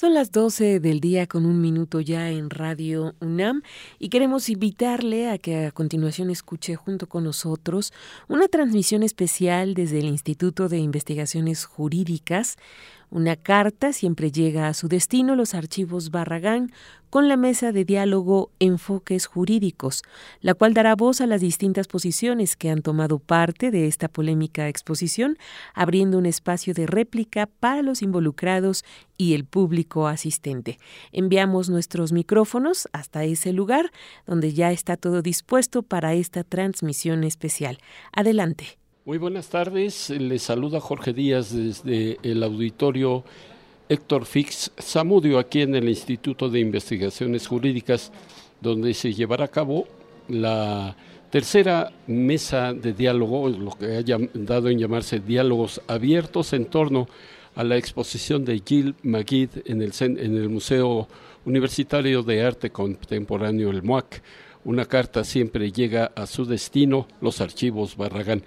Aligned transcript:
Son 0.00 0.14
las 0.14 0.32
12 0.32 0.80
del 0.80 0.98
día 0.98 1.26
con 1.26 1.44
un 1.44 1.60
minuto 1.60 2.00
ya 2.00 2.30
en 2.30 2.48
Radio 2.48 3.14
UNAM 3.20 3.60
y 3.98 4.08
queremos 4.08 4.48
invitarle 4.48 5.28
a 5.28 5.36
que 5.36 5.66
a 5.66 5.72
continuación 5.72 6.30
escuche 6.30 6.74
junto 6.74 7.06
con 7.06 7.24
nosotros 7.24 7.92
una 8.26 8.48
transmisión 8.48 9.02
especial 9.02 9.74
desde 9.74 9.98
el 9.98 10.06
Instituto 10.06 10.70
de 10.70 10.78
Investigaciones 10.78 11.66
Jurídicas 11.66 12.56
una 13.10 13.36
carta 13.36 13.92
siempre 13.92 14.30
llega 14.30 14.68
a 14.68 14.74
su 14.74 14.88
destino, 14.88 15.34
los 15.34 15.54
archivos 15.54 16.10
Barragán, 16.10 16.70
con 17.10 17.26
la 17.28 17.36
mesa 17.36 17.72
de 17.72 17.84
diálogo 17.84 18.52
Enfoques 18.60 19.26
Jurídicos, 19.26 20.02
la 20.40 20.54
cual 20.54 20.74
dará 20.74 20.94
voz 20.94 21.20
a 21.20 21.26
las 21.26 21.40
distintas 21.40 21.88
posiciones 21.88 22.56
que 22.56 22.70
han 22.70 22.82
tomado 22.82 23.18
parte 23.18 23.72
de 23.72 23.88
esta 23.88 24.08
polémica 24.08 24.68
exposición, 24.68 25.36
abriendo 25.74 26.18
un 26.18 26.26
espacio 26.26 26.72
de 26.72 26.86
réplica 26.86 27.46
para 27.46 27.82
los 27.82 28.00
involucrados 28.02 28.84
y 29.16 29.34
el 29.34 29.44
público 29.44 30.06
asistente. 30.06 30.78
Enviamos 31.10 31.68
nuestros 31.68 32.12
micrófonos 32.12 32.88
hasta 32.92 33.24
ese 33.24 33.52
lugar 33.52 33.90
donde 34.26 34.54
ya 34.54 34.70
está 34.70 34.96
todo 34.96 35.20
dispuesto 35.20 35.82
para 35.82 36.14
esta 36.14 36.44
transmisión 36.44 37.24
especial. 37.24 37.78
Adelante. 38.12 38.79
Muy 39.06 39.16
buenas 39.16 39.48
tardes, 39.48 40.10
les 40.10 40.42
saluda 40.42 40.78
Jorge 40.78 41.14
Díaz 41.14 41.54
desde 41.56 42.18
el 42.22 42.42
auditorio 42.42 43.24
Héctor 43.88 44.26
Fix 44.26 44.72
Zamudio 44.78 45.38
aquí 45.38 45.62
en 45.62 45.74
el 45.74 45.88
Instituto 45.88 46.50
de 46.50 46.60
Investigaciones 46.60 47.46
Jurídicas, 47.46 48.12
donde 48.60 48.92
se 48.92 49.14
llevará 49.14 49.46
a 49.46 49.48
cabo 49.48 49.88
la 50.28 50.94
tercera 51.30 51.90
mesa 52.08 52.74
de 52.74 52.92
diálogo, 52.92 53.48
lo 53.48 53.70
que 53.70 53.96
haya 53.96 54.18
dado 54.34 54.68
en 54.68 54.78
llamarse 54.78 55.18
diálogos 55.18 55.80
abiertos 55.86 56.52
en 56.52 56.66
torno 56.66 57.08
a 57.54 57.64
la 57.64 57.78
exposición 57.78 58.44
de 58.44 58.62
Gil 58.62 58.96
Magid 59.02 59.48
en 59.64 59.80
el, 59.80 59.92
en 59.98 60.36
el 60.36 60.50
Museo 60.50 61.08
Universitario 61.46 62.22
de 62.22 62.44
Arte 62.44 62.68
Contemporáneo, 62.68 63.70
el 63.70 63.82
MUAC. 63.82 64.22
Una 64.62 64.84
carta 64.84 65.24
siempre 65.24 65.72
llega 65.72 66.12
a 66.14 66.26
su 66.26 66.44
destino, 66.44 67.08
los 67.22 67.40
archivos 67.40 67.96
Barragán. 67.96 68.42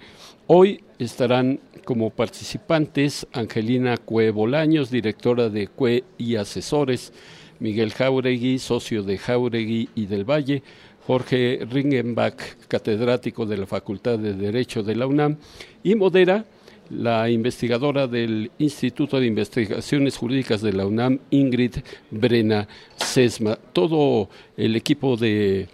Hoy 0.46 0.82
estarán 0.98 1.58
como 1.86 2.10
participantes 2.10 3.26
Angelina 3.32 3.96
Cue 3.96 4.30
Bolaños, 4.30 4.90
directora 4.90 5.48
de 5.48 5.68
Cue 5.68 6.04
y 6.18 6.36
Asesores, 6.36 7.14
Miguel 7.60 7.94
Jauregui, 7.94 8.58
socio 8.58 9.02
de 9.02 9.16
Jauregui 9.16 9.88
y 9.94 10.04
del 10.04 10.28
Valle, 10.28 10.62
Jorge 11.06 11.60
Ringenbach, 11.70 12.36
catedrático 12.68 13.46
de 13.46 13.56
la 13.56 13.66
Facultad 13.66 14.18
de 14.18 14.34
Derecho 14.34 14.82
de 14.82 14.96
la 14.96 15.06
UNAM, 15.06 15.38
y 15.82 15.94
modera 15.94 16.44
la 16.90 17.30
investigadora 17.30 18.06
del 18.06 18.50
Instituto 18.58 19.18
de 19.18 19.26
Investigaciones 19.26 20.18
Jurídicas 20.18 20.60
de 20.60 20.74
la 20.74 20.86
UNAM, 20.86 21.20
Ingrid 21.30 21.76
Brena 22.10 22.68
Sesma. 22.96 23.56
Todo 23.72 24.28
el 24.58 24.76
equipo 24.76 25.16
de 25.16 25.68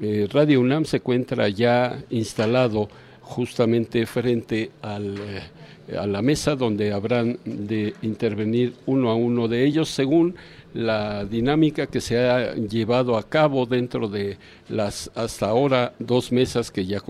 eh, 0.00 0.28
Radio 0.32 0.60
UNAM 0.60 0.84
se 0.84 0.96
encuentra 0.96 1.48
ya 1.48 2.02
instalado 2.10 2.88
justamente 3.26 4.06
frente 4.06 4.70
al, 4.82 5.16
eh, 5.18 5.96
a 5.98 6.06
la 6.06 6.22
mesa 6.22 6.54
donde 6.54 6.92
habrán 6.92 7.38
de 7.44 7.94
intervenir 8.02 8.74
uno 8.86 9.10
a 9.10 9.16
uno 9.16 9.48
de 9.48 9.64
ellos 9.64 9.88
según 9.88 10.36
la 10.74 11.24
dinámica 11.24 11.86
que 11.86 12.00
se 12.00 12.18
ha 12.18 12.54
llevado 12.54 13.16
a 13.16 13.22
cabo 13.22 13.64
dentro 13.64 14.08
de 14.08 14.36
las 14.68 15.10
hasta 15.14 15.48
ahora 15.48 15.94
dos 15.98 16.32
mesas 16.32 16.70
que 16.70 16.84
ya 16.84 17.02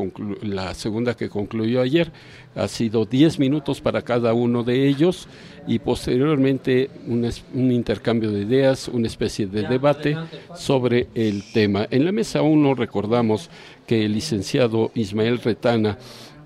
la 0.43 0.73
segunda 0.75 1.17
que 1.17 1.29
concluyó 1.29 1.81
ayer 1.81 2.13
ha 2.55 2.69
sido 2.69 3.05
diez 3.05 3.39
minutos 3.39 3.81
para 3.81 4.03
cada 4.03 4.33
uno 4.35 4.63
de 4.63 4.87
ellos 4.87 5.27
y 5.67 5.81
posteriormente 5.81 6.91
un, 7.09 7.29
un 7.55 7.73
intercambio 7.73 8.31
de 8.31 8.43
ideas, 8.43 8.87
una 8.87 9.09
especie 9.09 9.49
de 9.49 9.63
debate 9.63 10.17
sobre 10.55 11.09
el 11.15 11.43
tema. 11.53 11.89
En 11.91 12.05
la 12.05 12.13
mesa 12.13 12.43
uno 12.43 12.75
recordamos 12.75 13.51
que 13.87 14.05
el 14.05 14.13
licenciado 14.13 14.91
Ismael 14.95 15.39
Retana 15.39 15.99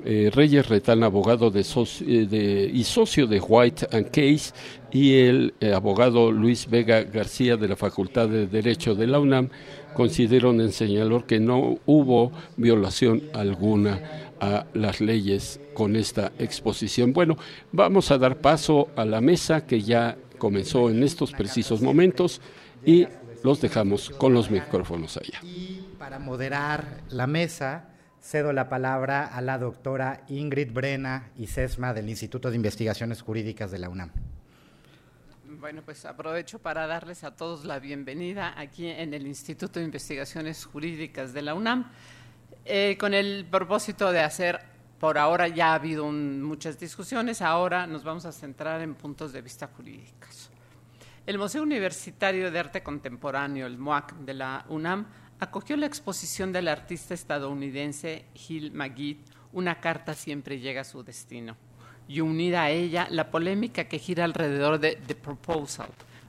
eh, 0.05 0.31
Reyes 0.33 0.67
Retana, 0.69 1.07
abogado 1.07 1.51
de, 1.51 1.61
eh, 1.61 2.71
y 2.73 2.85
socio 2.85 3.27
de 3.27 3.39
White 3.39 3.89
and 3.93 4.07
Case, 4.07 4.53
y 4.91 5.19
el 5.19 5.55
eh, 5.61 5.73
abogado 5.75 6.33
Luis 6.33 6.69
Vega 6.69 7.03
García 7.03 7.57
de 7.57 7.69
la 7.69 7.77
Facultad 7.77 8.29
de 8.29 8.47
Derecho 8.47 8.95
de 8.95 9.07
la 9.07 9.21
UNAM, 9.21 9.51
consideraron 9.95 10.61
en 10.61 10.73
señalor 10.73 11.27
que 11.27 11.39
no 11.39 11.79
hubo 11.85 12.33
violación 12.57 13.23
alguna 13.35 14.01
a 14.41 14.65
las 14.73 15.01
leyes 15.03 15.61
con 15.75 15.97
esta 15.97 16.33
exposición. 16.39 17.13
Bueno, 17.13 17.37
vamos 17.73 18.11
a 18.11 18.17
dar 18.17 18.41
paso 18.41 18.89
a 18.97 19.05
la 19.05 19.21
mesa 19.21 19.67
que 19.67 19.83
ya 19.83 20.17
comenzó 20.39 20.89
en 20.89 21.03
estos 21.03 21.33
precisos 21.33 21.83
momentos 21.83 22.41
y 22.87 23.07
los 23.43 23.61
dejamos 23.61 24.09
con 24.11 24.33
los 24.33 24.51
micrófonos 24.51 25.19
allá. 25.19 25.41
Para 26.11 26.25
moderar 26.25 27.05
la 27.11 27.29
mesa, 27.29 27.85
cedo 28.21 28.53
la 28.53 28.69
palabra 28.69 29.27
a 29.27 29.41
la 29.41 29.59
doctora 29.59 30.25
Ingrid 30.27 30.73
Brena 30.73 31.31
y 31.37 31.47
Sesma 31.47 31.95
del 31.95 32.09
Instituto 32.09 32.51
de 32.51 32.57
Investigaciones 32.57 33.23
Jurídicas 33.23 33.71
de 33.71 33.79
la 33.79 33.89
UNAM. 33.89 34.11
Bueno, 35.61 35.83
pues 35.85 36.05
aprovecho 36.05 36.59
para 36.59 36.89
darles 36.89 37.23
a 37.23 37.37
todos 37.37 37.65
la 37.65 37.79
bienvenida 37.79 38.59
aquí 38.59 38.89
en 38.89 39.15
el 39.15 39.25
Instituto 39.25 39.79
de 39.79 39.85
Investigaciones 39.85 40.65
Jurídicas 40.65 41.33
de 41.33 41.43
la 41.43 41.55
UNAM, 41.55 41.89
eh, 42.65 42.97
con 42.99 43.15
el 43.15 43.47
propósito 43.49 44.11
de 44.11 44.19
hacer, 44.19 44.59
por 44.99 45.17
ahora 45.17 45.47
ya 45.47 45.71
ha 45.71 45.75
habido 45.75 46.11
muchas 46.11 46.77
discusiones, 46.81 47.41
ahora 47.41 47.87
nos 47.87 48.03
vamos 48.03 48.25
a 48.25 48.33
centrar 48.33 48.81
en 48.81 48.97
puntos 48.97 49.33
de 49.33 49.43
vista 49.43 49.69
jurídicos. 49.69 50.51
El 51.25 51.39
Museo 51.39 51.63
Universitario 51.63 52.51
de 52.51 52.59
Arte 52.59 52.83
Contemporáneo, 52.83 53.69
el 53.69 53.79
MUAC 53.79 54.17
de 54.17 54.35
la 54.35 54.65
UNAM, 54.71 55.07
acogió 55.41 55.77
la 55.77 55.87
exposición 55.87 56.53
del 56.53 56.69
artista 56.69 57.15
estadounidense 57.15 58.27
Gil 58.35 58.73
Magid, 58.73 59.17
Una 59.53 59.81
carta 59.81 60.15
siempre 60.15 60.61
llega 60.61 60.83
a 60.83 60.85
su 60.85 61.03
destino, 61.03 61.57
y 62.07 62.21
unida 62.21 62.63
a 62.65 62.71
ella 62.71 63.09
la 63.11 63.31
polémica 63.31 63.85
que 63.85 63.99
gira 63.99 64.25
alrededor 64.25 64.79
de 64.79 64.97
The 65.07 65.15
Proposal, 65.17 65.89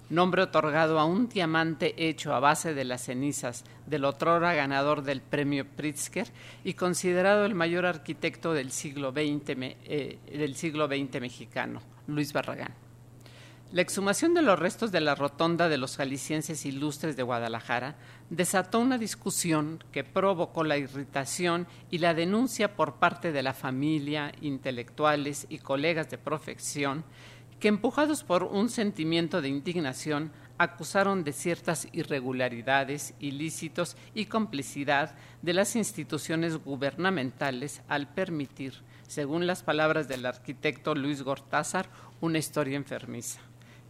nombre 0.10 0.42
otorgado 0.42 0.98
a 0.98 1.06
un 1.06 1.30
diamante 1.30 1.94
hecho 1.98 2.34
a 2.34 2.40
base 2.40 2.74
de 2.74 2.84
las 2.84 3.04
cenizas 3.04 3.64
del 3.86 4.06
otrora 4.06 4.54
ganador 4.54 5.04
del 5.04 5.22
premio 5.22 5.66
Pritzker 5.68 6.28
y 6.64 6.74
considerado 6.74 7.46
el 7.46 7.54
mayor 7.54 7.86
arquitecto 7.86 8.54
del 8.54 8.72
siglo 8.72 9.14
eh, 9.16 10.20
del 10.32 10.56
siglo 10.56 10.88
XX 10.88 11.22
mexicano, 11.22 11.82
Luis 12.08 12.34
Barragán. 12.34 12.74
La 13.74 13.82
exhumación 13.82 14.34
de 14.34 14.42
los 14.42 14.60
restos 14.60 14.92
de 14.92 15.00
la 15.00 15.16
rotonda 15.16 15.70
de 15.70 15.78
los 15.78 15.96
jaliscienses 15.96 16.66
ilustres 16.66 17.16
de 17.16 17.24
Guadalajara 17.24 17.96
desató 18.30 18.80
una 18.80 18.98
discusión 18.98 19.82
que 19.94 20.04
provocó 20.04 20.66
la 20.66 20.78
irritación 20.78 21.68
y 21.90 22.00
la 22.00 22.14
denuncia 22.14 22.76
por 22.76 22.96
parte 22.96 23.32
de 23.32 23.44
la 23.44 23.54
familia, 23.54 24.34
intelectuales 24.42 25.46
y 25.48 25.60
colegas 25.60 26.10
de 26.10 26.18
profesión 26.18 27.06
que 27.62 27.70
empujados 27.70 28.26
por 28.26 28.44
un 28.44 28.70
sentimiento 28.70 29.42
de 29.42 29.48
indignación 29.48 30.34
acusaron 30.58 31.24
de 31.24 31.32
ciertas 31.32 31.88
irregularidades, 31.94 33.14
ilícitos 33.22 33.96
y 34.14 34.26
complicidad 34.26 35.16
de 35.42 35.54
las 35.54 35.78
instituciones 35.78 36.58
gubernamentales 36.58 37.84
al 37.88 38.14
permitir, 38.14 38.74
según 39.08 39.48
las 39.48 39.64
palabras 39.64 40.10
del 40.10 40.26
arquitecto 40.26 40.94
Luis 40.94 41.24
Gortázar, 41.24 41.88
una 42.20 42.38
historia 42.38 42.76
enfermiza 42.76 43.40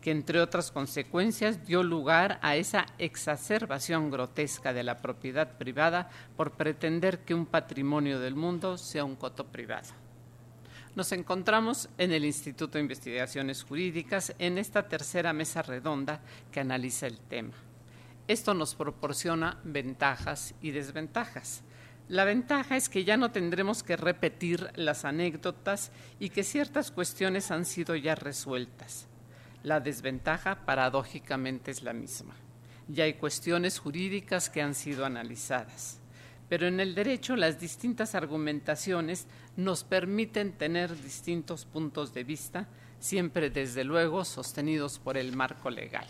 que 0.02 0.12
entre 0.12 0.42
otras 0.42 0.72
consecuencias 0.72 1.66
dio 1.66 1.84
lugar 1.84 2.40
a 2.42 2.56
esa 2.56 2.88
exacerbación 2.98 4.10
grotesca 4.10 4.74
de 4.74 4.84
la 4.84 4.98
propiedad 4.98 5.58
privada 5.58 6.10
por 6.36 6.54
pretender 6.54 7.20
que 7.20 7.36
un 7.36 7.46
patrimonio 7.46 8.20
del 8.20 8.36
mundo 8.36 8.78
sea 8.78 9.06
un 9.06 9.16
coto 9.16 9.46
privado. 9.46 9.90
Nos 10.96 11.12
encontramos 11.14 11.88
en 11.98 12.12
el 12.12 12.26
Instituto 12.26 12.78
de 12.78 12.82
Investigaciones 12.82 13.64
Jurídicas 13.64 14.34
en 14.40 14.58
esta 14.58 14.90
tercera 14.90 15.32
mesa 15.32 15.62
redonda 15.62 16.20
que 16.52 16.60
analiza 16.60 17.08
el 17.08 17.20
tema. 17.20 17.54
Esto 18.28 18.54
nos 18.54 18.76
proporciona 18.76 19.60
ventajas 19.64 20.54
y 20.62 20.72
desventajas. 20.72 21.64
La 22.10 22.26
ventaja 22.26 22.76
es 22.76 22.90
que 22.90 23.06
ya 23.06 23.16
no 23.16 23.32
tendremos 23.32 23.84
que 23.84 23.96
repetir 23.96 24.70
las 24.76 25.06
anécdotas 25.06 25.92
y 26.20 26.30
que 26.30 26.44
ciertas 26.44 26.92
cuestiones 26.92 27.52
han 27.52 27.66
sido 27.66 27.96
ya 27.96 28.16
resueltas 28.16 29.08
la 29.64 29.80
desventaja 29.80 30.66
paradójicamente 30.66 31.72
es 31.72 31.84
la 31.84 31.94
misma. 31.94 32.36
Ya 32.88 33.06
hay 33.06 33.14
cuestiones 33.14 33.80
jurídicas 33.80 34.50
que 34.50 34.62
han 34.62 34.76
sido 34.76 35.06
analizadas. 35.06 36.00
Pero 36.50 36.68
en 36.68 36.80
el 36.80 36.96
derecho 36.96 37.36
las 37.36 37.60
distintas 37.60 38.14
argumentaciones 38.16 39.28
nos 39.56 39.84
permiten 39.84 40.52
tener 40.52 41.02
distintos 41.02 41.66
puntos 41.66 42.14
de 42.14 42.24
vista, 42.24 42.68
siempre 43.00 43.50
desde 43.50 43.84
luego 43.84 44.26
sostenidos 44.26 45.00
por 45.00 45.18
el 45.18 45.36
marco 45.36 45.70
legal. 45.70 46.08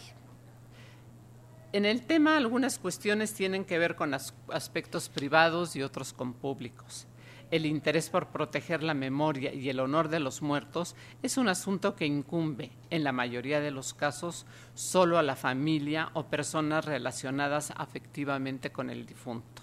En 1.74 1.86
el 1.86 2.02
tema 2.02 2.36
algunas 2.36 2.80
cuestiones 2.80 3.34
tienen 3.34 3.64
que 3.64 3.78
ver 3.78 3.96
con 3.96 4.14
aspectos 4.14 5.10
privados 5.10 5.76
y 5.76 5.84
otros 5.84 6.12
con 6.12 6.34
públicos. 6.34 7.08
El 7.52 7.66
interés 7.66 8.10
por 8.10 8.28
proteger 8.28 8.82
la 8.82 8.94
memoria 8.94 9.54
y 9.54 9.70
el 9.70 9.82
honor 9.82 10.08
de 10.08 10.22
los 10.22 10.42
muertos 10.42 10.96
es 11.22 11.38
un 11.38 11.50
asunto 11.50 11.96
que 11.96 12.06
incumbe, 12.06 12.72
en 12.90 13.04
la 13.04 13.12
mayoría 13.12 13.60
de 13.60 13.72
los 13.72 13.94
casos, 13.94 14.46
solo 14.74 15.18
a 15.18 15.24
la 15.24 15.36
familia 15.36 16.10
o 16.14 16.28
personas 16.28 16.86
relacionadas 16.86 17.74
afectivamente 17.76 18.72
con 18.72 18.90
el 18.90 19.06
difunto. 19.06 19.62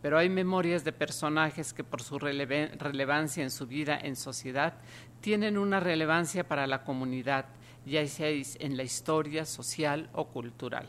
Pero 0.00 0.16
hay 0.16 0.28
memorias 0.28 0.84
de 0.84 0.92
personajes 0.92 1.72
que 1.72 1.82
por 1.82 2.02
su 2.02 2.18
relevancia 2.18 3.42
en 3.42 3.50
su 3.50 3.66
vida 3.66 3.98
en 3.98 4.16
sociedad 4.16 4.74
tienen 5.20 5.58
una 5.58 5.80
relevancia 5.80 6.46
para 6.46 6.66
la 6.66 6.84
comunidad, 6.84 7.46
ya 7.84 8.06
sea 8.06 8.28
en 8.28 8.76
la 8.76 8.82
historia 8.82 9.44
social 9.44 10.08
o 10.12 10.28
cultural. 10.28 10.86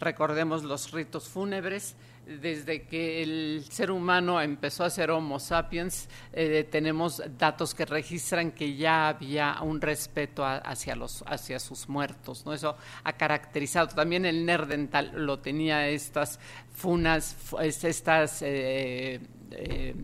Recordemos 0.00 0.64
los 0.64 0.90
ritos 0.90 1.28
fúnebres, 1.28 1.94
desde 2.26 2.82
que 2.82 3.22
el 3.22 3.64
ser 3.68 3.90
humano 3.90 4.40
empezó 4.40 4.84
a 4.84 4.90
ser 4.90 5.10
Homo 5.10 5.40
sapiens, 5.40 6.08
eh, 6.32 6.66
tenemos 6.70 7.22
datos 7.36 7.74
que 7.74 7.84
registran 7.84 8.52
que 8.52 8.76
ya 8.76 9.08
había 9.08 9.58
un 9.62 9.80
respeto 9.80 10.44
hacia, 10.44 10.94
los, 10.94 11.24
hacia 11.26 11.58
sus 11.58 11.88
muertos. 11.88 12.46
¿no? 12.46 12.52
Eso 12.52 12.76
ha 13.04 13.12
caracterizado. 13.14 13.88
También 13.88 14.24
el 14.24 14.46
Nerdental 14.46 15.12
lo 15.14 15.40
tenía 15.40 15.88
estas 15.88 16.38
funas, 16.72 17.36
estas 17.60 18.42
eh, 18.42 19.20
eh, 19.50 19.94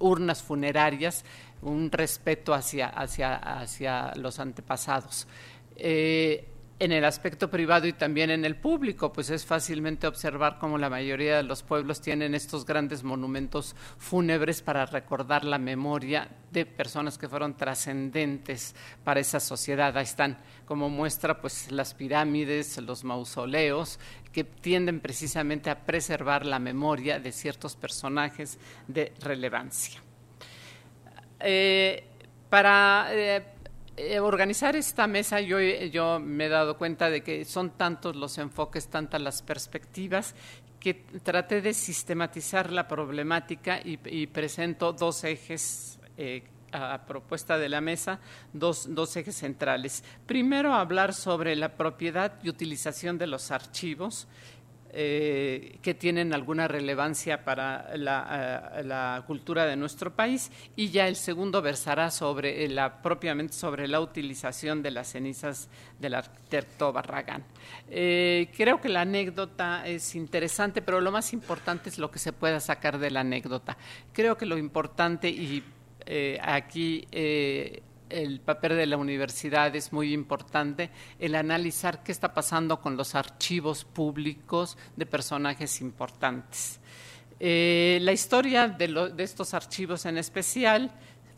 urnas 0.00 0.42
funerarias, 0.42 1.24
un 1.62 1.90
respeto 1.92 2.54
hacia, 2.54 2.88
hacia, 2.88 3.36
hacia 3.36 4.12
los 4.16 4.40
antepasados 4.40 5.28
en 6.78 6.90
el 6.90 7.04
aspecto 7.04 7.48
privado 7.48 7.86
y 7.86 7.92
también 7.92 8.30
en 8.30 8.44
el 8.44 8.56
público, 8.56 9.12
pues 9.12 9.30
es 9.30 9.46
fácilmente 9.46 10.06
observar 10.06 10.58
cómo 10.58 10.78
la 10.78 10.90
mayoría 10.90 11.36
de 11.36 11.42
los 11.44 11.62
pueblos 11.62 12.00
tienen 12.00 12.34
estos 12.34 12.66
grandes 12.66 13.04
monumentos 13.04 13.76
fúnebres 13.98 14.62
para 14.62 14.86
recordar 14.86 15.44
la 15.44 15.58
memoria 15.58 16.28
de 16.50 16.66
personas 16.66 17.18
que 17.18 17.28
fueron 17.28 17.56
trascendentes 17.56 18.74
para 19.04 19.20
esa 19.20 19.38
sociedad. 19.38 19.96
Ahí 19.96 20.04
están 20.04 20.38
como 20.64 20.88
muestra 20.88 21.40
pues 21.40 21.70
las 21.70 21.94
pirámides, 21.94 22.76
los 22.78 23.04
mausoleos 23.04 24.00
que 24.32 24.44
tienden 24.44 25.00
precisamente 25.00 25.70
a 25.70 25.84
preservar 25.84 26.44
la 26.44 26.58
memoria 26.58 27.20
de 27.20 27.30
ciertos 27.30 27.76
personajes 27.76 28.58
de 28.88 29.12
relevancia. 29.20 30.02
Eh, 31.38 32.04
para 32.48 33.08
eh, 33.12 33.42
eh, 33.96 34.20
organizar 34.20 34.74
esta 34.74 35.06
mesa 35.06 35.40
yo, 35.40 35.58
me 36.20 36.46
he 36.46 36.48
dado 36.48 36.78
cuenta 36.78 37.10
de 37.10 37.22
que 37.22 37.44
son 37.44 37.70
tantos 37.70 38.16
los 38.16 38.38
enfoques, 38.38 38.88
tantas 38.88 39.20
las 39.20 39.42
perspectivas, 39.42 40.34
que 40.80 40.94
traté 41.22 41.60
de 41.60 41.74
sistematizar 41.74 42.72
la 42.72 42.88
problemática 42.88 43.80
y, 43.84 44.26
presento 44.26 44.92
dos 44.92 45.22
ejes 45.24 46.00
eh, 46.16 46.42
a 46.72 47.04
propuesta 47.06 47.58
de 47.58 47.68
la 47.68 47.80
mesa, 47.80 48.18
dos 48.52 49.16
ejes 49.16 49.36
centrales. 49.36 50.02
Primero, 50.26 50.74
hablar 50.74 51.12
sobre 51.12 51.54
la 51.54 51.76
propiedad 51.76 52.38
y 52.42 52.48
utilización 52.48 53.18
de 53.18 53.26
los 53.26 53.50
archivos 53.50 54.26
eh, 54.94 55.78
que 55.80 55.94
tienen 55.94 56.34
alguna 56.34 56.68
relevancia 56.68 57.44
para 57.44 57.96
la, 57.96 58.70
eh, 58.76 58.84
la, 58.84 59.24
cultura 59.26 59.64
de 59.64 59.74
nuestro 59.74 60.14
país 60.14 60.52
y 60.76 60.90
ya 60.90 61.08
el 61.08 61.16
segundo 61.16 61.62
versará 61.62 62.10
sobre 62.10 62.68
la 62.68 63.00
propiamente 63.00 63.54
sobre 63.54 63.88
la 63.88 64.00
utilización 64.00 64.82
de 64.82 64.90
las 64.90 65.08
cenizas 65.08 65.70
del 65.98 66.12
arquitecto 66.12 66.92
Barragán. 66.92 67.42
Eh, 67.88 68.50
creo 68.54 68.82
que 68.82 68.90
la 68.90 69.00
anécdota 69.00 69.86
es 69.86 70.14
interesante, 70.14 70.82
pero 70.82 71.00
lo 71.00 71.10
más 71.10 71.32
importante 71.32 71.88
es 71.88 71.96
lo 71.96 72.10
que 72.10 72.18
se 72.18 72.34
pueda 72.34 72.60
sacar 72.60 72.98
de 72.98 73.10
la 73.10 73.20
anécdota. 73.20 73.78
Creo 74.12 74.36
que 74.36 74.44
lo 74.44 74.58
importante 74.58 75.30
y 75.30 75.64
aquí 76.42 77.06
el 78.12 78.40
papel 78.40 78.76
de 78.76 78.86
la 78.86 78.96
universidad 78.96 79.74
es 79.74 79.92
muy 79.92 80.12
importante, 80.12 80.90
el 81.18 81.34
analizar 81.34 82.02
qué 82.02 82.12
está 82.12 82.34
pasando 82.34 82.80
con 82.80 82.96
los 82.96 83.14
archivos 83.14 83.84
públicos 83.84 84.76
de 84.96 85.06
personajes 85.06 85.80
importantes. 85.80 86.80
Eh, 87.40 87.98
la 88.02 88.12
historia 88.12 88.68
de, 88.68 89.12
estos 89.18 89.54
archivos 89.54 90.06
en 90.06 90.18
especial 90.18 90.92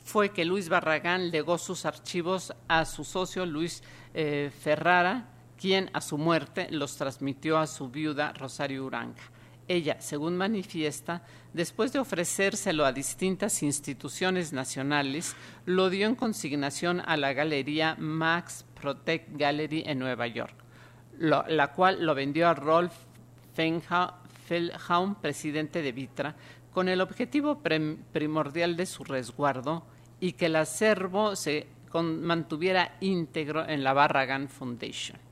fue 0.04 0.30
que 0.30 0.44
Luis 0.44 0.68
Barragán 0.68 1.30
legó 1.30 1.56
sus 1.56 1.86
archivos 1.86 2.52
a 2.68 2.84
su 2.84 3.04
socio 3.04 3.46
Luis 3.46 3.82
eh, 4.12 4.50
Ferrara, 4.60 5.28
quien 5.58 5.88
a 5.94 6.00
su 6.00 6.18
muerte 6.18 6.66
los 6.70 6.96
transmitió 6.96 7.58
a 7.58 7.66
su 7.66 7.88
viuda 7.88 8.32
Rosario 8.34 8.84
Uranga. 8.84 9.22
Ella, 9.66 9.96
según 10.00 10.36
manifiesta, 10.36 11.22
después 11.52 11.92
de 11.92 11.98
ofrecérselo 11.98 12.84
a 12.84 12.92
distintas 12.92 13.62
instituciones 13.62 14.52
nacionales, 14.52 15.36
lo 15.64 15.88
dio 15.88 16.06
en 16.06 16.16
consignación 16.16 17.00
a 17.00 17.16
la 17.16 17.32
galería 17.32 17.96
Max 17.98 18.66
Protect 18.80 19.28
Gallery 19.38 19.84
en 19.86 19.98
Nueva 19.98 20.26
York, 20.26 20.54
la 21.18 21.72
cual 21.72 22.04
lo 22.04 22.14
vendió 22.14 22.48
a 22.48 22.54
Rolf 22.54 22.92
Feldhaum, 23.54 25.14
presidente 25.14 25.80
de 25.80 25.92
Vitra, 25.92 26.36
con 26.70 26.88
el 26.88 27.00
objetivo 27.00 27.62
primordial 28.12 28.76
de 28.76 28.84
su 28.84 29.04
resguardo 29.04 29.86
y 30.20 30.32
que 30.32 30.46
el 30.46 30.56
acervo 30.56 31.36
se 31.36 31.68
mantuviera 32.02 32.96
íntegro 33.00 33.66
en 33.66 33.84
la 33.84 33.92
Barragan 33.92 34.48
Foundation. 34.48 35.23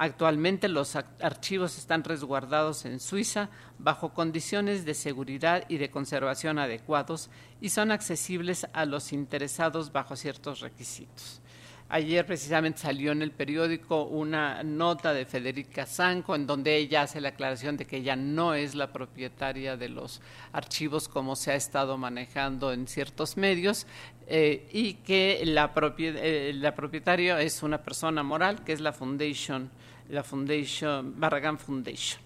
Actualmente 0.00 0.68
los 0.68 0.94
archivos 0.94 1.76
están 1.76 2.04
resguardados 2.04 2.84
en 2.84 3.00
Suiza 3.00 3.48
bajo 3.80 4.14
condiciones 4.14 4.84
de 4.84 4.94
seguridad 4.94 5.64
y 5.68 5.78
de 5.78 5.90
conservación 5.90 6.60
adecuados 6.60 7.30
y 7.60 7.70
son 7.70 7.90
accesibles 7.90 8.68
a 8.74 8.86
los 8.86 9.12
interesados 9.12 9.90
bajo 9.90 10.14
ciertos 10.14 10.60
requisitos. 10.60 11.40
Ayer 11.90 12.24
precisamente 12.24 12.78
salió 12.80 13.10
en 13.10 13.22
el 13.22 13.32
periódico 13.32 14.04
una 14.04 14.62
nota 14.62 15.12
de 15.12 15.24
Federica 15.24 15.84
Sanco 15.84 16.36
en 16.36 16.46
donde 16.46 16.76
ella 16.76 17.02
hace 17.02 17.20
la 17.20 17.30
aclaración 17.30 17.76
de 17.76 17.86
que 17.86 17.96
ella 17.96 18.14
no 18.14 18.54
es 18.54 18.76
la 18.76 18.92
propietaria 18.92 19.76
de 19.76 19.88
los 19.88 20.20
archivos 20.52 21.08
como 21.08 21.34
se 21.34 21.50
ha 21.50 21.54
estado 21.56 21.96
manejando 21.96 22.72
en 22.72 22.86
ciertos 22.86 23.36
medios 23.36 23.86
eh, 24.28 24.68
y 24.70 24.94
que 24.94 25.40
eh, 25.42 26.52
la 26.54 26.74
propietaria 26.74 27.40
es 27.40 27.62
una 27.64 27.78
persona 27.78 28.22
moral 28.22 28.62
que 28.62 28.74
es 28.74 28.80
la 28.80 28.92
Foundation 28.92 29.70
la 30.08 30.22
Foundation, 30.22 31.18
Barragán 31.18 31.58
Foundation. 31.58 32.20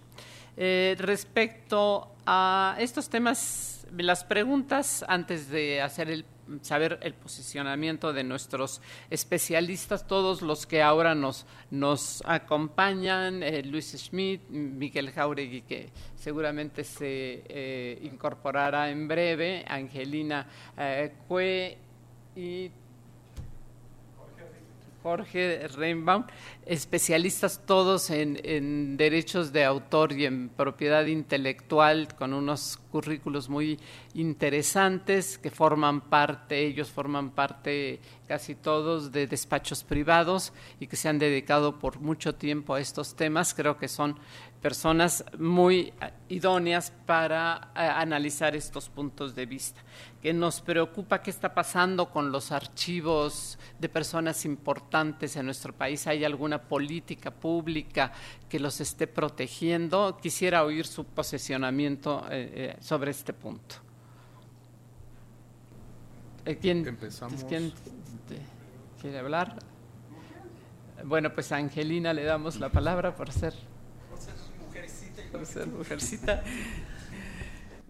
Eh, 0.56 0.96
respecto 0.98 2.14
a 2.26 2.76
estos 2.78 3.08
temas, 3.08 3.86
las 3.96 4.24
preguntas 4.24 5.04
antes 5.08 5.48
de 5.48 5.80
hacer 5.80 6.10
el 6.10 6.24
saber 6.60 6.98
el 7.02 7.14
posicionamiento 7.14 8.12
de 8.12 8.24
nuestros 8.24 8.82
especialistas, 9.08 10.06
todos 10.06 10.42
los 10.42 10.66
que 10.66 10.82
ahora 10.82 11.14
nos, 11.14 11.46
nos 11.70 12.22
acompañan, 12.26 13.42
eh, 13.42 13.62
Luis 13.62 13.94
Schmidt, 13.96 14.50
Miguel 14.50 15.12
Jauregui, 15.12 15.62
que 15.62 15.88
seguramente 16.14 16.84
se 16.84 17.44
eh, 17.48 17.98
incorporará 18.02 18.90
en 18.90 19.08
breve, 19.08 19.64
Angelina 19.66 20.46
Cue 21.26 21.78
y 22.36 22.70
Jorge 25.02 25.66
Reinbaum, 25.68 26.24
especialistas 26.64 27.66
todos 27.66 28.10
en, 28.10 28.96
derechos 28.96 29.52
de 29.52 29.64
autor 29.64 30.12
y 30.12 30.26
en 30.26 30.48
propiedad 30.48 31.04
intelectual, 31.06 32.14
con 32.16 32.32
unos 32.32 32.78
currículos 32.90 33.48
muy 33.48 33.80
interesantes 34.14 35.38
que 35.38 35.50
forman 35.50 36.02
parte, 36.02 36.64
ellos 36.64 36.90
forman 36.90 37.30
parte 37.30 38.00
casi 38.28 38.54
todos 38.54 39.12
de 39.12 39.26
despachos 39.26 39.82
privados 39.82 40.52
y 40.78 40.86
que 40.86 40.96
se 40.96 41.08
han 41.08 41.18
dedicado 41.18 41.78
por 41.78 41.98
mucho 42.00 42.34
tiempo 42.34 42.74
a 42.74 42.80
estos 42.80 43.16
temas. 43.16 43.54
Creo 43.54 43.76
que 43.76 43.88
son 43.88 44.18
personas 44.62 45.24
muy 45.38 45.92
idóneas 46.28 46.92
para 47.04 47.72
eh, 47.74 47.80
analizar 47.80 48.54
estos 48.54 48.88
puntos 48.88 49.34
de 49.34 49.44
vista. 49.44 49.82
Que 50.22 50.32
nos 50.32 50.60
preocupa 50.60 51.20
qué 51.20 51.30
está 51.30 51.52
pasando 51.52 52.08
con 52.08 52.30
los 52.30 52.52
archivos 52.52 53.58
de 53.80 53.88
personas 53.88 54.44
importantes 54.44 55.34
en 55.34 55.46
nuestro 55.46 55.72
país. 55.72 56.06
¿Hay 56.06 56.24
alguna 56.24 56.62
política 56.62 57.32
pública 57.32 58.12
que 58.48 58.60
los 58.60 58.80
esté 58.80 59.08
protegiendo? 59.08 60.16
Quisiera 60.22 60.64
oír 60.64 60.86
su 60.86 61.04
posicionamiento 61.04 62.24
eh, 62.30 62.52
eh, 62.54 62.76
sobre 62.80 63.10
este 63.10 63.32
punto. 63.32 63.74
¿Quién, 66.60 66.86
Empezamos. 66.86 67.44
¿Quién 67.44 67.72
quiere 69.00 69.18
hablar? 69.18 69.58
Bueno, 71.04 71.32
pues 71.34 71.50
a 71.50 71.56
Angelina 71.56 72.12
le 72.12 72.22
damos 72.22 72.60
la 72.60 72.68
palabra 72.68 73.14
por 73.14 73.30
ser 73.32 73.54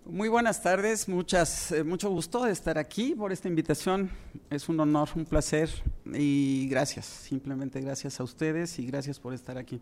muy 0.04 0.28
buenas 0.28 0.62
tardes, 0.62 1.08
muchas, 1.08 1.72
eh, 1.72 1.84
mucho 1.84 2.10
gusto 2.10 2.44
de 2.44 2.52
estar 2.52 2.78
aquí 2.78 3.14
por 3.14 3.32
esta 3.32 3.48
invitación. 3.48 4.10
Es 4.50 4.68
un 4.68 4.78
honor, 4.80 5.08
un 5.14 5.24
placer 5.24 5.70
y 6.12 6.68
gracias, 6.68 7.06
simplemente 7.06 7.80
gracias 7.80 8.20
a 8.20 8.24
ustedes 8.24 8.78
y 8.78 8.86
gracias 8.86 9.18
por 9.18 9.34
estar 9.34 9.58
aquí. 9.58 9.80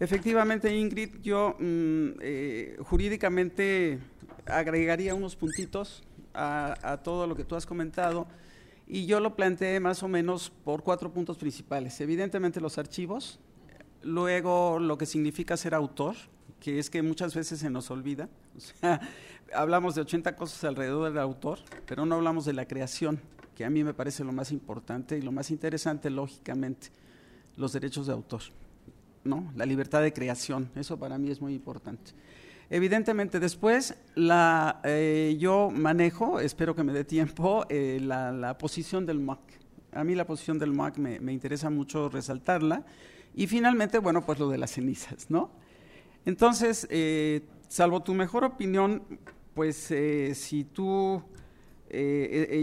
Efectivamente, 0.00 0.76
Ingrid, 0.76 1.20
yo 1.22 1.56
mm, 1.58 2.08
eh, 2.20 2.76
jurídicamente 2.80 4.00
agregaría 4.46 5.14
unos 5.14 5.36
puntitos 5.36 6.02
a, 6.34 7.00
todo 7.04 7.26
lo 7.26 7.36
que 7.36 7.44
tú 7.44 7.54
has 7.54 7.64
comentado 7.64 8.26
y 8.86 9.06
yo 9.06 9.20
lo 9.20 9.36
planteé 9.36 9.78
más 9.80 10.02
o 10.02 10.08
menos 10.08 10.50
por 10.50 10.82
cuatro 10.82 11.12
puntos 11.12 11.38
principales. 11.38 12.00
Evidentemente 12.00 12.60
los 12.60 12.76
archivos, 12.76 13.38
luego 14.02 14.78
lo 14.80 14.98
que 14.98 15.06
significa 15.06 15.56
ser 15.56 15.74
autor, 15.74 16.16
que 16.64 16.78
es 16.78 16.88
que 16.88 17.02
muchas 17.02 17.34
veces 17.34 17.58
se 17.58 17.68
nos 17.68 17.90
olvida. 17.90 18.26
O 18.56 18.60
sea, 18.60 18.98
hablamos 19.54 19.94
de 19.94 20.00
80 20.00 20.34
cosas 20.34 20.64
alrededor 20.64 21.12
del 21.12 21.18
autor, 21.18 21.58
pero 21.84 22.06
no 22.06 22.14
hablamos 22.14 22.46
de 22.46 22.54
la 22.54 22.66
creación, 22.66 23.20
que 23.54 23.66
a 23.66 23.70
mí 23.70 23.84
me 23.84 23.92
parece 23.92 24.24
lo 24.24 24.32
más 24.32 24.50
importante 24.50 25.18
y 25.18 25.20
lo 25.20 25.30
más 25.30 25.50
interesante, 25.50 26.08
lógicamente, 26.08 26.88
los 27.58 27.74
derechos 27.74 28.06
de 28.06 28.14
autor, 28.14 28.40
¿no? 29.24 29.52
La 29.54 29.66
libertad 29.66 30.00
de 30.00 30.14
creación, 30.14 30.70
eso 30.74 30.98
para 30.98 31.18
mí 31.18 31.30
es 31.30 31.42
muy 31.42 31.52
importante. 31.52 32.12
Evidentemente, 32.70 33.40
después 33.40 33.96
la, 34.14 34.80
eh, 34.84 35.36
yo 35.38 35.68
manejo, 35.70 36.40
espero 36.40 36.74
que 36.74 36.82
me 36.82 36.94
dé 36.94 37.04
tiempo, 37.04 37.66
eh, 37.68 38.00
la, 38.00 38.56
posición 38.56 39.04
del 39.04 39.20
MAC. 39.20 39.38
A 39.92 40.02
mí 40.02 40.14
la 40.14 40.26
posición 40.26 40.58
del 40.58 40.72
MAC 40.72 40.96
me, 40.96 41.30
interesa 41.30 41.68
mucho 41.68 42.08
resaltarla. 42.08 42.86
Y 43.34 43.48
finalmente, 43.48 43.98
bueno, 43.98 44.24
pues 44.24 44.38
lo 44.38 44.48
de 44.48 44.56
las 44.56 44.70
cenizas, 44.70 45.28
¿no? 45.28 45.62
Entonces, 46.26 46.86
eh, 46.90 47.42
salvo 47.68 48.02
tu 48.02 48.14
mejor 48.14 48.44
opinión, 48.44 49.02
pues 49.54 49.92
si 50.34 50.64
tú 50.64 51.22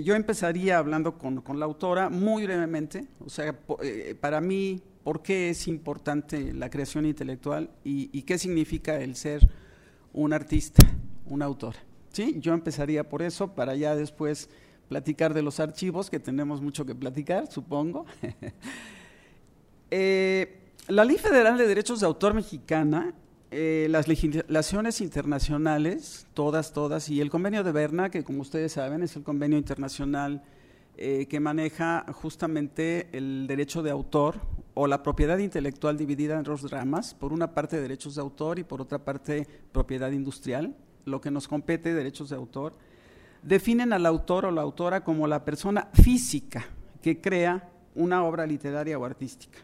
yo 0.04 0.14
empezaría 0.14 0.78
hablando 0.78 1.18
con, 1.18 1.42
la 1.58 1.66
autora 1.66 2.10
muy 2.10 2.44
brevemente, 2.44 3.08
o 3.26 3.30
sea, 3.30 3.58
para 4.20 4.42
mí, 4.42 4.82
¿por 5.06 5.22
qué 5.22 5.52
es 5.52 5.70
importante 5.70 6.54
la 6.54 6.70
creación 6.70 7.06
intelectual 7.06 7.70
y, 7.86 8.22
qué 8.24 8.38
significa 8.38 9.00
el 9.00 9.16
ser 9.16 9.48
un 10.14 10.34
artista, 10.34 10.86
un 11.28 11.42
autor. 11.42 11.76
¿sí? 12.12 12.36
Yo 12.40 12.54
empezaría 12.54 13.08
por 13.08 13.22
eso 13.22 13.54
para 13.54 13.76
ya 13.76 13.96
después 13.96 14.50
platicar 14.90 15.34
de 15.34 15.42
los 15.42 15.60
archivos, 15.60 16.10
que 16.10 16.20
tenemos 16.20 16.62
mucho 16.62 16.86
que 16.86 16.96
platicar, 16.96 17.52
supongo. 17.52 18.06
Eh, 19.94 20.72
la 20.88 21.04
Ley 21.04 21.18
Federal 21.18 21.58
de 21.58 21.68
Derechos 21.68 22.00
de 22.00 22.06
Autor 22.06 22.34
Mexicana, 22.34 23.14
eh, 23.54 23.88
las 23.90 24.08
legislaciones 24.08 25.02
internacionales, 25.02 26.26
todas, 26.34 26.72
todas, 26.72 27.10
y 27.10 27.20
el 27.20 27.30
convenio 27.30 27.66
de 27.66 27.74
Berna, 27.74 28.10
que 28.10 28.24
como 28.24 28.42
ustedes 28.42 28.72
saben 28.72 29.04
es 29.04 29.18
el 29.18 29.24
convenio 29.24 29.58
internacional 29.58 30.42
eh, 30.96 31.26
que 31.28 31.42
maneja 31.42 32.06
justamente 32.14 33.10
el 33.12 33.48
derecho 33.48 33.84
de 33.84 33.92
autor 33.92 34.36
o 34.74 34.88
la 34.88 35.04
propiedad 35.04 35.38
intelectual 35.38 35.98
dividida 35.98 36.38
en 36.38 36.44
dos 36.44 36.72
ramas, 36.72 37.14
por 37.14 37.34
una 37.34 37.54
parte 37.54 37.82
derechos 37.82 38.16
de 38.16 38.22
autor 38.22 38.58
y 38.58 38.64
por 38.64 38.82
otra 38.82 39.00
parte 39.00 39.46
propiedad 39.74 40.12
industrial, 40.12 40.74
lo 41.04 41.20
que 41.20 41.30
nos 41.30 41.50
compete 41.50 41.94
derechos 41.94 42.30
de 42.30 42.38
autor, 42.38 42.74
definen 43.44 43.92
al 43.92 44.06
autor 44.06 44.46
o 44.46 44.52
la 44.52 44.62
autora 44.62 45.04
como 45.04 45.28
la 45.28 45.44
persona 45.44 45.90
física 45.94 46.66
que 47.02 47.20
crea 47.20 47.70
una 47.96 48.24
obra 48.24 48.46
literaria 48.46 48.98
o 48.98 49.04
artística. 49.04 49.60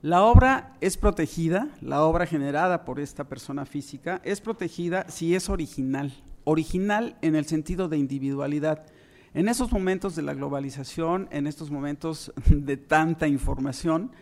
La 0.00 0.22
obra 0.22 0.76
es 0.80 0.96
protegida, 0.96 1.70
la 1.80 2.04
obra 2.04 2.24
generada 2.24 2.84
por 2.84 3.00
esta 3.00 3.24
persona 3.24 3.66
física 3.66 4.20
es 4.22 4.40
protegida 4.40 5.08
si 5.08 5.34
es 5.34 5.48
original, 5.48 6.12
original 6.44 7.16
en 7.20 7.34
el 7.34 7.46
sentido 7.46 7.88
de 7.88 7.98
individualidad, 7.98 8.86
en 9.34 9.48
esos 9.48 9.72
momentos 9.72 10.14
de 10.14 10.22
la 10.22 10.34
globalización, 10.34 11.28
en 11.32 11.48
estos 11.48 11.72
momentos 11.72 12.32
de 12.46 12.76
tanta 12.76 13.26
información, 13.26 14.12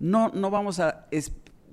no, 0.00 0.30
no 0.30 0.50
vamos 0.50 0.80
a 0.80 1.06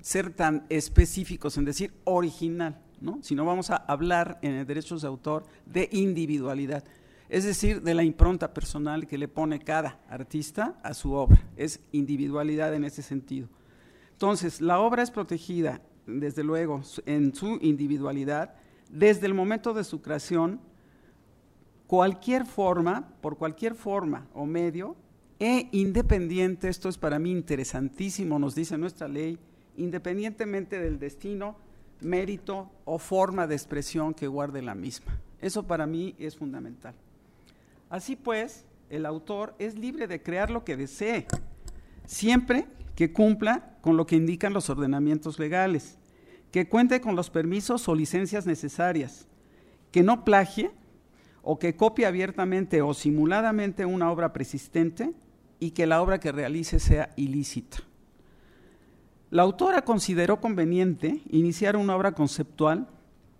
ser 0.02 0.34
tan 0.34 0.66
específicos 0.68 1.56
en 1.56 1.64
decir 1.64 1.94
original, 2.04 2.82
¿no? 3.00 3.20
sino 3.22 3.46
vamos 3.46 3.70
a 3.70 3.76
hablar 3.76 4.38
en 4.42 4.66
derechos 4.66 5.00
de 5.00 5.08
autor 5.08 5.46
de 5.64 5.88
individualidad, 5.90 6.84
es 7.28 7.44
decir, 7.44 7.82
de 7.82 7.94
la 7.94 8.04
impronta 8.04 8.52
personal 8.52 9.06
que 9.06 9.18
le 9.18 9.28
pone 9.28 9.58
cada 9.58 10.00
artista 10.08 10.78
a 10.82 10.94
su 10.94 11.12
obra, 11.12 11.42
es 11.56 11.80
individualidad 11.92 12.74
en 12.74 12.84
ese 12.84 13.02
sentido. 13.02 13.48
Entonces, 14.12 14.60
la 14.60 14.78
obra 14.78 15.02
es 15.02 15.10
protegida, 15.10 15.80
desde 16.06 16.44
luego, 16.44 16.82
en 17.06 17.34
su 17.34 17.58
individualidad, 17.60 18.54
desde 18.90 19.26
el 19.26 19.34
momento 19.34 19.74
de 19.74 19.84
su 19.84 20.02
creación 20.02 20.60
cualquier 21.86 22.46
forma, 22.46 23.08
por 23.20 23.36
cualquier 23.36 23.74
forma 23.74 24.26
o 24.34 24.46
medio, 24.46 24.96
e 25.38 25.68
independiente, 25.72 26.68
esto 26.68 26.88
es 26.88 26.96
para 26.96 27.18
mí 27.18 27.30
interesantísimo, 27.30 28.38
nos 28.38 28.54
dice 28.54 28.78
nuestra 28.78 29.08
ley, 29.08 29.38
independientemente 29.76 30.78
del 30.78 30.98
destino, 30.98 31.56
mérito 32.00 32.70
o 32.84 32.98
forma 32.98 33.46
de 33.46 33.54
expresión 33.54 34.14
que 34.14 34.26
guarde 34.26 34.62
la 34.62 34.74
misma. 34.74 35.18
Eso 35.40 35.64
para 35.64 35.86
mí 35.86 36.14
es 36.18 36.36
fundamental. 36.36 36.94
Así 37.94 38.16
pues, 38.16 38.64
el 38.90 39.06
autor 39.06 39.54
es 39.60 39.78
libre 39.78 40.08
de 40.08 40.20
crear 40.20 40.50
lo 40.50 40.64
que 40.64 40.76
desee, 40.76 41.28
siempre 42.06 42.66
que 42.96 43.12
cumpla 43.12 43.76
con 43.82 43.96
lo 43.96 44.04
que 44.04 44.16
indican 44.16 44.52
los 44.52 44.68
ordenamientos 44.68 45.38
legales, 45.38 45.96
que 46.50 46.68
cuente 46.68 47.00
con 47.00 47.14
los 47.14 47.30
permisos 47.30 47.88
o 47.88 47.94
licencias 47.94 48.46
necesarias, 48.46 49.28
que 49.92 50.02
no 50.02 50.24
plagie 50.24 50.72
o 51.42 51.60
que 51.60 51.76
copie 51.76 52.04
abiertamente 52.04 52.82
o 52.82 52.94
simuladamente 52.94 53.86
una 53.86 54.10
obra 54.10 54.32
persistente 54.32 55.12
y 55.60 55.70
que 55.70 55.86
la 55.86 56.02
obra 56.02 56.18
que 56.18 56.32
realice 56.32 56.80
sea 56.80 57.10
ilícita. 57.14 57.76
La 59.30 59.42
autora 59.42 59.82
consideró 59.82 60.40
conveniente 60.40 61.22
iniciar 61.30 61.76
una 61.76 61.94
obra 61.94 62.10
conceptual 62.10 62.88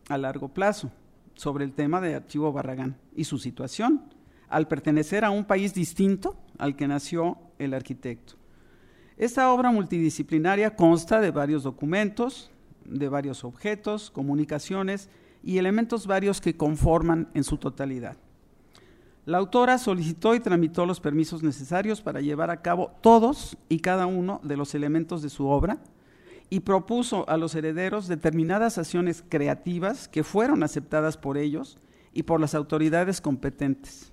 a 0.09 0.17
largo 0.17 0.47
plazo 0.47 0.93
sobre 1.35 1.65
el 1.65 1.73
tema 1.73 2.01
de 2.01 2.15
Archivo 2.15 2.53
Barragán 2.53 2.97
y 3.17 3.25
su 3.25 3.39
situación, 3.39 4.14
al 4.49 4.69
pertenecer 4.69 5.25
a 5.25 5.31
un 5.31 5.45
país 5.45 5.75
distinto 5.75 6.37
al 6.59 6.77
que 6.77 6.89
nació 6.89 7.39
el 7.59 7.75
arquitecto. 7.75 8.35
Esta 9.17 9.53
obra 9.53 9.71
multidisciplinaria 9.71 10.75
consta 10.75 11.21
de 11.21 11.31
varios 11.31 11.63
documentos, 11.63 12.51
de 12.85 13.09
varios 13.09 13.45
objetos, 13.45 14.11
comunicaciones 14.11 15.09
y 15.43 15.59
elementos 15.59 16.07
varios 16.07 16.41
que 16.41 16.57
conforman 16.57 17.29
en 17.35 17.45
su 17.45 17.59
totalidad. 17.59 18.17
La 19.27 19.39
autora 19.39 19.79
solicitó 19.79 20.35
y 20.35 20.41
tramitó 20.41 20.85
los 20.85 21.01
permisos 21.01 21.43
necesarios 21.43 22.03
para 22.03 22.21
llevar 22.21 22.51
a 22.51 22.61
cabo 22.61 22.93
todos 23.01 23.57
y 23.69 23.79
cada 23.79 24.07
uno 24.07 24.41
de 24.43 24.57
los 24.57 24.75
elementos 24.75 25.23
de 25.23 25.31
su 25.31 25.47
obra 25.47 25.79
y 26.51 26.61
propuso 26.61 27.29
a 27.29 27.37
los 27.37 27.55
herederos 27.55 28.07
determinadas 28.07 28.77
acciones 28.77 29.25
creativas 29.29 30.09
que 30.09 30.25
fueron 30.25 30.63
aceptadas 30.63 31.17
por 31.17 31.39
ellos 31.39 31.79
y 32.13 32.25
por 32.25 32.41
las 32.41 32.55
autoridades 32.55 33.21
competentes, 33.21 34.13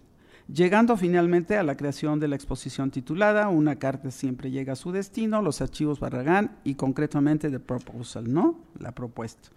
llegando 0.54 0.98
finalmente 0.98 1.58
a 1.58 1.64
la 1.64 1.78
creación 1.78 2.20
de 2.20 2.28
la 2.28 2.36
exposición 2.36 2.92
titulada 2.92 3.48
Una 3.50 3.78
carta 3.78 4.12
siempre 4.12 4.52
llega 4.52 4.74
a 4.74 4.76
su 4.76 4.92
destino, 4.92 5.42
los 5.42 5.62
archivos 5.62 6.00
Barragán 6.00 6.58
y 6.64 6.76
concretamente 6.76 7.50
The 7.50 7.60
Proposal, 7.60 8.32
¿no? 8.32 8.60
La 8.80 8.92
propuesta. 8.92 9.50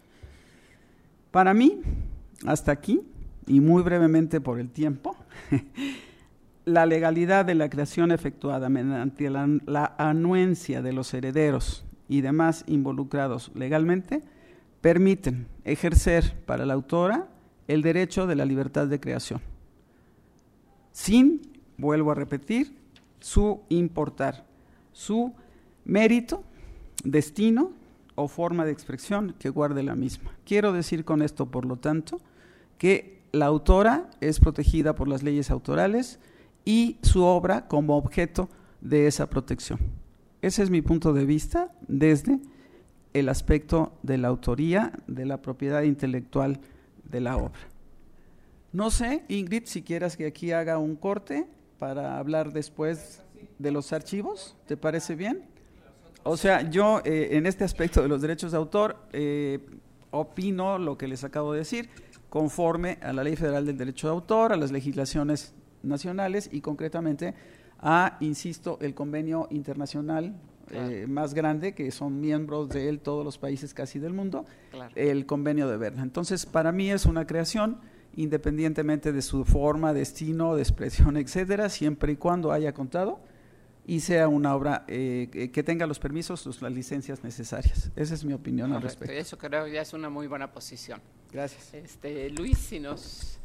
Para 1.30 1.52
mí, 1.52 1.80
hasta 2.46 2.72
aquí, 2.72 3.02
y 3.46 3.60
muy 3.60 3.82
brevemente 3.82 4.40
por 4.40 4.60
el 4.60 4.70
tiempo, 4.70 5.16
la 6.64 6.86
legalidad 6.86 7.44
de 7.44 7.54
la 7.54 7.68
creación 7.68 8.10
efectuada 8.10 8.68
mediante 8.68 9.28
la, 9.30 9.94
anuencia 9.98 10.82
de 10.82 10.92
los 10.92 11.12
herederos 11.12 11.84
y 12.08 12.20
demás 12.20 12.64
involucrados 12.66 13.50
legalmente 13.54 14.22
permiten 14.80 15.46
ejercer 15.64 16.34
para 16.46 16.66
la 16.66 16.74
autora 16.74 17.28
el 17.66 17.82
derecho 17.82 18.26
de 18.26 18.36
la 18.36 18.44
libertad 18.44 18.86
de 18.86 19.00
creación, 19.00 19.40
sin, 20.94 21.42
vuelvo 21.76 22.12
a 22.12 22.14
repetir, 22.14 22.72
su 23.18 23.62
importar, 23.68 24.46
su 24.92 25.34
mérito, 25.84 26.44
destino 27.02 27.72
o 28.14 28.28
forma 28.28 28.64
de 28.64 28.70
expresión 28.70 29.34
que 29.38 29.50
guarde 29.50 29.82
la 29.82 29.96
misma. 29.96 30.30
Quiero 30.46 30.72
decir 30.72 31.04
con 31.04 31.20
esto, 31.20 31.46
por 31.46 31.66
lo 31.66 31.76
tanto, 31.76 32.20
que 32.78 33.20
la 33.32 33.46
autora 33.46 34.08
es 34.20 34.38
protegida 34.38 34.94
por 34.94 35.08
las 35.08 35.24
leyes 35.24 35.50
autorales 35.50 36.20
y 36.64 36.98
su 37.02 37.24
obra 37.24 37.66
como 37.66 37.96
objeto 37.96 38.48
de 38.80 39.08
esa 39.08 39.28
protección. 39.28 39.80
Ese 40.42 40.62
es 40.62 40.70
mi 40.70 40.80
punto 40.80 41.12
de 41.12 41.24
vista 41.24 41.72
desde 41.88 42.38
el 43.14 43.28
aspecto 43.28 43.94
de 44.04 44.18
la 44.18 44.28
autoría, 44.28 44.92
de 45.08 45.26
la 45.26 45.42
propiedad 45.42 45.82
intelectual 45.82 46.60
de 47.10 47.20
la 47.20 47.36
obra. 47.36 47.73
No 48.74 48.90
sé, 48.90 49.22
Ingrid, 49.28 49.66
si 49.66 49.82
quieras 49.84 50.16
que 50.16 50.26
aquí 50.26 50.50
haga 50.50 50.78
un 50.78 50.96
corte 50.96 51.46
para 51.78 52.18
hablar 52.18 52.52
después 52.52 53.22
de 53.56 53.70
los 53.70 53.92
archivos, 53.92 54.56
¿te 54.66 54.76
parece 54.76 55.14
bien? 55.14 55.44
O 56.24 56.36
sea, 56.36 56.68
yo 56.68 57.00
eh, 57.04 57.36
en 57.36 57.46
este 57.46 57.62
aspecto 57.62 58.02
de 58.02 58.08
los 58.08 58.20
derechos 58.20 58.50
de 58.50 58.58
autor 58.58 58.96
eh, 59.12 59.60
opino 60.10 60.76
lo 60.80 60.98
que 60.98 61.06
les 61.06 61.22
acabo 61.22 61.52
de 61.52 61.60
decir, 61.60 61.88
conforme 62.28 62.98
a 63.00 63.12
la 63.12 63.22
Ley 63.22 63.36
Federal 63.36 63.64
del 63.64 63.78
Derecho 63.78 64.08
de 64.08 64.14
Autor, 64.14 64.52
a 64.52 64.56
las 64.56 64.72
legislaciones 64.72 65.54
nacionales 65.84 66.50
y 66.50 66.60
concretamente 66.60 67.32
a, 67.78 68.16
insisto, 68.18 68.78
el 68.80 68.92
convenio 68.92 69.46
internacional 69.50 70.34
eh, 70.72 71.06
más 71.08 71.32
grande, 71.32 71.76
que 71.76 71.92
son 71.92 72.20
miembros 72.20 72.70
de 72.70 72.88
él 72.88 72.98
todos 72.98 73.24
los 73.24 73.38
países 73.38 73.72
casi 73.72 74.00
del 74.00 74.14
mundo, 74.14 74.46
el 74.96 75.26
convenio 75.26 75.68
de 75.68 75.76
Berna. 75.76 76.02
Entonces, 76.02 76.44
para 76.44 76.72
mí 76.72 76.90
es 76.90 77.06
una 77.06 77.24
creación 77.24 77.93
independientemente 78.16 79.12
de 79.12 79.22
su 79.22 79.44
forma, 79.44 79.92
destino, 79.92 80.54
de 80.54 80.62
expresión, 80.62 81.16
etcétera, 81.18 81.68
siempre 81.68 82.12
y 82.12 82.16
cuando 82.16 82.52
haya 82.52 82.72
contado 82.72 83.20
y 83.86 84.00
sea 84.00 84.28
una 84.28 84.54
obra 84.54 84.84
eh, 84.88 85.50
que 85.52 85.62
tenga 85.62 85.86
los 85.86 85.98
permisos, 85.98 86.62
las 86.62 86.72
licencias 86.72 87.22
necesarias. 87.22 87.90
Esa 87.96 88.14
es 88.14 88.24
mi 88.24 88.32
opinión 88.32 88.72
al 88.72 88.80
respecto. 88.80 89.12
Eso 89.12 89.36
creo 89.36 89.66
ya 89.66 89.82
es 89.82 89.92
una 89.92 90.08
muy 90.08 90.26
buena 90.26 90.50
posición. 90.52 91.00
Gracias. 91.30 91.74
Este, 91.74 92.30
Luis, 92.30 92.58
si 92.58 92.80
nos... 92.80 93.38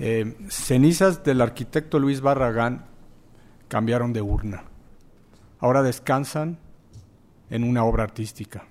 Eh, 0.00 0.36
cenizas 0.48 1.22
del 1.22 1.40
arquitecto 1.40 2.00
Luis 2.00 2.20
Barragán 2.20 2.84
cambiaron 3.68 4.12
de 4.12 4.22
urna. 4.22 4.64
Ahora 5.60 5.82
descansan 5.84 6.58
en 7.50 7.64
una 7.64 7.84
obra 7.84 8.04
artística. 8.04 8.64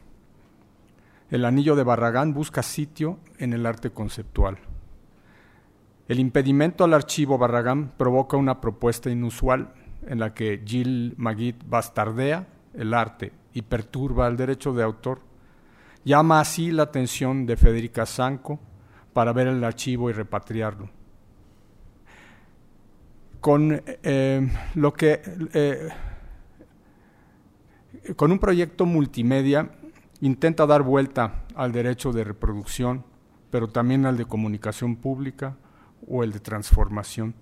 El 1.30 1.46
anillo 1.46 1.75
de 1.75 1.84
Barragán 1.84 2.34
busca 2.34 2.62
sitio 2.62 3.20
en 3.38 3.53
el 3.53 3.65
arte 3.65 3.89
conceptual. 3.92 4.58
El 6.08 6.20
impedimento 6.20 6.84
al 6.84 6.94
archivo 6.94 7.38
Barragán 7.38 7.94
provoca 7.98 8.38
una 8.38 8.60
propuesta 8.60 9.10
inusual 9.10 9.74
en 10.06 10.20
la 10.20 10.34
que 10.34 10.62
Gilles 10.65 11.18
Magid 11.18 11.56
bastardea 11.65 12.46
el 12.74 12.94
arte 12.94 13.32
y 13.53 13.62
perturba 13.62 14.27
el 14.27 14.38
derecho 14.38 14.74
de 14.74 14.84
autor. 14.84 15.22
Llama 16.03 16.39
así 16.39 16.72
la 16.72 16.84
atención 16.84 17.46
de 17.46 17.56
Federica 17.56 18.06
Sanco 18.06 18.60
para 19.13 19.32
ver 19.32 19.48
el 19.48 19.63
archivo 19.63 20.10
y 20.10 20.13
repatriarlo. 20.13 20.89
Con 23.39 23.82
eh, 23.86 24.50
lo 24.75 24.94
que 24.94 25.22
eh, 25.53 25.89
con 28.15 28.31
un 28.31 28.39
proyecto 28.39 28.85
multimedia 28.85 29.69
intenta 30.21 30.65
dar 30.65 30.83
vuelta 30.83 31.43
al 31.55 31.71
derecho 31.71 32.12
de 32.12 32.23
reproducción, 32.23 33.03
pero 33.50 33.67
también 33.67 34.05
al 34.05 34.17
de 34.17 34.25
comunicación 34.25 34.95
pública 34.95 35.57
o 36.07 36.23
el 36.23 36.31
de 36.31 36.39
transformación. 36.39 37.35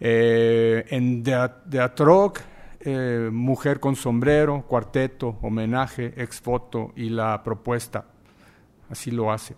Eh, 0.00 0.84
en 0.90 1.22
de, 1.22 1.80
Atroc, 1.80 2.40
eh, 2.80 3.30
Mujer 3.32 3.80
con 3.80 3.96
sombrero, 3.96 4.66
cuarteto, 4.66 5.38
homenaje, 5.42 6.12
exfoto 6.16 6.92
y 6.94 7.08
la 7.08 7.42
propuesta, 7.42 8.04
así 8.90 9.10
lo 9.10 9.32
hace. 9.32 9.56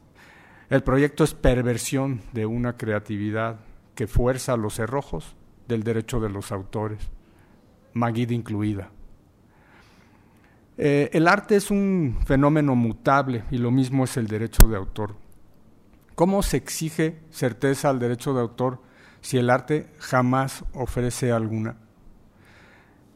El 0.69 0.83
proyecto 0.83 1.25
es 1.25 1.35
perversión 1.35 2.21
de 2.33 2.47
una 2.47 2.77
creatividad 2.77 3.57
que 3.95 4.07
fuerza 4.07 4.57
los 4.57 4.75
cerrojos 4.75 5.37
del 5.69 5.83
derecho 5.83 6.21
de 6.21 6.29
los 6.29 6.53
autores, 6.53 7.11
Maguid 7.93 8.31
incluida. 8.31 8.91
Eh, 10.79 11.09
el 11.15 11.27
arte 11.27 11.57
es 11.57 11.71
un 11.71 12.19
fenómeno 12.27 12.75
mutable 12.75 13.45
y 13.51 13.57
lo 13.57 13.71
mismo 13.71 14.05
es 14.05 14.17
el 14.17 14.27
derecho 14.27 14.69
de 14.69 14.77
autor. 14.77 15.17
¿Cómo 16.15 16.43
se 16.43 16.59
exige 16.59 17.21
certeza 17.31 17.89
al 17.89 17.99
derecho 17.99 18.35
de 18.35 18.41
autor 18.41 18.83
si 19.23 19.39
el 19.39 19.49
arte 19.49 19.91
jamás 19.99 20.65
ofrece 20.75 21.33
alguna? 21.33 21.77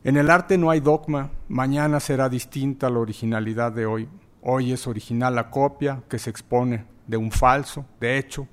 En 0.05 0.17
el 0.17 0.31
arte 0.31 0.57
no 0.57 0.71
hay 0.71 0.81
dogma, 0.81 1.31
mañana 1.49 2.01
será 2.01 2.31
distinta 2.31 2.89
la 2.89 3.01
originalidad 3.01 3.73
de 3.73 3.85
hoy. 3.85 4.09
Hoy 4.41 4.73
es 4.73 4.87
original 4.87 5.35
la 5.35 5.51
copia 5.51 6.03
que 6.09 6.19
se 6.19 6.31
expone 6.31 6.87
de 7.07 7.19
un 7.19 7.31
falso, 7.31 7.85
de 8.01 8.17
hecho, 8.17 8.49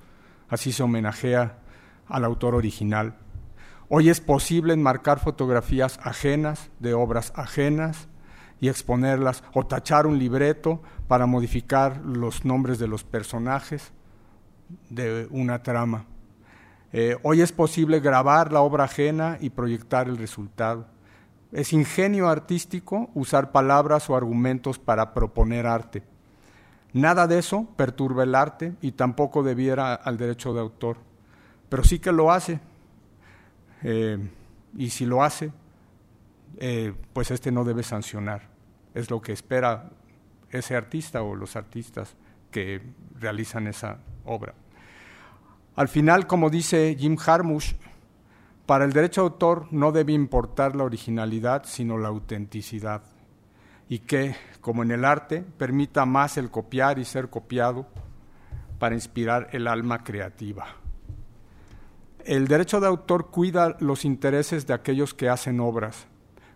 así 0.50 0.72
se 0.72 0.82
homenajea 0.82 1.58
al 2.06 2.24
autor 2.26 2.54
original. 2.54 3.16
Hoy 3.88 4.10
es 4.10 4.20
posible 4.20 4.74
enmarcar 4.74 5.18
fotografías 5.18 5.98
ajenas 6.02 6.70
de 6.78 6.92
obras 6.92 7.32
ajenas 7.34 8.07
y 8.60 8.68
exponerlas, 8.68 9.44
o 9.52 9.66
tachar 9.66 10.06
un 10.06 10.18
libreto 10.18 10.82
para 11.06 11.26
modificar 11.26 11.98
los 12.04 12.44
nombres 12.44 12.78
de 12.78 12.88
los 12.88 13.04
personajes 13.04 13.92
de 14.90 15.28
una 15.30 15.62
trama. 15.62 16.04
Eh, 16.92 17.16
hoy 17.22 17.42
es 17.42 17.52
posible 17.52 18.00
grabar 18.00 18.52
la 18.52 18.60
obra 18.60 18.84
ajena 18.84 19.38
y 19.40 19.50
proyectar 19.50 20.08
el 20.08 20.16
resultado. 20.16 20.86
Es 21.52 21.72
ingenio 21.72 22.28
artístico 22.28 23.10
usar 23.14 23.52
palabras 23.52 24.08
o 24.10 24.16
argumentos 24.16 24.78
para 24.78 25.14
proponer 25.14 25.66
arte. 25.66 26.02
Nada 26.92 27.26
de 27.26 27.38
eso 27.38 27.66
perturba 27.76 28.22
el 28.22 28.34
arte 28.34 28.74
y 28.80 28.92
tampoco 28.92 29.42
debiera 29.42 29.94
al 29.94 30.16
derecho 30.16 30.54
de 30.54 30.60
autor, 30.60 30.96
pero 31.68 31.84
sí 31.84 31.98
que 31.98 32.12
lo 32.12 32.32
hace. 32.32 32.60
Eh, 33.82 34.18
y 34.76 34.90
si 34.90 35.06
lo 35.06 35.22
hace, 35.22 35.52
eh, 36.58 36.94
pues 37.12 37.30
este 37.30 37.52
no 37.52 37.64
debe 37.64 37.82
sancionar. 37.82 38.47
Es 38.98 39.12
lo 39.12 39.22
que 39.22 39.30
espera 39.30 39.90
ese 40.50 40.74
artista 40.74 41.22
o 41.22 41.36
los 41.36 41.54
artistas 41.54 42.16
que 42.50 42.82
realizan 43.20 43.68
esa 43.68 43.98
obra. 44.24 44.54
Al 45.76 45.86
final, 45.86 46.26
como 46.26 46.50
dice 46.50 46.96
Jim 46.98 47.16
Harmush, 47.24 47.74
para 48.66 48.84
el 48.84 48.92
derecho 48.92 49.20
de 49.20 49.26
autor 49.28 49.68
no 49.70 49.92
debe 49.92 50.14
importar 50.14 50.74
la 50.74 50.82
originalidad, 50.82 51.62
sino 51.64 51.96
la 51.96 52.08
autenticidad, 52.08 53.04
y 53.88 54.00
que, 54.00 54.34
como 54.60 54.82
en 54.82 54.90
el 54.90 55.04
arte, 55.04 55.42
permita 55.42 56.04
más 56.04 56.36
el 56.36 56.50
copiar 56.50 56.98
y 56.98 57.04
ser 57.04 57.30
copiado 57.30 57.86
para 58.80 58.96
inspirar 58.96 59.48
el 59.52 59.68
alma 59.68 60.02
creativa. 60.02 60.66
El 62.24 62.48
derecho 62.48 62.80
de 62.80 62.88
autor 62.88 63.30
cuida 63.30 63.76
los 63.78 64.04
intereses 64.04 64.66
de 64.66 64.74
aquellos 64.74 65.14
que 65.14 65.28
hacen 65.28 65.60
obras, 65.60 66.08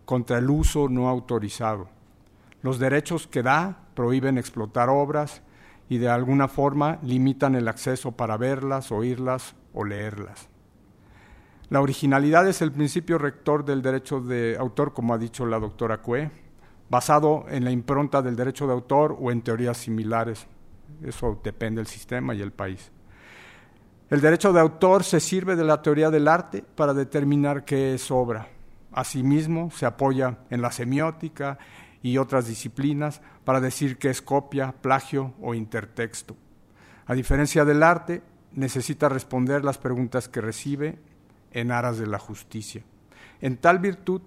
contra 0.04 0.38
el 0.38 0.50
uso 0.50 0.88
no 0.88 1.08
autorizado. 1.08 2.01
Los 2.62 2.78
derechos 2.78 3.26
que 3.26 3.42
da 3.42 3.86
prohíben 3.94 4.38
explotar 4.38 4.88
obras 4.88 5.42
y 5.88 5.98
de 5.98 6.08
alguna 6.08 6.48
forma 6.48 6.98
limitan 7.02 7.54
el 7.54 7.68
acceso 7.68 8.12
para 8.12 8.36
verlas, 8.36 8.92
oírlas 8.92 9.54
o 9.74 9.84
leerlas. 9.84 10.48
La 11.68 11.80
originalidad 11.80 12.46
es 12.48 12.62
el 12.62 12.70
principio 12.70 13.18
rector 13.18 13.64
del 13.64 13.82
derecho 13.82 14.20
de 14.20 14.56
autor, 14.58 14.92
como 14.92 15.14
ha 15.14 15.18
dicho 15.18 15.46
la 15.46 15.58
doctora 15.58 15.98
Cue, 16.02 16.30
basado 16.88 17.46
en 17.48 17.64
la 17.64 17.70
impronta 17.70 18.20
del 18.20 18.36
derecho 18.36 18.66
de 18.66 18.74
autor 18.74 19.16
o 19.18 19.30
en 19.30 19.42
teorías 19.42 19.78
similares. 19.78 20.46
Eso 21.02 21.40
depende 21.42 21.80
del 21.80 21.86
sistema 21.86 22.34
y 22.34 22.42
el 22.42 22.52
país. 22.52 22.92
El 24.10 24.20
derecho 24.20 24.52
de 24.52 24.60
autor 24.60 25.04
se 25.04 25.20
sirve 25.20 25.56
de 25.56 25.64
la 25.64 25.80
teoría 25.80 26.10
del 26.10 26.28
arte 26.28 26.62
para 26.62 26.92
determinar 26.92 27.64
qué 27.64 27.94
es 27.94 28.10
obra. 28.10 28.46
Asimismo, 28.92 29.70
se 29.70 29.86
apoya 29.86 30.40
en 30.50 30.60
la 30.60 30.70
semiótica 30.70 31.58
y 32.02 32.18
otras 32.18 32.46
disciplinas 32.46 33.20
para 33.44 33.60
decir 33.60 33.98
que 33.98 34.10
es 34.10 34.22
copia, 34.22 34.72
plagio 34.72 35.34
o 35.40 35.54
intertexto. 35.54 36.36
A 37.06 37.14
diferencia 37.14 37.64
del 37.64 37.82
arte, 37.82 38.22
necesita 38.52 39.08
responder 39.08 39.64
las 39.64 39.78
preguntas 39.78 40.28
que 40.28 40.40
recibe 40.40 40.98
en 41.52 41.70
aras 41.70 41.98
de 41.98 42.06
la 42.06 42.18
justicia. 42.18 42.82
En 43.40 43.56
tal 43.56 43.78
virtud, 43.78 44.22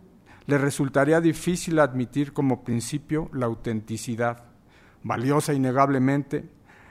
le 0.47 0.57
resultaría 0.57 1.21
difícil 1.21 1.79
admitir 1.79 2.33
como 2.33 2.63
principio 2.63 3.29
la 3.33 3.47
autenticidad, 3.47 4.43
valiosa 5.03 5.53
innegablemente, 5.53 6.49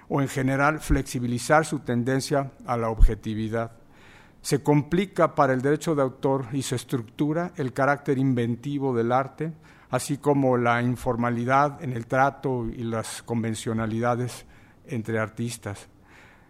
o 0.08 0.20
en 0.20 0.28
general 0.28 0.80
flexibilizar 0.80 1.64
su 1.64 1.80
tendencia 1.80 2.52
a 2.66 2.76
la 2.76 2.90
objetividad. 2.90 3.72
Se 4.42 4.62
complica 4.62 5.34
para 5.34 5.54
el 5.54 5.62
derecho 5.62 5.94
de 5.94 6.02
autor 6.02 6.46
y 6.52 6.62
su 6.62 6.74
estructura 6.74 7.52
el 7.56 7.72
carácter 7.72 8.18
inventivo 8.18 8.94
del 8.94 9.12
arte, 9.12 9.52
así 9.94 10.18
como 10.18 10.56
la 10.56 10.82
informalidad 10.82 11.80
en 11.80 11.92
el 11.92 12.08
trato 12.08 12.66
y 12.66 12.82
las 12.82 13.22
convencionalidades 13.22 14.44
entre 14.86 15.20
artistas. 15.20 15.88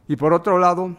Y 0.09 0.17
por 0.17 0.33
otro 0.33 0.59
lado, 0.59 0.97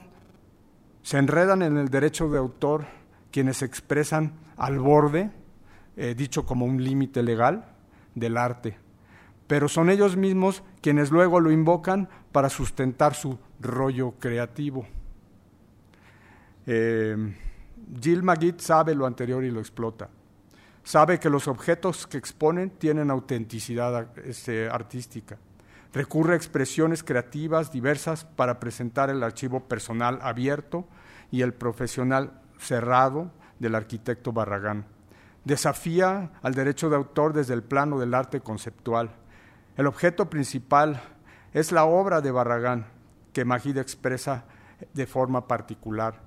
se 1.02 1.18
enredan 1.18 1.64
en 1.64 1.78
el 1.78 1.90
derecho 1.90 2.30
de 2.30 2.38
autor 2.38 2.86
quienes 3.32 3.64
expresan 3.64 4.34
al 4.58 4.78
borde, 4.78 5.32
eh, 5.98 6.14
dicho 6.16 6.46
como 6.46 6.68
un 6.68 6.84
límite 6.84 7.24
legal, 7.24 7.66
del 8.14 8.38
arte. 8.38 8.78
Pero 9.48 9.68
son 9.68 9.90
ellos 9.90 10.16
mismos 10.16 10.62
quienes 10.82 11.10
luego 11.10 11.40
lo 11.40 11.50
invocan 11.50 12.10
para 12.32 12.50
sustentar 12.50 13.16
su 13.16 13.40
rollo 13.60 14.14
creativo. 14.20 14.86
Eh, 16.68 17.18
Gilles 18.00 18.22
Magid 18.22 18.60
sabe 18.60 18.94
lo 18.94 19.08
anterior 19.08 19.44
y 19.44 19.50
lo 19.50 19.60
explota 19.60 20.10
sabe 20.86 21.20
que 21.20 21.32
los 21.32 21.48
objetos 21.50 22.08
que 22.08 22.18
exponen 22.18 22.70
tienen 22.70 23.10
autenticidad 23.10 24.08
este, 24.24 24.70
artística. 24.70 25.38
Recurre 25.92 26.34
a 26.34 26.38
expresiones 26.38 27.04
creativas 27.04 27.72
diversas 27.72 28.24
para 28.24 28.60
presentar 28.60 29.10
el 29.10 29.24
archivo 29.24 29.62
personal 29.62 30.20
abierto 30.22 30.88
y 31.32 31.42
el 31.42 31.54
profesional 31.54 32.40
cerrado 32.60 33.32
del 33.60 33.76
arquitecto 33.76 34.32
Barragán. 34.32 34.86
Desafía 35.44 36.32
al 36.44 36.54
derecho 36.54 36.90
de 36.90 36.98
autor 36.98 37.34
desde 37.34 37.56
el 37.56 37.64
plano 37.64 38.00
del 38.00 38.14
arte 38.14 38.42
conceptual. 38.42 39.10
El 39.78 39.88
objeto 39.88 40.30
principal 40.30 41.02
es 41.54 41.72
la 41.72 41.86
obra 41.86 42.22
de 42.22 42.32
Barragán, 42.32 42.86
que 43.34 43.46
Magid 43.46 43.78
expresa 43.78 44.46
de 44.94 45.08
forma 45.08 45.48
particular. 45.48 46.22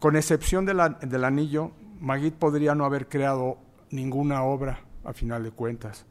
Con 0.00 0.16
excepción 0.16 0.66
del 0.66 1.24
anillo, 1.24 1.72
Magid 2.00 2.32
podría 2.32 2.74
no 2.74 2.84
haber 2.84 3.08
creado 3.08 3.58
ninguna 3.90 4.42
obra, 4.42 4.80
a 5.04 5.12
final 5.12 5.42
de 5.42 5.50
cuentas. 5.50 6.06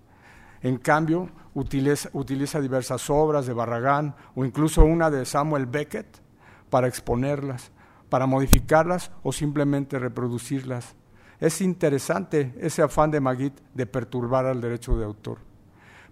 En 0.61 0.77
cambio, 0.77 1.29
utiliza, 1.53 2.59
diversas 2.59 3.09
obras 3.09 3.45
de 3.45 3.53
Barragán 3.53 4.15
o 4.35 4.43
incluso 4.43 4.83
una 4.83 5.09
de 5.09 5.25
Samuel 5.25 5.65
Beckett 5.65 6.21
para 6.69 6.87
exponerlas, 6.87 7.71
para 8.09 8.25
modificarlas 8.25 9.11
o 9.23 9.31
simplemente 9.31 9.99
reproducirlas. 9.99 10.95
Es 11.39 11.61
interesante 11.61 12.53
ese 12.59 12.81
afán 12.81 13.11
de 13.11 13.21
Magritte 13.21 13.63
de 13.73 13.85
perturbar 13.85 14.45
al 14.45 14.59
derecho 14.59 14.97
de 14.97 15.05
autor. 15.05 15.39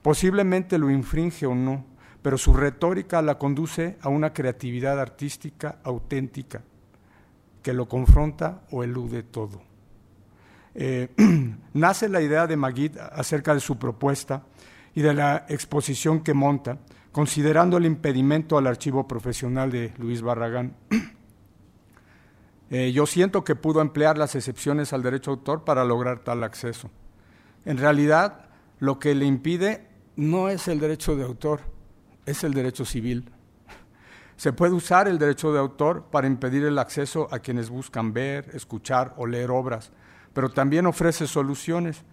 Posiblemente 0.01 0.77
lo 0.77 0.89
infringe 0.89 1.45
o 1.45 1.53
no, 1.53 1.85
pero 2.21 2.37
su 2.37 2.53
retórica 2.53 3.21
la 3.21 3.37
conduce 3.37 3.97
a 4.01 4.09
una 4.09 4.33
creatividad 4.33 4.99
artística 4.99 5.79
auténtica 5.83 6.61
que 7.61 7.73
lo 7.73 7.89
confronta 7.89 8.61
o 8.71 8.83
elude 8.83 9.23
todo. 9.23 9.66
Eh, 10.79 11.09
nace 11.73 12.07
la 12.07 12.21
idea 12.21 12.45
de 12.45 12.55
Magid 12.55 12.99
acerca 12.99 13.55
de 13.55 13.59
su 13.59 13.79
propuesta 13.79 14.43
y 14.93 15.01
de 15.01 15.15
la 15.15 15.45
exposición 15.49 16.21
que 16.21 16.35
monta, 16.35 16.77
considerando 17.11 17.77
el 17.77 17.87
impedimento 17.87 18.59
al 18.59 18.67
archivo 18.67 19.07
profesional 19.07 19.71
de 19.71 19.93
Luis 19.97 20.21
Barragán. 20.21 20.75
Eh, 22.69 22.91
yo 22.91 23.05
siento 23.05 23.45
que 23.45 23.55
pudo 23.55 23.79
emplear 23.79 24.17
las 24.17 24.35
excepciones 24.35 24.91
al 24.91 25.01
derecho 25.01 25.31
autor 25.31 25.63
para 25.63 25.85
lograr 25.85 26.19
tal 26.19 26.43
acceso. 26.43 26.91
En 27.63 27.77
realidad, 27.77 28.49
lo 28.79 28.99
que 28.99 29.15
le 29.15 29.23
impide 29.23 29.87
no 30.17 30.49
es 30.49 30.67
el 30.67 30.81
derecho 30.81 31.15
de 31.15 31.23
autor, 31.23 31.61
es 32.25 32.43
el 32.43 32.53
derecho 32.53 32.83
civil. 32.83 33.31
Se 34.35 34.51
puede 34.51 34.73
usar 34.73 35.07
el 35.07 35.17
derecho 35.17 35.53
de 35.53 35.59
autor 35.59 36.07
para 36.11 36.27
impedir 36.27 36.65
el 36.65 36.77
acceso 36.77 37.29
a 37.31 37.39
quienes 37.39 37.69
buscan 37.69 38.11
ver, 38.11 38.51
escuchar 38.53 39.13
o 39.15 39.25
leer 39.25 39.49
obras, 39.49 39.93
pero 40.37 40.51
también 40.51 40.85
ofrece 40.85 41.25
soluciones 41.25 42.03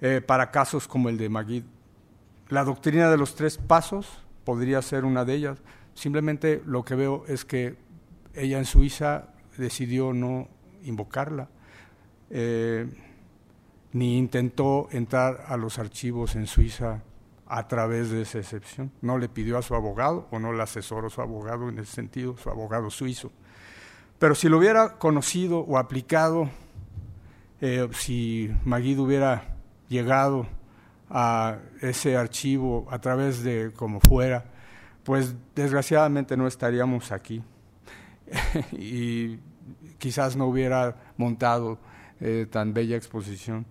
eh, 0.00 0.20
para 0.24 0.52
casos 0.52 0.86
como 0.86 1.08
el 1.08 1.18
de 1.18 1.28
Magid. 1.28 1.64
La 2.50 2.62
doctrina 2.62 3.10
de 3.10 3.16
los 3.16 3.34
tres 3.34 3.58
pasos 3.58 4.22
podría 4.44 4.80
ser 4.80 5.04
una 5.04 5.24
de 5.24 5.34
ellas. 5.34 5.58
Simplemente 5.92 6.62
lo 6.64 6.84
que 6.84 6.94
veo 6.94 7.24
es 7.26 7.44
que 7.44 7.74
ella 8.32 8.58
en 8.58 8.64
Suiza 8.64 9.30
decidió 9.56 10.12
no 10.12 10.46
invocarla, 10.84 11.48
eh, 12.30 12.86
ni 13.92 14.18
intentó 14.18 14.86
entrar 14.92 15.44
a 15.48 15.56
los 15.56 15.80
archivos 15.80 16.36
en 16.36 16.46
Suiza 16.46 17.02
a 17.48 17.66
través 17.66 18.10
de 18.10 18.22
esa 18.22 18.38
excepción. 18.38 18.92
No 19.00 19.18
le 19.18 19.28
pidió 19.28 19.58
a 19.58 19.62
su 19.62 19.74
abogado 19.74 20.28
o 20.30 20.38
no 20.38 20.52
le 20.52 20.62
asesoró 20.62 21.10
su 21.10 21.20
abogado 21.20 21.68
en 21.68 21.80
ese 21.80 21.92
sentido, 21.92 22.36
su 22.36 22.50
abogado 22.50 22.88
suizo. 22.88 23.32
Pero 24.20 24.36
si 24.36 24.48
lo 24.48 24.58
hubiera 24.58 24.96
conocido 24.98 25.58
o 25.58 25.76
aplicado, 25.76 26.48
eh, 27.64 27.88
si 27.92 28.50
Maguid 28.64 28.98
hubiera 28.98 29.54
llegado 29.88 30.48
a 31.08 31.58
ese 31.80 32.16
archivo 32.16 32.88
a 32.90 33.00
través 33.00 33.44
de 33.44 33.70
como 33.76 34.00
fuera, 34.00 34.46
pues 35.04 35.36
desgraciadamente 35.54 36.36
no 36.36 36.48
estaríamos 36.48 37.12
aquí. 37.12 37.40
y 38.72 39.38
quizás 39.98 40.34
no 40.34 40.46
hubiera 40.46 40.96
montado 41.16 41.78
eh, 42.20 42.48
tan 42.50 42.74
bella 42.74 42.96
exposición, 42.96 43.64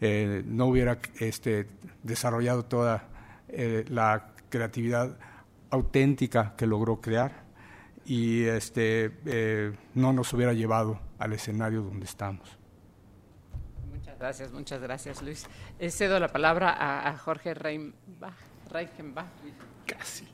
eh, 0.00 0.42
no 0.44 0.66
hubiera 0.66 0.98
este, 1.20 1.68
desarrollado 2.02 2.64
toda 2.64 3.04
la 3.88 4.34
creatividad 4.50 5.16
auténtica 5.70 6.54
que 6.56 6.66
logró 6.66 7.00
crear 7.00 7.44
y 8.04 8.44
este, 8.44 9.74
no 9.94 10.12
nos 10.12 10.34
hubiera 10.34 10.52
llevado 10.52 11.00
al 11.18 11.32
escenario 11.32 11.80
donde 11.80 12.04
estamos. 12.04 12.57
Gracias, 14.18 14.52
muchas 14.52 14.80
gracias 14.82 15.22
Luis. 15.22 15.46
cedo 15.90 16.18
la 16.18 16.28
palabra 16.28 17.08
a, 17.08 17.16
Jorge 17.18 17.54
Reichenbach. 17.54 18.34
Casi. 19.86 20.28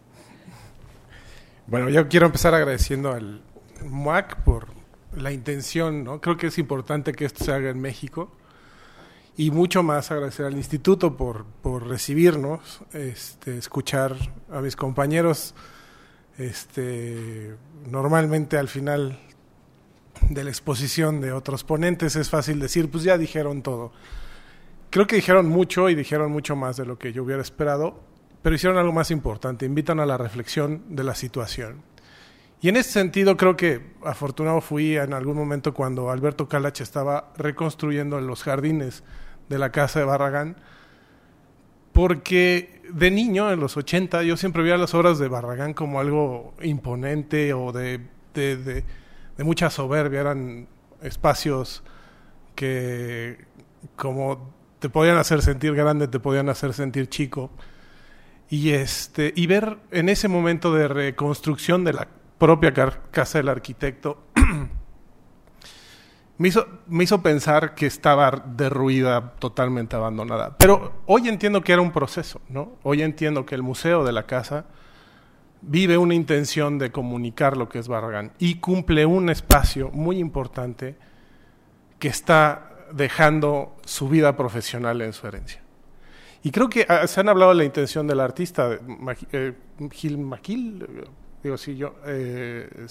Bueno, 1.66 1.88
yo 1.88 2.08
quiero 2.08 2.26
empezar 2.26 2.54
agradeciendo 2.54 3.12
al 3.12 3.42
MUAC 3.82 4.42
por 4.42 4.68
la 5.16 5.32
intención, 5.32 6.04
¿no? 6.04 6.20
Creo 6.20 6.36
que 6.36 6.48
es 6.48 6.58
importante 6.58 7.12
que 7.12 7.24
esto 7.24 7.44
se 7.44 7.52
haga 7.52 7.70
en 7.70 7.80
México 7.80 8.30
y 9.36 9.50
mucho 9.50 9.82
más 9.82 10.10
agradecer 10.10 10.46
al 10.46 10.54
instituto 10.54 11.16
por, 11.16 11.44
por 11.44 11.86
recibirnos, 11.86 12.82
este, 12.92 13.58
escuchar 13.58 14.16
a 14.50 14.60
mis 14.60 14.76
compañeros. 14.76 15.54
Este, 16.38 17.54
normalmente 17.86 18.58
al 18.58 18.68
final 18.68 19.18
de 20.28 20.44
la 20.44 20.50
exposición 20.50 21.20
de 21.20 21.32
otros 21.32 21.64
ponentes 21.64 22.16
es 22.16 22.30
fácil 22.30 22.60
decir, 22.60 22.90
pues 22.90 23.04
ya 23.04 23.18
dijeron 23.18 23.62
todo. 23.62 23.92
Creo 24.90 25.06
que 25.06 25.16
dijeron 25.16 25.48
mucho 25.48 25.90
y 25.90 25.94
dijeron 25.94 26.30
mucho 26.30 26.56
más 26.56 26.76
de 26.76 26.86
lo 26.86 26.98
que 26.98 27.12
yo 27.12 27.24
hubiera 27.24 27.42
esperado, 27.42 28.00
pero 28.42 28.54
hicieron 28.54 28.78
algo 28.78 28.92
más 28.92 29.10
importante, 29.10 29.66
invitan 29.66 30.00
a 30.00 30.06
la 30.06 30.16
reflexión 30.16 30.82
de 30.88 31.04
la 31.04 31.14
situación. 31.14 31.82
Y 32.60 32.68
en 32.68 32.76
ese 32.76 32.92
sentido 32.92 33.36
creo 33.36 33.56
que 33.56 33.94
afortunado 34.04 34.60
fui 34.60 34.96
en 34.96 35.12
algún 35.12 35.36
momento 35.36 35.74
cuando 35.74 36.10
Alberto 36.10 36.48
Calach 36.48 36.80
estaba 36.80 37.32
reconstruyendo 37.36 38.20
los 38.20 38.42
jardines 38.42 39.02
de 39.48 39.58
la 39.58 39.70
casa 39.70 39.98
de 39.98 40.06
Barragán, 40.06 40.56
porque 41.92 42.82
de 42.92 43.10
niño, 43.10 43.52
en 43.52 43.60
los 43.60 43.76
80, 43.76 44.22
yo 44.22 44.36
siempre 44.36 44.62
veía 44.62 44.76
las 44.76 44.94
obras 44.94 45.18
de 45.18 45.28
Barragán 45.28 45.74
como 45.74 46.00
algo 46.00 46.54
imponente 46.62 47.52
o 47.52 47.70
de, 47.72 48.00
de, 48.34 48.56
de 48.56 48.84
mucha 49.42 49.70
soberbia, 49.70 50.20
eran 50.20 50.68
espacios 51.02 51.82
que 52.54 53.44
como 53.96 54.52
te 54.78 54.88
podían 54.88 55.16
hacer 55.16 55.42
sentir 55.42 55.74
grande, 55.74 56.08
te 56.08 56.20
podían 56.20 56.48
hacer 56.48 56.72
sentir 56.72 57.08
chico. 57.08 57.50
Y, 58.50 58.70
este, 58.70 59.32
y 59.34 59.46
ver 59.46 59.78
en 59.90 60.08
ese 60.08 60.28
momento 60.28 60.74
de 60.74 60.88
reconstrucción 60.88 61.84
de 61.84 61.94
la 61.94 62.08
propia 62.38 62.72
casa 63.10 63.38
del 63.38 63.48
arquitecto, 63.48 64.24
me, 66.38 66.48
hizo, 66.48 66.66
me 66.86 67.04
hizo 67.04 67.22
pensar 67.22 67.74
que 67.74 67.86
estaba 67.86 68.44
derruida, 68.46 69.32
totalmente 69.38 69.96
abandonada. 69.96 70.56
Pero 70.58 70.92
hoy 71.06 71.28
entiendo 71.28 71.62
que 71.62 71.72
era 71.72 71.80
un 71.80 71.92
proceso, 71.92 72.40
¿no? 72.48 72.76
Hoy 72.82 73.02
entiendo 73.02 73.46
que 73.46 73.54
el 73.54 73.62
museo 73.62 74.04
de 74.04 74.12
la 74.12 74.24
casa 74.24 74.66
vive 75.66 75.98
una 75.98 76.14
intención 76.14 76.78
de 76.78 76.90
comunicar 76.90 77.56
lo 77.56 77.68
que 77.68 77.78
es 77.78 77.88
Barragán 77.88 78.32
y 78.38 78.56
cumple 78.56 79.06
un 79.06 79.30
espacio 79.30 79.90
muy 79.90 80.18
importante 80.18 80.96
que 81.98 82.08
está 82.08 82.70
dejando 82.92 83.76
su 83.84 84.08
vida 84.08 84.36
profesional 84.36 85.00
en 85.00 85.12
su 85.12 85.26
herencia. 85.26 85.62
Y 86.42 86.50
creo 86.50 86.68
que 86.68 86.84
ah, 86.88 87.06
se 87.06 87.20
han 87.20 87.28
hablado 87.28 87.52
de 87.52 87.56
la 87.56 87.64
intención 87.64 88.06
del 88.06 88.20
artista, 88.20 88.78
eh, 89.32 89.54
Gil 89.90 90.18
Maquil, 90.18 90.86
Digo, 91.44 91.58
sí, 91.58 91.76
yo, 91.76 91.94
eh, 92.06 92.86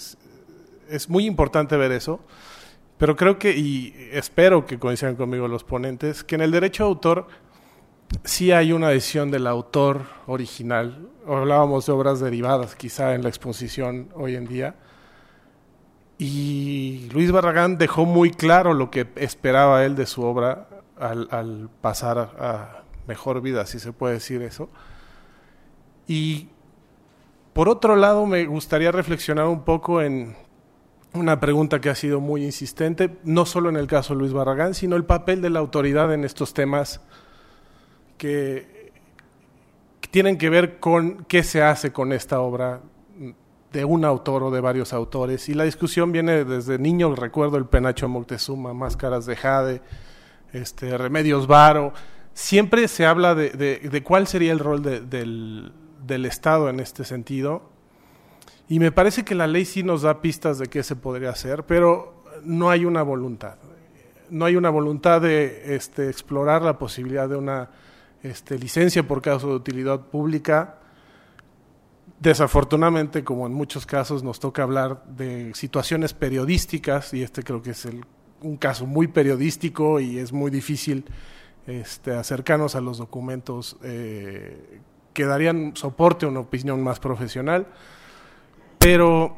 es, 0.88 1.10
muy 1.10 1.26
importante 1.26 1.76
ver 1.76 1.90
eso, 1.90 2.20
pero 2.98 3.16
creo 3.16 3.36
que, 3.36 3.50
y 3.50 3.92
espero 4.12 4.64
que 4.64 4.78
coincidan 4.78 5.16
conmigo 5.16 5.48
los 5.48 5.64
ponentes, 5.64 6.22
que 6.22 6.36
en 6.36 6.40
el 6.40 6.52
derecho 6.52 6.84
de 6.84 6.88
autor 6.90 7.26
sí 8.24 8.52
hay 8.52 8.72
una 8.72 8.88
decisión 8.88 9.30
del 9.30 9.46
autor 9.46 10.02
original. 10.26 11.08
Hablábamos 11.26 11.86
de 11.86 11.92
obras 11.92 12.20
derivadas, 12.20 12.74
quizá 12.74 13.14
en 13.14 13.22
la 13.22 13.28
exposición 13.28 14.08
hoy 14.14 14.36
en 14.36 14.46
día. 14.46 14.76
Y 16.18 17.08
Luis 17.12 17.32
Barragán 17.32 17.76
dejó 17.76 18.04
muy 18.04 18.30
claro 18.30 18.74
lo 18.74 18.90
que 18.90 19.08
esperaba 19.16 19.84
él 19.84 19.96
de 19.96 20.06
su 20.06 20.22
obra 20.22 20.68
al, 20.96 21.28
al 21.30 21.68
pasar 21.80 22.18
a 22.18 22.84
mejor 23.06 23.40
vida, 23.40 23.66
si 23.66 23.78
se 23.78 23.92
puede 23.92 24.14
decir 24.14 24.42
eso. 24.42 24.68
Y 26.06 26.48
por 27.52 27.68
otro 27.68 27.96
lado, 27.96 28.26
me 28.26 28.46
gustaría 28.46 28.92
reflexionar 28.92 29.46
un 29.46 29.64
poco 29.64 30.02
en 30.02 30.36
una 31.14 31.38
pregunta 31.38 31.80
que 31.80 31.88
ha 31.88 31.94
sido 31.94 32.20
muy 32.20 32.44
insistente, 32.44 33.16
no 33.24 33.46
solo 33.46 33.68
en 33.68 33.76
el 33.76 33.86
caso 33.86 34.14
de 34.14 34.20
Luis 34.20 34.32
Barragán, 34.32 34.74
sino 34.74 34.96
el 34.96 35.04
papel 35.04 35.40
de 35.40 35.50
la 35.50 35.60
autoridad 35.60 36.12
en 36.12 36.24
estos 36.24 36.52
temas 36.54 37.00
que 38.16 38.92
tienen 40.10 40.38
que 40.38 40.50
ver 40.50 40.78
con 40.78 41.24
qué 41.24 41.42
se 41.42 41.62
hace 41.62 41.92
con 41.92 42.12
esta 42.12 42.40
obra 42.40 42.80
de 43.72 43.84
un 43.84 44.04
autor 44.04 44.44
o 44.44 44.50
de 44.52 44.60
varios 44.60 44.92
autores. 44.92 45.48
Y 45.48 45.54
la 45.54 45.64
discusión 45.64 46.12
viene 46.12 46.44
desde 46.44 46.78
niño, 46.78 47.14
recuerdo 47.16 47.56
el 47.56 47.66
Penacho 47.66 48.08
Moctezuma, 48.08 48.72
Máscaras 48.72 49.26
de 49.26 49.34
Jade, 49.34 49.82
este, 50.52 50.96
Remedios 50.96 51.48
Varo. 51.48 51.92
Siempre 52.32 52.86
se 52.86 53.04
habla 53.04 53.34
de, 53.34 54.02
cuál 54.04 54.28
sería 54.28 54.52
el 54.52 54.60
rol 54.60 54.82
del, 54.82 55.72
del 56.06 56.26
Estado 56.26 56.68
en 56.68 56.78
este 56.78 57.04
sentido. 57.04 57.62
Y 58.68 58.78
me 58.78 58.92
parece 58.92 59.24
que 59.24 59.34
la 59.34 59.46
ley 59.46 59.64
sí 59.64 59.82
nos 59.82 60.02
da 60.02 60.22
pistas 60.22 60.58
de 60.58 60.68
qué 60.68 60.82
se 60.82 60.96
podría 60.96 61.30
hacer, 61.30 61.64
pero 61.64 62.24
no 62.44 62.70
hay 62.70 62.84
una 62.84 63.02
voluntad. 63.02 63.56
No 64.30 64.44
hay 64.44 64.56
una 64.56 64.70
voluntad 64.70 65.20
de 65.20 65.74
este, 65.74 66.08
explorar 66.08 66.62
la 66.62 66.78
posibilidad 66.78 67.28
de 67.28 67.36
una 67.36 67.70
este, 68.24 68.58
licencia 68.58 69.06
por 69.06 69.22
caso 69.22 69.48
de 69.48 69.54
utilidad 69.54 70.00
pública. 70.00 70.78
Desafortunadamente, 72.18 73.22
como 73.22 73.46
en 73.46 73.52
muchos 73.52 73.84
casos, 73.86 74.22
nos 74.22 74.40
toca 74.40 74.62
hablar 74.62 75.04
de 75.04 75.52
situaciones 75.54 76.14
periodísticas, 76.14 77.12
y 77.12 77.22
este 77.22 77.42
creo 77.42 77.60
que 77.60 77.70
es 77.70 77.86
un 78.40 78.56
caso 78.56 78.86
muy 78.86 79.08
periodístico 79.08 80.00
y 80.00 80.18
es 80.18 80.32
muy 80.32 80.50
difícil 80.50 81.04
este, 81.66 82.12
acercarnos 82.12 82.74
a 82.74 82.80
los 82.80 82.98
documentos 82.98 83.76
eh, 83.82 84.80
que 85.12 85.24
darían 85.26 85.76
soporte 85.76 86.24
a 86.24 86.30
una 86.30 86.40
opinión 86.40 86.82
más 86.82 87.00
profesional. 87.00 87.66
Pero 88.78 89.36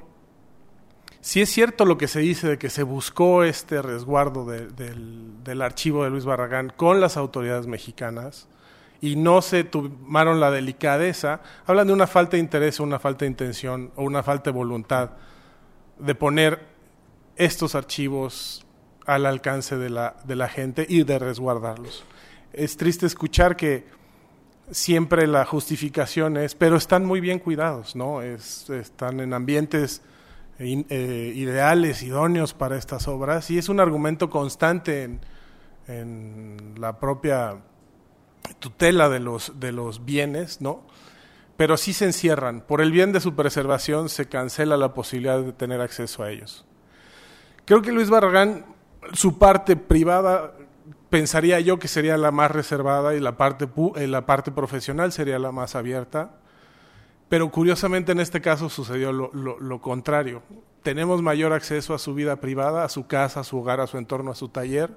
si 1.21 1.41
es 1.41 1.51
cierto 1.51 1.85
lo 1.85 1.99
que 1.99 2.07
se 2.07 2.21
dice 2.21 2.47
de 2.47 2.59
que 2.59 2.71
se 2.71 2.85
buscó 2.85 3.43
este 3.43 3.83
resguardo 3.83 4.47
del, 4.47 5.43
del, 5.43 5.63
archivo 5.63 6.05
de 6.05 6.11
Luis 6.11 6.25
Barragán 6.25 6.73
con 6.77 7.01
las 7.01 7.17
autoridades 7.17 7.67
mexicanas 7.67 8.49
y 9.01 9.17
no 9.17 9.43
se 9.43 9.65
tomaron 9.65 10.41
la 10.41 10.51
delicadeza, 10.51 11.41
hablan 11.67 11.87
de 11.89 11.93
una 11.93 12.07
falta 12.07 12.37
de 12.37 12.43
interés 12.43 12.81
una 12.81 12.99
falta 12.99 13.25
de 13.25 13.31
intención 13.31 13.91
o 13.97 14.05
una 14.05 14.23
falta 14.23 14.51
de 14.51 14.57
voluntad 14.57 15.11
de 15.99 16.15
poner 16.15 16.61
estos 17.37 17.75
archivos 17.75 18.67
al 19.07 19.27
alcance 19.27 19.77
de 19.77 19.91
la, 19.91 20.17
de 20.25 20.37
la 20.37 20.49
gente 20.49 20.87
y 20.89 21.05
de 21.05 21.19
resguardarlos. 21.19 22.05
Es 22.53 22.77
triste 22.77 23.07
escuchar 23.07 23.57
que 23.57 23.87
siempre 24.71 25.27
la 25.27 25.45
justificación 25.45 26.37
es, 26.37 26.55
pero 26.55 26.77
están 26.77 27.05
muy 27.05 27.21
bien 27.21 27.39
cuidados, 27.39 27.95
¿no? 27.95 28.23
Es, 28.23 28.69
están 28.71 29.21
en 29.21 29.33
ambientes 29.33 30.03
eh, 30.59 31.33
ideales, 31.35 32.03
idóneos 32.03 32.55
para 32.55 32.77
estas 32.77 33.09
obras, 33.09 33.51
y 33.51 33.59
es 33.59 33.69
un 33.69 33.79
argumento 33.79 34.31
constante 34.31 35.05
en, 35.05 35.21
en, 35.87 36.75
la 36.79 36.99
propia 36.99 37.59
tutela 38.59 39.09
de 39.09 39.21
los, 39.21 39.59
de 39.61 39.73
los 39.73 40.05
bienes, 40.05 40.61
¿no? 40.61 40.83
Pero 41.57 41.77
sí 41.77 41.93
se 41.93 42.05
encierran. 42.05 42.61
Por 42.61 42.81
el 42.81 42.93
bien 42.93 43.13
de 43.13 43.21
su 43.21 43.35
preservación 43.35 44.09
se 44.09 44.29
cancela 44.29 44.77
la 44.77 44.95
posibilidad 44.95 45.41
de 45.41 45.53
tener 45.53 45.81
acceso 45.81 46.23
a 46.23 46.31
ellos. 46.31 46.65
Creo 47.65 47.83
que 47.83 47.93
Luis 47.93 48.11
Barragán, 48.11 48.67
su 49.13 49.39
parte 49.39 49.77
privada 49.77 50.53
pensaría 51.11 51.61
yo 51.61 51.79
que 51.79 51.89
sería 51.89 52.17
la 52.17 52.31
más 52.31 52.51
reservada 52.51 53.15
y 53.15 53.21
la 53.21 53.37
parte, 53.37 53.69
eh, 53.97 54.07
la 54.07 54.27
parte 54.27 54.53
profesional 54.53 55.13
sería 55.13 55.39
la 55.39 55.53
más 55.53 55.75
abierta. 55.75 56.33
Pero 57.29 57.51
curiosamente 57.51 58.13
en 58.13 58.21
este 58.21 58.41
caso 58.41 58.69
sucedió 58.69 59.13
lo, 59.13 59.31
lo, 59.33 59.81
contrario. 59.81 60.43
Tenemos 60.83 61.23
mayor 61.23 61.53
acceso 61.53 61.93
a 61.93 61.99
su 61.99 62.15
vida 62.15 62.37
privada, 62.37 62.85
a 62.85 62.89
su 62.89 63.09
casa, 63.09 63.41
a 63.41 63.45
su 63.45 63.59
hogar, 63.59 63.81
a 63.81 63.89
su 63.89 63.99
entorno, 63.99 64.31
a 64.31 64.37
su 64.37 64.49
taller. 64.49 64.91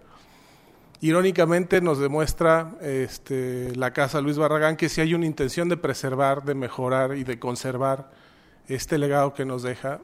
Irónicamente 1.01 1.79
nos 1.79 1.99
demuestra 1.99 2.75
este, 2.81 3.73
la 3.75 3.93
casa 3.93 4.19
Luis 4.19 4.37
Barragán 4.37 4.75
que 4.75 4.89
si 4.89 4.99
hay 4.99 5.13
una 5.13 5.25
intención 5.25 5.69
de 5.69 5.77
preservar, 5.77 6.43
de 6.43 6.55
mejorar 6.55 7.15
y 7.15 7.23
de 7.23 7.39
conservar 7.39 8.11
este 8.67 8.97
legado 8.97 9.33
que 9.33 9.45
nos 9.45 9.63
deja. 9.63 10.01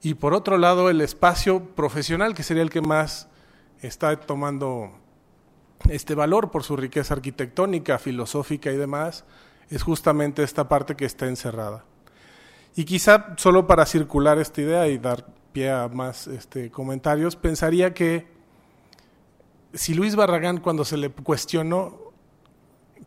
Y 0.00 0.14
por 0.14 0.32
otro 0.32 0.56
lado, 0.56 0.88
el 0.88 1.02
espacio 1.02 1.74
profesional, 1.74 2.34
que 2.34 2.42
sería 2.42 2.62
el 2.62 2.70
que 2.70 2.80
más 2.80 3.28
está 3.82 4.18
tomando 4.18 4.92
este 5.90 6.14
valor 6.14 6.50
por 6.50 6.64
su 6.64 6.76
riqueza 6.76 7.14
arquitectónica, 7.14 7.98
filosófica 7.98 8.70
y 8.70 8.76
demás, 8.76 9.24
es 9.68 9.82
justamente 9.82 10.42
esta 10.42 10.68
parte 10.68 10.96
que 10.96 11.04
está 11.04 11.26
encerrada. 11.26 11.84
Y 12.74 12.84
quizá 12.84 13.34
solo 13.36 13.66
para 13.66 13.84
circular 13.84 14.38
esta 14.38 14.62
idea 14.62 14.88
y 14.88 14.98
dar 14.98 15.26
pie 15.52 15.70
a 15.70 15.88
más 15.88 16.28
este, 16.28 16.70
comentarios, 16.70 17.36
pensaría 17.36 17.92
que 17.92 18.37
si 19.78 19.94
Luis 19.94 20.16
Barragán 20.16 20.58
cuando 20.58 20.84
se 20.84 20.96
le 20.96 21.08
cuestionó 21.10 22.12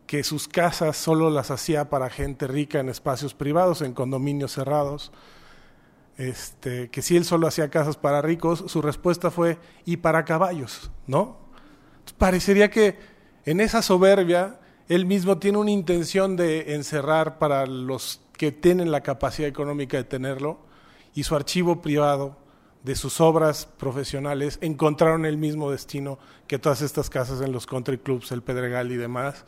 que 0.06 0.24
sus 0.24 0.48
casas 0.48 0.96
solo 0.96 1.30
las 1.30 1.50
hacía 1.50 1.90
para 1.90 2.10
gente 2.10 2.46
rica 2.46 2.80
en 2.80 2.88
espacios 2.88 3.34
privados, 3.34 3.82
en 3.82 3.92
condominios 3.92 4.52
cerrados, 4.52 5.12
este, 6.16 6.88
que 6.90 7.02
si 7.02 7.16
él 7.16 7.24
solo 7.24 7.46
hacía 7.46 7.68
casas 7.68 7.96
para 7.96 8.22
ricos, 8.22 8.64
su 8.66 8.82
respuesta 8.82 9.30
fue 9.30 9.58
y 9.84 9.98
para 9.98 10.24
caballos, 10.24 10.90
¿no? 11.06 11.36
Parecería 12.18 12.70
que 12.70 12.98
en 13.44 13.60
esa 13.60 13.82
soberbia 13.82 14.58
él 14.88 15.06
mismo 15.06 15.38
tiene 15.38 15.58
una 15.58 15.70
intención 15.70 16.36
de 16.36 16.74
encerrar 16.74 17.38
para 17.38 17.66
los 17.66 18.20
que 18.36 18.50
tienen 18.50 18.90
la 18.90 19.02
capacidad 19.02 19.48
económica 19.48 19.98
de 19.98 20.04
tenerlo 20.04 20.58
y 21.14 21.22
su 21.22 21.36
archivo 21.36 21.80
privado 21.82 22.41
de 22.82 22.96
sus 22.96 23.20
obras 23.20 23.66
profesionales 23.66 24.58
encontraron 24.60 25.24
el 25.24 25.36
mismo 25.36 25.70
destino 25.70 26.18
que 26.46 26.58
todas 26.58 26.82
estas 26.82 27.10
casas 27.10 27.40
en 27.40 27.52
los 27.52 27.66
country 27.66 27.98
clubs, 27.98 28.32
el 28.32 28.42
Pedregal 28.42 28.90
y 28.90 28.96
demás. 28.96 29.44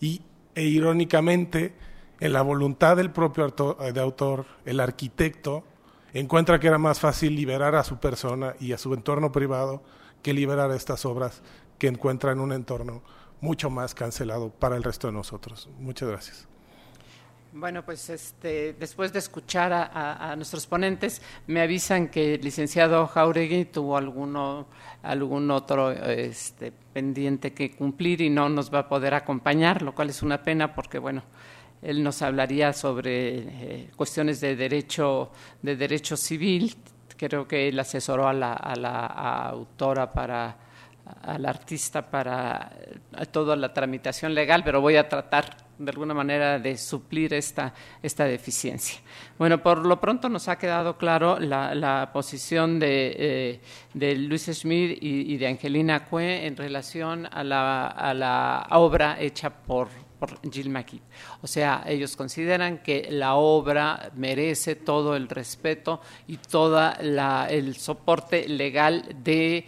Y 0.00 0.22
e 0.54 0.64
irónicamente, 0.64 1.74
en 2.20 2.32
la 2.32 2.42
voluntad 2.42 2.96
del 2.96 3.10
propio 3.10 3.48
de 3.48 4.00
autor, 4.00 4.46
el 4.64 4.80
arquitecto 4.80 5.64
encuentra 6.12 6.58
que 6.58 6.66
era 6.66 6.78
más 6.78 7.00
fácil 7.00 7.36
liberar 7.36 7.74
a 7.74 7.84
su 7.84 7.98
persona 7.98 8.54
y 8.58 8.72
a 8.72 8.78
su 8.78 8.92
entorno 8.94 9.30
privado 9.30 9.82
que 10.22 10.34
liberar 10.34 10.70
estas 10.72 11.04
obras 11.04 11.42
que 11.78 11.86
encuentra 11.86 12.32
en 12.32 12.40
un 12.40 12.52
entorno 12.52 13.02
mucho 13.40 13.70
más 13.70 13.94
cancelado 13.94 14.50
para 14.50 14.76
el 14.76 14.82
resto 14.82 15.06
de 15.06 15.14
nosotros. 15.14 15.68
Muchas 15.78 16.08
gracias. 16.08 16.49
Bueno, 17.52 17.84
pues 17.84 18.08
este, 18.10 18.74
después 18.74 19.12
de 19.12 19.18
escuchar 19.18 19.72
a, 19.72 20.36
nuestros 20.36 20.68
ponentes, 20.68 21.20
me 21.48 21.60
avisan 21.60 22.06
que 22.06 22.34
el 22.34 22.42
licenciado 22.42 23.08
Jauregui 23.08 23.64
tuvo 23.64 23.96
alguno, 23.96 24.68
algún 25.02 25.50
otro 25.50 25.90
este, 25.90 26.70
pendiente 26.70 27.52
que 27.52 27.72
cumplir 27.72 28.20
y 28.20 28.30
no 28.30 28.48
nos 28.48 28.72
va 28.72 28.80
a 28.80 28.88
poder 28.88 29.14
acompañar, 29.14 29.82
lo 29.82 29.92
cual 29.92 30.10
es 30.10 30.22
una 30.22 30.40
pena 30.40 30.72
porque, 30.72 31.00
bueno, 31.00 31.24
él 31.82 32.04
nos 32.04 32.22
hablaría 32.22 32.72
sobre 32.72 33.38
eh, 33.38 33.90
cuestiones 33.96 34.40
de 34.40 34.54
derecho, 34.54 35.32
de 35.60 35.74
derecho 35.74 36.16
civil. 36.16 36.76
Creo 37.16 37.48
que 37.48 37.66
él 37.68 37.80
asesoró 37.80 38.28
a 38.28 38.32
la, 38.32 38.52
a 38.52 38.76
la 38.76 39.06
autora 39.06 40.12
para 40.12 40.56
al 41.22 41.46
artista 41.46 42.10
para 42.10 42.72
eh, 42.80 43.26
toda 43.26 43.56
la 43.56 43.72
tramitación 43.72 44.34
legal, 44.34 44.62
pero 44.64 44.80
voy 44.80 44.96
a 44.96 45.08
tratar 45.08 45.56
de 45.78 45.90
alguna 45.90 46.12
manera 46.12 46.58
de 46.58 46.76
suplir 46.76 47.32
esta, 47.32 47.72
esta 48.02 48.24
deficiencia. 48.24 49.00
Bueno, 49.38 49.62
por 49.62 49.86
lo 49.86 49.98
pronto 50.00 50.28
nos 50.28 50.48
ha 50.48 50.58
quedado 50.58 50.98
claro 50.98 51.38
la, 51.40 52.10
posición 52.12 52.78
de, 52.78 53.16
eh, 53.18 53.60
de, 53.94 54.14
Luis 54.16 54.46
Schmidt 54.52 54.98
y, 55.00 55.36
de 55.38 55.46
Angelina 55.46 56.04
Cue 56.04 56.46
en 56.46 56.56
relación 56.56 57.26
a 57.30 57.42
la, 57.42 57.86
a 57.86 58.12
la 58.12 58.66
obra 58.70 59.18
hecha 59.18 59.48
por, 59.50 59.88
por 60.20 60.38
Jill 60.48 60.68
McKee. 60.68 61.00
O 61.40 61.46
sea, 61.46 61.82
ellos 61.86 62.14
consideran 62.14 62.78
que 62.78 63.08
la 63.10 63.36
obra 63.36 64.12
merece 64.14 64.76
todo 64.76 65.16
el 65.16 65.28
respeto 65.28 66.02
y 66.28 66.36
todo 66.36 66.92
el 67.48 67.76
soporte 67.76 68.46
legal 68.46 69.16
de 69.24 69.66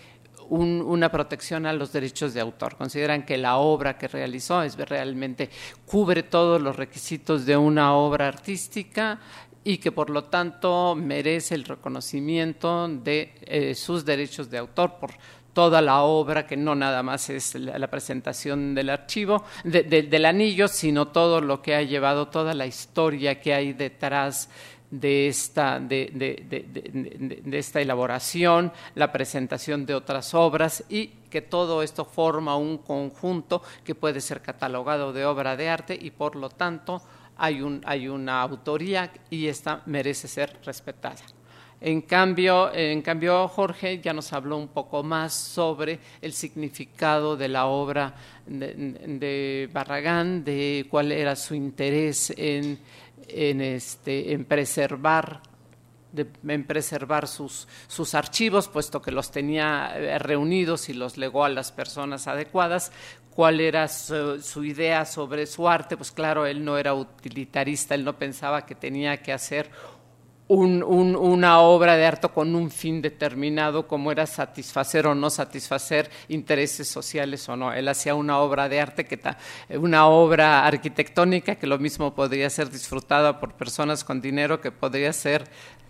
una 0.52 1.10
protección 1.10 1.66
a 1.66 1.72
los 1.72 1.92
derechos 1.92 2.34
de 2.34 2.40
autor. 2.40 2.76
Consideran 2.76 3.24
que 3.24 3.38
la 3.38 3.56
obra 3.56 3.96
que 3.96 4.08
realizó 4.08 4.62
es 4.62 4.76
realmente 4.76 5.48
cubre 5.86 6.22
todos 6.22 6.60
los 6.60 6.76
requisitos 6.76 7.46
de 7.46 7.56
una 7.56 7.94
obra 7.94 8.28
artística 8.28 9.18
y 9.64 9.78
que 9.78 9.92
por 9.92 10.10
lo 10.10 10.24
tanto 10.24 10.94
merece 10.94 11.54
el 11.54 11.64
reconocimiento 11.64 12.88
de 12.88 13.34
eh, 13.42 13.74
sus 13.74 14.04
derechos 14.04 14.50
de 14.50 14.58
autor 14.58 14.96
por 14.98 15.12
toda 15.54 15.80
la 15.80 16.02
obra, 16.02 16.46
que 16.46 16.56
no 16.56 16.74
nada 16.74 17.02
más 17.02 17.28
es 17.30 17.54
la, 17.54 17.88
presentación 17.88 18.74
del 18.74 18.90
archivo, 18.90 19.44
del 19.64 20.24
anillo, 20.24 20.66
sino 20.66 21.08
todo 21.08 21.40
lo 21.40 21.60
que 21.60 21.74
ha 21.74 21.82
llevado, 21.82 22.28
toda 22.28 22.54
la 22.54 22.66
historia 22.66 23.40
que 23.40 23.52
hay 23.52 23.74
detrás 23.74 24.48
de 24.92 25.26
esta, 25.26 25.80
de, 25.80 26.10
de, 26.12 27.58
esta 27.58 27.80
elaboración, 27.80 28.70
la 28.94 29.10
presentación 29.10 29.86
de 29.86 29.94
otras 29.94 30.34
obras 30.34 30.84
y 30.90 31.06
que 31.30 31.40
todo 31.40 31.82
esto 31.82 32.04
forma 32.04 32.56
un 32.56 32.76
conjunto 32.76 33.62
que 33.84 33.94
puede 33.94 34.20
ser 34.20 34.42
catalogado 34.42 35.14
de 35.14 35.24
obra 35.24 35.56
de 35.56 35.70
arte 35.70 35.98
y 35.98 36.10
por 36.10 36.36
lo 36.36 36.50
tanto 36.50 37.00
hay, 37.38 37.62
un, 37.62 37.80
hay 37.86 38.06
una 38.06 38.42
autoría 38.42 39.10
y 39.30 39.46
esta 39.46 39.82
merece 39.86 40.28
ser 40.28 40.58
respetada. 40.62 41.22
En 41.80 42.02
cambio, 42.02 42.72
en 42.72 43.02
cambio, 43.02 43.48
Jorge 43.48 43.98
ya 44.00 44.12
nos 44.12 44.32
habló 44.32 44.56
un 44.56 44.68
poco 44.68 45.02
más 45.02 45.34
sobre 45.34 45.98
el 46.20 46.32
significado 46.32 47.36
de 47.36 47.48
la 47.48 47.66
obra 47.66 48.14
de 48.46 49.68
Barragán, 49.72 50.44
de 50.44 50.86
cuál 50.88 51.10
era 51.10 51.34
su 51.34 51.56
interés 51.56 52.32
en 52.36 52.78
en, 53.28 53.60
este, 53.60 54.32
en 54.32 54.44
preservar 54.44 55.42
en 56.46 56.64
preservar 56.64 57.26
sus, 57.26 57.66
sus 57.88 58.14
archivos, 58.14 58.68
puesto 58.68 59.00
que 59.00 59.10
los 59.10 59.30
tenía 59.30 59.92
eh, 59.96 60.18
reunidos 60.18 60.88
y 60.88 60.92
los 60.92 61.16
legó 61.16 61.44
a 61.44 61.48
las 61.48 61.72
personas 61.72 62.28
adecuadas. 62.28 62.92
¿Cuál 63.34 63.60
era 63.60 63.88
su, 63.88 64.62
idea 64.62 65.06
sobre 65.06 65.46
su 65.46 65.66
arte? 65.66 65.96
Pues 65.96 66.12
claro, 66.12 66.44
él 66.44 66.62
no 66.62 66.76
era 66.76 66.92
utilitarista, 66.92 67.94
él 67.94 68.04
no 68.04 68.18
pensaba 68.18 68.66
que 68.66 68.74
tenía 68.74 69.22
que 69.22 69.32
hacer 69.32 69.70
una 70.52 71.60
obra 71.60 71.96
de 71.96 72.06
arte 72.06 72.28
con 72.28 72.54
un 72.54 72.70
fin 72.70 73.00
determinado, 73.00 73.86
como 73.86 74.12
era 74.12 74.26
satisfacer 74.26 75.06
o 75.06 75.14
no 75.14 75.30
satisfacer 75.30 76.10
intereses 76.28 76.88
sociales 76.88 77.48
o 77.48 77.56
no. 77.56 77.72
Él 77.72 77.88
hacía 77.88 78.14
una 78.14 78.38
obra 78.38 78.68
de 78.68 78.80
arte, 78.80 79.04
que 79.04 79.18
una 79.76 80.06
obra 80.06 80.66
arquitectónica 80.66 81.56
que 81.56 81.66
lo 81.66 81.78
mismo 81.78 82.14
podría 82.14 82.50
ser 82.50 82.70
disfrutada 82.70 83.40
por 83.40 83.54
personas 83.54 84.04
con 84.04 84.20
dinero, 84.20 84.60
que 84.60 84.70
podría 84.70 85.12
ser 85.12 85.44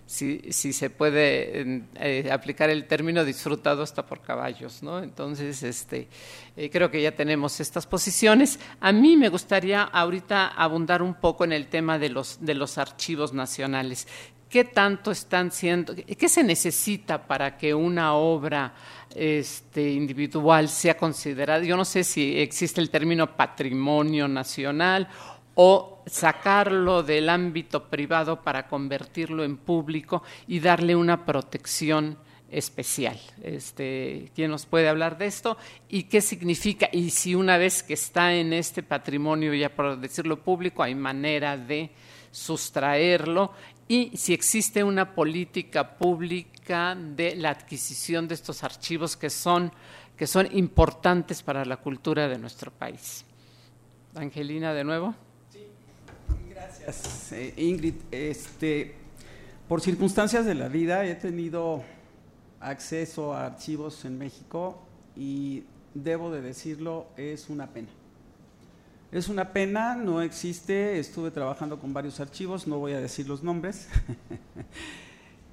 si, 0.06 0.40
si 0.50 0.74
se 0.74 0.90
puede 0.90 1.84
eh, 1.94 2.30
aplicar 2.30 2.68
el 2.68 2.84
término 2.84 3.24
disfrutado 3.24 3.82
hasta 3.82 4.04
por 4.04 4.20
caballos, 4.20 4.82
¿no? 4.82 5.02
Entonces, 5.02 5.62
este, 5.62 6.08
eh, 6.54 6.68
creo 6.68 6.90
que 6.90 7.00
ya 7.00 7.12
tenemos 7.12 7.60
estas 7.60 7.86
posiciones. 7.86 8.58
A 8.80 8.92
mí 8.92 9.16
me 9.16 9.30
gustaría 9.30 9.82
ahorita 9.82 10.48
abundar 10.48 11.00
un 11.02 11.14
poco 11.14 11.44
en 11.44 11.52
el 11.52 11.68
tema 11.68 11.98
de 11.98 12.10
los, 12.10 12.44
de 12.44 12.54
los 12.54 12.76
archivos 12.76 13.32
nacionales. 13.32 14.06
¿Qué 14.52 14.64
tanto 14.64 15.10
están 15.12 15.50
siendo, 15.50 15.94
qué 15.96 16.28
se 16.28 16.44
necesita 16.44 17.26
para 17.26 17.56
que 17.56 17.72
una 17.72 18.12
obra 18.12 18.74
este, 19.14 19.92
individual 19.92 20.68
sea 20.68 20.94
considerada? 20.94 21.64
Yo 21.64 21.74
no 21.74 21.86
sé 21.86 22.04
si 22.04 22.38
existe 22.38 22.82
el 22.82 22.90
término 22.90 23.34
patrimonio 23.34 24.28
nacional 24.28 25.08
o 25.54 26.02
sacarlo 26.04 27.02
del 27.02 27.30
ámbito 27.30 27.88
privado 27.88 28.42
para 28.42 28.68
convertirlo 28.68 29.42
en 29.42 29.56
público 29.56 30.22
y 30.46 30.60
darle 30.60 30.94
una 30.94 31.24
protección 31.24 32.18
especial. 32.50 33.18
Este, 33.42 34.30
¿Quién 34.34 34.50
nos 34.50 34.66
puede 34.66 34.90
hablar 34.90 35.16
de 35.16 35.28
esto? 35.28 35.56
¿Y 35.88 36.02
qué 36.02 36.20
significa? 36.20 36.90
Y 36.92 37.08
si 37.08 37.34
una 37.34 37.56
vez 37.56 37.82
que 37.82 37.94
está 37.94 38.34
en 38.34 38.52
este 38.52 38.82
patrimonio, 38.82 39.54
ya 39.54 39.74
por 39.74 39.98
decirlo 39.98 40.42
público, 40.42 40.82
hay 40.82 40.94
manera 40.94 41.56
de 41.56 41.90
sustraerlo 42.30 43.52
y 43.92 44.16
si 44.16 44.32
existe 44.32 44.82
una 44.82 45.14
política 45.14 45.98
pública 45.98 46.94
de 46.94 47.36
la 47.36 47.50
adquisición 47.50 48.26
de 48.26 48.32
estos 48.32 48.64
archivos 48.64 49.18
que 49.18 49.28
son, 49.28 49.70
que 50.16 50.26
son 50.26 50.48
importantes 50.56 51.42
para 51.42 51.62
la 51.66 51.76
cultura 51.76 52.26
de 52.26 52.38
nuestro 52.38 52.70
país. 52.70 53.26
Angelina, 54.14 54.72
de 54.72 54.82
nuevo. 54.82 55.14
Gracias, 56.48 57.32
eh, 57.32 57.52
Ingrid. 57.58 57.96
Este, 58.10 58.94
por 59.68 59.82
circunstancias 59.82 60.46
de 60.46 60.54
la 60.54 60.68
vida 60.68 61.04
he 61.04 61.14
tenido 61.14 61.82
acceso 62.60 63.34
a 63.34 63.44
archivos 63.44 64.06
en 64.06 64.16
México 64.16 64.80
y 65.14 65.64
debo 65.92 66.30
de 66.30 66.40
decirlo, 66.40 67.08
es 67.18 67.50
una 67.50 67.66
pena. 67.66 67.90
Es 69.12 69.28
una 69.28 69.52
pena, 69.52 69.94
no 69.94 70.22
existe, 70.22 70.98
estuve 70.98 71.30
trabajando 71.30 71.78
con 71.78 71.92
varios 71.92 72.18
archivos, 72.18 72.66
no 72.66 72.78
voy 72.78 72.94
a 72.94 73.00
decir 73.00 73.28
los 73.28 73.42
nombres. 73.42 73.88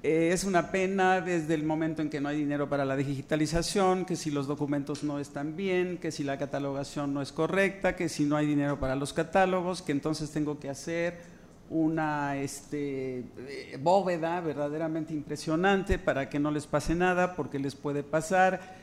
Eh, 0.02 0.30
es 0.32 0.44
una 0.44 0.70
pena 0.70 1.20
desde 1.20 1.52
el 1.52 1.62
momento 1.62 2.00
en 2.00 2.08
que 2.08 2.22
no 2.22 2.30
hay 2.30 2.38
dinero 2.38 2.70
para 2.70 2.86
la 2.86 2.96
digitalización, 2.96 4.06
que 4.06 4.16
si 4.16 4.30
los 4.30 4.46
documentos 4.46 5.04
no 5.04 5.18
están 5.18 5.56
bien, 5.56 5.98
que 5.98 6.10
si 6.10 6.24
la 6.24 6.38
catalogación 6.38 7.12
no 7.12 7.20
es 7.20 7.32
correcta, 7.32 7.96
que 7.96 8.08
si 8.08 8.24
no 8.24 8.34
hay 8.34 8.46
dinero 8.46 8.80
para 8.80 8.96
los 8.96 9.12
catálogos, 9.12 9.82
que 9.82 9.92
entonces 9.92 10.30
tengo 10.30 10.58
que 10.58 10.70
hacer 10.70 11.18
una 11.68 12.38
este, 12.38 13.18
eh, 13.18 13.78
bóveda 13.78 14.40
verdaderamente 14.40 15.12
impresionante 15.12 15.98
para 15.98 16.30
que 16.30 16.38
no 16.38 16.50
les 16.50 16.66
pase 16.66 16.94
nada, 16.94 17.36
porque 17.36 17.58
les 17.58 17.74
puede 17.74 18.02
pasar. 18.02 18.79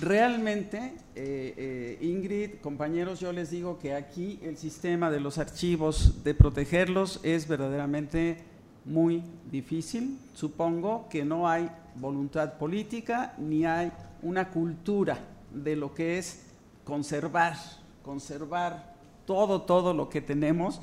Realmente, 0.00 0.94
eh, 1.14 1.98
Ingrid, 2.00 2.60
compañeros, 2.62 3.20
yo 3.20 3.32
les 3.32 3.50
digo 3.50 3.78
que 3.78 3.94
aquí 3.94 4.38
el 4.42 4.56
sistema 4.56 5.10
de 5.10 5.20
los 5.20 5.36
archivos, 5.36 6.24
de 6.24 6.34
protegerlos, 6.34 7.20
es 7.22 7.46
verdaderamente 7.46 8.38
muy 8.86 9.22
difícil. 9.50 10.18
Supongo 10.32 11.06
que 11.10 11.22
no 11.26 11.46
hay 11.46 11.70
voluntad 11.96 12.54
política 12.54 13.34
ni 13.36 13.66
hay 13.66 13.92
una 14.22 14.48
cultura 14.48 15.18
de 15.52 15.76
lo 15.76 15.92
que 15.92 16.16
es 16.16 16.46
conservar, 16.84 17.56
conservar 18.02 18.94
todo, 19.26 19.62
todo 19.62 19.92
lo 19.92 20.08
que 20.08 20.22
tenemos, 20.22 20.80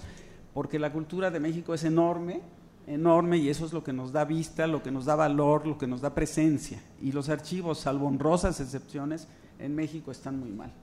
porque 0.54 0.78
la 0.78 0.94
cultura 0.94 1.32
de 1.32 1.40
México 1.40 1.74
es 1.74 1.84
enorme, 1.84 2.42
enorme 2.88 3.38
y 3.38 3.50
eso 3.50 3.66
es 3.66 3.74
lo 3.74 3.84
que 3.84 3.94
nos 3.94 4.12
da 4.12 4.26
vista, 4.26 4.66
lo 4.66 4.82
que 4.82 4.92
nos 4.92 5.06
da 5.06 5.16
valor, 5.16 5.68
lo 5.68 5.78
que 5.78 5.88
nos 5.88 6.02
da 6.02 6.16
presencia. 6.16 6.82
Y 7.02 7.12
los 7.12 7.30
archivos, 7.30 7.80
salvo 7.80 8.08
honrosas 8.08 8.60
excepciones, 8.60 9.28
en 9.60 9.76
México 9.76 10.12
están 10.12 10.40
muy 10.40 10.50
mal. 10.50 10.74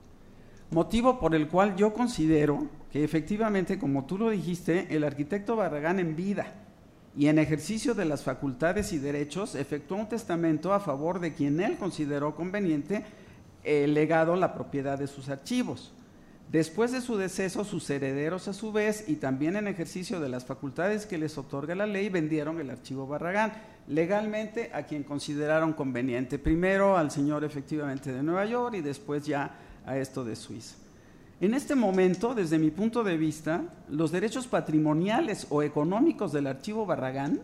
Motivo 0.71 1.19
por 1.19 1.35
el 1.35 1.49
cual 1.49 1.77
yo 1.77 1.93
considero 1.93 2.67
que 2.93 3.03
efectivamente, 3.05 3.79
como 3.79 4.05
tú 4.05 4.19
lo 4.19 4.31
dijiste, 4.31 4.95
el 4.95 5.05
arquitecto 5.05 5.57
Barragán 5.57 5.99
en 5.99 6.15
vida, 6.15 6.53
y 7.17 7.29
en 7.29 7.39
ejercicio 7.39 7.95
de 7.95 8.05
las 8.05 8.25
facultades 8.25 8.93
y 8.93 8.99
derechos 8.99 9.55
efectuó 9.55 9.99
un 9.99 10.09
testamento 10.09 10.73
a 10.73 10.81
favor 10.81 11.21
de 11.21 11.33
quien 11.33 11.61
él 11.61 11.77
consideró 11.77 12.35
conveniente 12.35 13.05
el 13.63 13.95
legado 13.95 14.35
la 14.37 14.53
propiedad 14.53 14.99
de 14.99 15.07
sus 15.07 15.29
archivos. 15.29 15.93
Después 16.51 16.93
de 16.93 17.01
su 17.01 17.17
deceso, 17.17 17.65
sus 17.65 17.89
herederos 17.91 18.47
a 18.47 18.53
su 18.53 18.71
vez 18.71 19.09
y 19.09 19.17
también 19.17 19.57
en 19.57 19.67
ejercicio 19.67 20.21
de 20.21 20.29
las 20.29 20.45
facultades 20.45 21.07
que 21.07 21.19
les 21.19 21.37
otorga 21.37 21.75
la 21.75 21.87
ley 21.87 22.09
vendieron 22.09 22.61
el 22.61 22.71
archivo 22.71 23.07
Barragán 23.07 23.53
legalmente 23.89 24.71
a 24.73 24.85
quien 24.85 25.03
consideraron 25.03 25.73
conveniente. 25.73 26.39
Primero 26.39 26.97
al 26.97 27.11
señor 27.11 27.45
efectivamente 27.45 28.13
de 28.13 28.23
Nueva 28.23 28.45
York 28.45 28.77
y 28.77 28.83
después 28.83 29.27
ya 29.27 29.57
a 29.85 29.99
esto 29.99 30.25
de 30.25 30.37
Suiza. 30.37 30.77
En 31.41 31.53
este 31.53 31.75
momento, 31.75 32.35
desde 32.35 32.59
mi 32.59 32.71
punto 32.71 33.03
de 33.03 33.17
vista, 33.17 33.65
los 33.89 34.13
derechos 34.13 34.47
patrimoniales 34.47 35.47
o 35.51 35.63
económicos 35.63 36.33
del 36.33 36.47
archivo 36.47 36.87
Barragán 36.87 37.41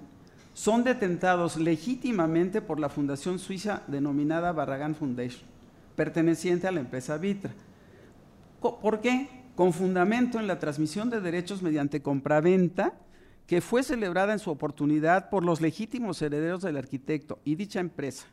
son 0.55 0.85
detentados 0.85 1.57
legítimamente 1.57 2.63
por 2.63 2.79
la 2.79 2.89
fundación 2.89 3.39
suiza 3.39 3.83
denominada 3.89 4.53
Barragán 4.53 4.95
Foundation, 4.95 5.43
perteneciente 5.97 6.69
a 6.69 6.73
la 6.73 6.81
empresa 6.81 7.19
Vitra. 7.19 7.53
¿Por 8.61 9.01
qué? 9.01 9.29
Con 9.55 9.73
fundamento 9.73 10.39
en 10.39 10.47
la 10.47 10.59
transmisión 10.59 11.11
de 11.11 11.21
derechos 11.21 11.63
mediante 11.63 12.03
compraventa 12.03 12.95
que 13.47 13.61
fue 13.61 13.83
celebrada 13.83 14.33
en 14.33 14.39
su 14.39 14.51
oportunidad 14.51 15.29
por 15.29 15.45
los 15.45 15.61
legítimos 15.61 16.23
herederos 16.23 16.63
del 16.63 16.77
arquitecto 16.77 17.41
y 17.45 17.57
dicha 17.57 17.81
empresa, 17.81 18.27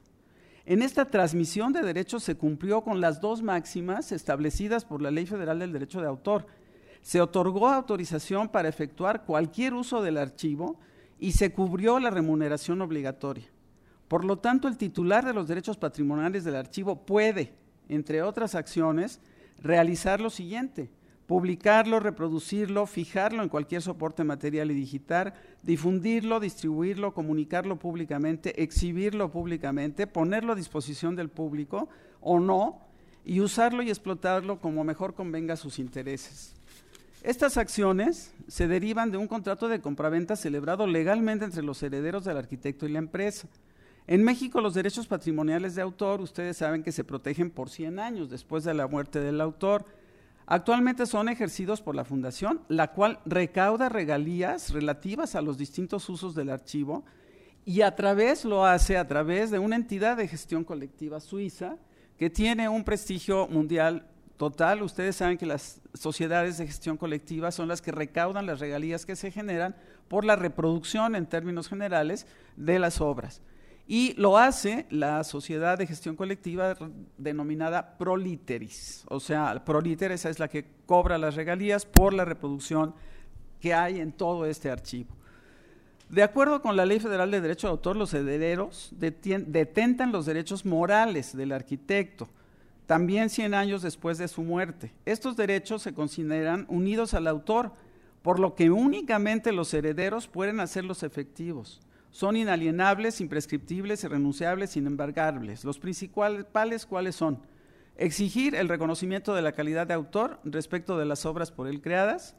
en 0.70 0.82
esta 0.82 1.06
transmisión 1.06 1.72
de 1.72 1.82
derechos 1.82 2.24
se 2.24 2.36
cumplió 2.36 2.82
con 2.82 3.00
las 3.00 3.22
dos 3.22 3.42
máximas 3.42 4.12
establecidas 4.12 4.84
por 4.84 5.02
la 5.02 5.12
Ley 5.12 5.26
Federal 5.26 5.60
del 5.60 5.72
Derecho 5.72 6.02
de 6.02 6.08
Autor. 6.08 6.46
Se 7.02 7.22
otorgó 7.22 7.70
autorización 7.70 8.50
para 8.50 8.68
efectuar 8.68 9.24
cualquier 9.24 9.74
uso 9.74 10.02
del 10.02 10.18
archivo 10.18 10.78
y 11.20 11.32
se 11.32 11.54
cubrió 11.54 12.00
la 12.02 12.10
remuneración 12.10 12.82
obligatoria. 12.82 13.46
Por 14.10 14.26
lo 14.26 14.40
tanto, 14.40 14.68
el 14.68 14.76
titular 14.76 15.26
de 15.26 15.34
los 15.34 15.48
derechos 15.48 15.78
patrimoniales 15.78 16.44
del 16.44 16.58
archivo 16.58 17.06
puede, 17.06 17.54
entre 17.88 18.22
otras 18.22 18.54
acciones, 18.54 19.22
realizar 19.62 20.22
lo 20.22 20.30
siguiente 20.30 20.90
publicarlo, 21.28 22.00
reproducirlo, 22.00 22.88
fijarlo 22.88 23.44
en 23.44 23.50
cualquier 23.50 23.82
soporte 23.82 24.24
material 24.24 24.72
y 24.72 24.74
digital, 24.74 25.34
difundirlo, 25.62 26.40
distribuirlo, 26.40 27.14
comunicarlo 27.14 27.78
públicamente, 27.78 28.64
exhibirlo 28.64 29.30
públicamente, 29.30 30.08
ponerlo 30.08 30.54
a 30.54 30.56
disposición 30.56 31.18
del 31.18 31.30
público 31.30 31.90
o 32.22 32.40
no, 32.40 32.88
y 33.26 33.42
usarlo 33.42 33.84
y 33.84 33.90
explotarlo 33.90 34.62
como 34.62 34.86
mejor 34.86 35.14
convenga 35.14 35.56
a 35.56 35.58
sus 35.58 35.80
intereses. 35.80 36.56
Estas 37.24 37.58
acciones 37.58 38.34
se 38.48 38.70
derivan 38.70 39.12
de 39.12 39.18
un 39.18 39.28
contrato 39.28 39.68
de 39.68 39.82
compraventa 39.82 40.38
celebrado 40.38 40.88
legalmente 40.88 41.44
entre 41.44 41.62
los 41.62 41.84
herederos 41.84 42.24
del 42.24 42.38
arquitecto 42.38 42.88
y 42.88 42.92
la 42.94 43.00
empresa. 43.00 43.50
En 44.08 44.24
México 44.24 44.62
los 44.62 44.74
derechos 44.74 45.06
patrimoniales 45.06 45.76
de 45.76 45.82
autor, 45.82 46.22
ustedes 46.22 46.58
saben 46.58 46.82
que 46.82 46.92
se 46.92 47.04
protegen 47.04 47.52
por 47.52 47.70
100 47.70 48.00
años 48.00 48.30
después 48.30 48.64
de 48.64 48.74
la 48.74 48.88
muerte 48.88 49.20
del 49.20 49.42
autor 49.42 49.86
Actualmente 50.50 51.06
son 51.06 51.28
ejercidos 51.28 51.82
por 51.82 51.94
la 51.94 52.06
Fundación, 52.06 52.62
la 52.70 52.94
cual 52.94 53.20
recauda 53.26 53.90
regalías 53.90 54.70
relativas 54.72 55.36
a 55.36 55.42
los 55.42 55.58
distintos 55.58 56.08
usos 56.08 56.36
del 56.36 56.50
archivo 56.50 57.04
y 57.66 57.82
a 57.82 57.94
través 57.96 58.46
lo 58.46 58.66
hace 58.66 58.96
a 58.96 59.06
través 59.06 59.52
de 59.52 59.60
una 59.60 59.76
entidad 59.76 60.16
de 60.16 60.26
gestión 60.26 60.64
colectiva 60.64 61.20
suiza 61.20 61.76
que 62.18 62.30
tiene 62.30 62.70
un 62.70 62.86
prestigio 62.86 63.50
mundial 63.50 64.08
total. 64.38 64.84
Ustedes 64.84 65.18
saben 65.18 65.38
que 65.38 65.46
las 65.46 65.82
sociedades 65.94 66.58
de 66.58 66.68
gestión 66.68 66.96
colectiva 66.96 67.52
son 67.52 67.68
las 67.68 67.82
que 67.82 67.92
recaudan 67.92 68.46
las 68.46 68.62
regalías 68.62 69.06
que 69.06 69.18
se 69.18 69.32
generan 69.32 69.76
por 70.08 70.24
la 70.24 70.38
reproducción 70.38 71.14
en 71.18 71.26
términos 71.26 71.68
generales 71.68 72.26
de 72.56 72.80
las 72.80 73.02
obras. 73.02 73.42
Y 73.88 74.14
lo 74.18 74.38
hace 74.38 74.86
la 74.90 75.24
sociedad 75.24 75.78
de 75.78 75.88
gestión 75.88 76.18
colectiva 76.18 76.76
denominada 77.18 77.98
Proliteris. 77.98 79.06
O 79.08 79.22
sea, 79.22 79.64
Proliteris 79.64 80.26
es 80.26 80.40
la 80.40 80.50
que 80.50 80.66
cobra 80.86 81.18
las 81.18 81.36
regalías 81.36 81.86
por 81.86 82.14
la 82.14 82.26
reproducción 82.26 82.94
que 83.62 83.74
hay 83.74 84.02
en 84.02 84.12
todo 84.12 84.46
este 84.46 84.70
archivo. 84.70 85.16
De 86.10 86.22
acuerdo 86.22 86.62
con 86.62 86.76
la 86.76 86.86
Ley 86.86 87.00
Federal 87.00 87.32
de 87.32 87.40
Derecho 87.40 87.68
de 87.68 87.72
Autor, 87.72 87.96
los 87.96 88.14
herederos 88.14 88.92
detentan 88.92 90.12
los 90.12 90.26
derechos 90.26 90.66
morales 90.66 91.36
del 91.36 91.54
arquitecto, 91.54 92.28
también 92.86 93.30
100 93.30 93.54
años 93.54 93.82
después 93.82 94.18
de 94.18 94.28
su 94.28 94.42
muerte. 94.42 94.94
Estos 95.06 95.38
derechos 95.38 95.82
se 95.82 95.94
consideran 95.94 96.66
unidos 96.70 97.14
al 97.14 97.28
autor, 97.28 97.72
por 98.22 98.40
lo 98.40 98.54
que 98.54 98.70
únicamente 98.70 99.54
los 99.54 99.74
herederos 99.74 100.28
pueden 100.28 100.60
hacerlos 100.60 101.04
efectivos 101.04 101.82
son 102.18 102.36
inalienables, 102.36 103.22
imprescriptibles, 103.22 104.04
irrenunciables, 104.04 104.76
inembargables. 104.76 105.64
Los 105.64 105.78
principales, 105.78 106.88
¿cuáles 106.88 107.16
son? 107.16 107.44
Exigir 107.96 108.56
el 108.56 108.70
reconocimiento 108.70 109.36
de 109.36 109.44
la 109.44 109.52
calidad 109.52 109.86
de 109.86 109.94
autor 109.94 110.40
respecto 110.44 110.98
de 110.98 111.06
las 111.06 111.28
obras 111.28 111.52
por 111.52 111.68
él 111.68 111.80
creadas, 111.80 112.36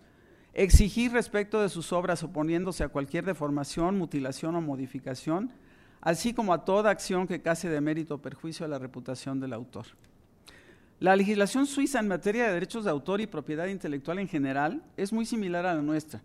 exigir 0.53 1.12
respecto 1.12 1.62
de 1.62 1.68
sus 1.68 1.93
obras 1.93 2.24
oponiéndose 2.24 2.83
a 2.83 2.89
cualquier 2.89 3.24
deformación, 3.24 3.97
mutilación 3.97 4.57
o 4.57 4.61
modificación, 4.61 5.53
así 6.01 6.35
como 6.35 6.53
a 6.53 6.64
toda 6.64 6.91
acción 6.91 7.29
que 7.29 7.41
case 7.41 7.68
de 7.68 7.81
mérito 7.81 8.16
o 8.16 8.18
perjuicio 8.18 8.66
a 8.66 8.68
la 8.68 8.81
reputación 8.81 9.39
del 9.39 9.53
autor. 9.53 9.87
La 10.99 11.14
legislación 11.14 11.66
suiza 11.66 12.01
en 12.01 12.09
materia 12.09 12.49
de 12.49 12.55
derechos 12.55 12.83
de 12.83 12.91
autor 12.91 13.20
y 13.20 13.29
propiedad 13.29 13.68
intelectual 13.68 14.18
en 14.18 14.26
general 14.26 14.83
es 14.97 15.12
muy 15.12 15.24
similar 15.24 15.66
a 15.66 15.74
la 15.74 15.83
nuestra. 15.83 16.20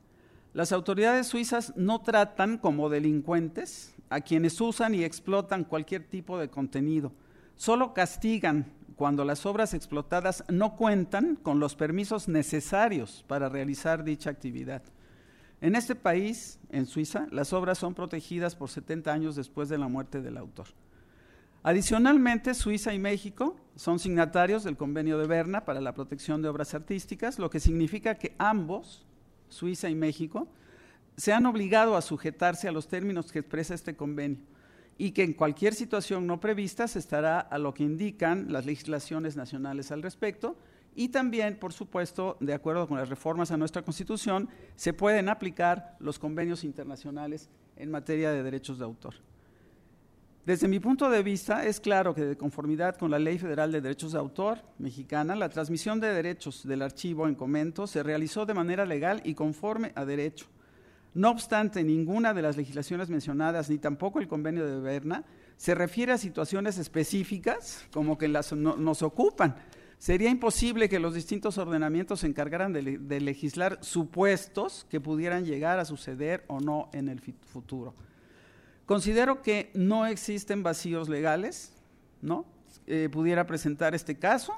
Las 0.54 0.72
autoridades 0.72 1.28
suizas 1.28 1.74
no 1.76 2.02
tratan 2.02 2.60
como 2.60 2.90
delincuentes 2.90 3.96
a 4.10 4.22
quienes 4.22 4.62
usan 4.62 4.94
y 4.94 5.04
explotan 5.04 5.64
cualquier 5.64 6.04
tipo 6.08 6.38
de 6.38 6.50
contenido. 6.50 7.12
Solo 7.56 7.94
castigan 7.94 8.72
cuando 8.96 9.26
las 9.26 9.46
obras 9.46 9.74
explotadas 9.74 10.44
no 10.50 10.76
cuentan 10.76 11.36
con 11.36 11.60
los 11.60 11.76
permisos 11.76 12.28
necesarios 12.28 13.26
para 13.28 13.50
realizar 13.50 14.04
dicha 14.04 14.30
actividad. 14.30 14.84
En 15.60 15.76
este 15.76 15.96
país, 15.96 16.60
en 16.70 16.86
Suiza, 16.86 17.28
las 17.32 17.54
obras 17.54 17.78
son 17.78 17.96
protegidas 17.96 18.56
por 18.56 18.70
70 18.70 19.12
años 19.12 19.36
después 19.36 19.70
de 19.70 19.78
la 19.78 19.88
muerte 19.88 20.22
del 20.22 20.38
autor. 20.38 20.68
Adicionalmente, 21.64 22.54
Suiza 22.54 22.94
y 22.94 23.00
México 23.00 23.56
son 23.76 23.98
signatarios 23.98 24.64
del 24.64 24.78
convenio 24.78 25.18
de 25.18 25.26
Berna 25.26 25.64
para 25.64 25.80
la 25.80 25.94
protección 25.94 26.42
de 26.42 26.50
obras 26.50 26.74
artísticas, 26.74 27.40
lo 27.40 27.50
que 27.50 27.62
significa 27.62 28.16
que 28.16 28.36
ambos, 28.38 29.06
Suiza 29.54 29.90
y 29.90 29.96
México, 29.96 30.48
se 31.16 31.32
han 31.32 31.46
obligado 31.46 31.96
a 31.96 32.02
sujetarse 32.02 32.68
a 32.68 32.72
los 32.72 32.88
términos 32.88 33.32
que 33.32 33.40
expresa 33.40 33.74
este 33.74 33.96
convenio 33.96 34.40
y 34.98 35.12
que 35.12 35.24
en 35.24 35.34
cualquier 35.34 35.74
situación 35.74 36.28
no 36.28 36.40
prevista 36.40 36.88
se 36.88 37.00
estará 37.00 37.40
a 37.40 37.58
lo 37.58 37.74
que 37.74 37.84
indican 37.84 38.52
las 38.52 38.66
legislaciones 38.66 39.36
nacionales 39.36 39.92
al 39.92 40.04
respecto 40.04 40.58
y 40.96 41.10
también, 41.10 41.58
por 41.58 41.74
supuesto, 41.74 42.38
de 42.40 42.54
acuerdo 42.54 42.88
con 42.88 42.98
las 42.98 43.10
reformas 43.10 43.52
a 43.52 43.58
nuestra 43.58 43.82
Constitución, 43.82 44.50
se 44.76 44.94
pueden 44.94 45.30
aplicar 45.30 45.96
los 46.00 46.20
convenios 46.20 46.64
internacionales 46.64 47.50
en 47.76 47.90
materia 47.90 48.32
de 48.32 48.44
derechos 48.44 48.78
de 48.78 48.86
autor. 48.86 49.16
Desde 50.46 50.68
mi 50.68 50.82
punto 50.82 51.10
de 51.10 51.24
vista, 51.24 51.66
es 51.66 51.80
claro 51.80 52.14
que 52.14 52.26
de 52.26 52.36
conformidad 52.36 52.98
con 52.98 53.10
la 53.10 53.18
Ley 53.18 53.38
Federal 53.38 53.72
de 53.72 53.80
Derechos 53.80 54.12
de 54.12 54.20
Autor 54.20 54.60
mexicana, 54.78 55.36
la 55.36 55.48
transmisión 55.48 56.02
de 56.02 56.14
derechos 56.14 56.68
del 56.68 56.82
archivo 56.82 57.30
en 57.30 57.36
comento 57.36 57.88
se 57.88 58.04
realizó 58.04 58.46
de 58.46 58.54
manera 58.54 58.86
legal 58.86 59.22
y 59.24 59.36
conforme 59.36 59.94
a 59.96 60.04
derecho. 60.04 60.48
No 61.14 61.30
obstante, 61.30 61.82
ninguna 61.84 62.34
de 62.34 62.42
las 62.42 62.58
legislaciones 62.58 63.10
mencionadas, 63.10 63.70
ni 63.70 63.78
tampoco 63.78 64.20
el 64.20 64.28
convenio 64.28 64.66
de 64.66 64.82
Berna, 64.82 65.24
se 65.56 65.76
refiere 65.76 66.12
a 66.12 66.18
situaciones 66.18 66.78
específicas 66.78 67.86
como 67.94 68.18
que 68.18 68.28
las, 68.28 68.52
nos 68.52 69.02
ocupan, 69.02 69.56
Sería 70.04 70.30
imposible 70.30 70.90
que 70.90 71.00
los 71.00 71.14
distintos 71.14 71.58
ordenamientos 71.58 72.20
se 72.20 72.28
encargaran 72.28 72.74
de, 72.74 73.22
legislar 73.22 73.78
supuestos 73.82 74.86
que 74.90 75.00
pudieran 75.00 75.46
llegar 75.46 75.80
a 75.80 75.86
suceder 75.86 76.44
o 76.48 76.60
no 76.60 76.90
en 76.92 77.08
el 77.08 77.22
futuro. 77.22 77.96
Considero 78.86 79.42
que 79.42 79.72
no 79.74 80.06
existen 80.06 80.64
vacíos 80.64 81.10
legales, 81.10 81.74
¿no? 82.22 82.46
Eh, 82.88 83.10
pudiera 83.12 83.46
presentar 83.46 83.96
este 83.96 84.18
caso, 84.18 84.54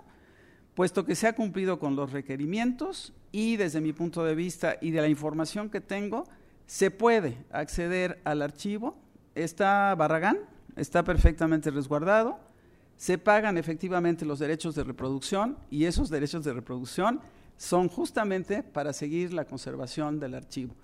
puesto 0.73 1.05
que 1.05 1.15
se 1.15 1.27
ha 1.27 1.33
cumplido 1.33 1.79
con 1.79 1.95
los 1.95 2.11
requerimientos 2.11 3.13
y 3.31 3.55
desde 3.57 3.81
mi 3.81 3.93
punto 3.93 4.23
de 4.23 4.35
vista 4.35 4.77
y 4.81 4.91
de 4.91 5.01
la 5.01 5.07
información 5.07 5.69
que 5.69 5.81
tengo, 5.81 6.25
se 6.65 6.89
puede 6.91 7.37
acceder 7.51 8.19
al 8.23 8.41
archivo. 8.41 8.97
Está 9.35 9.93
Barragán, 9.95 10.39
está 10.75 11.03
perfectamente 11.03 11.69
resguardado 11.69 12.39
se 12.97 13.17
pagan 13.17 13.57
efectivamente 13.57 14.25
los 14.25 14.39
derechos 14.39 14.75
de 14.75 14.83
reproducción 14.83 15.57
y 15.69 15.85
esos 15.85 16.09
derechos 16.09 16.43
de 16.45 16.53
reproducción 16.53 17.19
son 17.57 17.89
justamente 17.89 18.63
para 18.63 18.93
seguir 18.93 19.33
la 19.33 19.45
conservación 19.45 20.19
del 20.19 20.35
archivo. 20.35 20.75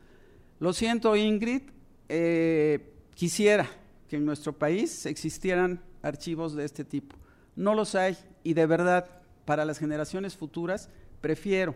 Lo 0.60 0.74
siento, 0.74 1.16
Ingrid, 1.16 1.64
eh, 2.10 2.94
quisiera 3.14 3.70
que 4.08 4.18
en 4.18 4.26
nuestro 4.26 4.54
país 4.54 5.06
existieran 5.06 5.82
archivos 6.02 6.54
de 6.54 6.66
este 6.66 6.84
tipo. 6.84 7.16
No 7.56 7.76
los 7.76 7.96
hay 7.96 8.18
y 8.44 8.54
de 8.54 8.66
verdad, 8.66 9.22
para 9.46 9.66
las 9.66 9.78
generaciones 9.78 10.36
futuras, 10.36 10.90
prefiero 11.22 11.76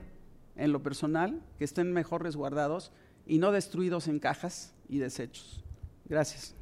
en 0.55 0.71
lo 0.71 0.81
personal 0.81 1.41
que 1.57 1.65
estén 1.65 1.93
mejor 1.93 2.23
resguardados 2.23 2.91
y 3.25 3.37
no 3.37 3.51
destruidos 3.51 4.07
en 4.07 4.19
cajas 4.19 4.73
y 4.89 4.97
desechos. 4.97 5.63
Gracias. 6.05 6.55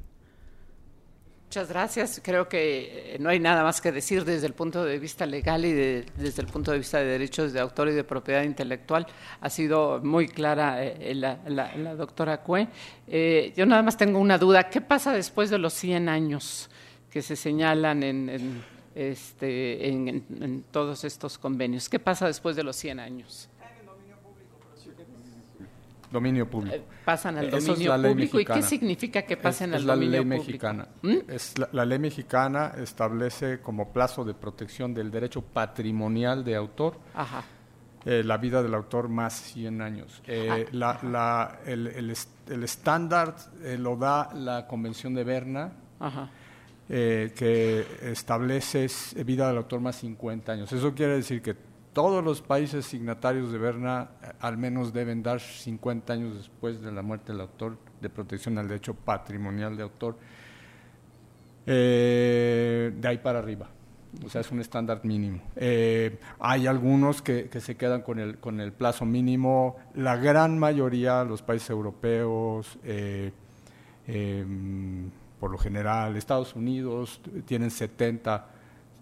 Muchas 1.54 1.68
gracias. 1.68 2.20
Creo 2.20 2.48
que 2.48 3.14
eh, 3.14 3.18
no 3.20 3.28
hay 3.28 3.38
nada 3.38 3.62
más 3.62 3.80
que 3.80 3.92
decir 3.92 4.24
desde 4.24 4.48
el 4.48 4.54
punto 4.54 4.84
de 4.84 4.98
vista 4.98 5.24
legal 5.24 5.64
y 5.64 5.72
desde 5.72 6.42
el 6.42 6.48
punto 6.48 6.72
de 6.72 6.78
vista 6.78 6.98
de 6.98 7.04
derechos 7.04 7.52
de 7.52 7.60
autor 7.60 7.90
y 7.90 7.92
de 7.92 8.02
propiedad 8.02 8.42
intelectual. 8.42 9.06
Ha 9.40 9.48
sido 9.48 10.00
muy 10.02 10.26
clara 10.26 10.84
eh, 10.84 11.14
la, 11.14 11.94
doctora 11.94 12.42
Cue. 12.42 12.66
Eh, 13.06 13.52
yo 13.56 13.66
nada 13.66 13.84
más 13.84 13.96
tengo 13.96 14.18
una 14.18 14.36
duda. 14.36 14.68
¿Qué 14.68 14.80
pasa 14.80 15.12
después 15.12 15.48
de 15.48 15.58
los 15.58 15.74
100 15.74 16.08
años 16.08 16.68
que 17.08 17.22
se 17.22 17.36
señalan 17.36 18.02
en, 18.02 18.64
este, 18.96 19.90
en 19.90 20.64
todos 20.72 21.04
estos 21.04 21.38
convenios? 21.38 21.88
¿Qué 21.88 22.00
pasa 22.00 22.26
después 22.26 22.56
de 22.56 22.64
los 22.64 22.74
100 22.74 22.98
años? 22.98 23.48
Dominio 26.14 26.48
público. 26.48 26.76
Eh, 26.76 26.84
pasan 27.04 27.36
al 27.36 27.50
dominio 27.50 27.94
público. 28.00 28.40
¿Y 28.40 28.44
qué 28.46 28.62
significa 28.62 29.22
que 29.22 29.36
pasen 29.36 29.74
al 29.74 29.84
dominio 29.84 30.22
público? 30.22 30.42
Mexicana. 30.42 30.88
¿Mm? 31.02 31.16
Es 31.28 31.58
la, 31.58 31.68
la, 31.72 31.84
ley 31.84 31.98
mexicana 31.98 32.72
establece 32.78 33.60
como 33.60 33.92
plazo 33.92 34.24
de 34.24 34.32
protección 34.32 34.94
del 34.94 35.10
derecho 35.10 35.42
patrimonial 35.42 36.42
de 36.42 36.56
autor 36.56 36.96
eh, 38.06 38.22
la 38.22 38.36
vida 38.36 38.62
del 38.62 38.74
autor 38.74 39.08
más 39.08 39.34
100 39.34 39.82
años. 39.82 40.22
Eh, 40.26 40.66
la, 40.72 40.98
la, 41.02 41.58
el, 41.66 41.86
el, 41.86 42.62
estándar 42.64 43.34
lo 43.78 43.96
da 43.96 44.30
la 44.34 44.66
Convención 44.66 45.14
de 45.14 45.24
Berna. 45.24 45.72
que 46.88 47.86
establece 48.02 48.86
vida 49.24 49.48
del 49.48 49.56
autor 49.56 49.80
más 49.80 49.96
50 49.96 50.52
años. 50.52 50.72
Eso 50.72 50.94
quiere 50.94 51.16
decir 51.16 51.42
que 51.42 51.73
todos 51.94 52.22
los 52.22 52.42
países 52.42 52.84
signatarios 52.84 53.50
de 53.52 53.58
Berna 53.58 54.10
eh, 54.22 54.32
al 54.40 54.58
menos 54.58 54.92
deben 54.92 55.22
dar 55.22 55.40
50 55.40 56.12
años 56.12 56.36
después 56.36 56.82
de 56.82 56.92
la 56.92 57.00
muerte 57.00 57.32
del 57.32 57.40
autor 57.40 57.78
de 58.02 58.10
protección 58.10 58.58
al 58.58 58.68
derecho 58.68 58.92
patrimonial 58.92 59.76
de 59.76 59.82
autor, 59.84 60.18
eh, 61.64 62.92
de 62.94 63.08
ahí 63.08 63.18
para 63.18 63.38
arriba. 63.38 63.70
O 64.24 64.28
sea, 64.28 64.42
es 64.42 64.50
un 64.52 64.60
estándar 64.60 65.00
mínimo. 65.04 65.40
Eh, 65.56 66.18
hay 66.38 66.66
algunos 66.66 67.22
que, 67.22 67.48
se 67.60 67.76
quedan 67.76 68.02
con 68.02 68.18
el, 68.18 68.38
con 68.38 68.60
el 68.60 68.72
plazo 68.72 69.04
mínimo. 69.04 69.76
La 69.94 70.16
gran 70.16 70.58
mayoría, 70.58 71.24
los 71.24 71.42
países 71.42 71.70
europeos, 71.70 72.78
em, 74.06 75.10
por 75.40 75.50
lo 75.50 75.58
general, 75.58 76.16
Estados 76.16 76.54
Unidos, 76.54 77.20
tienen 77.44 77.72
70, 77.72 78.46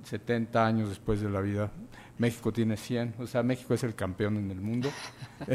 70 0.05 0.65
años 0.65 0.89
después 0.89 1.21
de 1.21 1.29
la 1.29 1.43
vida 1.43 1.71
México 2.19 2.53
tiene 2.53 2.77
100, 2.77 3.15
o 3.19 3.27
sea, 3.27 3.43
México 3.43 3.75
es 3.75 3.83
el 3.85 3.95
campeón 3.95 4.37
en 4.37 4.51
el 4.51 4.61
mundo 4.61 4.91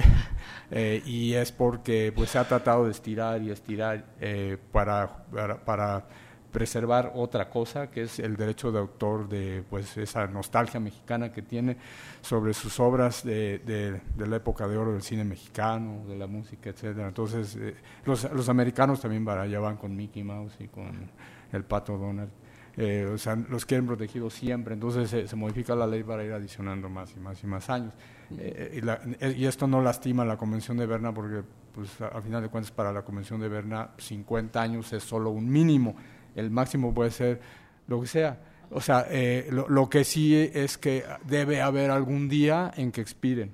eh, 0.71 1.01
y 1.05 1.33
es 1.33 1.51
porque 1.51 2.11
pues 2.15 2.31
se 2.31 2.39
ha 2.39 2.47
tratado 2.47 2.85
de 2.85 2.91
estirar 2.91 3.41
y 3.41 3.51
estirar 3.51 4.05
eh, 4.19 4.57
para, 4.71 5.25
para, 5.65 6.05
preservar 6.51 7.11
otra 7.13 7.49
cosa 7.49 7.91
que 7.91 8.03
es 8.03 8.19
el 8.19 8.35
derecho 8.35 8.71
de 8.71 8.79
autor 8.79 9.29
de 9.29 9.63
pues 9.69 9.95
esa 9.97 10.25
nostalgia 10.27 10.79
mexicana 10.79 11.31
que 11.31 11.43
tiene 11.43 11.77
sobre 12.21 12.53
sus 12.53 12.79
obras 12.79 13.23
de, 13.23 13.59
de, 13.59 14.27
la 14.27 14.37
época 14.37 14.67
de 14.67 14.77
oro 14.77 14.93
del 14.93 15.03
cine 15.03 15.23
mexicano, 15.23 16.03
de 16.07 16.17
la 16.17 16.25
música, 16.25 16.69
etcétera. 16.71 17.09
Entonces 17.09 17.55
eh, 17.57 17.75
los, 18.05 18.31
los 18.31 18.49
americanos 18.49 19.01
también 19.01 19.25
ya 19.51 19.59
van 19.59 19.77
con 19.77 19.95
Mickey 19.95 20.23
Mouse 20.23 20.55
y 20.59 20.67
con 20.67 21.11
el 21.51 21.63
Pato 21.63 21.97
Donald. 21.97 22.31
Eh, 22.79 23.09
o 23.11 23.17
sea, 23.17 23.35
los 23.35 23.65
quieren 23.65 23.87
protegidos 23.87 24.35
siempre, 24.35 24.75
entonces 24.75 25.27
se, 25.27 25.35
modifica 25.35 25.73
la 25.73 25.87
ley 25.87 26.03
para 26.03 26.23
ir 26.23 26.31
adicionando 26.31 26.87
más 26.87 27.11
y 27.17 27.19
más 27.19 27.43
y 27.43 27.47
más 27.47 27.67
años. 27.71 27.91
Eh, 28.37 28.81
eh, 29.19 29.35
y, 29.35 29.45
esto 29.45 29.65
no 29.65 29.81
lastima 29.81 30.23
la 30.23 30.37
Convención 30.37 30.77
de 30.77 30.85
Berna 30.85 31.11
porque, 31.11 31.41
pues, 31.73 31.99
al 31.99 32.21
final 32.21 32.43
de 32.43 32.49
cuentas, 32.49 32.71
para 32.71 32.93
la 32.93 33.01
Convención 33.01 33.39
de 33.39 33.49
Berna, 33.49 33.89
50 33.97 34.61
años 34.61 34.93
es 34.93 35.01
solo 35.01 35.31
un 35.31 35.49
mínimo, 35.49 35.95
el 36.35 36.51
máximo 36.51 36.93
puede 36.93 37.09
ser 37.09 37.41
lo 37.87 37.99
que 37.99 38.07
sea. 38.07 38.39
O 38.69 38.79
sea, 38.79 39.07
lo, 39.49 39.89
que 39.89 40.03
sí 40.03 40.35
es 40.35 40.77
que 40.77 41.03
debe 41.25 41.61
haber 41.61 41.89
algún 41.89 42.29
día 42.29 42.71
en 42.75 42.91
que 42.91 43.01
expiren. 43.01 43.53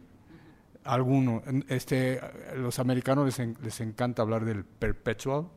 Alguno. 0.83 1.43
Este, 1.69 2.19
los 2.57 2.77
americanos 2.79 3.25
les, 3.25 3.61
les 3.61 3.79
encanta 3.79 4.23
hablar 4.23 4.43
del 4.43 4.65
perpetual, 4.65 5.47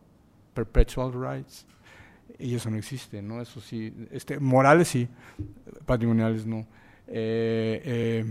perpetual 0.55 1.13
rights 1.13 1.67
y 2.39 2.55
eso 2.55 2.71
no 2.71 2.77
existe, 2.77 3.23
¿no? 3.23 3.41
Eso 3.41 3.61
sí, 3.61 3.93
este, 4.11 4.39
morales 4.39 4.89
sí, 4.89 5.09
patrimoniales 5.85 6.47
no. 6.47 6.67
Eh, 7.09 7.83
eh, 7.85 8.25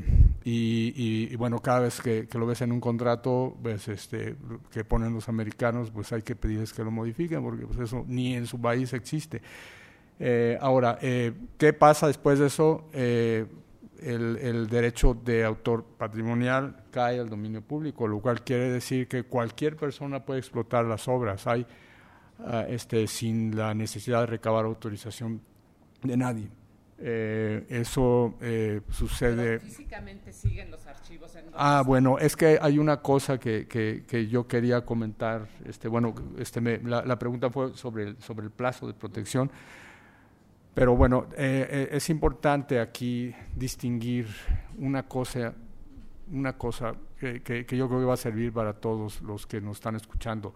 y, 0.44 1.36
bueno, 1.38 1.60
cada 1.60 1.80
vez 1.80 2.02
que, 2.02 2.28
lo 2.34 2.46
ves 2.46 2.62
en 2.62 2.72
un 2.72 2.80
contrato, 2.80 3.56
ves 3.62 3.88
este, 3.88 4.36
que 4.72 4.84
ponen 4.84 5.14
los 5.14 5.28
americanos, 5.30 5.92
pues 5.92 6.12
hay 6.12 6.22
que 6.22 6.36
pedirles 6.36 6.74
que 6.74 6.84
lo 6.84 6.92
modifiquen, 6.92 7.42
porque 7.42 7.66
pues 7.66 7.80
eso 7.80 8.06
ni 8.08 8.36
en 8.36 8.46
su 8.46 8.60
país 8.60 8.94
existe. 8.94 9.42
Eh, 10.20 10.58
ahora, 10.62 11.00
¿qué 11.00 11.74
pasa 11.74 12.08
después 12.08 12.40
de 12.40 12.48
eso? 12.48 12.90
El, 12.94 14.38
el 14.38 14.68
derecho 14.68 15.14
de 15.14 15.44
autor 15.44 15.84
patrimonial 15.98 16.84
cae 16.92 17.20
al 17.20 17.30
dominio 17.30 17.62
público, 17.62 18.08
lo 18.08 18.20
cual 18.20 18.44
quiere 18.44 18.70
decir 18.70 19.08
que 19.08 19.24
cualquier 19.24 19.78
persona 19.78 20.24
puede 20.24 20.40
explotar 20.42 20.86
las 20.86 21.08
obras, 21.08 21.48
hay 21.48 21.66
ah, 22.40 22.66
este, 22.68 23.08
sin 23.08 23.56
la 23.56 23.74
necesidad 23.74 24.22
de 24.22 24.26
recabar 24.28 24.66
autorización 24.66 25.42
de 26.04 26.18
nadie. 26.18 26.50
Eh, 26.98 27.66
eso 27.70 28.36
eh, 28.42 28.82
sucede. 28.90 29.60
Pero 29.60 29.62
físicamente 29.62 30.32
siguen 30.32 30.72
los 30.72 30.86
archivos. 30.88 31.36
En 31.36 31.46
ah, 31.54 31.84
bueno, 31.86 32.18
es 32.20 32.36
que 32.36 32.58
hay 32.62 32.80
una 32.80 33.02
cosa 33.02 33.38
que, 33.38 33.68
que, 33.68 34.06
que 34.08 34.28
yo 34.28 34.48
quería 34.48 34.86
comentar. 34.86 35.48
Este, 35.66 35.88
bueno, 35.88 36.16
este 36.38 36.62
me, 36.62 36.78
la, 36.80 37.04
la, 37.04 37.20
pregunta 37.20 37.50
fue 37.50 37.74
sobre 37.76 38.04
el, 38.04 38.22
sobre 38.22 38.46
el 38.46 38.52
plazo 38.52 38.88
de 38.88 38.94
protección. 38.94 39.52
Pero 40.76 40.94
bueno, 40.98 41.28
eh, 41.38 41.66
eh, 41.70 41.90
es 41.94 42.10
importante 42.10 42.82
aquí 42.82 43.34
distinguir 43.56 44.28
una 44.78 45.04
cosa, 45.04 45.54
una 46.30 46.58
cosa 46.58 46.94
que, 47.18 47.42
que, 47.42 47.78
yo 47.78 47.88
creo 47.88 48.02
que 48.02 48.06
va 48.06 48.16
a 48.16 48.18
servir 48.18 48.52
para 48.52 48.74
todos 48.74 49.22
los 49.22 49.48
que 49.48 49.62
nos 49.62 49.78
están 49.78 49.96
escuchando. 49.96 50.54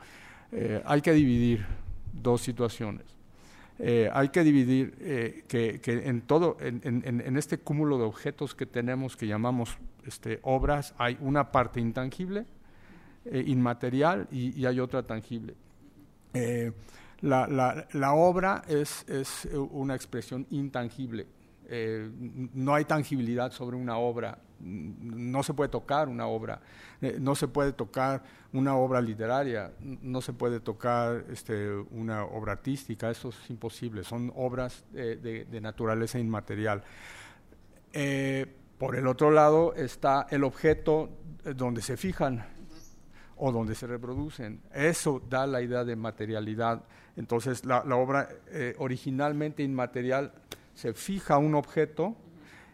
Eh, 0.51 0.81
hay 0.85 1.01
que 1.01 1.13
dividir 1.13 1.65
dos 2.13 2.41
situaciones. 2.41 3.05
Eh, 3.77 4.09
hay 4.11 4.29
que 4.29 4.43
dividir 4.43 4.95
eh, 4.99 5.43
que, 5.47 5.79
en 5.85 6.21
todo, 6.21 6.57
en, 6.59 6.81
en, 6.83 7.21
en, 7.21 7.37
este 7.37 7.59
cúmulo 7.59 7.97
de 7.97 8.03
objetos 8.03 8.53
que 8.53 8.65
tenemos 8.65 9.15
que 9.15 9.25
llamamos 9.25 9.77
este, 10.05 10.39
obras, 10.41 10.93
hay 10.97 11.17
una 11.21 11.51
parte 11.51 11.79
intangible, 11.79 12.45
inmaterial 13.31 14.27
y, 14.31 14.65
hay 14.65 14.79
otra 14.79 15.03
tangible. 15.03 15.53
La, 17.21 17.47
la, 17.47 17.87
la, 17.91 18.13
obra 18.13 18.63
es, 18.67 19.05
es, 19.07 19.47
una 19.53 19.95
expresión 19.95 20.47
intangible. 20.49 21.27
No 21.69 22.73
hay 22.73 22.85
tangibilidad 22.85 23.51
sobre 23.51 23.77
una 23.77 23.97
obra 23.97 24.39
no 24.59 25.43
se 25.43 25.53
puede 25.53 25.69
tocar 25.69 26.09
una 26.09 26.27
obra, 26.27 26.61
eh, 27.01 27.17
no 27.19 27.35
se 27.35 27.47
puede 27.47 27.73
tocar 27.73 28.23
una 28.53 28.75
obra 28.75 29.01
literaria, 29.01 29.71
no 29.79 30.21
se 30.21 30.33
puede 30.33 30.59
tocar 30.59 31.25
este, 31.31 31.71
una 31.71 32.25
obra 32.25 32.53
artística, 32.53 33.09
eso 33.09 33.29
es 33.29 33.49
imposible, 33.49 34.03
son 34.03 34.31
obras 34.35 34.83
eh, 34.93 35.45
de, 35.49 35.61
naturaleza 35.61 36.19
inmaterial. 36.19 36.83
Eh, 37.93 38.45
por 38.77 38.95
el 38.95 39.07
otro 39.07 39.31
lado 39.31 39.73
está 39.75 40.27
el 40.29 40.43
objeto 40.43 41.09
donde 41.55 41.81
se 41.81 41.97
fijan 41.97 42.45
o 43.35 43.51
donde 43.51 43.75
se 43.75 43.87
reproducen. 43.87 44.61
Eso 44.73 45.21
da 45.29 45.47
la 45.47 45.61
idea 45.61 45.83
de 45.83 45.95
materialidad. 45.95 46.83
Entonces 47.15 47.65
la, 47.65 47.81
obra 47.95 48.29
eh, 48.47 48.75
originalmente 48.77 49.63
inmaterial 49.63 50.33
se 50.79 50.93
fija 50.93 51.37
un 51.37 51.55
objeto, 51.55 52.15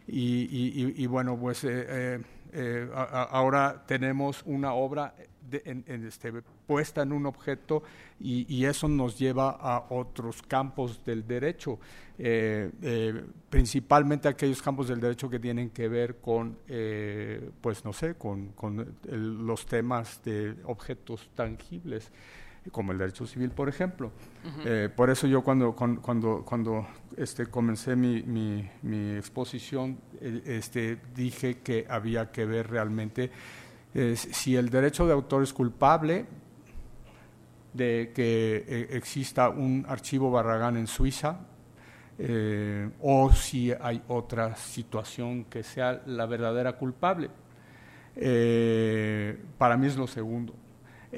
y, 0.07 1.07
bueno, 1.07 1.35
pues 1.39 1.63
eh, 1.63 2.19
eh, 2.53 2.89
a, 2.93 3.23
ahora 3.23 3.83
tenemos 3.87 4.43
una 4.45 4.73
obra 4.73 5.15
de, 5.49 5.63
en, 5.65 6.05
este, 6.05 6.31
puesta 6.67 7.01
en 7.01 7.11
un 7.11 7.25
objeto 7.25 7.81
y, 8.19 8.63
eso 8.65 8.87
nos 8.87 9.17
lleva 9.17 9.49
a 9.49 9.87
otros 9.89 10.43
campos 10.43 11.03
del 11.03 11.25
derecho, 11.25 11.79
eh, 12.19 12.69
eh, 12.83 13.25
principalmente 13.49 14.27
aquellos 14.27 14.61
campos 14.61 14.87
del 14.87 14.99
derecho 14.99 15.27
que 15.27 15.39
tienen 15.39 15.71
que 15.71 15.87
ver 15.87 16.17
con, 16.17 16.59
eh, 16.67 17.49
pues 17.59 17.83
no 17.83 17.91
sé, 17.91 18.13
con, 18.13 18.49
con 18.49 18.97
el, 19.09 19.45
los 19.47 19.65
temas 19.65 20.21
de 20.23 20.55
objetos 20.65 21.31
tangibles 21.33 22.11
como 22.71 22.91
el 22.91 22.97
derecho 22.97 23.25
civil, 23.25 23.51
por 23.51 23.69
ejemplo. 23.69 24.07
Uh 24.07 24.47
-huh. 24.47 24.63
eh, 24.65 24.89
por 24.89 25.09
eso 25.09 25.27
yo 25.27 25.43
cuando, 25.43 25.73
cuando, 25.73 26.43
cuando 26.43 26.87
este, 27.17 27.47
comencé 27.47 27.95
mi, 27.95 28.23
mi, 28.23 28.69
mi 28.81 29.15
exposición, 29.15 29.97
este, 30.21 30.97
dije 31.15 31.59
que 31.59 31.85
había 31.89 32.31
que 32.31 32.45
ver 32.45 32.69
realmente 32.69 33.31
eh, 33.93 34.15
si 34.15 34.55
el 34.55 34.69
derecho 34.69 35.05
de 35.07 35.13
autor 35.13 35.43
es 35.43 35.53
culpable 35.53 36.25
de 37.73 38.11
que 38.15 38.63
eh, 38.67 38.87
exista 38.91 39.49
un 39.49 39.85
archivo 39.87 40.31
Barragán 40.31 40.77
en 40.77 40.87
Suiza, 40.87 41.39
eh, 42.17 42.89
o 43.01 43.31
si 43.33 43.73
hay 43.73 44.01
otra 44.07 44.55
situación 44.55 45.45
que 45.45 45.63
sea 45.63 46.01
la 46.05 46.25
verdadera 46.25 46.73
culpable. 46.77 47.29
Eh, 48.15 49.37
para 49.57 49.75
mí 49.75 49.87
es 49.87 49.97
lo 49.97 50.07
segundo. 50.07 50.55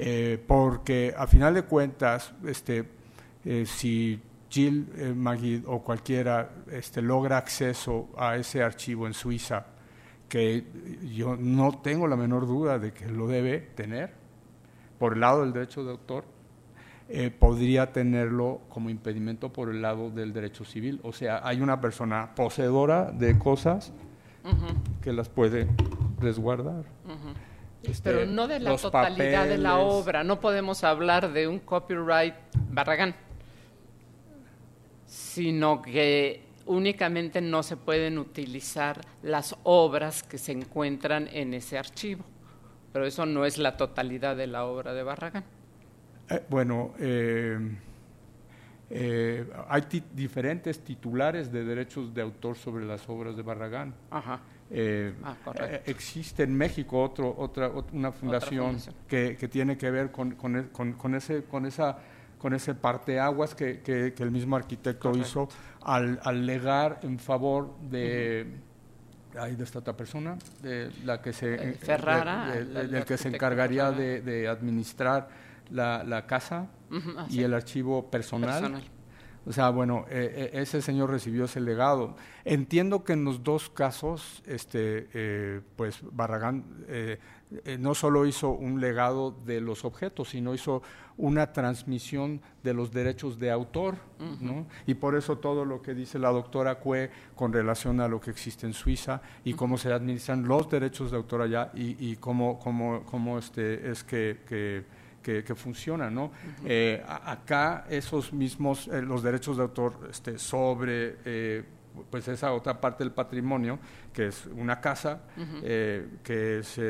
Eh, 0.00 0.38
porque 0.46 1.12
a 1.16 1.26
final 1.26 1.54
de 1.54 1.62
cuentas, 1.62 2.32
este, 2.46 2.84
eh, 3.44 3.66
si 3.66 4.20
Jill 4.48 4.92
eh, 4.94 5.12
Magid 5.12 5.64
o 5.66 5.82
cualquiera 5.82 6.50
este, 6.70 7.02
logra 7.02 7.36
acceso 7.36 8.08
a 8.16 8.36
ese 8.36 8.62
archivo 8.62 9.08
en 9.08 9.12
Suiza, 9.12 9.66
que 10.28 10.64
yo 11.16 11.36
no 11.36 11.80
tengo 11.80 12.06
la 12.06 12.14
menor 12.14 12.46
duda 12.46 12.78
de 12.78 12.92
que 12.92 13.08
lo 13.08 13.26
debe 13.26 13.58
tener, 13.58 14.12
por 15.00 15.14
el 15.14 15.20
lado 15.20 15.40
del 15.40 15.52
derecho 15.52 15.82
de 15.82 15.90
autor, 15.90 16.24
eh, 17.08 17.30
podría 17.30 17.92
tenerlo 17.92 18.60
como 18.68 18.90
impedimento 18.90 19.52
por 19.52 19.68
el 19.68 19.82
lado 19.82 20.10
del 20.10 20.32
derecho 20.32 20.64
civil. 20.64 21.00
O 21.02 21.12
sea, 21.12 21.40
hay 21.42 21.60
una 21.60 21.80
persona 21.80 22.36
poseedora 22.36 23.10
de 23.10 23.36
cosas 23.36 23.92
uh 24.44 24.48
-huh. 24.48 25.00
que 25.02 25.12
las 25.12 25.28
puede 25.28 25.66
resguardar. 26.20 26.84
Uh 27.04 27.10
-huh. 27.10 27.47
Este, 27.82 28.10
Pero 28.10 28.26
no 28.26 28.48
de 28.48 28.58
la 28.58 28.76
totalidad 28.76 29.40
papeles. 29.40 29.48
de 29.48 29.58
la 29.58 29.78
obra, 29.78 30.24
no 30.24 30.40
podemos 30.40 30.82
hablar 30.82 31.32
de 31.32 31.46
un 31.46 31.60
copyright 31.60 32.34
Barragán, 32.70 33.14
sino 35.06 35.80
que 35.80 36.42
únicamente 36.66 37.40
no 37.40 37.62
se 37.62 37.76
pueden 37.76 38.18
utilizar 38.18 39.00
las 39.22 39.56
obras 39.62 40.22
que 40.22 40.38
se 40.38 40.52
encuentran 40.52 41.28
en 41.32 41.54
ese 41.54 41.78
archivo. 41.78 42.24
Pero 42.92 43.06
eso 43.06 43.26
no 43.26 43.44
es 43.44 43.58
la 43.58 43.76
totalidad 43.76 44.36
de 44.36 44.46
la 44.46 44.64
obra 44.64 44.92
de 44.92 45.02
Barragán. 45.02 45.44
Eh, 46.30 46.42
bueno, 46.48 46.94
eh, 46.98 47.58
eh, 48.90 49.46
hay 49.68 49.82
diferentes 50.14 50.80
titulares 50.80 51.52
de 51.52 51.64
derechos 51.64 52.12
de 52.14 52.22
autor 52.22 52.56
sobre 52.56 52.84
las 52.84 53.08
obras 53.08 53.36
de 53.36 53.42
Barragán. 53.42 53.94
Ajá. 54.10 54.40
Eh, 54.70 55.14
ah, 55.24 55.34
existe 55.86 56.42
en 56.42 56.54
México 56.54 57.02
otro, 57.02 57.34
otra, 57.38 57.70
una 57.92 58.12
fundación, 58.12 58.66
fundación. 58.66 58.94
Que, 59.08 59.36
que, 59.36 59.48
tiene 59.48 59.78
que 59.78 59.90
ver 59.90 60.10
con, 60.10 60.32
con, 60.32 60.64
con, 60.72 60.92
con, 60.92 61.14
ese, 61.14 61.44
con 61.44 61.64
esa 61.64 61.98
con 62.38 62.54
ese 62.54 62.74
parteaguas 62.74 63.54
que, 63.54 63.80
que, 63.80 64.14
que 64.14 64.22
el 64.22 64.30
mismo 64.30 64.56
arquitecto 64.56 65.10
Correcto. 65.10 65.28
hizo 65.28 65.48
al, 65.82 66.20
al, 66.22 66.46
legar 66.46 67.00
en 67.02 67.18
favor 67.18 67.76
de, 67.90 68.46
uh 69.34 69.36
-huh. 69.36 69.42
ay, 69.42 69.56
de 69.56 69.64
esta 69.64 69.80
otra 69.80 69.96
persona, 69.96 70.38
de 70.62 70.90
la 71.04 71.20
que 71.20 71.32
se 71.32 71.54
eh, 71.54 71.72
Ferrara, 71.72 72.52
de, 72.52 72.64
de, 72.64 72.88
del 72.88 73.04
que 73.04 73.16
se 73.16 73.28
encargaría 73.28 73.90
de, 73.90 74.20
de, 74.22 74.48
administrar 74.48 75.28
la, 75.70 76.04
la 76.04 76.26
casa 76.26 76.68
uh 76.90 76.94
-huh, 76.94 77.26
y 77.28 77.42
el 77.42 77.54
archivo 77.54 78.08
personal. 78.08 78.60
personal. 78.60 78.97
O 79.48 79.52
sea, 79.52 79.70
bueno, 79.70 80.04
eh, 80.10 80.50
ese 80.52 80.82
señor 80.82 81.08
recibió 81.08 81.46
ese 81.46 81.60
legado. 81.60 82.16
Entiendo 82.44 83.02
que 83.02 83.14
en 83.14 83.24
los 83.24 83.42
dos 83.42 83.70
casos, 83.70 84.42
este, 84.46 85.08
eh, 85.14 85.62
pues 85.74 86.00
Barragán 86.12 86.64
eh, 86.86 87.18
no 87.78 87.94
solo 87.94 88.26
hizo 88.26 88.50
un 88.50 88.78
legado 88.78 89.34
de 89.46 89.62
los 89.62 89.86
objetos, 89.86 90.28
sino 90.28 90.52
hizo 90.52 90.82
una 91.16 91.54
transmisión 91.54 92.42
de 92.62 92.74
los 92.74 92.92
derechos 92.92 93.38
de 93.38 93.50
autor, 93.50 93.94
uh 94.20 94.22
-huh. 94.22 94.40
¿no? 94.40 94.66
Y 94.86 94.94
por 94.94 95.16
eso 95.16 95.38
todo 95.38 95.64
lo 95.64 95.80
que 95.80 95.94
dice 95.94 96.18
la 96.18 96.28
doctora 96.28 96.74
Cue 96.74 97.10
con 97.34 97.50
relación 97.50 98.02
a 98.02 98.08
lo 98.08 98.20
que 98.20 98.30
existe 98.30 98.66
en 98.66 98.74
Suiza 98.74 99.22
y 99.44 99.52
uh 99.52 99.54
-huh. 99.54 99.58
cómo 99.58 99.78
se 99.78 99.90
administran 99.90 100.46
los 100.46 100.68
derechos 100.68 101.10
de 101.10 101.16
autor 101.16 101.40
allá 101.40 101.70
y, 101.74 101.96
y 101.98 102.16
cómo, 102.16 102.58
cómo, 102.58 103.02
cómo 103.06 103.38
este, 103.38 103.90
es 103.90 104.04
que, 104.04 104.40
que 104.46 104.84
que, 105.28 105.44
que 105.44 105.54
funciona, 105.54 106.08
¿no? 106.08 106.24
Uh 106.24 106.28
-huh. 106.28 106.64
eh, 106.64 107.04
acá 107.06 107.84
esos 107.90 108.32
mismos, 108.32 108.88
eh, 108.88 109.02
los 109.02 109.22
derechos 109.22 109.58
de 109.58 109.62
autor 109.62 110.08
este, 110.10 110.38
sobre 110.38 111.16
eh, 111.26 111.64
pues 112.10 112.26
esa 112.28 112.52
otra 112.54 112.80
parte 112.80 113.04
del 113.04 113.12
patrimonio, 113.12 113.78
que 114.18 114.26
es 114.26 114.46
una 114.46 114.80
casa, 114.80 115.20
uh 115.36 115.40
-huh. 115.40 115.60
eh, 115.62 116.08
que 116.24 116.58
es 116.58 116.76
eh, 116.76 116.82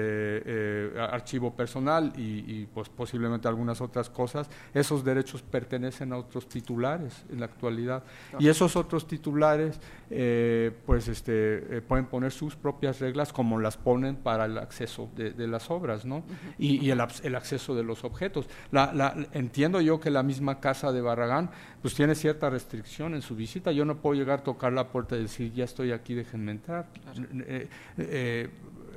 eh, 0.47 0.99
archivo 0.99 1.55
personal 1.55 2.11
y, 2.17 2.61
y, 2.63 2.67
pues 2.73 2.89
posiblemente 2.89 3.47
algunas 3.47 3.83
otras 3.83 4.09
cosas, 4.09 4.49
esos 4.73 5.05
derechos 5.05 5.43
pertenecen 5.43 6.15
a 6.15 6.17
otros 6.17 6.49
titulares 6.49 7.27
en 7.31 7.41
la 7.41 7.45
actualidad. 7.45 8.03
Y 8.39 8.49
esos 8.49 8.77
otros 8.77 9.07
titulares 9.07 9.79
eh, 10.09 10.73
pues 10.87 11.09
este, 11.09 11.83
pueden 11.83 12.07
poner 12.07 12.33
sus 12.33 12.57
propias 12.57 12.99
reglas 12.99 13.31
como 13.31 13.61
las 13.61 13.77
ponen 13.77 14.17
para 14.17 14.47
el 14.47 14.57
acceso 14.57 15.11
de, 15.15 15.33
de 15.33 15.47
las 15.47 15.71
obras, 15.71 16.07
¿no? 16.07 16.17
Uh 16.17 16.21
-huh. 16.21 16.55
y, 16.59 16.87
y 16.87 16.91
el, 16.91 17.03
el, 17.25 17.35
acceso 17.35 17.75
de 17.75 17.83
los 17.83 18.05
objetos. 18.05 18.47
La, 18.71 18.95
la, 18.95 19.15
entiendo 19.33 19.83
yo 19.83 20.01
que 20.01 20.11
la 20.11 20.23
misma 20.23 20.61
casa 20.61 20.93
de 20.93 21.03
Barragán 21.03 21.51
pues 21.83 21.95
tiene 21.95 22.15
cierta 22.15 22.49
restricción 22.49 23.15
en 23.15 23.21
su 23.21 23.37
visita. 23.37 23.71
Yo 23.71 23.85
no 23.85 23.97
puedo 23.97 24.15
llegar 24.15 24.39
a 24.39 24.43
tocar 24.43 24.73
la 24.73 24.89
puerta 24.89 25.15
y 25.15 25.23
decir, 25.23 25.53
ya 25.53 25.65
estoy 25.65 25.93
aquí, 25.93 26.15
déjenme 26.15 26.53
entrar. 26.53 26.87
Claro. 27.03 27.18
Eh, 27.47 27.69
eh, 27.99 28.49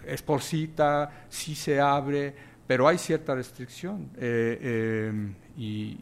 es 0.06 0.22
por 0.22 0.42
cita, 0.42 1.26
sí 1.30 1.56
se 1.56 1.80
abre, 1.80 2.34
pero 2.66 2.88
hay 2.88 2.98
cierta 2.98 3.36
restricción. 3.36 4.10
Eh, 4.18 5.12
y, 5.58 5.98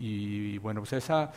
y, 0.53 0.57
bueno, 0.59 0.81
pues 0.81 0.93
esa 0.93 1.31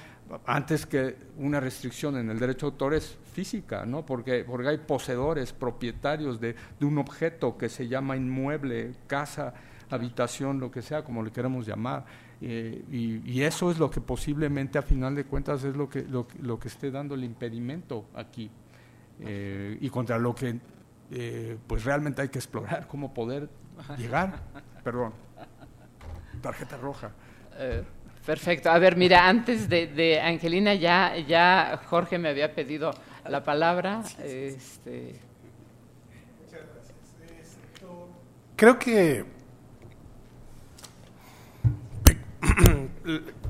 antes 0.47 0.87
que 0.87 1.17
una 1.39 1.61
restricción 1.61 2.17
en 2.17 2.31
el 2.31 2.39
derecho 2.39 2.67
de 2.67 2.73
autor 2.73 2.95
es 2.95 3.19
física, 3.33 3.85
¿no? 3.85 4.05
Porque, 4.05 4.45
porque 4.45 4.69
hay 4.69 4.79
poseedores, 4.79 5.53
propietarios 5.53 6.41
de, 6.41 6.55
un 6.81 6.99
objeto 6.99 7.57
que 7.57 7.69
se 7.69 7.89
llama 7.89 8.17
inmueble, 8.17 8.95
casa, 9.07 9.53
habitación, 9.91 10.59
lo 10.59 10.71
que 10.71 10.83
sea, 10.83 11.05
como 11.05 11.23
le 11.23 11.31
queremos 11.31 11.67
llamar. 11.67 12.05
Eh, 12.41 12.83
y, 12.91 13.43
eso 13.43 13.71
es 13.71 13.79
lo 13.79 13.91
que 13.91 14.01
posiblemente 14.01 14.79
a 14.79 14.83
final 14.83 15.15
de 15.15 15.25
cuentas 15.25 15.65
es 15.65 15.77
lo 15.77 15.89
que, 15.89 16.03
lo 16.03 16.59
que 16.59 16.69
esté 16.69 16.91
dando 16.91 17.15
el 17.15 17.25
impedimento 17.25 18.07
aquí. 18.15 18.51
Eh, 19.25 19.79
y 19.81 19.89
contra 19.91 20.19
lo 20.19 20.35
que 20.35 20.59
eh, 21.11 21.57
pues 21.67 21.85
realmente 21.85 22.23
hay 22.23 22.29
que 22.29 22.39
explorar, 22.39 22.87
cómo 22.87 23.13
poder 23.15 23.49
llegar. 23.97 24.41
Perdón. 24.85 25.13
Tarjeta 26.41 26.77
roja. 26.77 27.13
perfecto. 28.27 28.71
A 28.71 28.79
ver, 28.79 28.97
mira, 28.97 29.29
antes 29.29 29.69
de, 29.69 30.21
Angelina 30.21 30.75
ya, 30.75 31.17
ya 31.19 31.81
Jorge 31.87 32.19
me 32.19 32.29
había 32.29 32.53
pedido 32.55 32.93
la 33.29 33.43
palabra. 33.43 34.03
Este... 34.19 35.21
Creo 38.57 38.79
que 38.79 39.25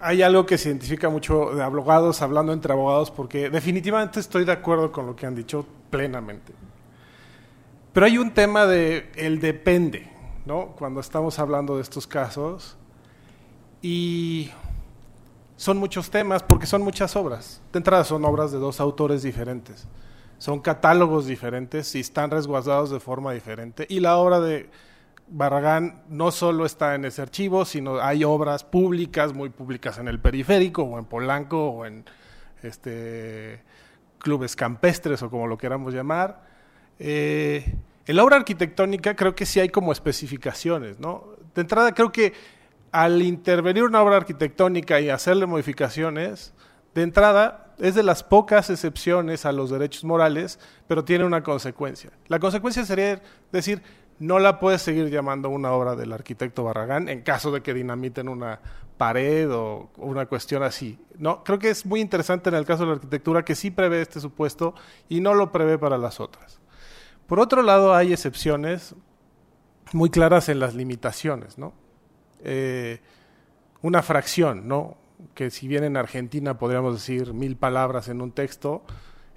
hay 0.00 0.22
algo 0.22 0.46
que 0.46 0.58
se 0.58 0.68
identifica 0.68 1.08
mucho 1.08 1.54
de 1.54 1.62
abogados 1.62 2.22
hablando 2.22 2.52
entre 2.52 2.72
abogados 2.72 3.10
porque 3.10 3.50
definitivamente 3.50 4.20
estoy 4.20 4.44
de 4.44 4.52
acuerdo 4.52 4.92
con 4.92 5.06
lo 5.06 5.16
que 5.16 5.26
han 5.26 5.34
dicho 5.34 5.66
plenamente. 5.90 6.52
Pero 7.92 8.06
hay 8.06 8.18
un 8.18 8.32
tema 8.32 8.66
de 8.66 9.10
el 9.16 9.40
depende, 9.40 10.08
¿no? 10.46 10.68
Cuando 10.68 11.00
estamos 11.00 11.38
hablando 11.38 11.76
de 11.76 11.82
estos 11.82 12.06
casos 12.06 12.76
y 13.82 14.50
son 15.56 15.78
muchos 15.78 16.10
temas 16.10 16.42
porque 16.42 16.66
son 16.66 16.82
muchas 16.82 17.16
obras. 17.16 17.60
De 17.72 17.78
entrada 17.78 18.04
son 18.04 18.24
obras 18.24 18.52
de 18.52 18.58
dos 18.58 18.80
autores 18.80 19.22
diferentes. 19.22 19.86
Son 20.38 20.60
catálogos 20.60 21.26
diferentes 21.26 21.92
y 21.96 22.00
están 22.00 22.30
resguardados 22.30 22.90
de 22.90 23.00
forma 23.00 23.32
diferente. 23.32 23.86
Y 23.88 23.98
la 23.98 24.16
obra 24.18 24.38
de 24.38 24.70
Barragán 25.30 26.02
no 26.08 26.30
solo 26.30 26.64
está 26.64 26.94
en 26.94 27.04
ese 27.04 27.22
archivo, 27.22 27.64
sino 27.64 28.00
hay 28.00 28.24
obras 28.24 28.64
públicas, 28.64 29.34
muy 29.34 29.50
públicas 29.50 29.98
en 29.98 30.08
el 30.08 30.20
periférico, 30.20 30.82
o 30.82 30.98
en 30.98 31.04
Polanco, 31.04 31.68
o 31.70 31.86
en 31.86 32.04
este, 32.62 33.62
clubes 34.18 34.56
campestres, 34.56 35.22
o 35.22 35.30
como 35.30 35.46
lo 35.46 35.58
queramos 35.58 35.94
llamar. 35.94 36.42
Eh, 36.98 37.74
en 38.06 38.16
la 38.16 38.24
obra 38.24 38.36
arquitectónica 38.36 39.14
creo 39.14 39.34
que 39.34 39.46
sí 39.46 39.60
hay 39.60 39.68
como 39.68 39.92
especificaciones, 39.92 40.98
¿no? 40.98 41.24
De 41.54 41.60
entrada 41.60 41.92
creo 41.92 42.10
que 42.10 42.32
al 42.90 43.20
intervenir 43.22 43.84
una 43.84 44.02
obra 44.02 44.16
arquitectónica 44.16 44.98
y 45.00 45.10
hacerle 45.10 45.46
modificaciones, 45.46 46.54
de 46.94 47.02
entrada 47.02 47.74
es 47.78 47.94
de 47.94 48.02
las 48.02 48.22
pocas 48.22 48.70
excepciones 48.70 49.46
a 49.46 49.52
los 49.52 49.70
derechos 49.70 50.04
morales, 50.04 50.58
pero 50.86 51.04
tiene 51.04 51.24
una 51.24 51.42
consecuencia. 51.42 52.10
La 52.26 52.38
consecuencia 52.38 52.84
sería 52.84 53.22
decir, 53.52 53.82
no 54.18 54.38
la 54.38 54.58
puedes 54.58 54.82
seguir 54.82 55.10
llamando 55.10 55.48
una 55.48 55.72
obra 55.72 55.94
del 55.94 56.12
arquitecto 56.12 56.64
Barragán 56.64 57.08
en 57.08 57.22
caso 57.22 57.52
de 57.52 57.62
que 57.62 57.74
dinamiten 57.74 58.28
una 58.28 58.60
pared 58.96 59.50
o 59.52 59.90
una 59.96 60.26
cuestión 60.26 60.62
así. 60.62 60.98
No, 61.16 61.44
creo 61.44 61.58
que 61.58 61.70
es 61.70 61.86
muy 61.86 62.00
interesante 62.00 62.48
en 62.48 62.56
el 62.56 62.64
caso 62.64 62.82
de 62.82 62.88
la 62.88 62.94
arquitectura 62.94 63.44
que 63.44 63.54
sí 63.54 63.70
prevé 63.70 64.02
este 64.02 64.20
supuesto 64.20 64.74
y 65.08 65.20
no 65.20 65.34
lo 65.34 65.52
prevé 65.52 65.78
para 65.78 65.98
las 65.98 66.20
otras. 66.20 66.60
Por 67.26 67.40
otro 67.40 67.62
lado, 67.62 67.94
hay 67.94 68.12
excepciones 68.12 68.94
muy 69.92 70.10
claras 70.10 70.48
en 70.48 70.58
las 70.58 70.74
limitaciones, 70.74 71.58
¿no? 71.58 71.72
Eh, 72.42 73.00
una 73.82 74.02
fracción, 74.02 74.66
¿no? 74.66 74.96
Que 75.34 75.50
si 75.50 75.68
bien 75.68 75.84
en 75.84 75.96
Argentina 75.96 76.58
podríamos 76.58 76.94
decir 76.94 77.32
mil 77.32 77.56
palabras 77.56 78.08
en 78.08 78.20
un 78.20 78.32
texto, 78.32 78.82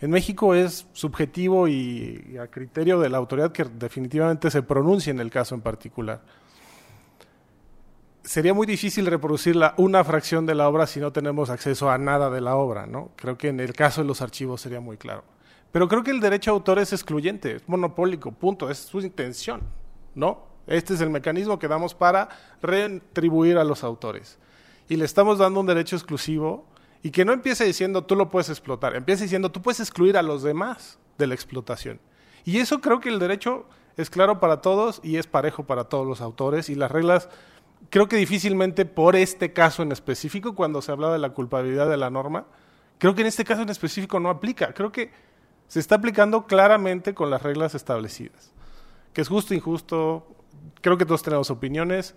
en 0.01 0.09
México 0.09 0.55
es 0.55 0.87
subjetivo 0.93 1.67
y, 1.67 2.35
a 2.41 2.47
criterio 2.47 2.99
de 2.99 3.09
la 3.09 3.19
autoridad 3.19 3.51
que 3.51 3.65
definitivamente 3.65 4.49
se 4.49 4.63
pronuncie 4.63 5.11
en 5.11 5.19
el 5.19 5.29
caso 5.29 5.53
en 5.53 5.61
particular. 5.61 6.21
Sería 8.23 8.53
muy 8.53 8.65
difícil 8.65 9.05
reproducir 9.05 9.55
una 9.77 10.03
fracción 10.03 10.47
de 10.47 10.55
la 10.55 10.67
obra 10.67 10.87
si 10.87 10.99
no 10.99 11.11
tenemos 11.11 11.51
acceso 11.51 11.89
a 11.89 11.99
nada 11.99 12.31
de 12.31 12.41
la 12.41 12.55
obra, 12.55 12.87
¿no? 12.87 13.11
Creo 13.15 13.37
que 13.37 13.49
en 13.49 13.59
el 13.59 13.73
caso 13.73 14.01
de 14.01 14.07
los 14.07 14.21
archivos 14.21 14.61
sería 14.61 14.79
muy 14.79 14.97
claro. 14.97 15.23
Pero 15.71 15.87
creo 15.87 16.03
que 16.03 16.11
el 16.11 16.19
derecho 16.19 16.51
a 16.51 16.55
autor 16.55 16.79
es 16.79 16.93
excluyente, 16.93 17.55
es 17.55 17.69
monopólico, 17.69 18.31
punto, 18.31 18.69
es 18.69 18.79
su 18.79 19.01
intención, 19.01 19.61
¿no? 20.15 20.45
Este 20.65 20.95
es 20.95 21.01
el 21.01 21.09
mecanismo 21.11 21.59
que 21.59 21.67
damos 21.67 21.93
para 21.93 22.29
retribuir 22.61 23.57
a 23.57 23.63
los 23.63 23.83
autores. 23.83 24.39
Y 24.89 24.95
le 24.95 25.05
estamos 25.05 25.37
dando 25.37 25.59
un 25.59 25.67
derecho 25.67 25.95
exclusivo 25.95 26.65
y 27.03 27.11
que 27.11 27.25
no 27.25 27.33
empiece 27.33 27.65
diciendo 27.65 28.03
tú 28.03 28.15
lo 28.15 28.29
puedes 28.29 28.49
explotar, 28.49 28.95
empiece 28.95 29.23
diciendo 29.23 29.51
tú 29.51 29.61
puedes 29.61 29.79
excluir 29.79 30.17
a 30.17 30.21
los 30.21 30.43
demás 30.43 30.99
de 31.17 31.27
la 31.27 31.33
explotación. 31.33 31.99
Y 32.43 32.57
eso 32.57 32.81
creo 32.81 32.99
que 32.99 33.09
el 33.09 33.19
derecho 33.19 33.65
es 33.97 34.09
claro 34.09 34.39
para 34.39 34.61
todos 34.61 34.99
y 35.03 35.17
es 35.17 35.27
parejo 35.27 35.65
para 35.65 35.85
todos 35.85 36.07
los 36.07 36.21
autores 36.21 36.69
y 36.69 36.75
las 36.75 36.91
reglas 36.91 37.29
creo 37.89 38.07
que 38.07 38.17
difícilmente 38.17 38.85
por 38.85 39.15
este 39.15 39.53
caso 39.53 39.83
en 39.83 39.91
específico, 39.91 40.55
cuando 40.55 40.81
se 40.81 40.91
habla 40.91 41.11
de 41.11 41.19
la 41.19 41.31
culpabilidad 41.31 41.89
de 41.89 41.97
la 41.97 42.09
norma, 42.09 42.45
creo 42.97 43.15
que 43.15 43.21
en 43.21 43.27
este 43.27 43.43
caso 43.43 43.63
en 43.63 43.69
específico 43.69 44.19
no 44.19 44.29
aplica. 44.29 44.73
Creo 44.73 44.91
que 44.91 45.11
se 45.67 45.79
está 45.79 45.95
aplicando 45.95 46.45
claramente 46.45 47.13
con 47.13 47.29
las 47.29 47.41
reglas 47.41 47.75
establecidas. 47.75 48.51
Que 49.13 49.21
es 49.21 49.27
justo, 49.27 49.53
injusto, 49.53 50.27
creo 50.81 50.97
que 50.97 51.05
todos 51.05 51.23
tenemos 51.23 51.49
opiniones. 51.49 52.15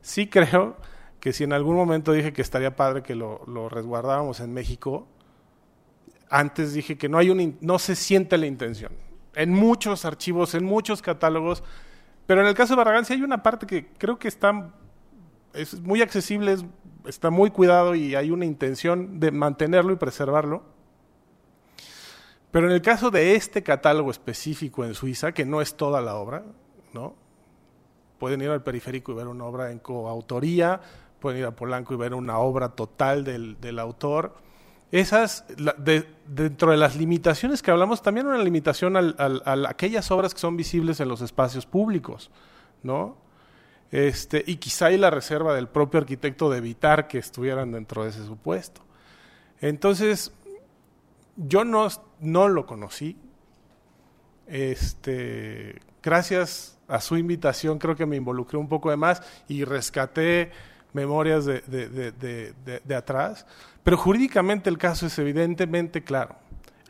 Sí 0.00 0.26
creo 0.28 0.76
que 1.20 1.32
si 1.32 1.44
en 1.44 1.52
algún 1.52 1.76
momento 1.76 2.12
dije 2.12 2.32
que 2.32 2.42
estaría 2.42 2.74
padre 2.74 3.02
que 3.02 3.14
lo, 3.14 3.42
lo 3.46 3.68
resguardábamos 3.68 4.40
en 4.40 4.52
México, 4.52 5.06
antes 6.28 6.72
dije 6.72 6.96
que 6.96 7.08
no, 7.08 7.18
hay 7.18 7.30
un, 7.30 7.58
no 7.60 7.78
se 7.78 7.94
siente 7.94 8.38
la 8.38 8.46
intención. 8.46 8.92
En 9.34 9.52
muchos 9.52 10.04
archivos, 10.04 10.54
en 10.54 10.64
muchos 10.64 11.02
catálogos, 11.02 11.62
pero 12.26 12.40
en 12.40 12.46
el 12.46 12.54
caso 12.54 12.72
de 12.72 12.78
Barragán 12.78 13.04
sí 13.04 13.12
hay 13.12 13.22
una 13.22 13.42
parte 13.42 13.66
que 13.66 13.88
creo 13.98 14.18
que 14.18 14.28
está 14.28 14.72
es 15.52 15.80
muy 15.80 16.02
accesible, 16.02 16.56
está 17.06 17.30
muy 17.30 17.50
cuidado 17.50 17.94
y 17.94 18.14
hay 18.14 18.30
una 18.30 18.44
intención 18.44 19.20
de 19.20 19.30
mantenerlo 19.30 19.92
y 19.92 19.96
preservarlo. 19.96 20.62
Pero 22.50 22.66
en 22.66 22.72
el 22.72 22.82
caso 22.82 23.10
de 23.10 23.36
este 23.36 23.62
catálogo 23.62 24.10
específico 24.10 24.84
en 24.84 24.94
Suiza, 24.94 25.32
que 25.32 25.44
no 25.44 25.60
es 25.60 25.76
toda 25.76 26.00
la 26.00 26.16
obra, 26.16 26.44
¿no? 26.92 27.14
Pueden 28.18 28.42
ir 28.42 28.50
al 28.50 28.62
periférico 28.62 29.12
y 29.12 29.14
ver 29.14 29.28
una 29.28 29.44
obra 29.44 29.70
en 29.70 29.78
coautoría, 29.78 30.80
pueden 31.20 31.40
ir 31.40 31.46
a 31.46 31.54
Polanco 31.54 31.94
y 31.94 31.96
ver 31.96 32.14
una 32.14 32.38
obra 32.38 32.70
total 32.70 33.22
del, 33.24 33.60
del 33.60 33.78
autor. 33.78 34.34
Esas, 34.92 35.44
dentro 36.26 36.72
de 36.72 36.76
las 36.76 36.96
limitaciones 36.96 37.62
que 37.62 37.70
hablamos, 37.70 38.02
también 38.02 38.26
una 38.26 38.38
limitación 38.38 38.96
a 38.96 39.68
aquellas 39.68 40.10
obras 40.10 40.34
que 40.34 40.40
son 40.40 40.56
visibles 40.56 40.98
en 40.98 41.08
los 41.08 41.20
espacios 41.20 41.64
públicos, 41.64 42.30
¿no? 42.82 43.16
Este, 43.92 44.42
y 44.46 44.56
quizá 44.56 44.86
hay 44.86 44.98
la 44.98 45.10
reserva 45.10 45.54
del 45.54 45.68
propio 45.68 46.00
arquitecto 46.00 46.50
de 46.50 46.58
evitar 46.58 47.06
que 47.06 47.18
estuvieran 47.18 47.70
dentro 47.70 48.02
de 48.02 48.10
ese 48.10 48.24
supuesto. 48.24 48.80
Entonces, 49.60 50.32
yo 51.36 51.64
no, 51.64 51.86
no 52.20 52.48
lo 52.48 52.66
conocí. 52.66 53.16
Este, 54.46 55.80
gracias 56.02 56.78
a 56.88 57.00
su 57.00 57.16
invitación 57.16 57.78
creo 57.78 57.94
que 57.94 58.06
me 58.06 58.16
involucré 58.16 58.58
un 58.58 58.68
poco 58.68 58.90
de 58.90 58.96
más 58.96 59.22
y 59.46 59.62
rescaté 59.64 60.50
memorias 60.92 61.44
de, 61.44 61.60
de, 62.84 62.94
atrás, 62.94 63.46
pero 63.82 63.96
jurídicamente 63.96 64.68
el 64.68 64.78
caso 64.78 65.06
es 65.06 65.18
evidentemente 65.18 66.02
claro. 66.02 66.36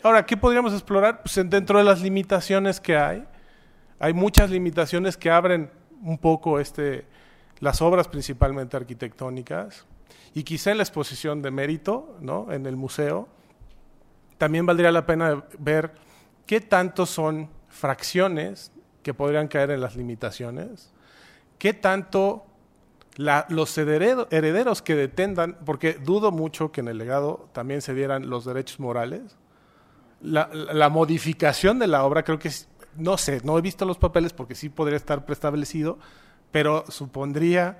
Ahora, 0.03 0.25
¿qué 0.25 0.37
podríamos 0.37 0.73
explorar? 0.73 1.23
Pues 1.23 1.39
dentro 1.51 1.79
de 1.79 1.85
las 1.85 2.01
limitaciones 2.01 2.81
que 2.81 2.97
hay, 2.97 3.25
hay 3.99 4.15
muchas 4.15 4.51
limitaciones 4.51 5.17
que 5.17 5.31
abren 5.31 5.71
un 6.03 6.17
poco 6.19 6.59
este, 6.59 7.05
las 7.61 7.83
obras 7.83 8.09
principalmente 8.09 8.77
arquitectónicas 8.77 9.85
y 10.35 10.43
quizá 10.43 10.71
en 10.71 10.79
la 10.79 10.83
exposición 10.83 11.43
de 11.43 11.51
mérito, 11.51 12.17
¿no? 12.21 12.51
en 12.53 12.67
el 12.67 12.77
museo, 12.77 13.29
también 14.39 14.65
valdría 14.65 14.91
la 14.91 15.05
pena 15.05 15.45
ver 15.59 15.93
qué 16.47 16.61
tanto 16.61 17.05
son 17.05 17.51
fracciones 17.69 18.73
que 19.03 19.13
podrían 19.13 19.49
caer 19.49 19.71
en 19.71 19.81
las 19.81 19.97
limitaciones, 19.97 20.93
qué 21.59 21.75
tanto 21.75 22.47
los 23.17 23.77
herederos 23.77 24.83
que 24.83 24.95
detendan, 24.95 25.59
porque 25.67 25.95
dudo 25.95 26.31
mucho 26.31 26.73
que 26.73 26.81
en 26.81 26.89
el 26.89 26.99
legado 26.99 27.49
también 27.53 27.83
se 27.83 27.95
dieran 27.95 28.31
los 28.31 28.45
derechos 28.45 28.81
morales, 28.81 29.37
la, 30.23 30.89
modificación 30.91 31.79
de 31.79 31.87
la 31.87 32.05
obra 32.05 32.23
creo 32.25 32.39
que 32.39 32.51
no 32.97 33.17
sé, 33.17 33.41
no 33.45 33.57
he 33.59 33.63
visto 33.63 33.85
los 33.85 33.99
papeles 33.99 34.33
porque 34.33 34.55
sí 34.55 34.69
podría 34.69 34.97
estar 34.97 35.25
preestablecido, 35.25 35.99
pero 36.51 36.85
supondría 36.89 37.79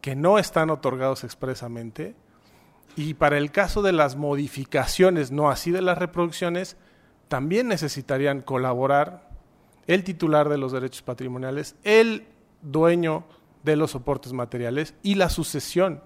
que 0.00 0.16
no 0.16 0.38
están 0.38 0.70
otorgados 0.70 1.24
expresamente. 1.24 2.16
Y 2.96 3.14
para 3.14 3.36
el 3.36 3.50
caso 3.50 3.82
de 3.82 3.92
las 3.92 4.16
modificaciones, 4.16 5.30
no 5.30 5.50
así 5.50 5.70
de 5.70 5.82
las 5.82 5.98
reproducciones, 5.98 6.76
también 7.28 7.68
necesitarían 7.68 8.40
colaborar 8.40 9.28
el 9.86 10.02
titular 10.02 10.48
de 10.48 10.58
los 10.58 10.72
derechos 10.72 11.02
patrimoniales, 11.02 11.76
el 11.84 12.26
dueño 12.62 13.24
de 13.66 13.76
los 13.76 13.90
soportes 13.90 14.32
materiales 14.32 14.94
y 15.02 15.16
la 15.16 15.28
sucesión 15.28 16.00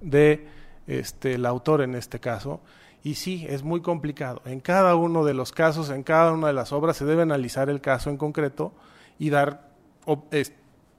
de 0.00 0.46
este, 0.86 1.34
el 1.34 1.46
autor 1.46 1.80
en 1.80 1.94
este 1.96 2.20
caso. 2.20 2.60
Y 3.02 3.14
sí, 3.14 3.46
es 3.48 3.62
muy 3.62 3.80
complicado. 3.80 4.42
En 4.44 4.60
cada 4.60 4.94
uno 4.94 5.24
de 5.24 5.34
los 5.34 5.50
casos, 5.50 5.88
en 5.90 6.02
cada 6.02 6.32
una 6.32 6.48
de 6.48 6.52
las 6.52 6.72
obras, 6.72 6.98
se 6.98 7.06
debe 7.06 7.22
analizar 7.22 7.70
el 7.70 7.80
caso 7.80 8.10
en 8.10 8.18
concreto 8.18 8.74
y 9.18 9.30
dar 9.30 9.70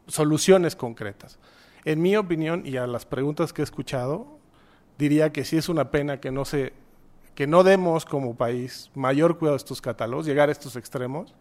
soluciones 0.07 0.75
concretas. 0.75 1.37
En 1.85 2.01
mi 2.01 2.15
opinión, 2.15 2.63
y 2.65 2.77
a 2.77 2.87
las 2.87 3.05
preguntas 3.05 3.53
que 3.53 3.61
he 3.61 3.63
escuchado, 3.63 4.39
diría 4.97 5.31
que 5.31 5.45
sí 5.45 5.57
es 5.57 5.69
una 5.69 5.91
pena 5.91 6.19
que 6.19 6.31
no 6.31 6.43
se 6.45 6.73
que 7.35 7.47
no 7.47 7.63
demos 7.63 8.03
como 8.03 8.35
país 8.35 8.91
mayor 8.93 9.37
cuidado 9.37 9.53
a 9.53 9.57
estos 9.57 9.79
catálogos, 9.79 10.25
llegar 10.25 10.49
a 10.49 10.51
estos 10.51 10.75
extremos. 10.75 11.33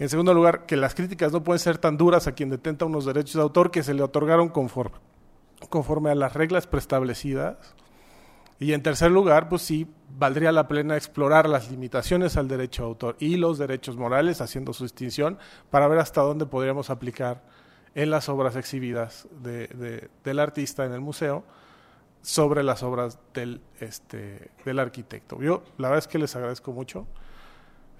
En 0.00 0.08
segundo 0.08 0.32
lugar, 0.32 0.64
que 0.64 0.78
las 0.78 0.94
críticas 0.94 1.30
no 1.30 1.44
pueden 1.44 1.58
ser 1.58 1.76
tan 1.76 1.98
duras 1.98 2.26
a 2.26 2.32
quien 2.32 2.48
detenta 2.48 2.86
unos 2.86 3.04
derechos 3.04 3.34
de 3.34 3.42
autor 3.42 3.70
que 3.70 3.82
se 3.82 3.92
le 3.92 4.02
otorgaron 4.02 4.48
conforme, 4.48 6.10
a 6.10 6.14
las 6.14 6.32
reglas 6.32 6.66
preestablecidas. 6.66 7.74
Y 8.58 8.72
en 8.72 8.82
tercer 8.82 9.10
lugar, 9.10 9.50
pues 9.50 9.60
sí, 9.60 9.86
valdría 10.18 10.52
la 10.52 10.68
pena 10.68 10.96
explorar 10.96 11.50
las 11.50 11.70
limitaciones 11.70 12.38
al 12.38 12.48
derecho 12.48 12.82
de 12.82 12.88
autor 12.88 13.16
y 13.18 13.36
los 13.36 13.58
derechos 13.58 13.98
morales, 13.98 14.40
haciendo 14.40 14.72
su 14.72 14.84
distinción, 14.84 15.38
para 15.68 15.86
ver 15.86 15.98
hasta 15.98 16.22
dónde 16.22 16.46
podríamos 16.46 16.88
aplicar 16.88 17.42
en 17.94 18.08
las 18.08 18.30
obras 18.30 18.56
exhibidas 18.56 19.28
del 19.42 20.38
artista 20.38 20.86
en 20.86 20.94
el 20.94 21.02
museo 21.02 21.44
sobre 22.22 22.62
las 22.62 22.82
obras 22.82 23.18
del, 23.34 23.60
este, 23.80 24.50
del 24.64 24.78
arquitecto. 24.78 25.42
Yo 25.42 25.62
la 25.76 25.88
verdad 25.88 26.06
es 26.06 26.08
que 26.08 26.18
les 26.18 26.34
agradezco 26.36 26.72
mucho. 26.72 27.06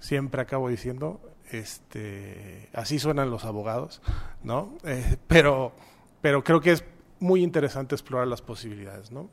Siempre 0.01 0.41
acabo 0.41 0.67
diciendo, 0.67 1.21
este, 1.51 2.67
así 2.73 2.99
suenan 2.99 3.29
los 3.29 3.45
abogados, 3.45 4.01
¿no? 4.43 4.75
Eh, 4.83 5.15
pero, 5.27 5.71
pero 6.19 6.43
creo 6.43 6.59
que 6.59 6.73
es 6.73 6.83
muy 7.19 7.43
interesante 7.43 7.95
explorar 7.95 8.27
las 8.27 8.41
posibilidades, 8.41 9.11
¿no? 9.11 9.29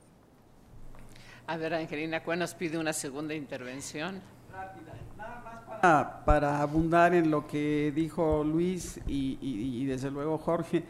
A 1.46 1.56
ver, 1.56 1.74
Angelina 1.74 2.22
¿cuándo 2.22 2.44
nos 2.44 2.54
pide 2.54 2.78
una 2.78 2.92
segunda 2.92 3.34
intervención. 3.34 4.20
Rápida. 4.52 4.92
Nada 5.16 5.42
más 5.42 5.80
para, 5.80 6.24
para 6.24 6.62
abundar 6.62 7.14
en 7.14 7.30
lo 7.30 7.46
que 7.46 7.90
dijo 7.94 8.44
Luis 8.44 9.00
y, 9.06 9.38
y 9.40 9.86
desde 9.86 10.10
luego 10.10 10.38
Jorge 10.38 10.84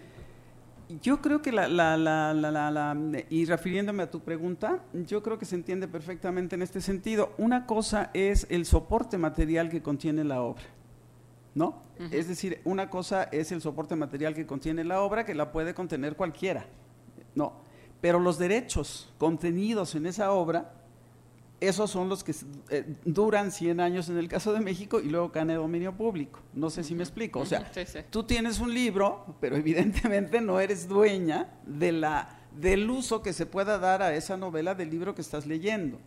yo 1.03 1.20
creo 1.20 1.43
que 1.43 1.53
la, 1.53 1.68
la, 1.68 1.97
la, 1.97 2.32
la, 2.32 2.97
y 3.28 3.45
refiriéndome 3.45 4.03
a 4.03 4.11
tu 4.11 4.20
pregunta, 4.20 4.82
yo 4.93 5.22
creo 5.22 5.39
que 5.39 5.45
se 5.45 5.55
entiende 5.55 5.86
perfectamente 5.86 6.55
en 6.55 6.62
este 6.62 6.80
sentido. 6.80 7.34
Una 7.36 7.66
cosa 7.66 8.11
es 8.14 8.47
el 8.49 8.64
soporte 8.64 9.18
material 9.18 9.68
que 9.68 9.82
contiene 9.82 10.24
la 10.24 10.41
obra, 10.41 10.62
¿no? 11.55 11.82
Es 12.11 12.28
decir, 12.28 12.61
una 12.64 12.89
cosa 12.89 13.24
es 13.24 13.53
el 13.53 13.61
soporte 13.61 13.97
material 13.97 14.34
que 14.34 14.47
contiene 14.47 14.84
la 14.84 15.03
obra, 15.03 15.24
que 15.26 15.34
la 15.34 15.53
puede 15.53 15.74
contener 15.74 16.16
cualquiera, 16.16 16.66
¿no? 17.34 17.53
Pero 18.01 18.18
los 18.20 18.39
derechos 18.39 19.12
contenidos 19.18 19.95
en 19.95 20.07
esa 20.07 20.30
obra 20.32 20.72
esos 21.61 21.90
son 21.90 22.09
los 22.09 22.22
que 22.22 22.34
eh, 22.70 22.84
duran 23.04 23.50
100 23.50 23.80
años 23.80 24.09
en 24.09 24.18
el 24.18 24.28
caso 24.28 24.52
de 24.52 24.61
México 24.61 25.00
y 25.00 25.09
luego 25.09 25.32
caen 25.32 25.48
de 25.48 25.54
dominio 25.54 25.96
público. 25.96 26.40
No 26.54 26.70
sé 26.70 26.84
si 26.84 26.94
me 26.94 27.02
explico. 27.02 27.40
O 27.40 27.46
sea, 27.46 27.70
tú 28.11 28.22
tienes 28.22 28.61
un 28.61 28.72
libro, 28.72 29.36
pero 29.40 29.56
evidentemente 29.56 30.40
no 30.40 30.61
eres 30.61 30.88
dueña 30.88 31.59
de 31.66 31.92
la, 31.92 32.40
del 32.52 32.88
uso 32.88 33.22
que 33.22 33.32
se 33.32 33.46
pueda 33.46 33.78
dar 33.78 34.02
a 34.02 34.14
esa 34.14 34.36
novela 34.36 34.74
del 34.74 34.90
libro 34.90 35.14
que 35.14 35.22
estás 35.22 35.46
leyendo. 35.46 35.98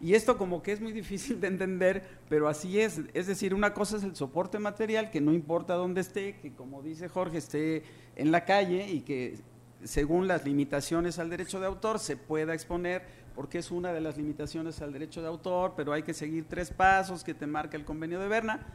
Y 0.00 0.14
esto 0.14 0.38
como 0.38 0.62
que 0.62 0.72
es 0.72 0.80
muy 0.80 0.92
difícil 0.92 1.40
de 1.40 1.48
entender, 1.48 2.04
pero 2.28 2.48
así 2.48 2.80
es. 2.80 3.00
Es 3.14 3.26
decir, 3.26 3.52
una 3.52 3.74
cosa 3.74 3.96
es 3.96 4.04
el 4.04 4.14
soporte 4.14 4.58
material, 4.58 5.10
que 5.10 5.20
no 5.20 5.32
importa 5.32 5.74
dónde 5.74 6.00
esté, 6.00 6.36
que 6.38 6.54
como 6.54 6.82
dice 6.82 7.08
Jorge, 7.08 7.38
esté 7.38 7.82
en 8.16 8.30
la 8.30 8.44
calle 8.44 8.88
y 8.88 9.00
que 9.00 9.40
según 9.84 10.28
las 10.28 10.44
limitaciones 10.44 11.18
al 11.18 11.30
derecho 11.30 11.60
de 11.60 11.66
autor 11.66 11.98
se 11.98 12.16
pueda 12.16 12.54
exponer 12.54 13.02
porque 13.40 13.56
es 13.56 13.70
una 13.70 13.90
de 13.94 14.02
las 14.02 14.18
limitaciones 14.18 14.82
al 14.82 14.92
derecho 14.92 15.22
de 15.22 15.28
autor, 15.28 15.72
pero 15.74 15.94
hay 15.94 16.02
que 16.02 16.12
seguir 16.12 16.44
tres 16.46 16.70
pasos 16.70 17.24
que 17.24 17.32
te 17.32 17.46
marca 17.46 17.74
el 17.78 17.86
convenio 17.86 18.20
de 18.20 18.28
Berna. 18.28 18.66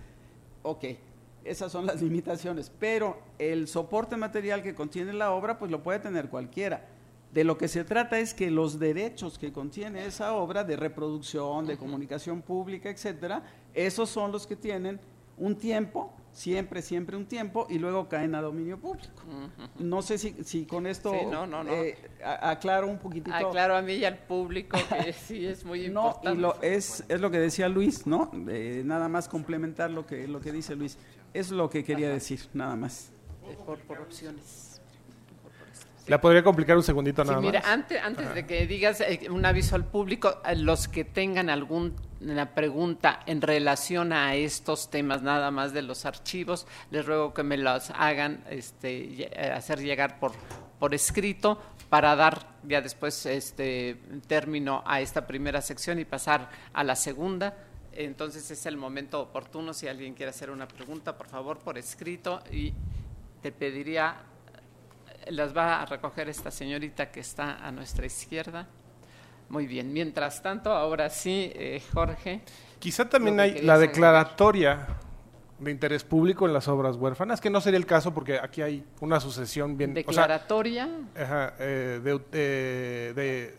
Ok, 0.63 0.85
esas 1.43 1.71
son 1.71 1.85
las 1.85 2.01
limitaciones, 2.01 2.71
pero 2.79 3.19
el 3.37 3.67
soporte 3.67 4.17
material 4.17 4.63
que 4.63 4.73
contiene 4.73 5.13
la 5.13 5.33
obra, 5.33 5.59
pues 5.59 5.69
lo 5.69 5.83
puede 5.83 5.99
tener 5.99 6.29
cualquiera. 6.29 6.83
De 7.31 7.43
lo 7.43 7.59
que 7.59 7.67
se 7.67 7.83
trata 7.83 8.17
es 8.17 8.33
que 8.33 8.49
los 8.49 8.79
derechos 8.79 9.37
que 9.37 9.53
contiene 9.53 10.03
esa 10.03 10.33
obra 10.33 10.63
de 10.63 10.77
reproducción, 10.77 11.67
de 11.67 11.77
comunicación 11.77 12.41
pública, 12.41 12.89
etcétera, 12.89 13.43
esos 13.75 14.09
son 14.09 14.31
los 14.31 14.47
que 14.47 14.55
tienen 14.55 14.99
un 15.37 15.55
tiempo 15.59 16.11
siempre, 16.35 16.81
siempre 16.81 17.15
un 17.15 17.25
tiempo 17.25 17.65
y 17.69 17.79
luego 17.79 18.09
caen 18.09 18.35
a 18.35 18.41
dominio 18.41 18.77
público. 18.77 19.23
No 19.79 20.01
sé 20.01 20.17
si, 20.17 20.35
si 20.43 20.65
con 20.65 20.85
esto 20.85 21.13
eh, 21.69 21.97
aclaro 22.23 22.87
un 22.87 22.99
poquitito. 22.99 23.35
Aclaro 23.35 23.75
a 23.75 23.81
mí 23.81 23.93
y 23.93 24.05
al 24.05 24.17
público 24.17 24.77
que 25.03 25.13
sí 25.27 25.45
es 25.45 25.63
muy 25.63 25.85
importante. 25.85 26.29
No, 26.29 26.35
y 26.35 26.37
lo, 26.37 26.61
es, 26.61 27.05
es 27.07 27.21
lo 27.21 27.31
que 27.31 27.39
decía 27.39 27.69
Luis, 27.69 28.05
¿no? 28.05 28.29
nada 28.33 29.07
más 29.07 29.29
complementar 29.29 29.89
lo 29.89 30.05
que, 30.05 30.27
lo 30.27 30.41
que 30.41 30.51
dice 30.51 30.75
Luis. 30.75 30.97
Es 31.33 31.51
lo 31.51 31.69
que 31.69 31.83
quería 31.83 32.09
decir, 32.09 32.41
nada 32.53 32.75
más. 32.75 33.11
Por, 33.65 33.79
por 33.79 33.99
opciones. 33.99 34.81
¿La 36.07 36.21
podría 36.21 36.43
complicar 36.43 36.77
un 36.77 36.83
segundito 36.83 37.23
nada 37.23 37.41
mira, 37.41 37.63
antes, 37.65 37.99
antes 38.03 38.35
de 38.35 38.45
que 38.45 38.67
digas 38.67 39.01
eh, 39.01 39.27
un 39.31 39.43
aviso 39.43 39.75
al 39.75 39.85
público, 39.85 40.39
los 40.55 40.87
que 40.87 41.03
tengan 41.03 41.49
alguna 42.25 42.55
pregunta 42.55 43.19
en 43.27 43.39
relación 43.39 44.11
a 44.11 44.33
estos 44.33 44.89
temas, 44.89 45.21
nada 45.21 45.51
más 45.51 45.73
de 45.73 45.83
los 45.83 46.05
archivos, 46.05 46.65
les 46.89 47.05
ruego 47.05 47.33
que 47.33 47.43
me 47.43 47.55
los 47.55 47.91
hagan 47.91 48.43
este, 48.49 49.29
hacer 49.53 49.79
llegar 49.79 50.19
por, 50.19 50.31
por 50.79 50.95
escrito 50.95 51.61
para 51.89 52.15
dar 52.15 52.47
ya 52.63 52.81
después 52.81 53.27
este 53.27 54.01
término 54.25 54.83
a 54.87 55.01
esta 55.01 55.27
primera 55.27 55.61
sección 55.61 55.99
y 55.99 56.05
pasar 56.05 56.49
a 56.73 56.83
la 56.83 56.95
segunda. 56.95 57.55
Entonces 57.93 58.49
es 58.49 58.65
el 58.65 58.75
momento 58.75 59.21
oportuno. 59.21 59.71
Si 59.73 59.87
alguien 59.87 60.15
quiere 60.15 60.31
hacer 60.31 60.49
una 60.49 60.67
pregunta, 60.67 61.15
por 61.15 61.27
favor, 61.27 61.59
por 61.59 61.77
escrito 61.77 62.41
y 62.51 62.73
te 63.41 63.51
pediría 63.51 64.15
las 65.27 65.55
va 65.55 65.81
a 65.81 65.85
recoger 65.85 66.29
esta 66.29 66.51
señorita 66.51 67.11
que 67.11 67.19
está 67.19 67.65
a 67.65 67.71
nuestra 67.71 68.05
izquierda. 68.05 68.67
Muy 69.49 69.67
bien, 69.67 69.93
mientras 69.93 70.41
tanto, 70.41 70.71
ahora 70.71 71.09
sí, 71.09 71.51
eh, 71.53 71.81
Jorge. 71.93 72.41
Quizá 72.79 73.07
también 73.07 73.39
hay 73.39 73.61
la 73.61 73.77
declaratoria 73.77 74.87
de 75.59 75.71
interés 75.71 76.03
público 76.03 76.45
en 76.45 76.53
las 76.53 76.67
obras 76.67 76.95
huérfanas, 76.97 77.39
que 77.39 77.49
no 77.49 77.61
sería 77.61 77.77
el 77.77 77.85
caso 77.85 78.13
porque 78.13 78.39
aquí 78.39 78.61
hay 78.61 78.83
una 78.99 79.19
sucesión 79.19 79.77
bien... 79.77 79.93
¿Declaratoria? 79.93 80.89
Eh, 81.15 82.01
de, 82.03 83.57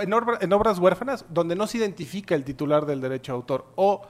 en, 0.00 0.52
obras 0.52 0.78
huérfanas 0.78 1.24
donde 1.28 1.54
no 1.54 1.66
se 1.66 1.78
identifica 1.78 2.34
el 2.34 2.44
titular 2.44 2.86
del 2.86 3.00
derecho 3.00 3.32
a 3.32 3.34
autor 3.34 3.66
o 3.76 4.02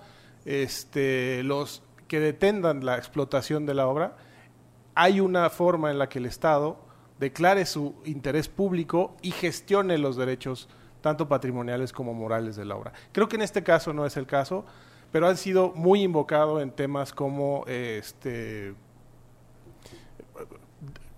este, 0.44 1.42
los 1.42 1.82
que 2.08 2.20
detendan 2.20 2.84
la 2.84 2.98
explotación 2.98 3.64
de 3.66 3.74
la 3.74 3.86
obra, 3.86 4.16
hay 4.94 5.20
una 5.20 5.48
forma 5.50 5.90
en 5.90 5.98
la 5.98 6.08
que 6.08 6.18
el 6.18 6.26
Estado 6.26 6.78
declare 7.22 7.66
su 7.66 7.94
interés 8.04 8.48
público 8.48 9.16
y 9.22 9.30
gestione 9.30 9.96
los 9.96 10.16
derechos 10.16 10.68
tanto 11.00 11.28
patrimoniales 11.28 11.92
como 11.92 12.14
morales 12.14 12.56
de 12.56 12.64
la 12.64 12.74
obra. 12.74 12.92
Creo 13.12 13.28
que 13.28 13.36
en 13.36 13.42
este 13.42 13.62
caso 13.62 13.92
no 13.92 14.04
es 14.04 14.16
el 14.16 14.26
caso, 14.26 14.64
pero 15.12 15.28
han 15.28 15.36
sido 15.36 15.72
muy 15.74 16.02
invocados 16.02 16.60
en 16.60 16.72
temas 16.72 17.12
como 17.12 17.64
este, 17.68 18.74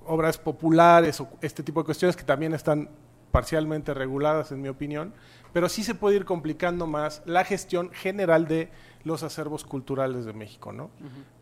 obras 0.06 0.36
populares 0.36 1.20
o 1.22 1.28
este 1.40 1.62
tipo 1.62 1.80
de 1.80 1.86
cuestiones 1.86 2.16
que 2.16 2.24
también 2.24 2.52
están 2.52 2.90
parcialmente 3.30 3.94
reguladas, 3.94 4.52
en 4.52 4.60
mi 4.60 4.68
opinión, 4.68 5.14
pero 5.54 5.70
sí 5.70 5.82
se 5.84 5.94
puede 5.94 6.16
ir 6.16 6.26
complicando 6.26 6.86
más 6.86 7.22
la 7.24 7.44
gestión 7.44 7.90
general 7.92 8.46
de 8.46 8.68
los 9.04 9.22
acervos 9.22 9.64
culturales 9.64 10.26
de 10.26 10.34
México. 10.34 10.70
¿no? 10.70 10.90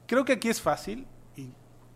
Creo 0.06 0.24
que 0.24 0.34
aquí 0.34 0.48
es 0.48 0.60
fácil, 0.60 1.06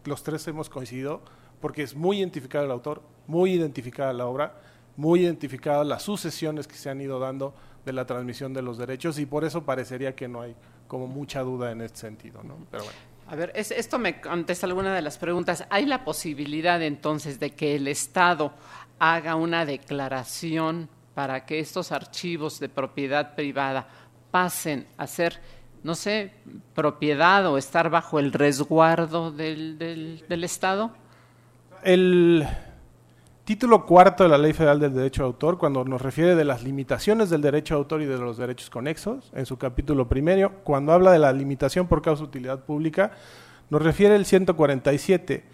los 0.05 0.25
tres 0.25 0.47
hemos 0.49 0.69
coincidido 0.69 1.23
porque 1.61 1.83
es 1.83 1.95
muy 1.95 2.19
identificado 2.19 2.65
el 2.65 2.71
autor, 2.71 3.03
muy 3.27 3.53
identificada 3.53 4.13
la 4.13 4.27
obra, 4.27 4.55
muy 4.97 5.21
identificadas 5.21 5.87
las 5.87 6.03
sucesiones 6.03 6.67
que 6.67 6.75
se 6.75 6.91
han 6.91 7.01
ido 7.01 7.19
dando 7.19 7.55
de 7.85 7.93
la 7.93 8.07
transmisión 8.07 8.53
de 8.53 8.63
los 8.63 8.79
derechos 8.79 9.19
y 9.19 9.27
por 9.27 9.45
eso 9.45 9.65
parecería 9.65 10.15
que 10.15 10.29
no 10.29 10.41
hay 10.43 10.55
como 10.89 11.07
mucha 11.07 11.43
duda 11.43 11.71
en 11.71 11.83
este 11.83 11.99
sentido, 11.99 12.43
¿no? 12.43 12.57
Pero 12.71 12.85
bueno. 12.85 12.99
A 13.29 13.35
ver, 13.35 13.53
esto 13.55 13.99
me 13.99 14.21
contesta 14.21 14.67
alguna 14.67 14.95
de 14.95 15.03
las 15.03 15.19
preguntas. 15.19 15.65
¿Hay 15.69 15.85
la 15.85 16.05
posibilidad 16.05 16.81
entonces 16.81 17.41
de 17.41 17.51
que 17.51 17.75
el 17.75 17.89
Estado 17.89 18.53
haga 19.01 19.35
una 19.35 19.67
declaración 19.67 20.89
para 21.15 21.45
que 21.45 21.59
estos 21.59 21.91
archivos 21.91 22.61
de 22.61 22.69
propiedad 22.69 23.35
privada 23.35 23.89
pasen 24.31 24.87
a 24.97 25.07
ser 25.09 25.41
no 25.87 25.95
sé, 25.95 26.33
propiedad 26.75 27.47
o 27.47 27.59
estar 27.59 27.91
bajo 27.91 28.19
el 28.19 28.33
resguardo 28.33 29.31
del, 29.31 29.79
del, 29.79 30.45
Estado? 30.45 30.91
El 31.87 32.45
título 33.45 33.87
cuarto 33.87 34.25
de 34.25 34.29
la 34.29 34.39
Ley 34.39 34.53
Federal 34.53 34.81
del 34.81 34.93
Derecho 34.93 35.23
de 35.23 35.27
Autor, 35.27 35.57
cuando 35.57 35.85
nos 35.85 36.03
refiere 36.03 36.35
de 36.35 36.45
las 36.45 36.65
limitaciones 36.65 37.31
del 37.31 37.43
derecho 37.43 37.75
de 37.75 37.79
autor 37.79 38.03
y 38.03 38.07
de 38.07 38.19
los 38.19 38.39
derechos 38.39 38.71
conexos, 38.71 39.31
en 39.37 39.47
su 39.47 39.57
capítulo 39.57 40.09
primero, 40.09 40.51
cuando 40.65 40.91
habla 40.91 41.13
de 41.13 41.21
la 41.21 41.33
limitación 41.33 41.87
por 41.87 42.03
causa 42.03 42.25
de 42.25 42.29
utilidad 42.29 42.65
pública, 42.65 43.13
nos 43.71 43.81
refiere 43.81 44.17
el 44.17 44.27
147. 44.27 45.45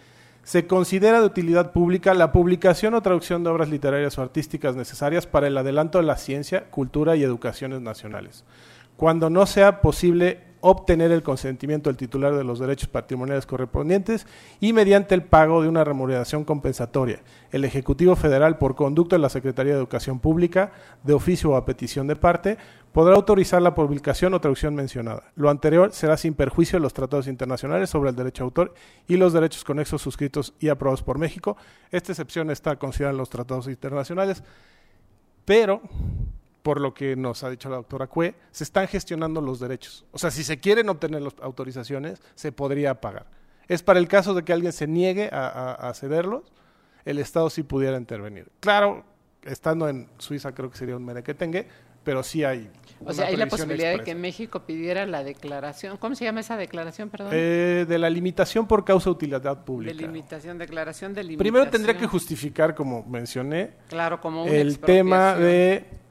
se 0.43 0.67
considera 0.67 1.21
de 1.21 1.27
utilidad 1.27 1.73
pública 1.73 2.15
la 2.15 2.33
publicación 2.33 2.95
o 2.95 3.03
traducción 3.03 3.45
de 3.45 3.51
obras 3.51 3.69
literarias 3.69 4.17
o 4.17 4.23
artísticas 4.23 4.75
necesarias 4.75 5.27
para 5.27 5.49
el 5.49 5.59
adelanto 5.59 5.99
de 5.99 6.05
la 6.05 6.17
ciencia, 6.17 6.71
cultura 6.71 7.15
y 7.15 7.25
educaciones 7.25 7.83
nacionales. 7.83 8.47
Cuando 8.97 9.29
no 9.29 9.45
sea 9.45 9.83
posible 9.83 10.52
obtener 10.63 11.11
el 11.11 11.23
consentimiento 11.23 11.91
del 11.91 11.97
titular 11.97 12.35
de 12.35 12.45
los 12.45 12.61
derechos 12.61 12.89
patrimoniales 12.89 13.47
correspondientes 13.47 14.27
y 14.61 14.73
mediante 14.73 15.15
el 15.15 15.25
pago 15.25 15.61
de 15.61 15.69
una 15.69 15.85
remuneración 15.85 16.45
compensatoria. 16.45 17.21
El 17.51 17.65
Ejecutivo 17.65 18.17
Federal, 18.17 18.59
por 18.59 18.77
conducto 18.77 19.17
de 19.17 19.21
la 19.21 19.29
Secretaría 19.29 19.73
de 19.73 19.79
Educación 19.79 20.21
Pública, 20.21 20.73
de 21.03 21.13
oficio 21.13 21.51
o 21.51 21.57
a 21.57 21.67
petición 21.67 22.07
de 22.07 22.17
parte, 22.17 22.59
podrá 22.93 23.17
autorizar 23.17 23.61
la 23.61 23.75
publicación 23.75 24.35
o 24.35 24.41
traducción 24.41 24.75
mencionada. 24.75 25.33
Lo 25.35 25.51
anterior 25.51 25.93
será 25.93 26.17
sin 26.17 26.35
perjuicio 26.35 26.79
de 26.79 26.83
los 26.83 26.95
tratados 26.95 27.27
internacionales 27.27 27.91
sobre 27.91 28.11
el 28.11 28.17
derecho 28.17 28.45
de 28.45 28.47
autor 28.47 28.75
y 29.09 29.17
los 29.17 29.33
derechos 29.33 29.65
conexos 29.65 30.01
suscritos 30.01 30.55
y 30.61 30.69
aprobados 30.69 31.03
por 31.03 31.19
México. 31.19 31.57
Esta 31.91 32.13
excepción 32.13 32.51
está 32.51 32.77
considerada 32.77 33.13
en 33.13 33.19
los 33.19 33.31
tratados 33.31 33.67
internacionales, 33.67 34.45
pero 35.45 35.83
por 36.63 36.81
lo 36.81 36.95
que 36.95 37.17
nos 37.17 37.43
ha 37.45 37.51
dicho 37.51 37.69
la 37.69 37.77
doctora 37.77 38.07
Cue, 38.07 38.35
se 38.51 38.65
están 38.65 38.89
gestionando 38.89 39.41
los 39.41 39.61
derechos. 39.61 40.05
O 40.13 40.19
sea, 40.19 40.31
si 40.31 40.45
se 40.45 40.59
quieren 40.59 40.89
obtener 40.89 41.23
las 41.23 41.35
autorizaciones, 41.43 42.21
se 42.35 42.53
podría 42.53 43.01
pagar. 43.01 43.27
Es 43.69 43.83
para 43.83 43.99
el 43.99 44.09
caso 44.09 44.35
de 44.35 44.45
que 44.45 44.53
alguien 44.53 44.73
se 44.73 44.87
niegue 44.87 45.29
a, 45.33 45.93
cederlos, 45.95 46.53
el 47.05 47.19
Estado 47.19 47.51
sí 47.51 47.63
pudiera 47.63 47.97
intervenir. 47.97 48.51
Claro, 48.61 49.05
estando 49.43 49.89
en 49.89 50.09
Suiza 50.19 50.55
creo 50.55 50.71
que 50.71 50.79
sería 50.79 50.97
un 50.97 51.05
merequetengue, 51.05 51.67
pero 52.05 52.23
sí 52.23 52.45
hay. 52.45 52.71
O 53.05 53.13
sea, 53.13 53.27
hay 53.27 53.37
la 53.37 53.47
posibilidad 53.47 53.93
de 53.93 54.01
que 54.01 54.15
México 54.15 54.61
pidiera 54.67 55.07
la 55.07 55.25
declaración. 55.25 55.97
¿Cómo 55.97 56.15
se 56.15 56.25
llama 56.25 56.41
esa 56.41 56.57
declaración, 56.57 57.11
perdón? 57.11 57.31
Eh, 57.33 57.87
de 57.89 57.99
la 57.99 58.11
limitación 58.11 58.67
por 58.67 58.85
causa 58.85 59.07
de 59.07 59.11
utilidad 59.13 59.65
pública. 59.65 59.95
De 59.95 60.03
limitación, 60.03 60.59
declaración 60.59 61.15
de 61.15 61.23
limitación. 61.23 61.39
Primero 61.39 61.71
tendría 61.71 61.97
que 61.97 62.07
justificar, 62.07 62.75
como 62.75 63.05
mencioné, 63.05 63.75
claro, 63.89 64.21
como 64.21 64.47
el 64.47 64.79
tema 64.79 65.35
de 65.35 66.02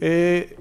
eh, 0.00 0.58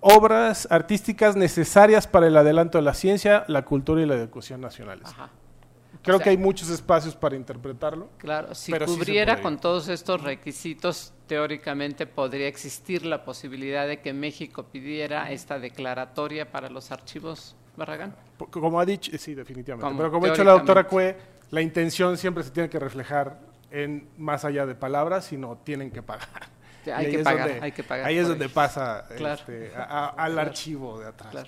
obras 0.00 0.68
artísticas 0.70 1.36
necesarias 1.36 2.06
para 2.06 2.26
el 2.26 2.36
adelanto 2.36 2.78
de 2.78 2.82
la 2.82 2.94
ciencia, 2.94 3.44
la 3.48 3.64
cultura 3.64 4.02
y 4.02 4.06
la 4.06 4.14
educación 4.14 4.60
nacionales. 4.60 5.08
Creo 6.02 6.18
que 6.18 6.30
hay 6.30 6.36
muchos 6.36 6.68
espacios 6.68 7.14
para 7.14 7.36
interpretarlo. 7.36 8.08
Claro, 8.18 8.54
si 8.54 8.72
cubriera 8.72 9.40
con 9.40 9.58
todos 9.58 9.88
estos 9.88 10.20
requisitos, 10.20 11.12
teóricamente 11.28 12.06
podría 12.06 12.48
existir 12.48 13.06
la 13.06 13.24
posibilidad 13.24 13.86
de 13.86 14.00
que 14.00 14.12
México 14.12 14.64
pidiera 14.64 15.30
esta 15.30 15.60
declaratoria 15.60 16.50
para 16.50 16.68
los 16.68 16.90
archivos, 16.90 17.54
Barragán. 17.76 18.16
Como 18.50 18.80
ha 18.80 18.84
dicho, 18.84 19.12
sí, 19.16 19.34
definitivamente. 19.34 19.94
Pero 19.96 20.10
como 20.10 20.26
ha 20.26 20.30
dicho 20.30 20.42
la 20.42 20.52
doctora 20.52 20.84
Cue, 20.84 21.16
la 21.50 21.60
intención 21.60 22.18
siempre 22.18 22.42
se 22.42 22.50
tiene 22.50 22.68
que 22.68 22.80
reflejar 22.80 23.38
en 23.70 24.08
más 24.18 24.44
allá 24.44 24.66
de 24.66 24.74
palabras, 24.74 25.26
sino 25.26 25.56
tienen 25.58 25.92
que 25.92 26.02
pagar. 26.02 26.51
Hay 26.90 27.10
que, 27.10 27.18
pagar, 27.20 27.58
hay 27.60 27.72
que 27.72 27.82
pagar. 27.84 28.06
Ahí 28.06 28.18
es 28.18 28.26
donde 28.26 28.48
pasa 28.48 29.06
este, 29.10 29.72
al 29.76 30.38
archivo 30.38 30.98
de 30.98 31.08
atrás. 31.08 31.46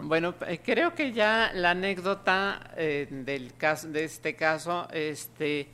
bueno. 0.00 0.34
Eh, 0.46 0.60
creo 0.64 0.94
que 0.94 1.12
ya 1.12 1.52
la 1.54 1.70
anécdota 1.70 2.72
eh, 2.76 3.06
del 3.10 3.54
caso, 3.56 3.88
de 3.88 4.04
este 4.04 4.34
caso 4.34 4.88
este, 4.92 5.68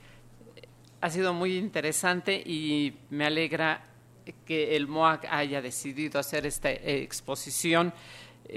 ha 1.01 1.11
sido 1.11 1.33
muy 1.35 1.57
interesante 1.57 2.35
y 2.37 2.97
me 3.11 3.27
alegra 3.27 3.83
que 4.45 4.77
el 4.77 4.87
MOAC 4.87 5.27
haya 5.31 5.63
decidido 5.63 6.19
hacer 6.19 6.47
esta 6.47 6.71
eh, 6.71 7.03
exposición, 7.03 7.93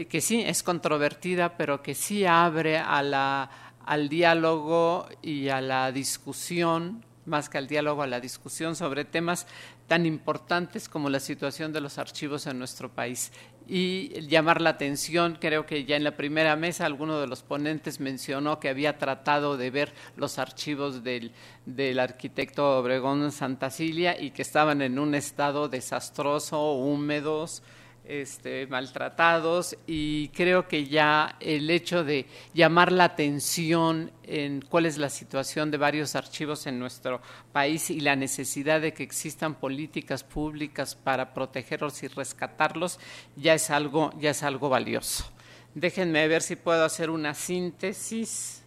que 0.08 0.22
sí 0.22 0.42
es 0.42 0.62
controvertida, 0.62 1.58
pero 1.58 1.82
que 1.82 1.96
sí 1.96 2.24
abre 2.26 2.78
a 2.78 3.02
la, 3.02 3.50
al 3.86 4.08
diálogo 4.08 5.08
y 5.24 5.50
a 5.50 5.62
la 5.62 5.92
discusión 5.92 7.04
más 7.30 7.48
que 7.48 7.58
al 7.58 7.68
diálogo, 7.68 8.02
a 8.02 8.08
la 8.08 8.20
discusión 8.20 8.76
sobre 8.76 9.06
temas 9.06 9.48
tan 9.90 10.06
importantes 10.06 10.88
como 10.88 11.10
la 11.10 11.20
situación 11.20 11.74
de 11.74 11.82
los 11.82 11.98
archivos 11.98 12.48
en 12.48 12.60
nuestro 12.60 12.90
país. 12.90 13.34
Y 13.68 14.22
llamar 14.28 14.62
la 14.62 14.70
atención, 14.70 15.38
creo 15.42 15.66
que 15.66 15.84
ya 15.84 15.96
en 15.96 16.04
la 16.04 16.16
primera 16.16 16.56
mesa 16.56 16.86
alguno 16.86 17.20
de 17.20 17.28
los 17.28 17.42
ponentes 17.44 18.00
mencionó 18.00 18.60
que 18.60 18.70
había 18.70 18.98
tratado 18.98 19.58
de 19.58 19.72
ver 19.72 19.94
los 20.16 20.40
archivos 20.40 21.04
del, 21.04 21.34
del 21.66 22.00
arquitecto 22.00 22.78
Obregón 22.78 23.32
Santacilia 23.32 24.20
y 24.20 24.32
que 24.32 24.44
estaban 24.44 24.82
en 24.82 25.00
un 25.00 25.16
estado 25.16 25.68
desastroso, 25.68 26.74
húmedos, 26.74 27.64
este, 28.10 28.66
maltratados 28.66 29.78
y 29.86 30.30
creo 30.30 30.68
que 30.68 30.88
ya 30.88 31.36
el 31.40 31.70
hecho 31.70 32.04
de 32.04 32.26
llamar 32.56 32.92
la 32.92 33.04
atención 33.04 34.12
en 34.24 34.62
cuál 34.62 34.88
es 34.88 34.98
la 34.98 35.10
situación 35.10 35.70
de 35.70 35.78
varios 35.78 36.16
archivos 36.16 36.66
en 36.66 36.80
nuestro 36.80 37.22
país 37.52 37.92
y 37.92 38.00
la 38.00 38.16
necesidad 38.16 38.82
de 38.82 38.94
que 38.94 39.04
existan 39.04 39.54
políticas 39.54 40.24
públicas 40.24 40.96
para 40.96 41.36
protegerlos 41.36 42.02
y 42.02 42.08
rescatarlos 42.08 43.00
ya 43.36 43.54
es 43.54 43.70
algo 43.70 44.12
ya 44.20 44.32
es 44.32 44.42
algo 44.42 44.70
valioso. 44.70 45.32
Déjenme 45.76 46.28
ver 46.28 46.42
si 46.42 46.56
puedo 46.56 46.84
hacer 46.84 47.12
una 47.12 47.36
síntesis. 47.36 48.64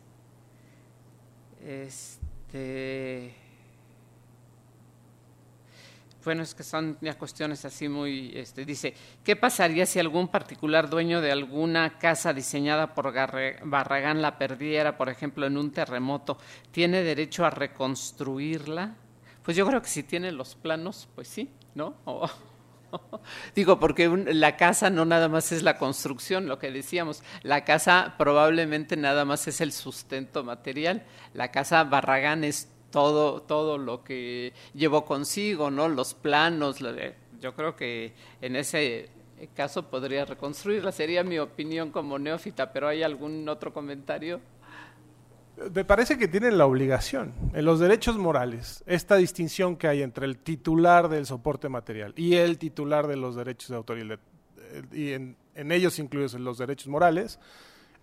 Este 1.66 3.41
bueno, 6.25 6.43
es 6.43 6.55
que 6.55 6.62
son 6.62 6.99
ya 7.01 7.14
cuestiones 7.14 7.64
así 7.64 7.89
muy, 7.89 8.33
este, 8.35 8.64
dice, 8.64 8.95
¿qué 9.25 9.37
pasaría 9.37 9.87
si 9.87 9.99
algún 9.99 10.29
particular 10.29 10.89
dueño 10.89 11.20
de 11.20 11.33
alguna 11.33 11.99
casa 11.99 12.33
diseñada 12.33 12.95
por 12.95 13.12
Barragán 13.64 14.23
la 14.23 14.39
perdiera, 14.39 14.97
por 14.97 15.09
ejemplo, 15.09 15.47
en 15.47 15.57
un 15.57 15.70
terremoto? 15.70 16.39
¿Tiene 16.70 17.03
derecho 17.03 17.45
a 17.45 17.51
reconstruirla? 17.51 18.97
Pues 19.43 19.57
yo 19.57 19.66
creo 19.66 19.83
que 19.83 19.89
si 19.89 20.03
tiene 20.03 20.33
los 20.33 20.55
planos, 20.55 21.09
pues 21.14 21.29
sí, 21.29 21.51
¿no? 21.75 21.97
digo, 23.55 23.79
porque 23.79 24.09
la 24.09 24.57
casa 24.57 24.91
no 24.91 25.05
nada 25.05 25.29
más 25.29 25.53
es 25.53 25.62
la 25.62 25.79
construcción, 25.79 26.47
lo 26.47 26.59
que 26.59 26.70
decíamos, 26.70 27.23
la 27.43 27.64
casa 27.64 28.14
probablemente 28.18 28.97
nada 28.97 29.25
más 29.25 29.49
es 29.49 29.61
el 29.61 29.73
sustento 29.73 30.45
material, 30.45 31.05
la 31.35 31.51
casa 31.51 31.85
Barragán 31.85 32.45
es 32.45 32.68
todo, 32.93 33.43
todo 33.43 33.78
lo 33.78 34.05
que 34.05 34.53
llevó 34.74 35.05
consigo, 35.05 35.72
¿no? 35.72 35.88
Los 35.88 36.14
planos, 36.14 36.78
yo 37.40 37.55
creo 37.57 37.74
que 37.74 38.12
en 38.40 38.55
ese 38.55 39.11
caso 39.57 39.90
podría 39.90 40.24
reconstruirla, 40.24 40.93
sería 40.93 41.24
mi 41.24 41.40
opinión 41.40 41.90
como 41.90 42.20
neófita, 42.20 42.72
pero 42.72 42.86
¿hay 42.86 43.03
algún 43.03 43.49
otro 43.49 43.72
comentario? 43.72 44.40
Me 45.74 45.84
parece 45.84 46.16
que 46.16 46.28
tienen 46.28 46.57
la 46.57 46.66
obligación, 46.66 47.34
en 47.53 47.64
los 47.64 47.78
derechos 47.78 48.16
morales, 48.16 48.82
esta 48.86 49.16
distinción 49.16 49.76
que 49.76 49.88
hay 49.88 50.03
entre 50.03 50.26
el 50.26 50.38
titular 50.38 51.09
del 51.09 51.26
soporte 51.26 51.68
material 51.68 52.14
y 52.16 52.36
el 52.36 52.59
titular 52.59 53.07
de 53.07 53.16
los 53.16 53.34
derechos 53.36 53.68
de 53.68 53.76
autor 53.76 53.99
y, 54.93 55.12
en, 55.12 55.36
en 55.55 55.72
ellos 55.72 55.99
incluidos 55.99 56.34
los 56.34 56.59
derechos 56.59 56.88
morales, 56.88 57.38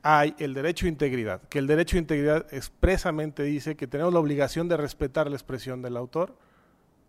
hay 0.02 0.36
el 0.40 0.54
derecho 0.54 0.86
a 0.86 0.90
integridad, 0.90 1.42
que 1.50 1.60
el 1.60 1.68
derecho 1.68 1.98
a 1.98 2.00
integridad 2.00 2.54
expresamente 2.54 3.44
dice 3.44 3.76
que 3.76 3.88
tenemos 3.88 4.14
la 4.14 4.20
obligación 4.20 4.68
de 4.68 4.78
respetar 4.78 5.30
la 5.30 5.36
expresión 5.36 5.82
del 5.82 5.98
autor 5.98 6.36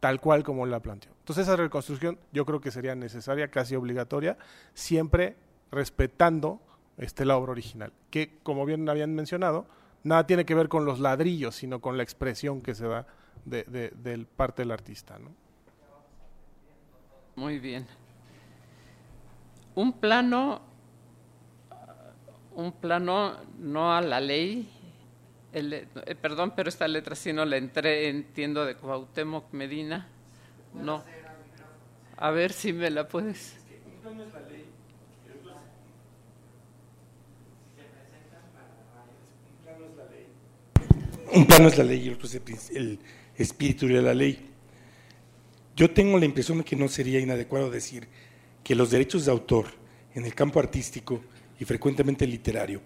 tal 0.00 0.20
cual 0.20 0.42
como 0.42 0.66
la 0.66 0.80
planteó. 0.80 1.12
Entonces 1.18 1.46
esa 1.46 1.56
reconstrucción 1.56 2.18
yo 2.32 2.46
creo 2.46 2.60
que 2.60 2.70
sería 2.70 2.94
necesaria, 2.94 3.50
casi 3.50 3.76
obligatoria, 3.76 4.38
siempre 4.74 5.36
respetando 5.70 6.60
este, 6.96 7.24
la 7.24 7.36
obra 7.36 7.52
original, 7.52 7.92
que 8.10 8.38
como 8.42 8.64
bien 8.64 8.88
habían 8.88 9.14
mencionado, 9.14 9.66
nada 10.02 10.26
tiene 10.26 10.44
que 10.44 10.54
ver 10.54 10.68
con 10.68 10.84
los 10.84 10.98
ladrillos, 10.98 11.54
sino 11.54 11.80
con 11.80 11.96
la 11.96 12.02
expresión 12.02 12.62
que 12.62 12.74
se 12.74 12.88
da 12.88 13.06
de, 13.44 14.26
parte 14.36 14.62
del 14.62 14.70
artista. 14.70 15.18
¿no? 15.18 15.30
Muy 17.36 17.58
bien. 17.58 17.86
Un 19.74 19.92
plano 19.92 20.62
un 22.54 22.72
plano 22.72 23.36
no 23.58 23.94
a 23.94 24.00
la 24.00 24.20
ley. 24.20 24.68
Eh, 25.52 25.86
perdón, 26.20 26.52
pero 26.54 26.68
esta 26.68 26.86
letra 26.86 27.16
sí 27.16 27.32
no 27.32 27.44
la 27.44 27.56
entré, 27.56 28.08
entiendo 28.08 28.64
de 28.64 28.76
Cuauhtémoc 28.76 29.52
Medina. 29.52 30.08
No. 30.74 31.02
A 32.16 32.30
ver 32.30 32.52
si 32.52 32.72
me 32.72 32.90
la 32.90 33.08
puedes. 33.08 33.56
Un 41.32 41.46
plano 41.46 41.68
es 41.68 41.78
la 41.78 41.84
ley 41.84 42.08
y 42.08 42.10
otro 42.10 42.26
es 42.26 42.70
el 42.70 42.98
espíritu 43.36 43.86
de 43.86 44.02
la 44.02 44.14
ley. 44.14 44.50
Yo 45.76 45.90
tengo 45.90 46.18
la 46.18 46.24
impresión 46.24 46.58
de 46.58 46.64
que 46.64 46.76
no 46.76 46.88
sería 46.88 47.20
inadecuado 47.20 47.70
decir 47.70 48.08
que 48.64 48.74
los 48.74 48.90
derechos 48.90 49.24
de 49.24 49.30
autor 49.30 49.66
en 50.14 50.26
el 50.26 50.34
campo 50.34 50.58
artístico 50.58 51.22
y 51.60 51.64
frecuentemente 51.64 52.26
literario, 52.26 52.80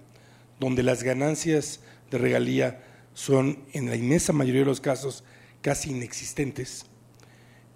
donde 0.61 0.83
las 0.83 1.03
ganancias 1.03 1.81
de 2.11 2.19
regalía 2.19 2.83
son, 3.15 3.65
en 3.73 3.89
la 3.89 3.97
inmensa 3.97 4.35
mayoría 4.35 4.61
de 4.61 4.67
los 4.67 4.81
casos, 4.81 5.25
casi 5.63 5.93
inexistentes, 5.93 6.85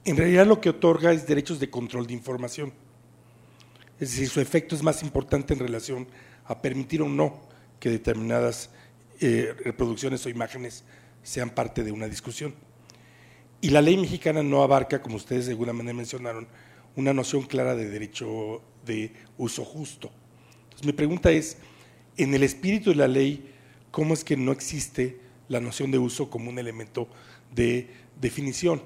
en 0.04 0.16
realidad 0.16 0.46
lo 0.46 0.60
que 0.60 0.70
otorga 0.70 1.12
es 1.12 1.26
derechos 1.26 1.60
de 1.60 1.70
control 1.70 2.06
de 2.06 2.14
información. 2.14 2.72
Es 4.00 4.12
decir, 4.12 4.28
su 4.28 4.40
efecto 4.40 4.74
es 4.74 4.82
más 4.82 5.02
importante 5.02 5.52
en 5.52 5.60
relación 5.60 6.08
a 6.46 6.62
permitir 6.62 7.02
o 7.02 7.08
no 7.08 7.42
que 7.78 7.90
determinadas 7.90 8.70
eh, 9.20 9.54
reproducciones 9.64 10.24
o 10.24 10.30
imágenes 10.30 10.84
sean 11.22 11.50
parte 11.50 11.82
de 11.82 11.92
una 11.92 12.08
discusión. 12.08 12.54
Y 13.60 13.70
la 13.70 13.82
ley 13.82 13.96
mexicana 13.96 14.42
no 14.42 14.62
abarca, 14.62 15.02
como 15.02 15.16
ustedes 15.16 15.46
de 15.46 15.52
alguna 15.52 15.72
manera 15.72 15.94
mencionaron, 15.94 16.48
una 16.96 17.12
noción 17.12 17.42
clara 17.42 17.74
de 17.74 17.90
derecho 17.90 18.62
de 18.86 19.12
uso 19.36 19.64
justo. 19.64 20.10
Entonces, 20.78 20.94
mi 20.94 20.96
pregunta 20.96 21.32
es, 21.32 21.56
en 22.16 22.34
el 22.34 22.44
espíritu 22.44 22.90
de 22.90 22.96
la 22.96 23.08
ley, 23.08 23.52
¿cómo 23.90 24.14
es 24.14 24.22
que 24.22 24.36
no 24.36 24.52
existe 24.52 25.18
la 25.48 25.58
noción 25.58 25.90
de 25.90 25.98
uso 25.98 26.30
como 26.30 26.50
un 26.50 26.58
elemento 26.60 27.08
de 27.52 27.88
definición? 28.20 28.80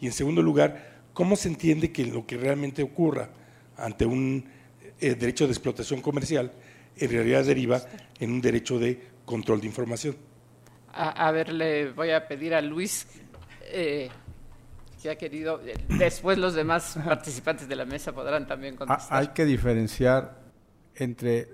Y 0.00 0.06
en 0.06 0.12
segundo 0.12 0.42
lugar, 0.42 1.04
¿cómo 1.12 1.36
se 1.36 1.46
entiende 1.46 1.92
que 1.92 2.04
lo 2.04 2.26
que 2.26 2.36
realmente 2.36 2.82
ocurra 2.82 3.30
ante 3.76 4.06
un 4.06 4.44
eh, 5.00 5.14
derecho 5.14 5.46
de 5.46 5.52
explotación 5.52 6.00
comercial 6.00 6.50
en 6.96 7.10
realidad 7.12 7.44
deriva 7.44 7.80
en 8.18 8.32
un 8.32 8.40
derecho 8.40 8.80
de 8.80 9.00
control 9.24 9.60
de 9.60 9.68
información? 9.68 10.16
A, 10.92 11.30
ver, 11.30 11.52
le 11.52 11.92
voy 11.92 12.10
a 12.10 12.26
pedir 12.26 12.54
a 12.54 12.60
Luis 12.60 13.06
eh, 13.66 14.08
que 15.00 15.10
ha 15.10 15.16
querido. 15.16 15.60
Eh, 15.64 15.76
después 15.90 16.38
los 16.38 16.54
demás 16.54 16.98
participantes 17.04 17.68
de 17.68 17.76
la 17.76 17.84
mesa 17.84 18.12
podrán 18.12 18.48
también 18.48 18.74
ah, 18.74 18.78
contestar. 18.78 19.18
Hay 19.20 19.28
que 19.28 19.44
diferenciar 19.44 20.45
entre 20.96 21.48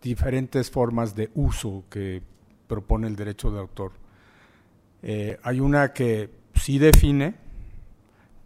diferentes 0.00 0.70
formas 0.70 1.14
de 1.14 1.30
uso 1.34 1.84
que 1.90 2.22
propone 2.66 3.06
el 3.06 3.16
derecho 3.16 3.50
de 3.50 3.58
autor. 3.58 3.92
Eh, 5.02 5.38
hay 5.42 5.60
una 5.60 5.92
que 5.92 6.30
sí 6.54 6.78
define, 6.78 7.34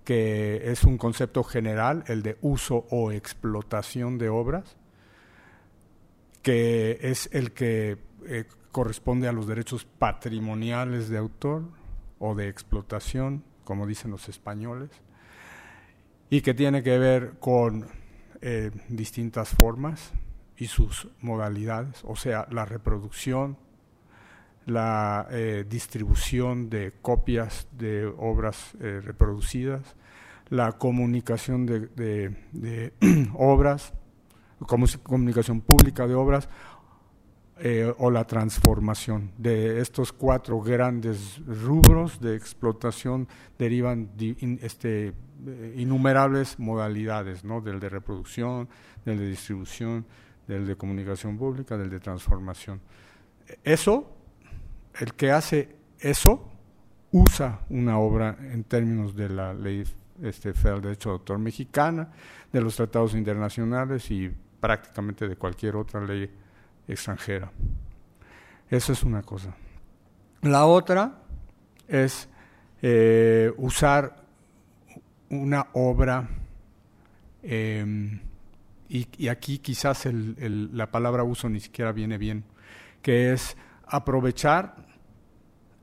que 0.04 0.70
es 0.70 0.84
un 0.84 0.98
concepto 0.98 1.44
general, 1.44 2.04
el 2.06 2.22
de 2.22 2.38
uso 2.40 2.86
o 2.90 3.12
explotación 3.12 4.18
de 4.18 4.28
obras, 4.28 4.76
que 6.42 6.98
es 7.02 7.28
el 7.32 7.52
que 7.52 7.98
eh, 8.26 8.44
corresponde 8.70 9.28
a 9.28 9.32
los 9.32 9.46
derechos 9.46 9.84
patrimoniales 9.84 11.08
de 11.08 11.18
autor 11.18 11.64
o 12.18 12.34
de 12.34 12.48
explotación, 12.48 13.44
como 13.64 13.86
dicen 13.86 14.10
los 14.10 14.28
españoles, 14.28 14.90
y 16.30 16.40
que 16.40 16.54
tiene 16.54 16.82
que 16.82 16.98
ver 16.98 17.34
con 17.38 17.86
eh, 18.40 18.70
distintas 18.88 19.50
formas 19.50 20.12
y 20.62 20.66
sus 20.66 21.08
modalidades, 21.20 22.02
o 22.04 22.14
sea, 22.14 22.46
la 22.52 22.64
reproducción, 22.64 23.56
la 24.64 25.26
eh, 25.32 25.64
distribución 25.68 26.70
de 26.70 26.92
copias 27.02 27.66
de 27.72 28.06
obras 28.06 28.76
eh, 28.80 29.00
reproducidas, 29.02 29.96
la 30.50 30.70
comunicación 30.70 31.66
de, 31.66 31.88
de 32.52 32.92
obras, 33.34 33.92
comunicación 35.02 35.62
pública 35.62 36.06
de 36.06 36.14
obras 36.14 36.48
eh, 37.64 37.92
o 37.98 38.10
la 38.10 38.24
transformación. 38.24 39.30
De 39.38 39.80
estos 39.80 40.12
cuatro 40.12 40.60
grandes 40.60 41.40
rubros 41.46 42.20
de 42.20 42.34
explotación 42.34 43.28
derivan 43.56 44.10
este, 44.62 45.12
eh, 45.46 45.74
innumerables 45.76 46.58
modalidades, 46.58 47.44
¿no? 47.44 47.60
del 47.60 47.78
de 47.78 47.88
reproducción, 47.88 48.68
del 49.04 49.18
de 49.18 49.28
distribución, 49.28 50.06
del 50.46 50.66
de 50.66 50.76
comunicación 50.76 51.38
pública, 51.38 51.76
del 51.76 51.90
de 51.90 52.00
transformación. 52.00 52.80
Eso, 53.62 54.10
el 54.98 55.14
que 55.14 55.30
hace 55.30 55.76
eso, 55.98 56.48
usa 57.12 57.60
una 57.68 57.98
obra 57.98 58.36
en 58.40 58.64
términos 58.64 59.14
de 59.14 59.28
la 59.28 59.52
ley 59.52 59.84
este, 60.22 60.54
federal 60.54 60.80
de 60.80 60.88
derecho 60.88 61.10
de 61.10 61.14
autor 61.14 61.38
mexicana, 61.38 62.10
de 62.52 62.60
los 62.60 62.76
tratados 62.76 63.14
internacionales 63.14 64.10
y 64.10 64.30
prácticamente 64.60 65.28
de 65.28 65.36
cualquier 65.36 65.76
otra 65.76 66.00
ley 66.00 66.30
extranjera. 66.86 67.50
Eso 68.68 68.92
es 68.92 69.02
una 69.02 69.22
cosa. 69.22 69.54
La 70.42 70.66
otra 70.66 71.22
es 71.86 72.28
eh, 72.80 73.52
usar 73.58 74.16
una 75.30 75.68
obra, 75.74 76.28
em, 77.42 78.20
y, 78.92 79.28
aquí 79.28 79.58
quizás 79.58 80.06
la 80.06 80.90
palabra 80.90 81.24
uso 81.24 81.48
ni 81.48 81.60
siquiera 81.60 81.92
viene 81.92 82.18
bien, 82.18 82.44
que 83.00 83.32
es 83.32 83.56
aprovechar 83.86 84.76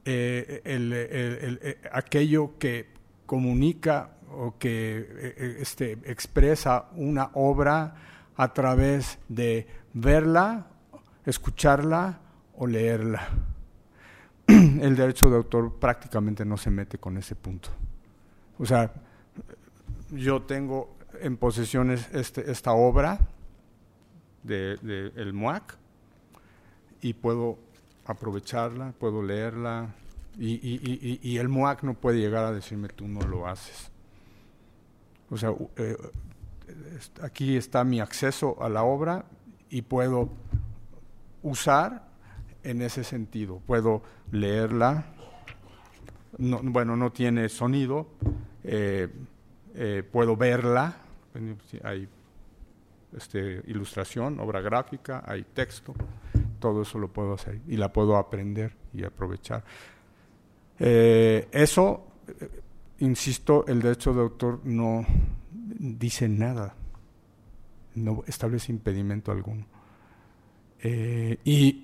eh, 0.06 0.62
eh, 0.64 1.82
aquello 1.92 2.58
que 2.60 2.88
comunica 3.26 4.18
o 4.32 4.58
que 4.58 5.58
este, 5.60 5.94
expresa 6.06 6.90
una 6.96 7.32
obra 7.34 7.96
a 8.36 8.54
través 8.54 9.18
de 9.28 9.68
verla 9.94 10.68
escucharla 11.26 12.20
o 12.58 12.68
leerla. 12.68 13.28
El 14.48 14.96
derecho 14.96 15.30
de 15.30 15.38
autor 15.38 15.80
prácticamente 15.80 16.44
no 16.46 16.58
se 16.58 16.70
mete 16.70 16.98
con 16.98 17.18
ese 17.18 17.36
punto. 17.36 17.70
O 18.58 18.66
sea, 18.66 18.92
yo 20.12 20.42
tengo 20.42 20.98
en 21.22 21.38
posesión 21.38 21.92
este, 21.92 22.52
esta 22.52 22.74
obra 22.74 23.20
de, 24.44 24.74
el 25.16 25.34
MUAC 25.34 25.78
y 27.02 27.14
puedo 27.14 27.58
aprovecharla, 28.06 28.94
puedo 28.98 29.22
leerla 29.22 29.96
y, 30.38 31.20
y, 31.22 31.38
el 31.38 31.50
MUAC 31.50 31.84
no 31.84 31.96
puede 31.96 32.20
llegar 32.20 32.46
a 32.46 32.52
decirme 32.52 32.88
tú 32.88 33.08
no 33.08 33.22
lo 33.22 33.48
haces. 33.48 33.92
O 35.30 35.38
sea, 35.38 35.54
eh, 35.76 35.98
aquí 37.22 37.58
está 37.58 37.84
mi 37.84 38.00
acceso 38.00 38.62
a 38.64 38.70
la 38.70 38.84
obra 38.84 39.26
y 39.70 39.82
puedo 39.82 40.30
usar 41.44 42.08
en 42.64 42.82
ese 42.82 43.04
sentido. 43.04 43.62
Puedo 43.66 44.02
leerla, 44.32 45.06
bueno, 46.38 46.96
no 46.96 47.12
tiene 47.12 47.50
sonido, 47.50 48.08
eh, 48.64 49.10
eh, 49.76 50.04
puedo 50.10 50.36
verla, 50.36 50.98
hay 51.84 52.08
este, 53.16 53.62
ilustración, 53.68 54.40
obra 54.40 54.62
gráfica, 54.62 55.24
hay 55.26 55.44
texto, 55.44 55.94
todo 56.60 56.84
eso 56.84 57.00
lo 57.00 57.08
puedo 57.08 57.34
hacer 57.34 57.60
y 57.68 57.78
la 57.78 57.92
puedo 57.92 58.18
aprender 58.18 58.76
y 58.94 59.04
aprovechar. 59.04 59.64
Eh, 60.80 61.48
eso, 61.52 62.08
insisto, 63.00 63.66
el 63.68 63.82
derecho 63.82 64.14
de 64.14 64.22
autor 64.22 64.62
no 64.64 65.06
dice 65.80 66.28
nada, 66.28 66.76
no 67.96 68.24
establece 68.28 68.72
impedimento 68.72 69.32
alguno. 69.32 69.66
Eh, 70.82 71.38
y, 71.44 71.82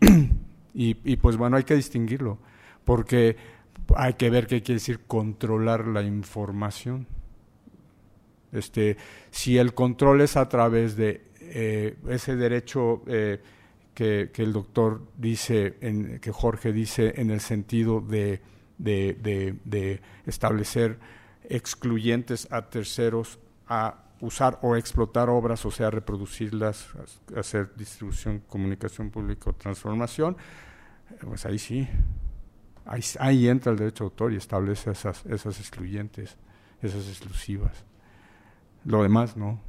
y, 0.74 1.16
pues 1.18 1.38
bueno, 1.38 1.58
hay 1.58 1.64
que 1.64 1.76
distinguirlo, 1.76 2.38
porque 2.84 3.36
hay 3.96 4.14
que 4.14 4.30
ver 4.30 4.48
qué 4.48 4.62
quiere 4.62 4.80
decir 4.80 5.02
controlar 5.08 5.88
la 5.88 6.02
información. 6.02 7.08
Este, 8.56 8.98
si 9.32 9.58
el 9.58 9.74
control 9.74 10.22
es 10.22 10.38
a 10.38 10.48
través 10.50 10.96
de 10.96 11.22
eh, 11.40 11.96
ese 12.10 12.36
derecho 12.36 13.04
eh, 13.08 13.40
que, 13.94 14.32
que, 14.34 14.44
el 14.44 14.54
doctor 14.54 15.02
dice, 15.18 15.76
en, 15.82 16.20
que 16.20 16.32
Jorge 16.32 16.72
dice 16.72 17.14
en 17.18 17.30
el 17.30 17.40
sentido 17.40 18.02
de, 18.02 18.42
de, 18.78 19.16
de 19.64 20.02
establecer 20.26 20.98
excluyentes 21.50 22.48
a 22.52 22.70
terceros 22.70 23.40
a 23.68 24.06
usar 24.22 24.60
o 24.62 24.76
explotar 24.76 25.30
obras, 25.30 25.66
o 25.66 25.72
sea, 25.72 25.92
reproducirlas, 25.92 26.88
hacer 27.36 27.76
distribución, 27.76 28.42
comunicación 28.48 29.10
pública 29.10 29.50
o 29.50 29.54
transformación, 29.54 30.38
pues 31.22 31.46
ahí 31.46 31.60
sí, 31.60 31.88
ahí, 33.20 33.48
entra 33.48 33.72
el 33.72 33.78
derecho 33.78 34.06
de 34.06 34.08
autor 34.08 34.34
y 34.34 34.38
establece 34.38 34.92
esas, 34.92 35.26
esas 35.26 35.60
excluyentes, 35.60 36.38
esas 36.82 37.08
exclusivas. 37.08 37.84
Lo 38.86 39.04
demás 39.04 39.36
no. 39.36 39.60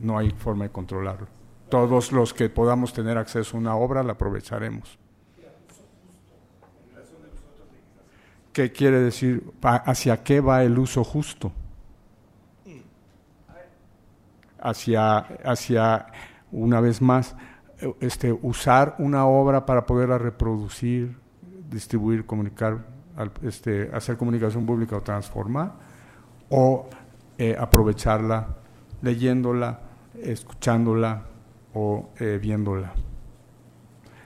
No 0.00 0.18
hay 0.18 0.30
forma 0.30 0.64
de 0.64 0.70
controlarlo. 0.70 1.26
Todos 1.68 2.12
los 2.12 2.34
que 2.34 2.48
podamos 2.48 2.92
tener 2.92 3.18
acceso 3.18 3.56
a 3.56 3.60
una 3.60 3.76
obra 3.76 4.02
la 4.02 4.12
aprovecharemos. 4.12 4.98
¿Qué 8.52 8.72
quiere 8.72 9.00
decir? 9.00 9.52
¿Hacia 9.62 10.22
qué 10.22 10.40
va 10.40 10.64
el 10.64 10.78
uso 10.78 11.04
justo? 11.04 11.52
hacia, 14.66 15.18
hacia 15.44 16.06
una 16.50 16.80
vez 16.80 17.00
más, 17.00 17.36
este, 18.00 18.32
usar 18.32 18.96
una 18.98 19.26
obra 19.26 19.64
para 19.64 19.86
poderla 19.86 20.18
reproducir, 20.18 21.16
distribuir, 21.70 22.26
comunicar, 22.26 22.84
este, 23.42 23.90
hacer 23.92 24.16
comunicación 24.16 24.66
pública 24.66 24.96
o 24.96 25.02
transformar, 25.02 25.72
o 26.50 26.88
eh, 27.38 27.56
aprovecharla 27.58 28.46
leyéndola, 29.02 29.80
escuchándola 30.20 31.22
o 31.74 32.10
eh, 32.18 32.38
viéndola. 32.40 32.92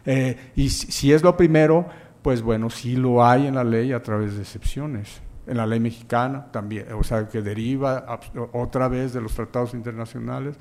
Eh, 0.05 0.53
y 0.57 0.71
si, 0.71 1.12
es 1.12 1.23
lo 1.23 1.37
primero, 1.37 1.87
pues 2.23 2.43
bueno, 2.43 2.71
sí 2.71 2.97
lo 2.97 3.25
hay 3.25 3.47
en 3.47 3.57
la 3.57 3.64
ley 3.64 3.93
a 3.93 4.03
través 4.03 4.35
de 4.37 4.43
excepciones 4.43 5.23
en 5.47 5.57
la 5.57 5.66
ley 5.66 5.81
mexicana 5.81 6.47
también, 6.53 6.87
o 6.93 7.03
sea, 7.03 7.27
que 7.27 7.43
deriva 7.43 8.21
otra 8.53 8.87
vez 8.87 9.12
de 9.12 9.21
los 9.21 9.35
tratados 9.35 9.75
internacionales, 9.75 10.57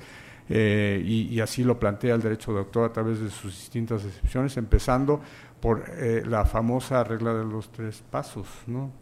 y, 0.48 1.38
así 1.38 1.62
lo 1.62 1.78
plantea 1.78 2.16
el 2.16 2.22
derecho 2.22 2.52
de 2.52 2.58
autor 2.58 2.90
a 2.90 2.92
través 2.92 3.20
de 3.20 3.30
sus 3.30 3.56
distintas 3.56 4.04
excepciones, 4.04 4.56
empezando 4.56 5.20
por 5.60 5.84
eh, 5.88 6.22
la 6.26 6.44
famosa 6.44 7.04
regla 7.04 7.34
de 7.34 7.44
los 7.44 7.70
tres 7.70 8.02
pasos. 8.10 8.48
¿no? 8.66 8.92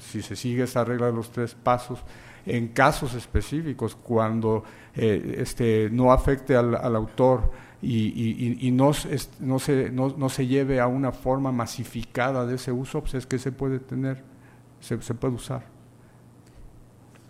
si 0.00 0.22
se 0.22 0.36
sigue 0.36 0.64
esa 0.64 0.84
regla 0.84 1.06
de 1.06 1.12
los 1.12 1.30
tres 1.30 1.54
pasos, 1.54 2.00
en 2.46 2.68
casos 2.68 3.14
específicos, 3.14 3.94
cuando 3.94 4.64
este, 4.94 5.88
no 5.90 6.12
afecte 6.12 6.56
al, 6.56 6.74
autor 6.94 7.50
y, 7.80 8.70
no, 8.72 8.92
no, 9.40 9.58
se, 9.58 9.90
no, 9.90 10.28
se 10.28 10.46
lleve 10.46 10.80
a 10.80 10.86
una 10.86 11.12
forma 11.12 11.52
masificada 11.52 12.44
de 12.44 12.56
ese 12.56 12.70
uso, 12.72 13.00
pues 13.00 13.14
es 13.14 13.26
que 13.26 13.38
se 13.38 13.52
puede 13.52 13.78
tener, 13.78 14.22
se, 14.80 15.00
se 15.00 15.14
puede 15.14 15.34
usar. 15.34 15.74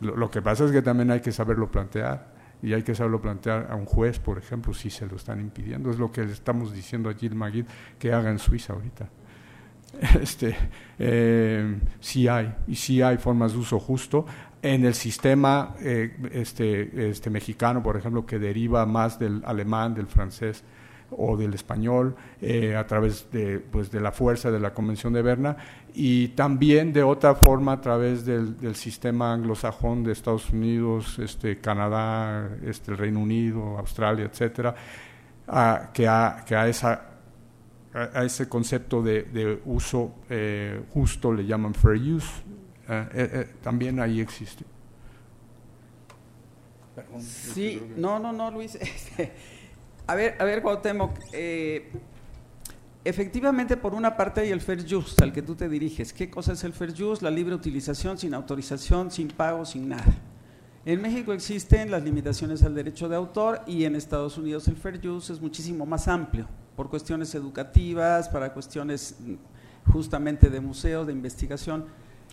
Lo, 0.01 0.31
que 0.31 0.43
pasa 0.43 0.65
es 0.65 0.73
que 0.73 0.83
también 0.83 1.11
hay 1.11 1.21
que 1.21 1.33
saberlo 1.33 1.71
plantear 1.71 2.34
y 2.65 2.73
hay 2.73 2.83
que 2.83 2.95
saberlo 2.95 3.21
plantear 3.21 3.69
a 3.71 3.77
un 3.77 3.85
juez, 3.85 4.19
por 4.19 4.39
ejemplo, 4.39 4.73
si 4.73 4.89
se 4.89 5.07
lo 5.07 5.17
están 5.17 5.39
impidiendo. 5.39 5.91
Es 5.91 5.99
lo 5.99 6.11
que 6.11 6.25
le 6.25 6.33
estamos 6.33 6.73
diciendo 6.73 7.11
a 7.11 7.15
Gil 7.15 7.35
Maguid 7.35 7.67
que 7.99 8.11
haga 8.11 8.31
en 8.31 8.39
Suiza 8.39 8.73
ahorita. 8.73 9.09
Este, 10.21 10.57
eh, 10.99 11.79
sí 12.01 12.27
hay, 12.27 12.53
y 12.67 12.75
sí 12.75 13.01
hay 13.01 13.19
formas 13.19 13.53
de 13.53 13.59
uso 13.59 13.79
justo. 13.79 14.27
En 14.61 14.85
el 14.87 14.95
sistema 14.95 15.77
eh, 15.79 16.17
este, 16.33 17.11
este 17.11 17.31
mexicano, 17.31 17.83
por 17.83 17.97
ejemplo, 17.97 18.27
que 18.27 18.39
deriva 18.39 18.87
más 18.87 19.19
del 19.19 19.43
alemán, 19.45 19.95
del 19.95 20.07
francés, 20.07 20.65
o 21.11 21.37
del 21.37 21.55
español 21.55 22.17
eh, 22.41 22.75
a 22.77 22.87
través 22.87 23.31
de, 23.31 23.59
pues, 23.59 23.91
de 23.91 24.01
la 24.01 24.13
fuerza 24.13 24.51
de 24.51 24.61
la 24.61 24.73
Convención 24.75 25.13
de 25.13 25.23
Berna 25.23 25.57
y 25.95 26.29
también 26.29 26.93
de 26.93 27.03
otra 27.03 27.35
forma 27.35 27.73
a 27.73 27.81
través 27.81 28.25
del, 28.25 28.59
del 28.59 28.75
sistema 28.75 29.33
anglosajón 29.33 30.03
de 30.03 30.13
Estados 30.13 30.51
Unidos, 30.51 31.19
este, 31.19 31.59
Canadá, 31.59 32.51
este, 32.65 32.93
el 32.93 32.99
Reino 32.99 33.21
Unido, 33.21 33.79
Australia, 33.79 34.25
etcétera, 34.25 34.75
a, 35.47 35.91
que, 35.93 36.09
a, 36.09 36.45
que 36.47 36.57
a, 36.57 36.69
esa, 36.69 37.11
a, 37.93 38.25
ese 38.25 38.49
concepto 38.49 39.03
de, 39.03 39.23
de 39.25 39.61
uso 39.67 40.15
eh, 40.29 40.83
justo 40.93 41.33
le 41.33 41.47
llaman 41.47 41.75
fair 41.75 41.97
use, 41.97 42.43
eh, 42.89 43.49
también 43.63 44.01
ahí 44.01 44.21
existe. 44.21 44.65
Sí, 47.21 47.83
no, 47.97 48.19
no, 48.19 48.33
no, 48.33 48.51
Luis. 48.51 48.79
A 50.07 50.15
ver, 50.15 50.37
a 50.39 50.45
ver, 50.45 50.61
Cuauhtémoc, 50.61 51.19
eh, 51.33 51.91
efectivamente, 53.05 53.79
por 53.79 53.95
una 53.95 54.19
parte 54.19 54.43
hay 54.43 54.51
el 54.51 54.61
fair 54.61 54.85
use 54.95 55.23
al 55.23 55.33
que 55.33 55.41
tú 55.41 55.55
te 55.55 55.67
diriges. 55.67 56.13
¿Qué 56.13 56.29
cosa 56.29 56.53
es 56.53 56.63
el 56.63 56.75
fair 56.75 56.91
use? 57.03 57.25
La 57.25 57.31
libre 57.31 57.55
utilización 57.55 58.19
sin 58.19 58.35
autorización, 58.35 59.11
sin 59.11 59.29
pago, 59.29 59.65
sin 59.65 59.89
nada. 59.89 60.15
En 60.85 61.01
México 61.01 61.33
existen 61.33 61.91
las 61.91 62.03
limitaciones 62.03 62.63
al 62.65 62.75
derecho 62.75 63.09
de 63.09 63.17
autor 63.17 63.63
y 63.67 63.85
en 63.85 63.97
Estados 63.97 64.37
Unidos 64.37 64.69
el 64.69 64.77
fair 64.77 65.01
use 65.09 65.33
es 65.33 65.41
muchísimo 65.41 65.87
más 65.87 66.07
amplio, 66.07 66.47
por 66.77 66.91
cuestiones 66.91 67.35
educativas, 67.35 68.29
para 68.29 68.53
cuestiones 68.53 69.17
mm, 69.21 69.91
justamente 69.91 70.51
de 70.51 70.61
museos, 70.61 71.07
de 71.07 71.15
investigación. 71.15 71.87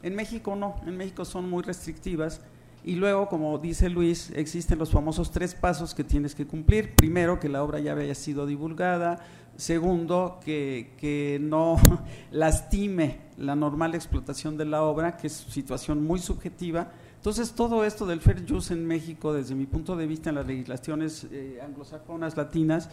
En 0.03 0.15
México 0.15 0.57
no, 0.57 0.75
en 0.85 0.97
México 0.97 1.23
son 1.23 1.49
muy 1.49 1.63
restrictivas 1.63 2.41
y 2.83 2.95
luego, 2.95 3.29
como 3.29 3.59
dice 3.59 3.89
Luis, 3.89 4.31
existen 4.35 4.79
los 4.79 4.89
famosos 4.89 5.29
tres 5.29 5.53
pasos 5.53 5.93
que 5.93 6.03
tienes 6.03 6.33
que 6.33 6.47
cumplir. 6.47 6.95
Primero, 6.95 7.39
que 7.39 7.47
la 7.47 7.63
obra 7.63 7.79
ya 7.79 7.93
haya 7.93 8.15
sido 8.15 8.47
divulgada. 8.47 9.19
Segundo, 9.55 10.39
que, 10.43 10.93
que 10.97 11.37
no 11.39 11.77
lastime 12.31 13.19
la 13.37 13.55
normal 13.55 13.93
explotación 13.93 14.57
de 14.57 14.65
la 14.65 14.81
obra, 14.81 15.15
que 15.15 15.27
es 15.27 15.33
situación 15.33 16.03
muy 16.03 16.19
subjetiva. 16.19 16.91
Entonces, 17.17 17.51
todo 17.51 17.85
esto 17.85 18.07
del 18.07 18.19
fair 18.19 18.51
use 18.51 18.73
en 18.73 18.87
México, 18.87 19.31
desde 19.31 19.53
mi 19.53 19.67
punto 19.67 19.95
de 19.95 20.07
vista 20.07 20.29
en 20.29 20.35
las 20.35 20.47
legislaciones 20.47 21.27
eh, 21.31 21.59
anglosajonas, 21.63 22.35
latinas, 22.35 22.89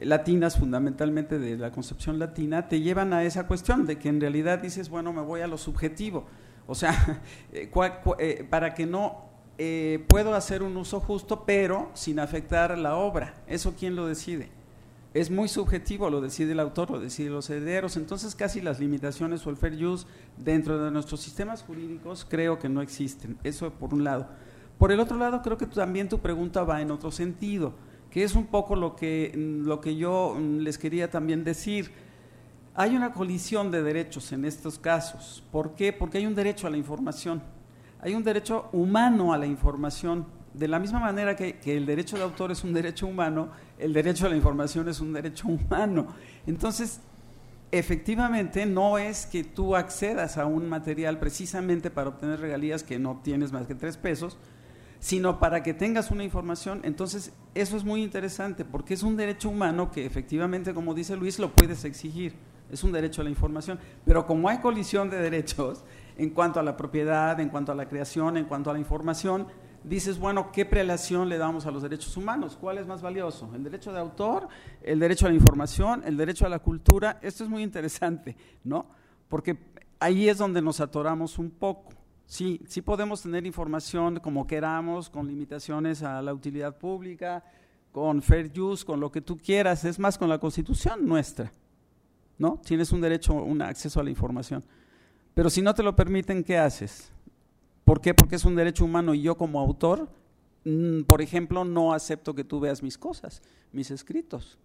latinas 0.00 0.56
fundamentalmente 0.56 1.40
de 1.40 1.56
la 1.56 1.72
concepción 1.72 2.20
latina, 2.20 2.68
te 2.68 2.80
llevan 2.80 3.12
a 3.12 3.24
esa 3.24 3.48
cuestión 3.48 3.84
de 3.84 3.98
que 3.98 4.08
en 4.08 4.20
realidad 4.20 4.60
dices, 4.60 4.88
bueno, 4.88 5.12
me 5.12 5.22
voy 5.22 5.40
a 5.40 5.48
lo 5.48 5.58
subjetivo 5.58 6.26
o 6.66 6.74
sea, 6.74 7.22
eh, 7.52 7.70
eh, 8.18 8.46
para 8.48 8.74
que 8.74 8.86
no 8.86 9.24
eh, 9.58 10.04
puedo 10.08 10.34
hacer 10.34 10.62
un 10.62 10.76
uso 10.76 11.00
justo, 11.00 11.44
pero 11.46 11.90
sin 11.94 12.18
afectar 12.18 12.76
la 12.76 12.96
obra. 12.96 13.34
¿Eso 13.46 13.74
quién 13.78 13.96
lo 13.96 14.06
decide? 14.06 14.48
Es 15.12 15.30
muy 15.30 15.46
subjetivo, 15.46 16.10
lo 16.10 16.20
decide 16.20 16.52
el 16.52 16.60
autor, 16.60 16.90
lo 16.90 16.98
deciden 16.98 17.34
los 17.34 17.48
herederos. 17.48 17.96
Entonces, 17.96 18.34
casi 18.34 18.60
las 18.60 18.80
limitaciones 18.80 19.46
o 19.46 19.50
el 19.50 19.56
fair 19.56 19.74
use 19.84 20.06
dentro 20.36 20.82
de 20.82 20.90
nuestros 20.90 21.20
sistemas 21.20 21.62
jurídicos 21.62 22.26
creo 22.28 22.58
que 22.58 22.68
no 22.68 22.82
existen. 22.82 23.38
Eso 23.44 23.70
por 23.70 23.94
un 23.94 24.02
lado. 24.02 24.28
Por 24.76 24.90
el 24.90 24.98
otro 24.98 25.16
lado, 25.16 25.40
creo 25.40 25.56
que 25.56 25.66
también 25.66 26.08
tu 26.08 26.18
pregunta 26.18 26.64
va 26.64 26.82
en 26.82 26.90
otro 26.90 27.12
sentido, 27.12 27.74
que 28.10 28.24
es 28.24 28.34
un 28.34 28.46
poco 28.46 28.74
lo 28.74 28.96
que, 28.96 29.32
lo 29.36 29.80
que 29.80 29.94
yo 29.94 30.36
mm, 30.36 30.58
les 30.58 30.78
quería 30.78 31.10
también 31.10 31.44
decir 31.44 31.92
hay 32.74 32.96
una 32.96 33.12
colisión 33.12 33.70
de 33.70 33.82
derechos 33.82 34.32
en 34.32 34.44
estos 34.44 34.78
casos. 34.78 35.44
¿Por 35.52 35.74
qué? 35.74 35.92
Porque 35.92 36.18
hay 36.18 36.26
un 36.26 36.34
derecho 36.34 36.66
a 36.66 36.70
la 36.70 36.76
información. 36.76 37.40
Hay 38.00 38.14
un 38.14 38.24
derecho 38.24 38.68
humano 38.72 39.32
a 39.32 39.38
la 39.38 39.46
información. 39.46 40.26
De 40.52 40.66
la 40.66 40.80
misma 40.80 40.98
manera 40.98 41.36
que, 41.36 41.58
el 41.64 41.86
derecho 41.86 42.16
de 42.16 42.24
autor 42.24 42.50
es 42.50 42.64
un 42.64 42.72
derecho 42.72 43.06
humano, 43.06 43.48
el 43.78 43.92
derecho 43.92 44.26
a 44.26 44.28
la 44.28 44.36
información 44.36 44.88
es 44.88 45.00
un 45.00 45.12
derecho 45.12 45.46
humano. 45.48 46.08
Entonces, 46.46 47.00
efectivamente, 47.70 48.66
no 48.66 48.98
es 48.98 49.26
que 49.26 49.44
tú 49.44 49.76
accedas 49.76 50.36
a 50.36 50.46
un 50.46 50.68
material 50.68 51.18
precisamente 51.20 51.90
para 51.90 52.08
obtener 52.08 52.40
regalías 52.40 52.82
que 52.82 52.98
no 52.98 53.20
tienes 53.22 53.52
más 53.52 53.68
que 53.68 53.76
tres 53.76 53.96
pesos, 53.96 54.36
sino 54.98 55.38
para 55.38 55.62
que 55.62 55.74
tengas 55.74 56.10
una 56.10 56.24
información. 56.24 56.80
Entonces, 56.82 57.32
eso 57.54 57.76
es 57.76 57.84
muy 57.84 58.02
interesante 58.02 58.64
porque 58.64 58.94
es 58.94 59.04
un 59.04 59.16
derecho 59.16 59.48
humano 59.48 59.92
que 59.92 60.06
efectivamente, 60.06 60.74
como 60.74 60.92
dice 60.92 61.16
Luis, 61.16 61.38
lo 61.38 61.52
puedes 61.52 61.84
exigir 61.84 62.34
es 62.74 62.84
un 62.84 62.92
derecho 62.92 63.20
a 63.20 63.24
la 63.24 63.30
información. 63.30 63.78
Pero 64.04 64.26
como 64.26 64.48
hay 64.48 64.58
colisión 64.58 65.10
de 65.10 65.18
derechos 65.18 65.84
en 66.18 66.30
cuanto 66.30 66.60
a 66.60 66.62
la 66.62 66.76
propiedad, 66.76 67.38
en 67.40 67.48
cuanto 67.48 67.72
a 67.72 67.74
la 67.74 67.88
creación, 67.88 68.36
en 68.36 68.44
cuanto 68.44 68.70
a 68.70 68.72
la 68.72 68.78
información, 68.78 69.46
dices, 69.84 70.18
bueno, 70.18 70.50
¿qué 70.52 70.64
prelación 70.64 71.28
le 71.28 71.38
damos 71.38 71.66
a 71.66 71.70
los 71.70 71.82
derechos 71.82 72.16
humanos? 72.16 72.58
¿Cuál 72.60 72.78
es 72.78 72.86
más 72.86 73.00
valioso? 73.00 73.50
¿El 73.54 73.62
derecho 73.62 73.92
de 73.92 74.00
autor? 74.00 74.48
¿El 74.82 74.98
derecho 74.98 75.26
a 75.26 75.28
la 75.28 75.34
información? 75.36 76.02
¿El 76.04 76.16
derecho 76.16 76.46
a 76.46 76.48
la 76.48 76.58
cultura? 76.58 77.18
Esto 77.22 77.44
es 77.44 77.50
muy 77.50 77.62
interesante, 77.62 78.36
¿no? 78.64 78.86
Porque 79.28 79.56
ahí 80.00 80.28
es 80.28 80.38
donde 80.38 80.60
nos 80.60 80.80
atoramos 80.80 81.38
un 81.38 81.50
poco. 81.50 81.92
Sí, 82.26 82.60
sí 82.66 82.82
podemos 82.82 83.22
tener 83.22 83.46
información 83.46 84.18
como 84.18 84.46
queramos, 84.46 85.10
con 85.10 85.28
limitaciones 85.28 86.02
a 86.02 86.22
la 86.22 86.32
utilidad 86.32 86.76
pública, 86.76 87.44
con 87.92 88.22
fair 88.22 88.50
use, 88.58 88.84
con 88.84 88.98
lo 88.98 89.12
que 89.12 89.20
tú 89.20 89.38
quieras, 89.38 89.84
es 89.84 89.98
más 89.98 90.18
con 90.18 90.28
la 90.28 90.38
constitución 90.38 91.06
nuestra. 91.06 91.52
¿No? 92.38 92.60
Tienes 92.64 92.92
un 92.92 93.00
derecho, 93.00 93.34
un 93.34 93.62
acceso 93.62 94.00
a 94.00 94.04
la 94.04 94.10
información. 94.10 94.64
Pero 95.34 95.50
si 95.50 95.62
no 95.62 95.74
te 95.74 95.82
lo 95.82 95.96
permiten, 95.96 96.44
¿qué 96.44 96.58
haces? 96.58 97.10
¿Por 97.84 98.00
qué? 98.00 98.14
Porque 98.14 98.36
es 98.36 98.44
un 98.44 98.54
derecho 98.54 98.84
humano 98.84 99.14
y 99.14 99.22
yo 99.22 99.36
como 99.36 99.60
autor, 99.60 100.08
mm, 100.64 101.02
por 101.02 101.20
ejemplo, 101.20 101.64
no 101.64 101.92
acepto 101.92 102.34
que 102.34 102.44
tú 102.44 102.60
veas 102.60 102.82
mis 102.82 102.96
cosas, 102.96 103.42
mis 103.72 103.90
escritos. 103.90 104.58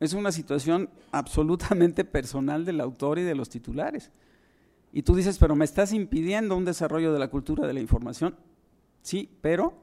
Es 0.00 0.14
una 0.14 0.32
situación 0.32 0.88
absolutamente 1.12 2.04
personal 2.04 2.64
del 2.64 2.80
autor 2.80 3.18
y 3.18 3.22
de 3.22 3.34
los 3.34 3.48
titulares. 3.48 4.10
Y 4.92 5.02
tú 5.02 5.14
dices, 5.14 5.38
pero 5.38 5.54
me 5.54 5.64
estás 5.64 5.92
impidiendo 5.92 6.56
un 6.56 6.64
desarrollo 6.64 7.12
de 7.12 7.18
la 7.18 7.28
cultura 7.28 7.66
de 7.66 7.72
la 7.72 7.80
información. 7.80 8.34
Sí, 9.00 9.30
pero 9.40 9.74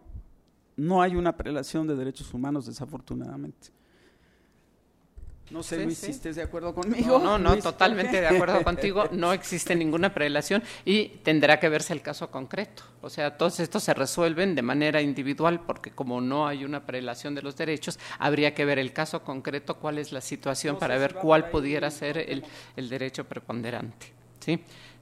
no 0.76 1.02
hay 1.02 1.16
una 1.16 1.36
prelación 1.36 1.88
de 1.88 1.96
derechos 1.96 2.34
humanos, 2.34 2.66
desafortunadamente. 2.66 3.70
No 5.52 5.64
sé, 5.64 5.84
Luis, 5.84 5.98
si 5.98 6.12
estés 6.12 6.36
de 6.36 6.44
acuerdo 6.44 6.76
conmigo. 6.76 7.20
No, 7.20 7.38
no, 7.38 7.58
totalmente 7.58 8.22
de 8.22 8.28
acuerdo 8.28 8.62
contigo. 8.64 9.06
No 9.12 9.34
existe 9.34 9.76
ninguna 9.76 10.14
prelación 10.14 10.62
y 10.86 11.08
tendrá 11.24 11.60
que 11.60 11.70
verse 11.70 11.94
el 11.94 12.02
caso 12.02 12.30
concreto. 12.30 12.84
O 13.02 13.10
sea, 13.10 13.38
todos 13.38 13.60
estos 13.60 13.84
se 13.84 13.94
resuelven 13.94 14.56
de 14.56 14.62
manera 14.62 15.02
individual 15.02 15.62
porque 15.62 15.92
como 15.92 16.22
no 16.22 16.48
hay 16.48 16.66
una 16.66 16.86
prelación 16.86 17.34
de 17.34 17.42
los 17.42 17.56
derechos, 17.56 18.00
habría 18.20 18.54
que 18.54 18.66
ver 18.66 18.80
el 18.80 18.94
caso 18.94 19.24
concreto, 19.24 19.76
cuál 19.76 19.98
es 19.98 20.12
la 20.12 20.22
situación 20.22 20.78
para 20.78 20.98
ver 20.98 21.16
cuál 21.16 21.50
pudiera 21.50 21.90
ser 21.90 22.18
el, 22.18 22.44
el 22.76 22.90
derecho 22.90 23.24
preponderante. 23.24 24.14
¿sí? 24.40 24.60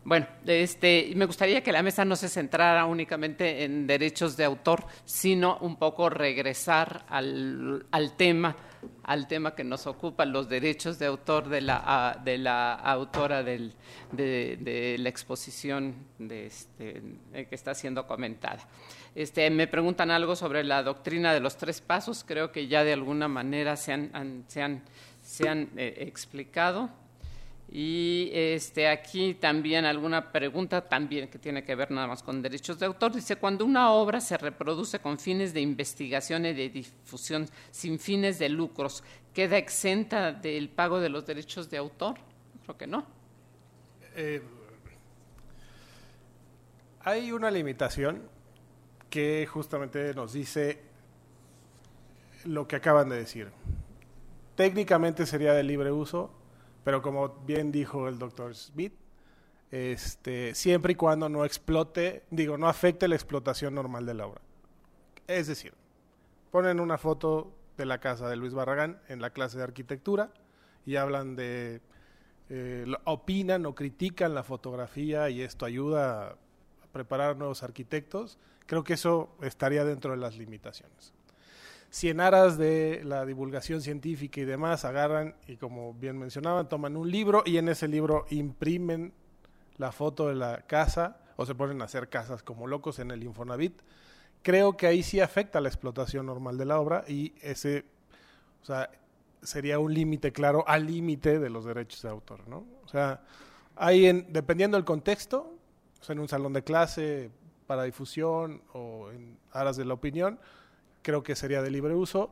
Bueno, 0.07 0.25
este, 0.45 1.11
me 1.15 1.25
gustaría 1.25 1.61
que 1.61 1.73
la 1.73 1.83
mesa 1.83 2.05
no 2.05 2.15
se 2.15 2.29
centrara 2.29 2.85
únicamente 2.85 3.65
en 3.65 3.85
derechos 3.85 4.37
de 4.37 4.45
autor, 4.45 4.85
sino 5.03 5.57
un 5.57 5.75
poco 5.75 6.09
regresar 6.09 7.05
al, 7.09 7.85
al 7.91 8.15
tema 8.15 8.55
al 9.03 9.27
tema 9.27 9.55
que 9.55 9.63
nos 9.63 9.87
ocupa, 9.87 10.25
los 10.25 10.49
derechos 10.49 10.99
de 10.99 11.05
autor 11.05 11.49
de 11.49 11.61
la, 11.61 12.19
de 12.23 12.37
la 12.37 12.73
autora 12.73 13.43
del, 13.43 13.73
de, 14.11 14.95
la 14.99 15.09
exposición 15.09 15.95
de 16.19 16.47
este, 16.47 17.01
que 17.31 17.55
está 17.55 17.73
siendo 17.73 18.05
comentada. 18.07 18.67
Este, 19.15 19.49
me 19.49 19.67
preguntan 19.67 20.11
algo 20.11 20.35
sobre 20.35 20.63
la 20.63 20.83
doctrina 20.83 21.33
de 21.33 21.39
los 21.39 21.57
tres 21.57 21.81
pasos, 21.81 22.23
creo 22.27 22.51
que 22.51 22.67
ya 22.67 22.83
de 22.83 22.93
alguna 22.93 23.27
manera 23.27 23.75
se 23.75 23.93
han, 23.93 24.45
se 24.47 24.61
han, 24.61 24.83
se 25.21 25.49
han 25.49 25.69
eh, 25.77 25.95
explicado. 26.07 26.89
Y 27.69 28.29
este, 28.33 28.87
aquí 28.87 29.33
también 29.33 29.83
alguna 29.83 30.31
pregunta 30.31 30.87
también 30.87 31.27
que 31.27 31.37
tiene 31.37 31.63
que 31.63 31.75
ver 31.75 31.91
nada 31.91 32.07
más 32.07 32.23
con 32.23 32.41
derechos 32.41 32.79
de 32.79 32.85
autor. 32.85 33.13
Dice, 33.13 33.35
cuando 33.35 33.65
una 33.65 33.91
obra 33.91 34.21
se 34.21 34.37
reproduce 34.37 34.99
con 34.99 35.19
fines 35.19 35.53
de 35.53 35.59
investigación 35.59 36.45
y 36.45 36.53
de 36.53 36.69
difusión 36.69 37.47
sin 37.71 37.99
fines 37.99 38.39
de 38.39 38.47
lucros, 38.49 39.03
¿queda 39.33 39.57
exenta 39.57 40.31
del 40.31 40.69
pago 40.69 40.99
de 41.01 41.09
los 41.09 41.25
derechos 41.25 41.69
de 41.69 41.77
autor? 41.77 42.15
Creo 42.63 42.77
que 42.77 42.87
no. 42.87 43.05
Eh, 44.15 44.41
hay 47.01 47.31
una 47.31 47.51
limitación 47.51 48.21
que 49.09 49.45
justamente 49.45 50.13
nos 50.13 50.33
dice 50.33 50.81
lo 52.45 52.67
que 52.67 52.77
acaban 52.77 53.09
de 53.09 53.17
decir. 53.17 53.49
Técnicamente 54.55 55.25
sería 55.25 55.53
de 55.53 55.63
libre 55.63 55.91
uso, 55.91 56.31
pero 56.87 57.01
como 57.01 57.27
bien 57.45 57.69
dijo 57.69 58.07
el 58.07 58.17
doctor 58.17 58.55
Smith, 58.55 58.93
este, 59.71 60.55
siempre 60.55 60.93
y 60.93 60.95
cuando 60.95 61.27
no 61.27 61.43
explote, 61.43 62.23
digo, 62.31 62.57
no 62.57 62.69
afecte 62.69 63.09
la 63.09 63.15
explotación 63.15 63.75
normal 63.75 64.05
de 64.05 64.13
la 64.13 64.25
obra. 64.25 64.39
Es 65.27 65.47
decir, 65.47 65.73
ponen 66.49 66.79
una 66.79 66.97
foto 66.97 67.51
de 67.75 67.85
la 67.85 67.97
casa 67.97 68.29
de 68.29 68.37
Luis 68.37 68.53
Barragán 68.53 69.01
en 69.09 69.19
la 69.19 69.31
clase 69.31 69.57
de 69.57 69.65
arquitectura 69.65 70.31
y 70.85 70.95
hablan 70.95 71.35
de, 71.35 71.81
eh, 72.47 72.85
opinan 73.03 73.65
o 73.65 73.75
critican 73.75 74.33
la 74.33 74.43
fotografía 74.43 75.29
y 75.29 75.41
esto 75.41 75.65
ayuda 75.65 76.29
a 76.29 76.35
preparar 76.93 77.35
nuevos 77.35 77.63
arquitectos, 77.63 78.37
creo 78.65 78.85
que 78.85 78.93
eso 78.93 79.35
estaría 79.41 79.83
dentro 79.83 80.11
de 80.11 80.17
las 80.19 80.37
limitaciones 80.37 81.16
si 81.89 82.09
en 82.09 82.19
aras 82.19 82.57
de 82.57 83.01
la 83.03 83.25
divulgación 83.25 83.81
científica 83.81 84.41
y 84.41 84.45
demás 84.45 84.85
agarran 84.85 85.35
y 85.47 85.57
como 85.57 85.93
bien 85.93 86.17
mencionaban, 86.17 86.67
toman 86.69 86.97
un 86.97 87.09
libro 87.09 87.43
y 87.45 87.57
en 87.57 87.69
ese 87.69 87.87
libro 87.87 88.25
imprimen 88.29 89.13
la 89.77 89.91
foto 89.91 90.27
de 90.27 90.35
la 90.35 90.63
casa 90.63 91.19
o 91.37 91.45
se 91.45 91.55
ponen 91.55 91.81
a 91.81 91.85
hacer 91.85 92.09
casas 92.09 92.43
como 92.43 92.67
locos 92.67 92.99
en 92.99 93.11
el 93.11 93.23
Infonavit, 93.23 93.81
creo 94.41 94.75
que 94.75 94.87
ahí 94.87 95.03
sí 95.03 95.19
afecta 95.19 95.61
la 95.61 95.69
explotación 95.69 96.25
normal 96.25 96.57
de 96.57 96.65
la 96.65 96.79
obra 96.79 97.03
y 97.07 97.33
ese, 97.41 97.85
o 98.61 98.65
sea, 98.65 98.89
sería 99.41 99.79
un 99.79 99.93
límite 99.93 100.31
claro 100.31 100.63
al 100.67 100.87
límite 100.87 101.39
de 101.39 101.49
los 101.49 101.65
derechos 101.65 102.01
de 102.01 102.09
autor, 102.09 102.47
¿no? 102.47 102.65
O 102.83 102.87
sea, 102.87 103.21
hay 103.75 104.07
en, 104.07 104.33
dependiendo 104.33 104.77
del 104.77 104.85
contexto, 104.85 105.53
en 106.09 106.19
un 106.19 106.27
salón 106.27 106.53
de 106.53 106.63
clase 106.63 107.29
para 107.65 107.83
difusión 107.83 108.61
o 108.73 109.11
en 109.11 109.37
aras 109.51 109.75
de 109.77 109.85
la 109.85 109.93
opinión, 109.93 110.39
creo 111.01 111.23
que 111.23 111.35
sería 111.35 111.61
de 111.61 111.71
libre 111.71 111.95
uso. 111.95 112.31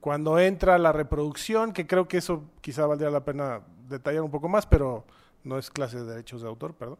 Cuando 0.00 0.38
entra 0.38 0.78
la 0.78 0.92
reproducción, 0.92 1.72
que 1.72 1.86
creo 1.86 2.06
que 2.06 2.18
eso 2.18 2.44
quizá 2.60 2.86
valdría 2.86 3.10
la 3.10 3.24
pena 3.24 3.62
detallar 3.88 4.22
un 4.22 4.30
poco 4.30 4.48
más, 4.48 4.66
pero 4.66 5.04
no 5.44 5.58
es 5.58 5.70
clase 5.70 5.98
de 5.98 6.04
derechos 6.04 6.42
de 6.42 6.48
autor, 6.48 6.74
perdón. 6.74 6.98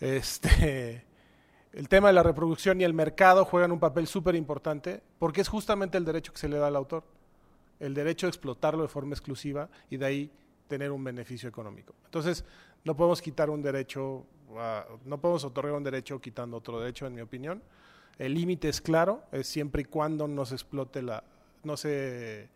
Este, 0.00 1.04
el 1.72 1.88
tema 1.88 2.08
de 2.08 2.14
la 2.14 2.22
reproducción 2.22 2.80
y 2.80 2.84
el 2.84 2.94
mercado 2.94 3.44
juegan 3.44 3.72
un 3.72 3.80
papel 3.80 4.06
súper 4.06 4.34
importante 4.34 5.02
porque 5.18 5.40
es 5.40 5.48
justamente 5.48 5.98
el 5.98 6.04
derecho 6.04 6.32
que 6.32 6.38
se 6.38 6.48
le 6.48 6.58
da 6.58 6.68
al 6.68 6.76
autor, 6.76 7.04
el 7.78 7.94
derecho 7.94 8.26
a 8.26 8.30
explotarlo 8.30 8.82
de 8.82 8.88
forma 8.88 9.14
exclusiva 9.14 9.68
y 9.88 9.96
de 9.96 10.06
ahí 10.06 10.32
tener 10.68 10.92
un 10.92 11.02
beneficio 11.02 11.48
económico. 11.48 11.94
Entonces, 12.04 12.44
no 12.84 12.96
podemos 12.96 13.20
quitar 13.20 13.50
un 13.50 13.60
derecho, 13.60 14.24
no 15.04 15.20
podemos 15.20 15.44
otorgar 15.44 15.74
un 15.74 15.82
derecho 15.82 16.20
quitando 16.20 16.56
otro 16.56 16.80
derecho, 16.80 17.06
en 17.06 17.14
mi 17.14 17.20
opinión. 17.20 17.62
El 18.20 18.34
límite 18.34 18.68
es 18.68 18.82
claro, 18.82 19.24
es 19.32 19.46
siempre 19.46 19.80
y 19.80 19.84
cuando 19.86 20.28
no 20.28 20.44
se 20.44 20.54
explote 20.54 21.00
la, 21.00 21.24
no 21.64 21.78
se 21.78 22.50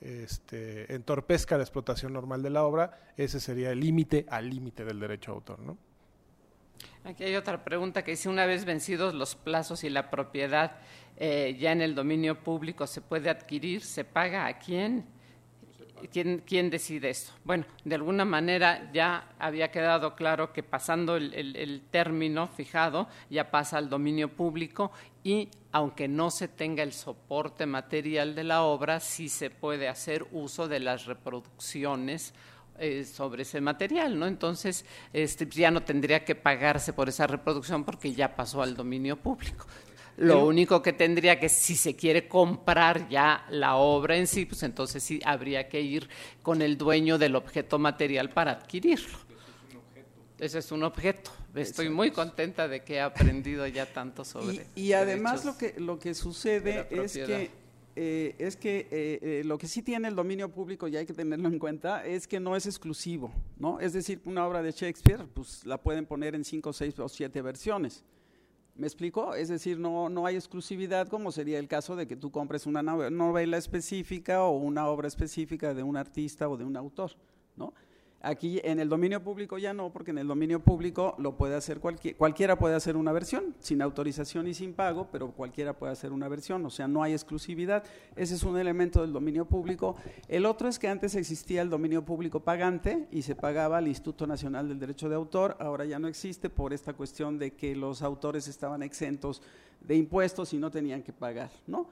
este, 0.00 0.92
entorpezca 0.92 1.56
la 1.56 1.62
explotación 1.62 2.12
normal 2.12 2.42
de 2.42 2.50
la 2.50 2.64
obra, 2.64 3.12
ese 3.16 3.38
sería 3.38 3.70
el 3.70 3.78
límite 3.78 4.26
al 4.28 4.50
límite 4.50 4.84
del 4.84 4.98
derecho 4.98 5.30
a 5.30 5.34
autor, 5.36 5.60
¿no? 5.60 5.78
Aquí 7.04 7.22
hay 7.22 7.36
otra 7.36 7.62
pregunta 7.62 8.02
que 8.02 8.10
dice, 8.10 8.28
una 8.28 8.46
vez 8.46 8.64
vencidos 8.64 9.14
los 9.14 9.36
plazos 9.36 9.84
y 9.84 9.90
la 9.90 10.10
propiedad 10.10 10.78
eh, 11.16 11.56
ya 11.56 11.70
en 11.70 11.82
el 11.82 11.94
dominio 11.94 12.42
público, 12.42 12.84
¿se 12.88 13.00
puede 13.00 13.30
adquirir? 13.30 13.82
¿Se 13.82 14.02
paga 14.02 14.46
a 14.46 14.58
quién? 14.58 15.06
¿Quién, 16.12 16.42
¿Quién, 16.46 16.70
decide 16.70 17.10
esto? 17.10 17.32
Bueno, 17.44 17.64
de 17.84 17.94
alguna 17.94 18.24
manera 18.24 18.90
ya 18.92 19.28
había 19.38 19.70
quedado 19.70 20.14
claro 20.14 20.52
que 20.52 20.62
pasando 20.62 21.16
el, 21.16 21.82
término 21.90 22.48
fijado 22.48 23.08
ya 23.30 23.50
pasa 23.50 23.78
al 23.78 23.88
dominio 23.88 24.28
público 24.28 24.92
y 25.24 25.48
aunque 25.72 26.08
no 26.08 26.30
se 26.30 26.48
tenga 26.48 26.82
el 26.82 26.92
soporte 26.92 27.66
material 27.66 28.34
de 28.34 28.44
la 28.44 28.62
obra, 28.62 29.00
sí 29.00 29.28
se 29.28 29.50
puede 29.50 29.88
hacer 29.88 30.26
uso 30.32 30.68
de 30.68 30.80
las 30.80 31.06
reproducciones 31.06 32.34
eh, 32.78 33.04
sobre 33.04 33.42
ese 33.42 33.60
material, 33.60 34.18
¿no? 34.18 34.26
Entonces, 34.26 34.84
este, 35.12 35.46
ya 35.46 35.70
no 35.70 35.82
tendría 35.82 36.24
que 36.24 36.34
pagarse 36.34 36.92
por 36.92 37.08
esa 37.08 37.26
reproducción 37.26 37.84
porque 37.84 38.12
ya 38.12 38.36
pasó 38.36 38.62
al 38.62 38.76
dominio 38.76 39.16
público. 39.16 39.66
Lo 40.16 40.46
único 40.46 40.82
que 40.82 40.92
tendría 40.92 41.38
que, 41.38 41.48
si 41.48 41.76
se 41.76 41.94
quiere 41.94 42.26
comprar 42.26 43.08
ya 43.08 43.44
la 43.50 43.76
obra 43.76 44.16
en 44.16 44.26
sí, 44.26 44.46
pues 44.46 44.62
entonces 44.62 45.02
sí 45.02 45.20
habría 45.24 45.68
que 45.68 45.80
ir 45.80 46.08
con 46.42 46.62
el 46.62 46.78
dueño 46.78 47.18
del 47.18 47.36
objeto 47.36 47.78
material 47.78 48.30
para 48.30 48.52
adquirirlo. 48.52 49.18
Ese 50.38 50.58
es 50.58 50.72
un 50.72 50.84
objeto. 50.84 51.30
Estoy 51.54 51.88
muy 51.88 52.10
contenta 52.10 52.68
de 52.68 52.82
que 52.82 52.94
he 52.94 53.00
aprendido 53.00 53.66
ya 53.66 53.86
tanto 53.86 54.24
sobre. 54.24 54.66
Y, 54.74 54.88
y 54.88 54.92
además 54.92 55.44
lo 55.44 55.56
que 55.56 55.74
lo 55.78 55.98
que 55.98 56.14
sucede 56.14 56.86
es 56.90 57.14
que 57.14 57.50
eh, 57.98 58.34
es 58.38 58.56
que 58.56 58.80
eh, 58.90 59.18
eh, 59.22 59.42
lo 59.46 59.56
que 59.56 59.66
sí 59.66 59.80
tiene 59.80 60.08
el 60.08 60.14
dominio 60.14 60.50
público 60.50 60.86
y 60.86 60.96
hay 60.98 61.06
que 61.06 61.14
tenerlo 61.14 61.48
en 61.48 61.58
cuenta 61.58 62.04
es 62.04 62.28
que 62.28 62.38
no 62.38 62.54
es 62.54 62.66
exclusivo, 62.66 63.32
¿no? 63.58 63.80
Es 63.80 63.94
decir, 63.94 64.20
una 64.26 64.46
obra 64.46 64.62
de 64.62 64.70
Shakespeare, 64.70 65.24
pues 65.32 65.64
la 65.64 65.78
pueden 65.78 66.04
poner 66.04 66.34
en 66.34 66.44
cinco, 66.44 66.74
seis 66.74 66.98
o 66.98 67.08
siete 67.08 67.40
versiones. 67.40 68.04
¿Me 68.76 68.86
explico? 68.86 69.34
Es 69.34 69.48
decir, 69.48 69.78
no, 69.78 70.10
no 70.10 70.26
hay 70.26 70.36
exclusividad 70.36 71.08
como 71.08 71.32
sería 71.32 71.58
el 71.58 71.66
caso 71.66 71.96
de 71.96 72.06
que 72.06 72.14
tú 72.14 72.30
compres 72.30 72.66
una 72.66 72.82
novela 72.82 73.56
específica 73.56 74.42
o 74.42 74.58
una 74.58 74.86
obra 74.88 75.08
específica 75.08 75.72
de 75.72 75.82
un 75.82 75.96
artista 75.96 76.46
o 76.48 76.58
de 76.58 76.64
un 76.64 76.76
autor, 76.76 77.12
¿no? 77.56 77.72
Aquí 78.26 78.60
en 78.64 78.80
el 78.80 78.88
dominio 78.88 79.22
público 79.22 79.56
ya 79.56 79.72
no, 79.72 79.92
porque 79.92 80.10
en 80.10 80.18
el 80.18 80.26
dominio 80.26 80.58
público 80.58 81.14
lo 81.16 81.36
puede 81.36 81.54
hacer 81.54 81.78
cualquiera, 81.78 82.18
cualquiera 82.18 82.58
puede 82.58 82.74
hacer 82.74 82.96
una 82.96 83.12
versión, 83.12 83.54
sin 83.60 83.80
autorización 83.80 84.48
y 84.48 84.54
sin 84.54 84.72
pago, 84.72 85.06
pero 85.12 85.30
cualquiera 85.30 85.78
puede 85.78 85.92
hacer 85.92 86.10
una 86.10 86.26
versión, 86.26 86.66
o 86.66 86.70
sea, 86.70 86.88
no 86.88 87.04
hay 87.04 87.12
exclusividad. 87.12 87.84
Ese 88.16 88.34
es 88.34 88.42
un 88.42 88.58
elemento 88.58 89.00
del 89.00 89.12
dominio 89.12 89.44
público. 89.44 89.94
El 90.26 90.44
otro 90.44 90.66
es 90.66 90.80
que 90.80 90.88
antes 90.88 91.14
existía 91.14 91.62
el 91.62 91.70
dominio 91.70 92.04
público 92.04 92.40
pagante 92.40 93.06
y 93.12 93.22
se 93.22 93.36
pagaba 93.36 93.78
al 93.78 93.86
Instituto 93.86 94.26
Nacional 94.26 94.68
del 94.68 94.80
Derecho 94.80 95.08
de 95.08 95.14
Autor, 95.14 95.56
ahora 95.60 95.84
ya 95.84 96.00
no 96.00 96.08
existe 96.08 96.50
por 96.50 96.72
esta 96.72 96.94
cuestión 96.94 97.38
de 97.38 97.52
que 97.52 97.76
los 97.76 98.02
autores 98.02 98.48
estaban 98.48 98.82
exentos 98.82 99.40
de 99.80 99.94
impuestos 99.94 100.52
y 100.52 100.58
no 100.58 100.72
tenían 100.72 101.04
que 101.04 101.12
pagar, 101.12 101.52
¿no? 101.68 101.86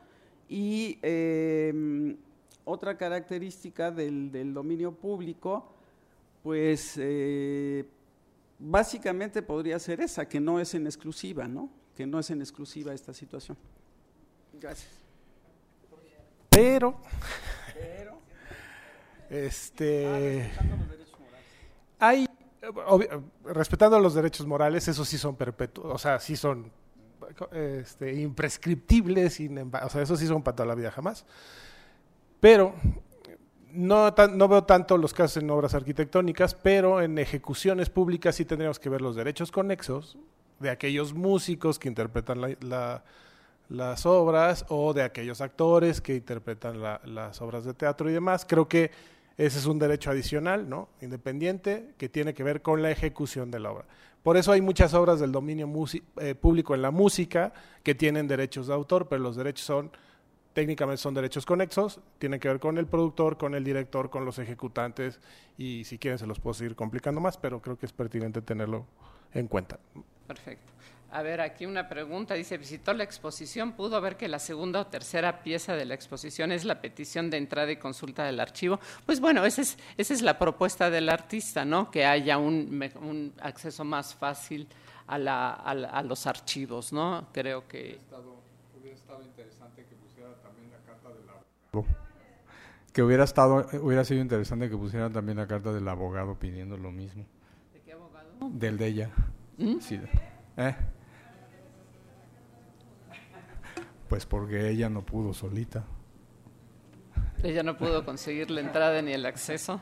Y 0.49 0.99
eh, 1.01 2.17
otra 2.65 2.97
característica 2.97 3.93
del 3.93 4.53
dominio 4.53 4.91
público 4.91 5.74
pues 6.45 6.97
eh, 6.99 7.87
básicamente 8.59 9.41
podría 9.41 9.79
ser 9.79 10.03
esa, 10.03 10.29
que 10.29 10.39
no 10.39 10.61
es 10.61 10.75
en 10.75 10.87
exclusiva, 10.87 11.49
¿no? 11.49 11.71
Que 11.97 12.07
no 12.07 12.19
es 12.19 12.29
en 12.29 12.43
exclusiva 12.43 12.93
esta 12.93 13.15
situación. 13.15 13.57
Gracias. 14.61 14.91
Pero, 16.51 17.01
Pero 17.73 18.19
este, 19.31 20.51
hay, 21.99 22.29
respetando 23.45 23.99
los 23.99 24.13
derechos 24.13 24.47
morales, 24.47 24.87
esos 24.87 25.09
sí 25.09 25.17
son 25.17 25.37
perpetuos, 25.37 25.95
o 25.95 25.99
sea, 25.99 26.21
sí 26.21 26.37
son 26.37 26.71
este, 27.53 28.13
imprescriptibles, 28.21 29.41
o 29.83 29.89
sea, 29.89 30.03
esos 30.03 30.21
sí 30.21 30.27
son 30.27 30.43
para 30.43 30.57
toda 30.57 30.67
la 30.67 30.75
vida 30.75 30.91
jamás. 30.91 31.25
Pero 32.39 32.75
no, 33.75 34.15
no 34.33 34.49
veo 34.49 34.65
tanto 34.65 34.97
los 34.97 35.13
casos 35.13 35.43
en 35.43 35.51
obras 35.51 35.75
arquitectónicas, 35.75 36.55
pero 36.55 37.03
en 37.03 37.19
ejecuciones 37.19 37.91
públicas 37.91 38.37
sí 38.37 38.45
tendríamos 38.45 38.79
que 38.79 38.89
ver 38.89 39.03
los 39.03 39.17
derechos 39.17 39.51
conexos 39.51 40.17
de 40.61 40.71
aquellos 40.71 41.13
músicos 41.13 41.79
que 41.79 41.89
interpretan 41.89 42.41
las 43.69 44.07
obras 44.07 44.65
o 44.69 44.93
de 44.93 45.03
aquellos 45.03 45.41
actores 45.41 46.01
que 46.01 46.15
interpretan 46.17 46.81
las 46.81 47.43
obras 47.43 47.65
de 47.65 47.75
teatro 47.75 48.09
y 48.09 48.13
demás. 48.13 48.47
Creo 48.49 48.69
que 48.69 48.91
ese 49.37 49.59
es 49.59 49.67
un 49.67 49.79
derecho 49.79 50.11
adicional, 50.11 50.69
¿no? 50.69 50.89
Independiente, 51.01 51.95
que 51.99 52.09
tiene 52.09 52.35
que 52.35 52.45
ver 52.45 52.63
con 52.63 52.83
la 52.83 52.91
ejecución 52.91 53.51
de 53.51 53.61
la 53.61 53.73
obra. 53.73 53.85
Por 54.23 54.37
eso 54.37 54.53
hay 54.53 54.61
muchas 54.61 54.95
obras 54.95 55.21
del 55.21 55.33
dominio 55.33 55.69
eh, 56.17 56.35
público 56.35 56.75
en 56.75 56.83
la 56.83 56.91
música 56.91 57.53
que 57.83 57.95
tienen 57.95 58.27
derechos 58.29 58.69
de 58.69 58.75
autor, 58.75 59.09
pero 59.09 59.23
los 59.23 59.37
derechos 59.37 59.67
son 59.67 59.91
técnicamente 60.55 61.03
son 61.03 61.13
derechos 61.13 61.45
conexos, 61.45 62.01
tienen 62.19 62.41
que 62.41 62.49
ver 62.49 62.59
con 62.59 62.79
el 62.79 62.87
productor, 62.87 63.37
con 63.37 63.55
el 63.55 63.65
director, 63.65 64.09
con 64.09 64.25
los 64.25 64.39
ejecutantes 64.39 65.21
y 65.59 65.85
si 65.85 65.99
quieren 65.99 66.19
se 66.19 66.27
los 66.27 66.41
puedo 66.41 66.55
seguir 66.55 66.75
complicando 66.75 67.21
más, 67.21 67.37
pero 67.37 67.61
creo 67.61 67.79
que 67.79 67.87
es 67.87 67.93
pertinente 67.93 68.41
tenerlo 68.41 68.87
en 69.35 69.49
cuenta. 69.49 69.79
Perfecto. 70.27 70.75
A 71.15 71.23
ver, 71.23 71.41
aquí 71.41 71.65
una 71.65 71.89
pregunta. 71.89 72.35
Dice, 72.35 72.59
visitó 72.59 72.93
la 72.93 73.05
exposición, 73.05 73.75
pudo 73.75 74.01
ver 74.01 74.17
que 74.17 74.27
la 74.27 74.41
segunda 74.41 74.81
o 74.81 74.87
tercera 74.89 75.45
pieza 75.45 75.77
de 75.77 75.85
la 75.85 75.95
exposición 75.95 76.51
es 76.51 76.65
la 76.65 76.81
petición 76.81 77.31
de 77.31 77.37
entrada 77.37 77.71
y 77.71 77.77
consulta 77.77 78.25
del 78.25 78.41
archivo. 78.41 78.81
Pues 79.07 79.21
bueno, 79.21 79.45
esa 79.45 79.63
es, 79.63 79.79
esa 79.97 80.13
es 80.13 80.23
la 80.23 80.41
propuesta 80.41 80.91
del 80.91 81.09
artista, 81.09 81.65
¿no? 81.65 81.89
Que 81.89 82.05
haya 82.05 82.37
un, 82.37 83.33
acceso 83.41 83.85
más 83.85 84.13
fácil 84.13 84.67
a, 85.07 85.17
la, 85.17 85.53
a, 85.53 86.03
los 86.03 86.27
archivos, 86.27 86.93
¿no? 86.93 87.29
Creo 87.33 87.69
que... 87.69 88.01
Hubiera 88.77 88.97
estado 88.97 89.23
interesante 89.23 89.85
que 89.85 89.95
pusiera 89.95 90.35
también 90.43 90.69
la 90.73 90.79
carta 90.79 91.11
del 91.11 91.29
abogado. 91.29 91.47
Que 92.93 93.03
hubiera, 93.03 93.25
estado, 93.25 93.67
hubiera 93.81 94.05
sido 94.05 94.21
interesante 94.21 94.71
que 94.71 94.77
pusiera 94.77 95.11
también 95.11 95.39
la 95.39 95.49
carta 95.49 95.73
del 95.73 95.89
abogado 95.89 96.39
pidiendo 96.39 96.77
lo 96.77 96.93
mismo. 96.93 97.25
¿De 97.73 97.81
qué 97.81 97.93
abogado? 97.93 98.29
Del 98.53 98.79
de 98.79 98.87
ella. 98.87 99.11
¿Mm? 99.59 99.81
Sí. 99.81 100.01
¿Eh? 100.57 100.77
Pues 104.09 104.27
porque 104.27 104.69
ella 104.71 104.89
no 104.89 105.05
pudo 105.05 105.35
solita. 105.35 105.85
Ella 107.43 107.63
no 107.63 107.77
pudo 107.77 108.05
conseguir 108.05 108.51
la 108.51 108.61
entrada 108.61 109.03
ni 109.03 109.13
el 109.13 109.27
acceso. 109.27 109.81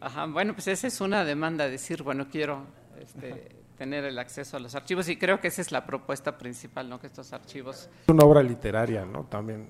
Ajá, 0.00 0.24
bueno, 0.26 0.54
pues 0.54 0.68
esa 0.68 0.86
es 0.86 1.00
una 1.00 1.24
demanda, 1.24 1.68
decir, 1.68 2.02
bueno, 2.02 2.28
quiero 2.30 2.64
este, 2.98 3.56
tener 3.76 4.04
el 4.04 4.18
acceso 4.18 4.56
a 4.56 4.60
los 4.60 4.74
archivos 4.74 5.08
y 5.08 5.16
creo 5.16 5.40
que 5.40 5.48
esa 5.48 5.60
es 5.60 5.70
la 5.72 5.84
propuesta 5.84 6.38
principal, 6.38 6.88
¿no? 6.88 6.98
Que 6.98 7.08
estos 7.08 7.32
archivos... 7.32 7.90
Es 8.02 8.08
una 8.08 8.24
obra 8.24 8.42
literaria, 8.42 9.04
¿no? 9.04 9.24
También 9.24 9.68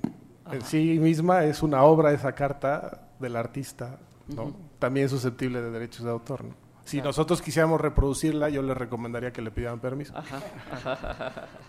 en 0.53 0.63
sí 0.63 0.99
misma 0.99 1.45
es 1.45 1.63
una 1.63 1.83
obra 1.83 2.13
esa 2.13 2.35
carta 2.35 3.09
del 3.19 3.37
artista, 3.37 3.99
¿no? 4.29 4.55
También 4.79 5.07
es 5.07 5.13
susceptible 5.13 5.61
de 5.61 5.71
derechos 5.71 6.05
de 6.05 6.11
autor, 6.11 6.45
¿no? 6.45 6.71
Si 6.85 7.01
nosotros 7.01 7.41
quisiéramos 7.41 7.81
reproducirla, 7.81 8.49
yo 8.49 8.63
les 8.63 8.77
recomendaría 8.77 9.33
que 9.33 9.43
le 9.43 9.53
pidan 9.53 9.79
permiso. 9.79 10.13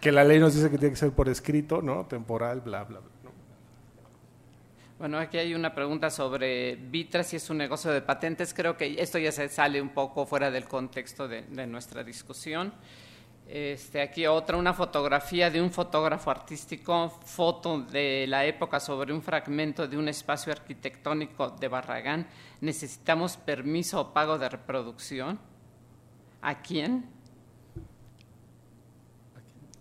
que 0.01 0.11
la 0.11 0.23
ley 0.23 0.39
nos 0.39 0.55
dice 0.55 0.71
que 0.71 0.79
tiene 0.79 0.93
que 0.93 0.99
ser 0.99 1.11
por 1.11 1.29
escrito, 1.29 1.81
¿no? 1.81 2.05
Temporal, 2.05 2.61
bla, 2.61 2.83
bla, 2.85 2.99
bla. 2.99 3.09
Bueno, 4.97 5.19
aquí 5.19 5.37
hay 5.37 5.53
una 5.53 5.73
pregunta 5.73 6.09
sobre 6.09 6.75
Vitra, 6.75 7.23
si 7.23 7.35
es 7.35 7.49
un 7.49 7.57
negocio 7.57 7.91
de 7.91 8.01
patentes. 8.01 8.53
Creo 8.53 8.77
que 8.77 8.95
esto 8.99 9.19
ya 9.19 9.31
se 9.31 9.47
sale 9.49 9.81
un 9.81 9.89
poco 9.89 10.25
fuera 10.25 10.49
del 10.49 10.65
contexto 10.65 11.27
de 11.27 11.67
nuestra 11.67 12.03
discusión. 12.03 12.73
Este, 13.53 14.01
aquí 14.01 14.25
otra, 14.27 14.55
una 14.55 14.73
fotografía 14.73 15.49
de 15.49 15.61
un 15.61 15.71
fotógrafo 15.71 16.31
artístico, 16.31 17.09
foto 17.09 17.81
de 17.81 18.25
la 18.25 18.45
época 18.45 18.79
sobre 18.79 19.11
un 19.11 19.21
fragmento 19.21 19.89
de 19.89 19.97
un 19.97 20.07
espacio 20.07 20.53
arquitectónico 20.53 21.49
de 21.49 21.67
Barragán. 21.67 22.27
¿Necesitamos 22.61 23.35
permiso 23.35 23.99
o 23.99 24.13
pago 24.13 24.39
de 24.39 24.47
reproducción? 24.47 25.37
¿A 26.41 26.61
quién? 26.61 27.09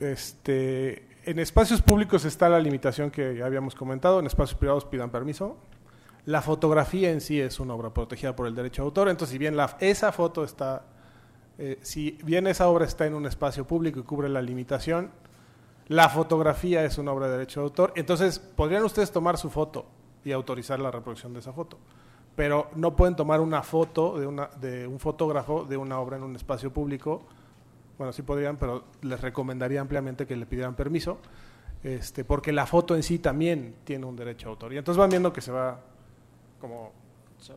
Este, 0.00 1.06
en 1.24 1.38
espacios 1.38 1.80
públicos 1.80 2.24
está 2.24 2.48
la 2.48 2.58
limitación 2.58 3.08
que 3.12 3.40
habíamos 3.40 3.76
comentado, 3.76 4.18
en 4.18 4.26
espacios 4.26 4.58
privados 4.58 4.84
pidan 4.84 5.10
permiso. 5.10 5.58
La 6.24 6.42
fotografía 6.42 7.12
en 7.12 7.20
sí 7.20 7.40
es 7.40 7.60
una 7.60 7.74
obra 7.74 7.94
protegida 7.94 8.34
por 8.34 8.48
el 8.48 8.54
derecho 8.56 8.82
de 8.82 8.86
autor, 8.86 9.08
entonces 9.10 9.30
si 9.30 9.38
bien 9.38 9.56
la, 9.56 9.76
esa 9.78 10.10
foto 10.10 10.42
está 10.42 10.86
eh, 11.62 11.78
si 11.82 12.12
bien 12.24 12.46
esa 12.46 12.68
obra 12.68 12.86
está 12.86 13.04
en 13.04 13.12
un 13.12 13.26
espacio 13.26 13.66
público 13.66 14.00
y 14.00 14.02
cubre 14.02 14.30
la 14.30 14.40
limitación, 14.40 15.10
la 15.88 16.08
fotografía 16.08 16.86
es 16.86 16.96
una 16.96 17.12
obra 17.12 17.26
de 17.26 17.32
derecho 17.32 17.60
de 17.60 17.64
autor, 17.64 17.92
entonces 17.96 18.38
podrían 18.38 18.82
ustedes 18.82 19.12
tomar 19.12 19.36
su 19.36 19.50
foto 19.50 19.84
y 20.24 20.32
autorizar 20.32 20.80
la 20.80 20.90
reproducción 20.90 21.34
de 21.34 21.40
esa 21.40 21.52
foto, 21.52 21.76
pero 22.34 22.70
no 22.76 22.96
pueden 22.96 23.14
tomar 23.14 23.40
una 23.40 23.62
foto 23.62 24.18
de, 24.18 24.26
una, 24.26 24.48
de 24.58 24.86
un 24.86 24.98
fotógrafo 24.98 25.66
de 25.66 25.76
una 25.76 26.00
obra 26.00 26.16
en 26.16 26.22
un 26.22 26.34
espacio 26.34 26.72
público, 26.72 27.24
bueno, 27.98 28.14
sí 28.14 28.22
podrían, 28.22 28.56
pero 28.56 28.84
les 29.02 29.20
recomendaría 29.20 29.82
ampliamente 29.82 30.26
que 30.26 30.36
le 30.36 30.46
pidieran 30.46 30.74
permiso, 30.74 31.18
este, 31.84 32.24
porque 32.24 32.52
la 32.52 32.64
foto 32.64 32.96
en 32.96 33.02
sí 33.02 33.18
también 33.18 33.74
tiene 33.84 34.06
un 34.06 34.16
derecho 34.16 34.46
de 34.46 34.50
autor. 34.52 34.72
Y 34.72 34.78
entonces 34.78 34.98
van 34.98 35.10
viendo 35.10 35.30
que 35.30 35.42
se 35.42 35.52
va 35.52 35.78
como 36.58 36.92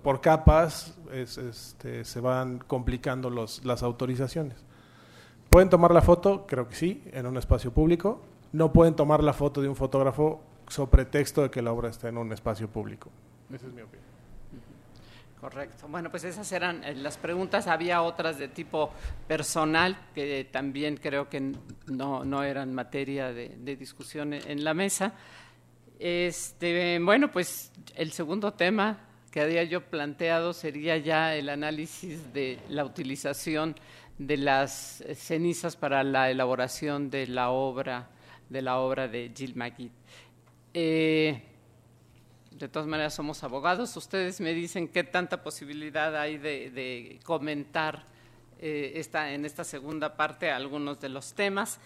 por 0.01 0.21
capas 0.21 0.95
este, 1.11 2.05
se 2.05 2.19
van 2.19 2.59
complicando 2.59 3.29
los, 3.29 3.63
las 3.65 3.83
autorizaciones. 3.83 4.57
¿Pueden 5.49 5.69
tomar 5.69 5.93
la 5.93 6.01
foto? 6.01 6.47
Creo 6.47 6.67
que 6.67 6.75
sí, 6.75 7.03
en 7.11 7.25
un 7.25 7.37
espacio 7.37 7.71
público. 7.71 8.21
No 8.53 8.71
pueden 8.71 8.95
tomar 8.95 9.23
la 9.23 9.33
foto 9.33 9.61
de 9.61 9.67
un 9.67 9.75
fotógrafo 9.75 10.41
sobre 10.67 11.05
texto 11.05 11.43
de 11.43 11.51
que 11.51 11.61
la 11.61 11.71
obra 11.71 11.89
está 11.89 12.09
en 12.09 12.17
un 12.17 12.31
espacio 12.31 12.67
público. 12.67 13.09
Esa 13.53 13.67
es 13.67 13.73
mi 13.73 13.81
opinión. 13.81 14.13
Correcto. 15.39 15.87
Bueno, 15.89 16.09
pues 16.09 16.23
esas 16.23 16.49
eran 16.53 16.83
eh, 16.85 16.95
las 16.95 17.17
preguntas. 17.17 17.67
Había 17.67 18.01
otras 18.01 18.37
de 18.39 18.47
tipo 18.47 18.91
personal 19.27 19.97
que 20.15 20.47
también 20.49 20.95
creo 20.95 21.27
que 21.27 21.53
no, 21.87 22.23
no 22.23 22.43
eran 22.43 22.73
materia 22.73 23.33
de, 23.33 23.49
de 23.49 23.75
discusión 23.75 24.33
en 24.33 24.63
la 24.63 24.73
mesa. 24.73 25.13
Este, 25.99 26.97
bueno, 26.99 27.29
pues 27.29 27.71
el 27.95 28.13
segundo 28.13 28.53
tema 28.53 28.97
que 29.33 29.41
había 29.41 29.63
yo 29.63 29.81
planteado 29.81 30.53
sería 30.53 30.95
ya 30.97 31.35
el 31.35 31.49
análisis 31.49 32.31
de 32.33 32.59
la 32.69 32.85
utilización 32.85 33.75
de 34.19 34.37
las 34.37 35.03
cenizas 35.15 35.75
para 35.75 36.03
la 36.03 36.29
elaboración 36.29 37.09
de 37.09 37.25
la 37.25 37.49
obra 37.49 38.11
de 38.47 38.61
la 38.61 38.77
obra 38.77 39.07
de 39.07 39.31
Gilles 39.35 39.55
Magui. 39.55 39.89
Eh, 40.71 41.41
de 42.51 42.67
todas 42.67 42.87
maneras 42.87 43.15
somos 43.15 43.43
abogados. 43.43 43.97
Ustedes 43.97 44.39
me 44.39 44.53
dicen 44.53 44.87
qué 44.87 45.03
tanta 45.03 45.41
posibilidad 45.41 46.15
hay 46.15 46.37
de, 46.37 47.19
comentar 47.23 48.05
eh, 48.59 48.91
esta, 48.97 49.33
en 49.33 49.45
esta 49.45 49.63
segunda 49.63 50.15
parte 50.15 50.51
algunos 50.51 51.01
de 51.01 51.09
los 51.09 51.33
temas 51.33 51.79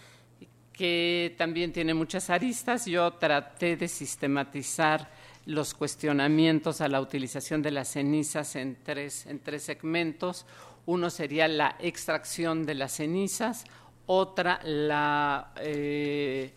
que 0.70 1.34
también 1.38 1.72
tiene 1.72 1.94
muchas 1.94 2.28
aristas. 2.28 2.84
Yo 2.84 3.10
traté 3.12 3.78
de 3.78 3.88
sistematizar 3.88 5.08
los 5.48 5.72
cuestionamientos 5.72 6.82
a 6.82 6.88
la 6.88 7.00
utilización 7.00 7.62
de 7.62 7.70
las 7.70 7.88
cenizas 7.88 8.54
en 8.54 8.76
tres, 8.84 9.24
en 9.24 9.38
tres 9.38 9.62
segmentos. 9.62 10.44
Uno 10.84 11.08
sería 11.08 11.48
la 11.48 11.74
extracción 11.80 12.66
de 12.66 12.74
las 12.74 12.92
cenizas, 12.92 13.64
otra 14.04 14.60
la, 14.62 15.54
eh, 15.56 16.52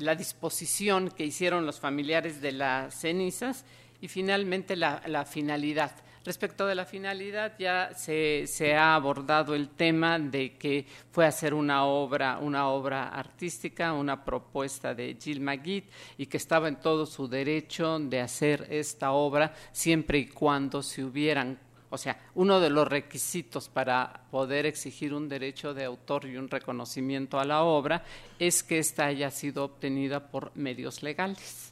la 0.00 0.16
disposición 0.16 1.12
que 1.12 1.24
hicieron 1.24 1.64
los 1.64 1.78
familiares 1.78 2.40
de 2.40 2.50
las 2.50 2.92
cenizas 2.92 3.64
y 4.00 4.08
finalmente 4.08 4.74
la 4.74 5.24
finalidad. 5.24 5.92
Respecto 6.24 6.66
de 6.66 6.76
la 6.76 6.84
finalidad, 6.84 7.54
ya 7.58 7.92
se, 7.94 8.74
ha 8.76 8.94
abordado 8.94 9.56
el 9.56 9.70
tema 9.70 10.20
de 10.20 10.56
que 10.56 10.86
fue 11.10 11.26
hacer 11.26 11.52
una 11.52 11.84
obra, 11.84 12.38
una 12.38 12.68
obra 12.68 13.08
artística, 13.08 13.92
una 13.92 14.24
propuesta 14.24 14.94
de 14.94 15.16
Gilles 15.20 15.40
Magui 15.40 15.82
y 16.16 16.26
que 16.26 16.36
estaba 16.36 16.68
en 16.68 16.76
todo 16.76 17.06
su 17.06 17.26
derecho 17.26 17.98
de 17.98 18.20
hacer 18.20 18.68
esta 18.70 19.10
obra 19.10 19.52
siempre 19.72 20.18
y 20.18 20.28
cuando 20.28 20.80
se 20.82 21.02
hubieran 21.02 21.58
o 21.90 21.98
sea, 21.98 22.18
uno 22.36 22.58
de 22.58 22.70
los 22.70 22.88
requisitos 22.88 23.68
para 23.68 24.22
poder 24.30 24.64
exigir 24.64 25.12
un 25.12 25.28
derecho 25.28 25.74
de 25.74 25.84
autor 25.84 26.24
y 26.24 26.38
un 26.38 26.48
reconocimiento 26.48 27.38
a 27.38 27.44
la 27.44 27.64
obra 27.64 28.02
es 28.38 28.62
que 28.62 28.78
ésta 28.78 29.04
haya 29.04 29.30
sido 29.30 29.62
obtenida 29.64 30.30
por 30.30 30.56
medios 30.56 31.02
legales. 31.02 31.71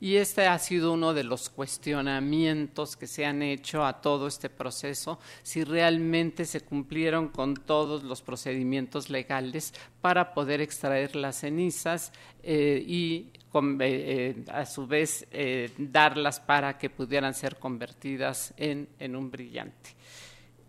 Y 0.00 0.16
este 0.16 0.46
ha 0.46 0.58
sido 0.58 0.92
uno 0.92 1.14
de 1.14 1.24
los 1.24 1.50
cuestionamientos 1.50 2.96
que 2.96 3.06
se 3.06 3.24
han 3.24 3.42
hecho 3.42 3.84
a 3.84 4.00
todo 4.00 4.26
este 4.26 4.48
proceso, 4.50 5.18
si 5.42 5.64
realmente 5.64 6.44
se 6.44 6.60
cumplieron 6.60 7.28
con 7.28 7.54
todos 7.54 8.02
los 8.02 8.22
procedimientos 8.22 9.10
legales 9.10 9.74
para 10.00 10.34
poder 10.34 10.60
extraer 10.60 11.16
las 11.16 11.40
cenizas 11.40 12.12
eh, 12.42 12.82
y 12.86 13.30
eh, 13.54 13.78
eh, 13.80 14.44
a 14.50 14.66
su 14.66 14.86
vez 14.86 15.26
darlas 15.78 16.40
para 16.40 16.76
que 16.76 16.90
pudieran 16.90 17.34
ser 17.34 17.56
convertidas 17.56 18.52
en, 18.56 18.88
un 19.16 19.30
brillante. 19.30 19.90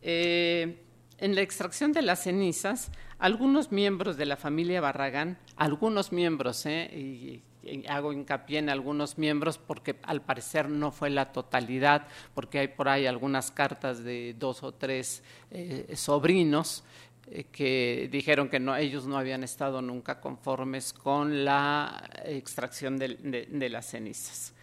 en 0.01 1.35
la 1.35 1.41
extracción 1.41 1.91
de 1.93 2.03
las 2.03 2.23
cenizas, 2.23 2.91
algunos 3.17 3.71
miembros 3.71 4.17
de 4.17 4.25
la 4.25 4.37
familia 4.37 4.81
Barragán, 4.81 5.37
algunos 5.55 6.11
miembros, 6.11 6.65
y 6.65 7.41
hago 7.87 8.13
hincapié 8.13 8.59
en 8.59 8.69
algunos 8.69 9.17
miembros 9.17 9.57
porque 9.57 9.95
al 10.03 10.21
parecer 10.21 10.69
no 10.69 10.91
fue 10.91 11.09
la 11.09 11.31
totalidad, 11.31 12.07
porque 12.33 12.59
hay 12.59 12.67
por 12.69 12.89
ahí 12.89 13.05
algunas 13.05 13.51
cartas 13.51 14.03
de 14.03 14.35
dos 14.37 14.63
o 14.63 14.73
tres 14.73 15.23
eh, 15.51 15.93
sobrinos 15.95 16.83
eh, 17.31 17.45
que 17.51 18.07
dijeron 18.11 18.49
que 18.49 18.57
ellos 18.79 19.07
no 19.07 19.17
habían 19.17 19.43
estado 19.43 19.81
nunca 19.81 20.21
conformes 20.21 20.93
con 20.93 21.43
la 21.43 22.09
extracción 22.23 22.97
de, 22.97 23.69
las 23.69 23.87
cenizas. 23.87 24.53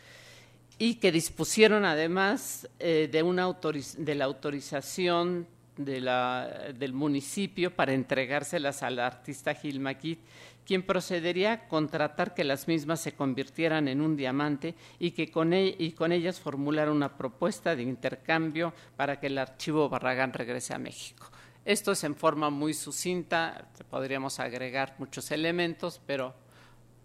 Y 0.78 0.96
que 0.96 1.12
dispusieron 1.12 1.84
además 1.84 2.68
eh, 2.78 3.08
de, 3.10 3.22
una 3.22 3.42
la 3.42 4.24
autorización 4.24 5.46
del 5.76 6.92
municipio 6.92 7.74
para 7.74 7.94
entregárselas 7.94 8.82
al 8.82 8.98
artista 8.98 9.54
Gil 9.54 9.80
Maquit 9.80 10.20
quien 10.66 10.82
procedería 10.82 11.52
a 11.52 11.68
contratar 11.68 12.34
que 12.34 12.44
las 12.44 12.68
mismas 12.68 13.00
se 13.00 13.12
convirtieran 13.12 13.88
en 13.88 14.00
un 14.00 14.16
diamante 14.16 14.74
y 14.98 15.12
que 15.12 15.30
con, 15.30 15.52
e-, 15.52 15.74
y 15.78 15.92
con 15.92 16.12
ellas 16.12 16.40
formulara 16.40 16.92
una 16.92 17.16
propuesta 17.16 17.74
de 17.76 17.82
intercambio 17.82 18.72
para 18.96 19.18
que 19.18 19.26
el 19.28 19.38
archivo 19.38 19.88
Barragán 19.88 20.32
regrese 20.32 20.74
a 20.74 20.78
México. 20.78 21.26
Esto 21.64 21.92
es 21.92 22.02
en 22.04 22.16
forma 22.16 22.50
muy 22.50 22.74
sucinta, 22.74 23.68
podríamos 23.88 24.40
agregar 24.40 24.96
muchos 24.98 25.30
elementos, 25.30 26.00
pero 26.04 26.34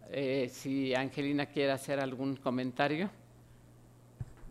eh, 0.09 0.49
si 0.51 0.95
Angelina 0.95 1.45
quiere 1.45 1.71
hacer 1.71 1.99
algún 1.99 2.38
comentario. 2.38 3.09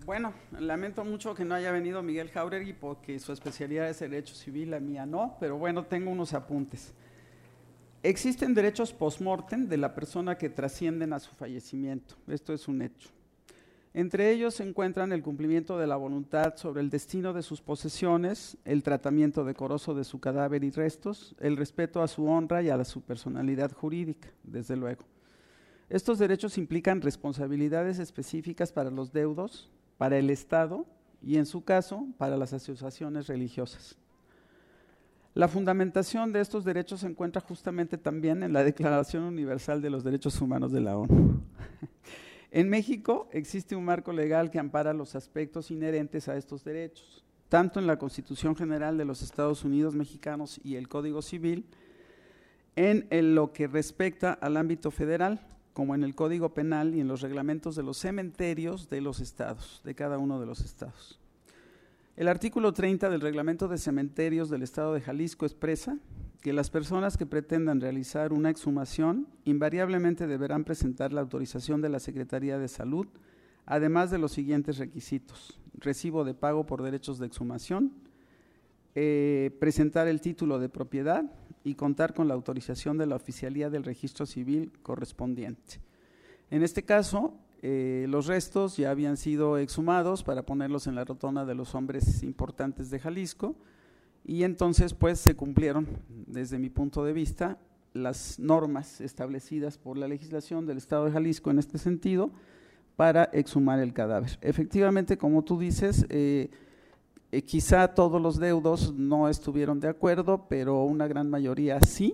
Bueno, 0.05 0.33
lamento 0.61 1.05
mucho 1.05 1.35
que 1.35 1.45
no 1.45 1.57
haya 1.57 1.73
venido 1.73 2.01
Miguel 2.01 2.31
Jauregui 2.31 2.73
porque 2.73 3.19
su 3.19 3.33
especialidad 3.33 3.89
es 3.89 3.99
derecho 3.99 4.37
civil, 4.37 4.71
la 4.71 4.79
mía 4.79 5.05
no, 5.05 5.37
pero 5.41 5.59
bueno, 5.59 5.85
tengo 5.85 6.13
unos 6.13 6.33
apuntes. 6.33 6.95
Existen 8.07 8.55
derechos 8.55 8.93
post-mortem 8.93 9.67
de 9.67 9.77
la 9.77 9.93
persona 9.93 10.39
que 10.39 10.49
trascienden 10.49 11.13
a 11.13 11.19
su 11.19 11.35
fallecimiento. 11.35 12.15
Esto 12.29 12.53
es 12.53 12.69
un 12.69 12.83
hecho. 12.83 13.09
Entre 13.95 14.31
ellos 14.31 14.55
se 14.55 14.63
encuentran 14.63 15.11
el 15.11 15.25
cumplimiento 15.25 15.77
de 15.77 15.89
la 15.89 15.97
voluntad 15.97 16.55
sobre 16.55 16.83
el 16.83 16.89
destino 16.89 17.33
de 17.33 17.43
sus 17.43 17.61
posesiones, 17.61 18.59
el 18.65 18.85
tratamiento 18.85 19.45
decoroso 19.45 19.93
de 19.93 20.05
su 20.05 20.21
cadáver 20.21 20.63
y 20.63 20.71
restos, 20.71 21.35
el 21.41 21.57
respeto 21.57 22.01
a 22.01 22.07
su 22.07 22.27
honra 22.27 22.63
y 22.63 22.69
a 22.69 22.85
su 22.85 23.01
personalidad 23.01 23.73
jurídica, 23.73 24.29
desde 24.45 24.77
luego. 24.77 25.03
Estos 25.89 26.21
derechos 26.21 26.59
implican 26.59 27.01
responsabilidades 27.01 27.99
específicas 27.99 28.71
para 28.71 28.93
los 28.93 29.13
deudos, 29.13 29.69
para 29.99 30.17
el 30.17 30.31
Estado 30.31 30.87
y, 31.21 31.39
en 31.39 31.47
su 31.47 31.65
caso, 31.65 32.07
para 32.19 32.37
las 32.37 32.53
asociaciones 32.53 33.27
religiosas. 33.27 33.99
La 35.37 35.49
fundamentación 35.49 36.33
de 36.33 36.41
estos 36.41 36.65
derechos 36.65 37.01
se 37.01 37.07
encuentra 37.07 37.43
justamente 37.43 37.99
también 37.99 38.43
en 38.43 38.55
la 38.55 38.65
Declaración 38.65 39.23
Universal 39.23 39.83
de 39.83 39.91
los 39.91 40.03
Derechos 40.03 40.41
Humanos 40.41 40.73
de 40.73 40.81
la 40.81 40.97
ONU. 40.97 41.43
en 42.51 42.71
México 42.71 43.29
existe 43.31 43.77
un 43.77 43.85
marco 43.85 44.15
legal 44.15 44.51
que 44.51 44.59
ampara 44.59 44.95
los 44.95 45.15
aspectos 45.15 45.71
inherentes 45.71 46.27
a 46.29 46.39
estos 46.39 46.65
derechos, 46.65 47.23
tanto 47.51 47.79
en 47.79 47.87
la 47.87 47.99
Constitución 47.99 48.57
General 48.57 48.97
de 48.97 49.05
los 49.05 49.21
Estados 49.21 49.63
Unidos 49.63 49.95
Mexicanos 49.95 50.59
y 50.65 50.77
el 50.77 50.89
Código 50.89 51.21
Civil, 51.21 51.67
en, 52.75 53.07
lo 53.35 53.53
que 53.53 53.67
respecta 53.67 54.33
al 54.33 54.57
ámbito 54.57 54.91
federal, 54.91 55.47
como 55.75 55.95
en 55.95 56.03
el 56.03 56.15
Código 56.15 56.55
Penal 56.55 56.95
y 56.95 57.01
en 57.01 57.09
los 57.09 57.21
reglamentos 57.21 57.77
de 57.77 57.83
los 57.83 57.99
cementerios 57.99 58.89
de 58.89 59.03
los 59.03 59.21
estados, 59.21 59.83
de 59.85 59.95
cada 59.95 60.17
uno 60.17 60.41
de 60.41 60.47
los 60.47 60.61
estados. 60.61 61.21
El 62.17 62.29
artículo 62.29 62.73
30 62.73 63.11
del 63.11 63.21
Reglamento 63.21 63.69
de 63.69 63.77
Cementerios 63.77 64.49
del 64.49 64.63
Estado 64.63 64.95
de 64.95 65.03
Jalisco 65.03 65.45
expresa 65.45 65.99
que 66.41 66.55
las 66.55 66.71
personas 66.71 67.19
que 67.19 67.27
pretendan 67.27 67.83
realizar 67.83 68.33
una 68.33 68.49
exhumación 68.49 69.29
invariablemente 69.45 70.27
deberán 70.27 70.65
presentar 70.65 71.13
la 71.13 71.21
autorización 71.21 71.83
de 71.83 71.91
la 71.91 72.01
Secretaría 72.01 72.59
de 72.59 72.69
Salud, 72.69 73.07
además 73.67 74.11
de 74.11 74.17
los 74.17 74.33
siguientes 74.33 74.79
requisitos. 74.79 75.61
Recibo 75.75 76.25
de 76.25 76.33
pago 76.33 76.65
por 76.65 76.83
derechos 76.83 77.19
de 77.19 77.27
exhumación, 77.27 77.93
eh, 78.95 79.55
presentar 79.61 80.09
el 80.09 80.23
título 80.23 80.59
de 80.59 80.71
propiedad 80.71 81.31
y 81.65 81.75
contar 81.75 82.15
con 82.15 82.29
la 82.29 82.35
autorización 82.35 82.97
de 82.97 83.05
la 83.05 83.17
Oficialía 83.17 83.69
del 83.69 83.85
Registro 83.85 84.25
Civil 84.25 84.73
correspondiente. 84.83 85.83
En 86.49 86.63
este 86.63 86.83
caso, 86.83 87.35
eh, 87.69 88.07
los 88.07 88.29
restos 88.29 88.77
ya 88.77 88.93
habían 88.93 89.17
sido 89.17 89.59
exhumados 89.59 90.23
para 90.23 90.47
ponerlos 90.47 90.87
en 90.87 90.95
la 90.95 91.05
rotonda 91.05 91.45
de 91.45 91.57
los 91.57 91.75
hombres 91.75 92.23
importantes 92.23 92.91
de 92.91 93.01
Jalisco 93.01 93.57
y 94.25 94.45
entonces 94.45 94.95
pues 94.95 95.19
se 95.19 95.35
cumplieron, 95.35 95.89
desde 96.29 96.61
mi 96.61 96.71
punto 96.71 97.05
de 97.05 97.13
vista, 97.13 97.59
las 97.93 98.39
normas 98.39 99.01
establecidas 99.01 99.79
por 99.79 99.99
la 99.99 100.07
legislación 100.07 100.65
del 100.65 100.77
Estado 100.77 101.07
de 101.07 101.11
Jalisco 101.11 101.51
en 101.51 101.59
este 101.59 101.79
sentido 101.79 102.31
para 102.95 103.25
exhumar 103.33 103.81
el 103.81 103.93
cadáver. 103.93 104.39
Efectivamente, 104.43 105.19
como 105.19 105.43
tú 105.43 105.59
dices, 105.59 106.07
eh, 106.09 106.51
eh, 107.33 107.43
quizá 107.43 107.89
todos 107.95 108.23
los 108.23 108.39
deudos 108.39 108.95
no 108.95 109.29
estuvieron 109.29 109.81
de 109.81 109.89
acuerdo, 109.89 110.47
pero 110.49 110.85
una 110.85 111.09
gran 111.09 111.29
mayoría 111.29 111.81
sí. 111.81 112.13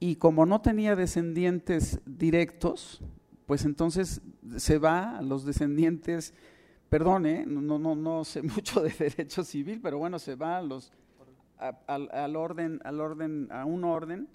Y 0.00 0.16
como 0.16 0.46
no 0.46 0.62
tenía 0.62 0.96
descendientes 0.96 2.00
directos, 2.06 3.02
pues 3.46 3.64
entonces 3.64 4.20
se 4.56 4.78
va 4.78 5.18
a 5.18 5.22
los 5.22 5.44
descendientes, 5.44 6.34
perdone, 6.88 7.46
no, 7.46 7.78
no, 7.78 7.94
no 7.94 8.24
sé 8.24 8.42
mucho 8.42 8.82
de 8.82 8.90
derecho 8.90 9.44
civil, 9.44 9.80
pero 9.82 9.98
bueno, 9.98 10.18
se 10.18 10.34
va 10.34 10.58
a 10.58 10.62
los, 10.62 10.92
al, 11.58 12.36
orden, 12.36 12.80
al 12.84 13.00
orden, 13.00 13.48
a 13.50 13.64
un 13.64 13.84
orden, 13.84 14.28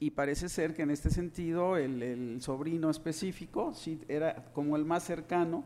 y 0.00 0.10
parece 0.10 0.48
ser 0.48 0.74
que 0.74 0.82
en 0.82 0.90
este 0.90 1.10
sentido 1.10 1.76
el, 1.76 2.40
sobrino 2.40 2.90
específico 2.90 3.74
sí, 3.74 4.00
era 4.08 4.50
como 4.52 4.76
el 4.76 4.84
más 4.84 5.04
cercano 5.04 5.62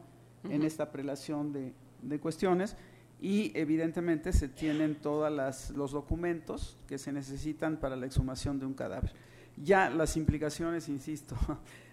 en 0.51 0.63
esta 0.63 0.91
prelación 0.91 1.53
de, 1.53 1.73
de, 2.03 2.21
cuestiones, 2.21 2.77
y 3.21 3.53
evidentemente 3.55 4.33
se 4.33 4.49
tienen 4.49 4.97
todos 4.97 5.71
los 5.75 5.93
documentos 5.93 6.77
que 6.87 6.99
se 6.99 7.13
necesitan 7.13 7.79
para 7.79 7.97
la 7.97 8.05
exhumación 8.05 8.59
de 8.59 8.67
un 8.67 8.75
cadáver. 8.75 9.13
Ya 9.57 9.89
las 9.89 10.17
implicaciones, 10.17 10.89
insisto, 10.89 11.37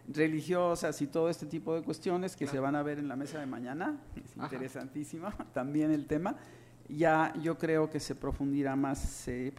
religiosas 0.07 1.02
y 1.02 1.07
todo 1.07 1.30
este 1.30 1.45
tipo 1.45 1.76
de 1.76 1.84
cuestiones 1.84 2.36
que 2.36 2.48
se 2.48 2.60
van 2.60 2.76
a 2.76 2.84
ver 2.84 2.99
en 2.99 3.07
la 3.07 3.15
mesa 3.15 3.40
de 3.40 3.45
mañana. 3.45 3.98
Es 4.15 4.36
interesantísimo 4.36 5.30
también 5.53 5.91
el 5.91 6.06
tema. 6.06 6.36
Ya 6.90 7.34
yo 7.41 7.57
creo 7.57 7.90
que 7.90 7.99
se 7.99 8.15
profundirá 8.15 8.76
más, 8.76 8.99
se 8.99 9.53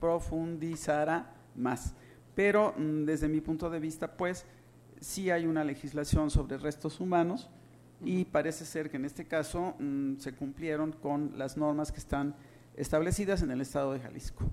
profundizará 0.00 1.34
más. 1.54 1.94
Pero 2.34 2.74
mm, 2.76 3.04
desde 3.04 3.28
mi 3.28 3.40
punto 3.40 3.68
de 3.68 3.78
vista, 3.78 4.16
pues, 4.16 4.46
sí 5.00 5.30
hay 5.30 5.46
una 5.46 5.64
legislación 5.64 6.30
sobre 6.30 6.56
restos 6.56 7.00
humanos 7.00 7.50
y 8.04 8.24
parece 8.24 8.64
ser 8.64 8.90
que 8.90 8.96
en 8.96 9.04
este 9.04 9.26
caso 9.26 9.74
mm, 9.78 10.16
se 10.16 10.34
cumplieron 10.34 10.92
con 10.92 11.38
las 11.38 11.56
normas 11.56 11.92
que 11.92 11.98
están 11.98 12.34
establecidas 12.76 13.42
en 13.42 13.50
el 13.50 13.60
estado 13.60 13.92
de 13.92 14.00
Jalisco. 14.00 14.44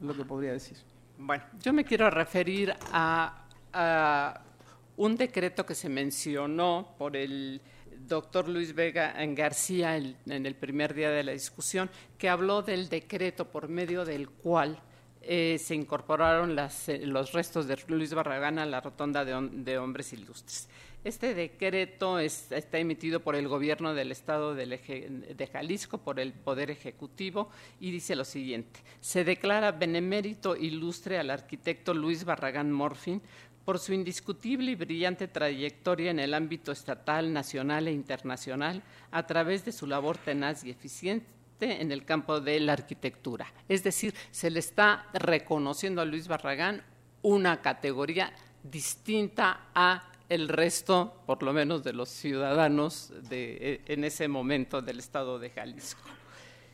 Lo 0.00 0.14
que 0.14 0.24
podría 0.24 0.52
decir. 0.52 0.76
Bueno, 1.18 1.44
yo 1.60 1.72
me 1.72 1.84
quiero 1.84 2.10
referir 2.10 2.74
a 2.92 3.46
un 3.74 5.16
decreto 5.16 5.64
que 5.66 5.74
se 5.74 5.88
mencionó 5.88 6.94
por 6.98 7.16
el 7.16 7.60
doctor 8.06 8.48
Luis 8.48 8.74
Vega 8.74 9.22
en 9.22 9.34
García 9.34 9.96
en 9.96 10.46
el 10.46 10.54
primer 10.54 10.94
día 10.94 11.10
de 11.10 11.24
la 11.24 11.32
discusión, 11.32 11.90
que 12.18 12.28
habló 12.28 12.62
del 12.62 12.88
decreto 12.88 13.46
por 13.46 13.68
medio 13.68 14.04
del 14.04 14.28
cual 14.28 14.80
eh, 15.24 15.56
se 15.58 15.76
incorporaron 15.76 16.58
eh, 16.58 17.06
los 17.06 17.32
restos 17.32 17.68
de 17.68 17.78
Luis 17.86 18.12
Barragán 18.12 18.58
a 18.58 18.66
la 18.66 18.80
rotonda 18.80 19.24
de, 19.24 19.78
hombres 19.78 20.12
ilustres. 20.12 20.68
Este 21.04 21.34
decreto 21.34 22.20
está 22.20 22.78
emitido 22.78 23.20
por 23.20 23.34
el 23.34 23.48
gobierno 23.48 23.92
del 23.92 24.12
estado 24.12 24.54
de 24.54 25.48
Jalisco, 25.52 25.98
por 25.98 26.20
el 26.20 26.32
Poder 26.32 26.70
Ejecutivo, 26.70 27.50
y 27.80 27.90
dice 27.90 28.14
lo 28.14 28.24
siguiente. 28.24 28.80
Se 29.00 29.24
declara 29.24 29.72
benemérito 29.72 30.54
ilustre 30.54 31.18
al 31.18 31.30
arquitecto 31.30 31.92
Luis 31.92 32.24
Barragán 32.24 32.70
Morfin 32.70 33.20
por 33.64 33.78
su 33.78 33.92
indiscutible 33.92 34.72
y 34.72 34.74
brillante 34.74 35.28
trayectoria 35.28 36.10
en 36.10 36.18
el 36.18 36.34
ámbito 36.34 36.72
estatal, 36.72 37.32
nacional 37.32 37.88
e 37.88 37.92
internacional 37.92 38.82
a 39.10 39.26
través 39.26 39.64
de 39.64 39.72
su 39.72 39.86
labor 39.86 40.18
tenaz 40.18 40.64
y 40.64 40.70
eficiente 40.70 41.26
en 41.60 41.92
el 41.92 42.04
campo 42.04 42.40
de 42.40 42.58
la 42.60 42.72
arquitectura. 42.72 43.46
Es 43.68 43.84
decir, 43.84 44.14
se 44.30 44.50
le 44.50 44.58
está 44.58 45.06
reconociendo 45.12 46.02
a 46.02 46.04
Luis 46.04 46.26
Barragán 46.26 46.82
una 47.22 47.60
categoría 47.60 48.32
distinta 48.64 49.68
a 49.74 50.08
el 50.28 50.48
resto, 50.48 51.22
por 51.26 51.42
lo 51.42 51.52
menos, 51.52 51.84
de 51.84 51.92
los 51.92 52.08
ciudadanos 52.08 53.12
de, 53.28 53.82
en 53.86 54.02
ese 54.02 54.28
momento 54.28 54.80
del 54.80 54.98
estado 54.98 55.38
de 55.38 55.50
Jalisco. 55.50 56.08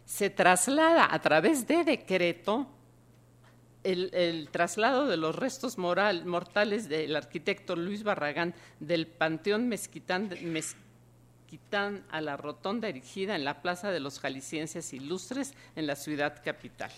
Se 0.04 0.30
traslada 0.30 1.12
a 1.12 1.20
través 1.20 1.66
de 1.66 1.84
decreto 1.84 2.66
el, 3.84 4.48
traslado 4.50 5.06
de 5.06 5.16
los 5.16 5.36
restos 5.36 5.78
mortales 5.78 6.88
del 6.88 7.16
arquitecto 7.16 7.76
Luis 7.76 8.02
Barragán 8.02 8.54
del 8.80 9.06
Panteón 9.06 9.68
Mezquitán, 9.68 10.30
Mezquitán 10.42 12.04
a 12.10 12.20
la 12.20 12.36
rotonda 12.36 12.88
erigida 12.88 13.36
en 13.36 13.44
la 13.44 13.62
Plaza 13.62 13.90
de 13.90 14.00
los 14.00 14.20
Jaliscienses 14.20 14.92
Ilustres 14.92 15.54
en 15.76 15.86
la 15.86 15.96
ciudad 15.96 16.42
capital. 16.44 16.90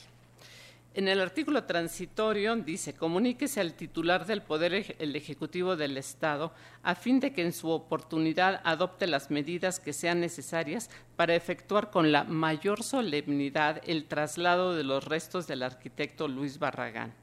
En 0.92 1.06
el 1.06 1.20
artículo 1.20 1.64
transitorio 1.64 2.56
dice, 2.56 2.94
comuníquese 2.94 3.60
al 3.60 3.74
titular 3.74 4.26
del 4.26 4.42
Poder 4.42 4.96
el 4.98 5.14
Ejecutivo 5.14 5.76
del 5.76 5.96
Estado 5.96 6.52
a 6.82 6.96
fin 6.96 7.20
de 7.20 7.32
que 7.32 7.42
en 7.42 7.52
su 7.52 7.70
oportunidad 7.70 8.60
adopte 8.64 9.06
las 9.06 9.30
medidas 9.30 9.78
que 9.78 9.92
sean 9.92 10.20
necesarias 10.20 10.90
para 11.14 11.36
efectuar 11.36 11.90
con 11.90 12.10
la 12.10 12.24
mayor 12.24 12.82
solemnidad 12.82 13.80
el 13.86 14.06
traslado 14.06 14.74
de 14.74 14.82
los 14.82 15.04
restos 15.04 15.46
del 15.46 15.62
arquitecto 15.62 16.26
Luis 16.26 16.58
Barragán. 16.58 17.14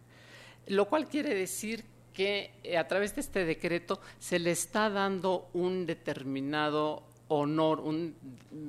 Lo 0.67 0.85
cual 0.85 1.09
quiere 1.09 1.35
decir 1.35 1.83
que 2.13 2.51
eh, 2.63 2.77
a 2.77 2.87
través 2.87 3.15
de 3.15 3.21
este 3.21 3.43
decreto 3.43 3.99
se 4.17 4.39
le 4.39 4.51
está 4.51 4.89
dando 4.89 5.49
un 5.53 5.85
determinado 5.85 7.03
honor, 7.27 7.81
un, 7.81 8.15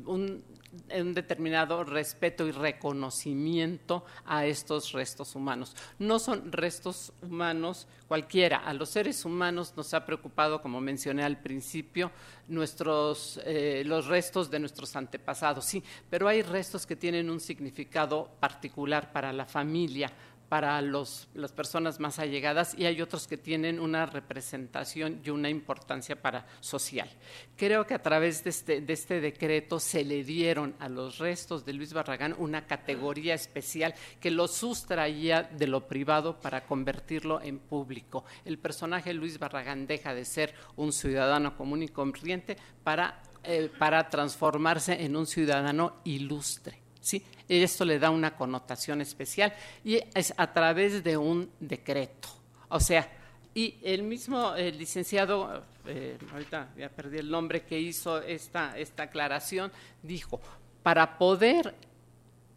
un, 0.07 0.43
determinado 0.87 1.85
respeto 1.85 2.47
y 2.47 2.53
reconocimiento 2.53 4.05
a 4.25 4.47
estos 4.47 4.93
restos 4.93 5.35
humanos. 5.35 5.75
No 5.99 6.19
son 6.19 6.53
restos 6.53 7.13
humanos 7.23 7.87
cualquiera. 8.07 8.59
A 8.59 8.73
los 8.73 8.89
seres 8.89 9.25
humanos 9.25 9.75
nos 9.77 9.95
ha 9.95 10.05
preocupado, 10.05 10.63
como 10.63 10.81
mencioné 10.81 11.25
al 11.25 11.39
principio, 11.39 12.11
nuestros, 12.49 13.41
eh, 13.45 13.83
los 13.85 14.07
restos 14.07 14.51
de 14.51 14.59
nuestros 14.59 14.97
antepasados, 14.97 15.65
sí, 15.65 15.83
pero 16.09 16.29
hay 16.29 16.43
restos 16.43 16.87
que 16.87 16.97
tienen 16.97 17.31
un 17.31 17.41
significado 17.41 18.31
particular 18.41 19.13
para 19.13 19.33
la 19.33 19.45
familia, 19.45 20.11
para 20.49 20.81
los, 20.81 21.29
las 21.35 21.53
personas 21.53 22.01
más 22.01 22.19
allegadas 22.19 22.75
y 22.77 22.87
hay 22.87 23.03
otros 23.03 23.27
que 23.27 23.37
tienen 23.37 23.79
una 23.81 24.07
representación 24.07 25.21
y 25.25 25.31
una 25.31 25.51
importancia 25.51 26.21
para 26.21 26.47
social. 26.61 27.09
Creo 27.57 27.87
que 27.87 27.95
a 27.95 28.03
través 28.03 28.45
de 28.45 28.51
este, 28.51 28.81
de 28.81 28.93
este 28.93 29.21
decreto 29.21 29.79
se 29.79 30.05
le 30.05 30.25
dieron 30.25 30.75
a 30.79 30.89
los 30.89 31.19
restos 31.19 31.65
de 31.65 31.75
Luis 31.75 31.93
Barragán 31.93 32.35
una 32.39 32.67
categoría 32.67 33.35
especial 33.35 33.95
que 34.21 34.31
lo 34.31 34.49
sustraía 34.49 35.43
de 35.43 35.67
lo 35.67 35.87
privado 35.87 36.41
para 36.41 36.67
convertirlo 36.67 37.41
en 37.43 37.59
público. 37.59 38.25
El 38.45 38.59
personaje 38.59 39.13
Luis 39.13 39.39
Barragán 39.39 39.87
deja 39.87 40.15
de 40.15 40.25
ser 40.25 40.55
un 40.77 40.93
ciudadano 40.93 41.57
común 41.57 41.83
y 41.83 41.89
corriente 41.89 42.57
para, 42.83 43.23
eh, 43.45 43.71
para 43.79 44.09
transformarse 44.09 45.05
en 45.05 45.17
un 45.17 45.27
ciudadano 45.27 46.01
ilustre. 46.05 46.88
¿Sí? 47.09 47.25
Esto 47.49 47.85
le 47.85 47.99
da 47.99 48.11
una 48.11 48.37
connotación 48.37 49.01
especial 49.01 49.55
y 49.85 49.99
es 50.15 50.35
a 50.37 50.53
través 50.53 51.03
de 51.03 51.17
un 51.17 51.51
decreto. 51.59 52.29
O 52.69 52.79
sea, 52.79 53.11
y 53.55 53.77
el 53.83 54.03
mismo 54.03 54.55
licenciado, 54.55 55.65
eh, 55.87 56.19
ahorita 56.33 56.69
ya 56.77 56.91
perdí 56.91 57.19
el 57.19 57.31
nombre, 57.31 57.63
que 57.63 57.81
hizo 57.81 58.21
esta, 58.21 58.79
esta 58.79 59.05
aclaración, 59.05 59.73
dijo, 60.03 60.41
para 60.83 61.17
poder 61.19 61.75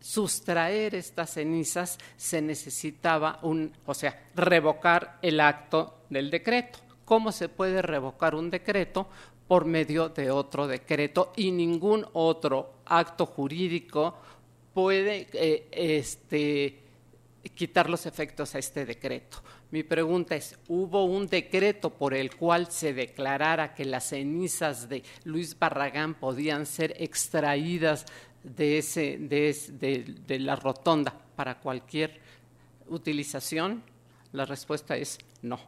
sustraer 0.01 0.95
estas 0.95 1.31
cenizas 1.31 1.97
se 2.17 2.41
necesitaba 2.41 3.39
un, 3.43 3.71
o 3.85 3.93
sea, 3.93 4.27
revocar 4.35 5.19
el 5.21 5.39
acto 5.39 6.01
del 6.09 6.29
decreto. 6.29 6.79
¿Cómo 7.05 7.31
se 7.31 7.49
puede 7.49 7.81
revocar 7.81 8.35
un 8.35 8.49
decreto? 8.49 9.07
Por 9.47 9.65
medio 9.65 10.09
de 10.09 10.31
otro 10.31 10.67
decreto 10.67 11.33
y 11.35 11.51
ningún 11.51 12.05
otro 12.13 12.75
acto 12.85 13.25
jurídico 13.25 14.15
puede 14.73 15.27
eh, 15.33 15.67
este, 15.71 16.79
quitar 17.55 17.89
los 17.89 18.05
efectos 18.05 18.55
a 18.55 18.59
este 18.59 18.85
decreto. 18.85 19.41
Mi 19.71 19.83
pregunta 19.83 20.35
es, 20.35 20.57
¿hubo 20.67 21.05
un 21.05 21.27
decreto 21.27 21.89
por 21.91 22.13
el 22.13 22.35
cual 22.35 22.71
se 22.71 22.93
declarara 22.93 23.73
que 23.73 23.85
las 23.85 24.09
cenizas 24.09 24.89
de 24.89 25.03
Luis 25.23 25.57
Barragán 25.57 26.15
podían 26.15 26.65
ser 26.65 26.93
extraídas 26.99 28.05
de, 28.43 28.79
ese, 28.79 29.17
de 29.17 30.39
la 30.39 30.55
rotonda 30.55 31.13
para 31.35 31.59
cualquier 31.59 32.19
utilización? 32.89 33.81
La 34.33 34.45
respuesta 34.45 34.97
es 34.97 35.17
no. 35.41 35.59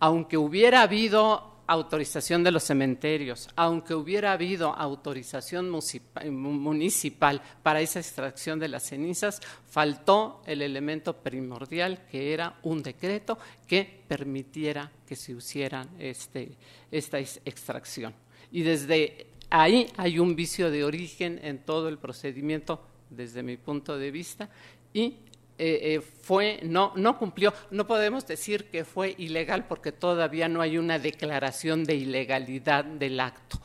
Aunque 0.00 0.36
hubiera 0.36 0.82
habido 0.82 1.57
autorización 1.68 2.42
de 2.42 2.50
los 2.50 2.64
cementerios, 2.64 3.48
aunque 3.54 3.94
hubiera 3.94 4.32
habido 4.32 4.74
autorización 4.74 5.70
municipal 5.70 7.42
para 7.62 7.82
esa 7.82 8.00
extracción 8.00 8.58
de 8.58 8.68
las 8.68 8.84
cenizas, 8.84 9.40
faltó 9.68 10.42
el 10.46 10.62
elemento 10.62 11.14
primordial 11.14 12.06
que 12.10 12.32
era 12.32 12.58
un 12.62 12.82
decreto 12.82 13.38
que 13.66 14.02
permitiera 14.08 14.90
que 15.06 15.14
se 15.14 15.32
hiciera 15.32 15.86
este, 15.98 16.56
esta 16.90 17.18
extracción. 17.18 18.14
Y 18.50 18.62
desde 18.62 19.26
ahí 19.50 19.88
hay 19.98 20.18
un 20.18 20.34
vicio 20.34 20.70
de 20.70 20.84
origen 20.84 21.38
en 21.42 21.58
todo 21.58 21.88
el 21.88 21.98
procedimiento 21.98 22.82
desde 23.10 23.42
mi 23.42 23.58
punto 23.58 23.98
de 23.98 24.10
vista 24.10 24.48
y 24.94 25.16
eh, 25.58 25.94
eh, 25.94 26.00
fue, 26.00 26.60
no, 26.62 26.92
no 26.94 27.18
cumplió. 27.18 27.52
No 27.72 27.86
podemos 27.86 28.24
decir 28.26 28.66
que 28.66 28.84
fue 28.84 29.16
ilegal 29.18 29.66
porque 29.66 29.90
todavía 29.90 30.48
no 30.48 30.60
hay 30.60 30.78
una 30.78 31.00
declaración 31.00 31.82
de 31.82 31.96
ilegalidad 31.96 32.84
del 32.84 33.18
acto, 33.18 33.60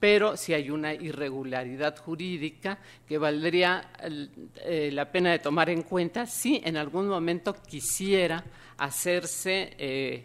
pero 0.00 0.38
sí 0.38 0.54
hay 0.54 0.70
una 0.70 0.94
irregularidad 0.94 1.98
jurídica 1.98 2.78
que 3.06 3.18
valdría 3.18 3.90
eh, 4.64 4.88
la 4.90 5.12
pena 5.12 5.32
de 5.32 5.38
tomar 5.38 5.68
en 5.68 5.82
cuenta 5.82 6.26
si 6.26 6.62
en 6.64 6.78
algún 6.78 7.08
momento 7.08 7.54
quisiera 7.54 8.42
hacerse 8.78 10.24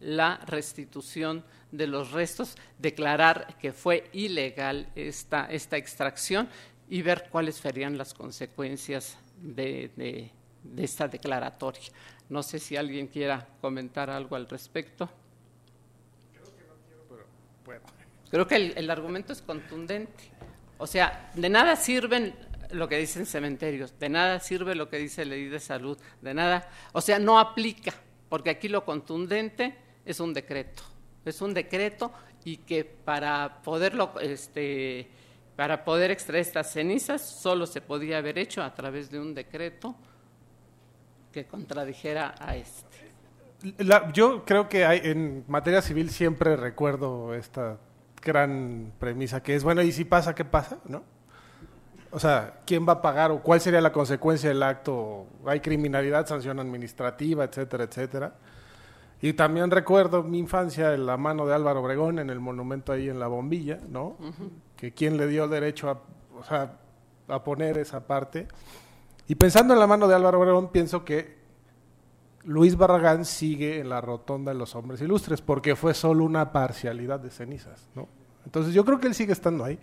la 0.00 0.36
restitución 0.46 1.42
de 1.72 1.86
los 1.86 2.12
restos, 2.12 2.56
declarar 2.78 3.56
que 3.58 3.72
fue 3.72 4.10
ilegal 4.12 4.88
esta, 4.94 5.46
esta 5.46 5.78
extracción 5.78 6.48
y 6.88 7.00
ver 7.00 7.28
cuáles 7.30 7.56
serían 7.56 7.96
las 7.96 8.12
consecuencias 8.12 9.16
de, 9.36 10.30
esta 10.76 11.08
declaratoria. 11.08 11.82
No 12.28 12.42
sé 12.42 12.58
si 12.58 12.76
alguien 12.76 13.06
quiera 13.08 13.46
comentar 13.60 14.10
algo 14.10 14.36
al 14.36 14.48
respecto. 14.48 15.08
Creo 18.30 18.48
que 18.48 18.56
el, 18.56 18.90
argumento 18.90 19.32
es 19.32 19.42
contundente. 19.42 20.30
O 20.78 20.86
sea, 20.86 21.30
de 21.34 21.48
nada 21.48 21.76
sirven 21.76 22.34
lo 22.70 22.88
que 22.88 22.98
dicen 22.98 23.26
cementerios, 23.26 23.96
de 23.98 24.08
nada 24.08 24.40
sirve 24.40 24.74
lo 24.74 24.88
que 24.88 24.98
dice 24.98 25.24
ley 25.24 25.46
de 25.46 25.60
salud, 25.60 25.96
de 26.20 26.34
nada, 26.34 26.68
o 26.92 27.00
sea, 27.00 27.18
no 27.20 27.38
aplica, 27.38 27.94
porque 28.28 28.50
aquí 28.50 28.68
lo 28.68 28.84
contundente 28.84 29.76
es 30.04 30.18
un 30.18 30.34
decreto, 30.34 30.82
es 31.24 31.40
un 31.40 31.54
decreto 31.54 32.12
y 32.44 32.58
que 32.58 32.84
para 32.84 33.62
poderlo 33.62 34.14
este, 34.20 35.08
para 35.56 35.84
poder 35.84 36.10
extraer 36.10 36.42
estas 36.42 36.72
cenizas 36.72 37.22
solo 37.22 37.66
se 37.66 37.80
podía 37.80 38.18
haber 38.18 38.38
hecho 38.38 38.62
a 38.62 38.74
través 38.74 39.10
de 39.10 39.20
un 39.20 39.34
decreto 39.34 39.94
que 41.32 41.46
contradijera 41.46 42.34
a 42.38 42.56
este. 42.56 43.12
yo 44.12 44.44
creo 44.44 44.68
que 44.68 44.84
hay, 44.84 45.00
en 45.04 45.44
materia 45.48 45.82
civil 45.82 46.10
siempre 46.10 46.56
recuerdo 46.56 47.34
esta 47.34 47.78
gran 48.22 48.92
premisa 48.98 49.42
que 49.42 49.54
es, 49.54 49.64
bueno, 49.64 49.82
¿y 49.82 49.92
si 49.92 50.04
pasa, 50.04 50.34
qué 50.34 50.44
pasa? 50.44 50.78
¿No? 50.86 51.02
O 52.10 52.20
sea, 52.20 52.60
¿quién 52.64 52.86
va 52.88 52.94
a 52.94 53.02
pagar 53.02 53.32
o 53.32 53.42
cuál 53.42 53.60
sería 53.60 53.80
la 53.80 53.90
consecuencia 53.90 54.48
del 54.48 54.62
acto? 54.62 55.26
¿Hay 55.46 55.58
criminalidad, 55.60 56.26
sanción 56.26 56.60
administrativa, 56.60 57.44
etcétera, 57.44 57.84
etcétera? 57.84 58.34
Y 59.22 59.32
también 59.32 59.70
recuerdo 59.70 60.22
mi 60.22 60.38
infancia 60.38 60.92
en 60.92 61.06
la 61.06 61.16
mano 61.16 61.46
de 61.46 61.54
Álvaro 61.54 61.80
Obregón 61.80 62.18
en 62.18 62.30
el 62.30 62.40
monumento 62.40 62.92
ahí 62.92 63.08
en 63.08 63.18
la 63.18 63.26
bombilla, 63.26 63.78
¿no? 63.88 64.16
Que 64.76 64.92
quién 64.92 65.16
le 65.16 65.26
dio 65.26 65.48
derecho 65.48 65.88
a, 65.88 66.02
o 66.38 66.42
sea, 66.44 66.78
a 67.28 67.42
poner 67.42 67.78
esa 67.78 68.06
parte. 68.06 68.48
Y 69.26 69.34
pensando 69.36 69.72
en 69.72 69.80
la 69.80 69.86
mano 69.86 70.08
de 70.08 70.14
Álvaro 70.14 70.40
Obregón, 70.40 70.68
pienso 70.68 71.04
que 71.04 71.38
Luis 72.44 72.76
Barragán 72.76 73.24
sigue 73.24 73.80
en 73.80 73.88
la 73.88 74.02
rotonda 74.02 74.52
de 74.52 74.58
los 74.58 74.74
hombres 74.74 75.00
ilustres, 75.00 75.40
porque 75.40 75.74
fue 75.76 75.94
solo 75.94 76.24
una 76.24 76.52
parcialidad 76.52 77.20
de 77.20 77.30
cenizas, 77.30 77.88
¿no? 77.94 78.08
Entonces 78.44 78.74
yo 78.74 78.84
creo 78.84 79.00
que 79.00 79.06
él 79.06 79.14
sigue 79.14 79.32
estando 79.32 79.64
ahí. 79.64 79.78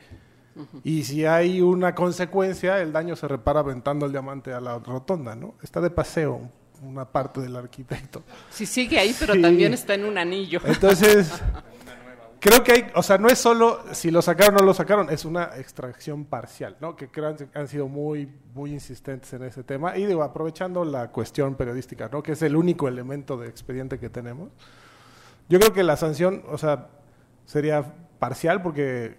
Y 0.83 1.03
si 1.03 1.25
hay 1.25 1.61
una 1.61 1.95
consecuencia, 1.95 2.79
el 2.79 2.91
daño 2.91 3.15
se 3.15 3.27
repara 3.27 3.61
aventando 3.61 4.05
el 4.05 4.11
diamante 4.11 4.53
a 4.53 4.59
la 4.59 4.77
rotonda, 4.77 5.35
¿no? 5.35 5.55
Está 5.63 5.81
de 5.81 5.89
paseo 5.89 6.51
una 6.81 7.05
parte 7.05 7.41
del 7.41 7.55
arquitecto. 7.55 8.23
Sí, 8.49 8.65
sigue 8.65 8.99
ahí, 8.99 9.15
pero 9.19 9.39
también 9.39 9.73
está 9.73 9.93
en 9.93 10.05
un 10.05 10.17
anillo. 10.17 10.59
Entonces, 10.65 11.31
creo 12.39 12.63
que 12.63 12.71
hay, 12.71 12.85
o 12.95 13.03
sea, 13.03 13.17
no 13.17 13.27
es 13.27 13.37
solo 13.37 13.81
si 13.93 14.11
lo 14.11 14.21
sacaron 14.21 14.55
o 14.55 14.59
no 14.59 14.65
lo 14.65 14.73
sacaron, 14.73 15.09
es 15.09 15.25
una 15.25 15.51
extracción 15.57 16.25
parcial, 16.25 16.77
¿no? 16.81 16.95
Que 16.95 17.09
creo 17.09 17.29
han, 17.29 17.37
han 17.53 17.67
sido 17.67 17.87
muy, 17.87 18.29
muy 18.53 18.71
insistentes 18.71 19.31
en 19.33 19.43
ese 19.43 19.63
tema. 19.63 19.97
Y 19.97 20.05
digo, 20.05 20.23
aprovechando 20.23 20.83
la 20.83 21.11
cuestión 21.11 21.55
periodística, 21.55 22.09
¿no? 22.11 22.23
Que 22.23 22.33
es 22.33 22.41
el 22.41 22.55
único 22.55 22.87
elemento 22.87 23.37
de 23.37 23.47
expediente 23.47 23.99
que 23.99 24.09
tenemos. 24.09 24.49
Yo 25.49 25.59
creo 25.59 25.73
que 25.73 25.83
la 25.83 25.97
sanción, 25.97 26.43
o 26.49 26.57
sea, 26.57 26.89
sería 27.45 27.93
parcial 28.19 28.61
porque 28.61 29.17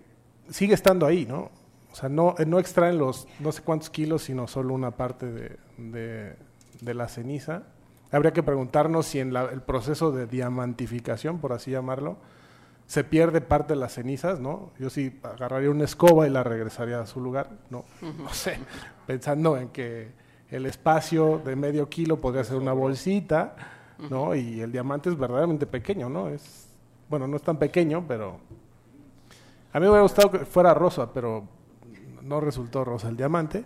sigue 0.48 0.74
estando 0.74 1.06
ahí, 1.06 1.26
¿no? 1.26 1.50
O 1.92 1.94
sea, 1.94 2.08
no, 2.08 2.34
no 2.46 2.58
extraen 2.58 2.96
los 2.96 3.28
no 3.38 3.52
sé 3.52 3.60
cuántos 3.62 3.90
kilos, 3.90 4.22
sino 4.22 4.48
solo 4.48 4.72
una 4.72 4.92
parte 4.92 5.26
de 5.26 5.58
de 5.90 6.36
la 6.82 7.08
ceniza. 7.08 7.62
Habría 8.10 8.32
que 8.32 8.42
preguntarnos 8.42 9.06
si 9.06 9.20
en 9.20 9.34
el 9.34 9.62
proceso 9.62 10.12
de 10.12 10.26
diamantificación, 10.26 11.38
por 11.38 11.52
así 11.52 11.70
llamarlo, 11.70 12.18
se 12.86 13.04
pierde 13.04 13.40
parte 13.40 13.72
de 13.72 13.80
las 13.80 13.94
cenizas, 13.94 14.40
¿no? 14.40 14.70
Yo 14.78 14.90
sí 14.90 15.18
agarraría 15.22 15.70
una 15.70 15.84
escoba 15.84 16.26
y 16.26 16.30
la 16.30 16.42
regresaría 16.42 17.00
a 17.00 17.06
su 17.06 17.20
lugar, 17.20 17.50
¿no? 17.70 17.84
No 18.18 18.28
sé, 18.34 18.58
pensando 19.06 19.56
en 19.56 19.68
que 19.68 20.10
el 20.50 20.66
espacio 20.66 21.40
de 21.42 21.56
medio 21.56 21.88
kilo 21.88 22.20
podría 22.20 22.44
ser 22.44 22.58
una 22.58 22.74
bolsita, 22.74 23.56
¿no? 24.10 24.34
Y 24.34 24.60
el 24.60 24.72
diamante 24.72 25.08
es 25.08 25.16
verdaderamente 25.16 25.66
pequeño, 25.66 26.10
¿no? 26.10 26.28
Es, 26.28 26.68
bueno, 27.08 27.26
no 27.26 27.36
es 27.36 27.42
tan 27.42 27.56
pequeño, 27.56 28.04
pero 28.06 28.40
a 29.72 29.78
mí 29.78 29.84
me 29.84 29.88
hubiera 29.88 30.02
gustado 30.02 30.30
que 30.30 30.40
fuera 30.40 30.74
rosa, 30.74 31.10
pero 31.12 31.44
no 32.20 32.40
resultó 32.40 32.84
rosa 32.84 33.08
el 33.08 33.16
diamante. 33.16 33.64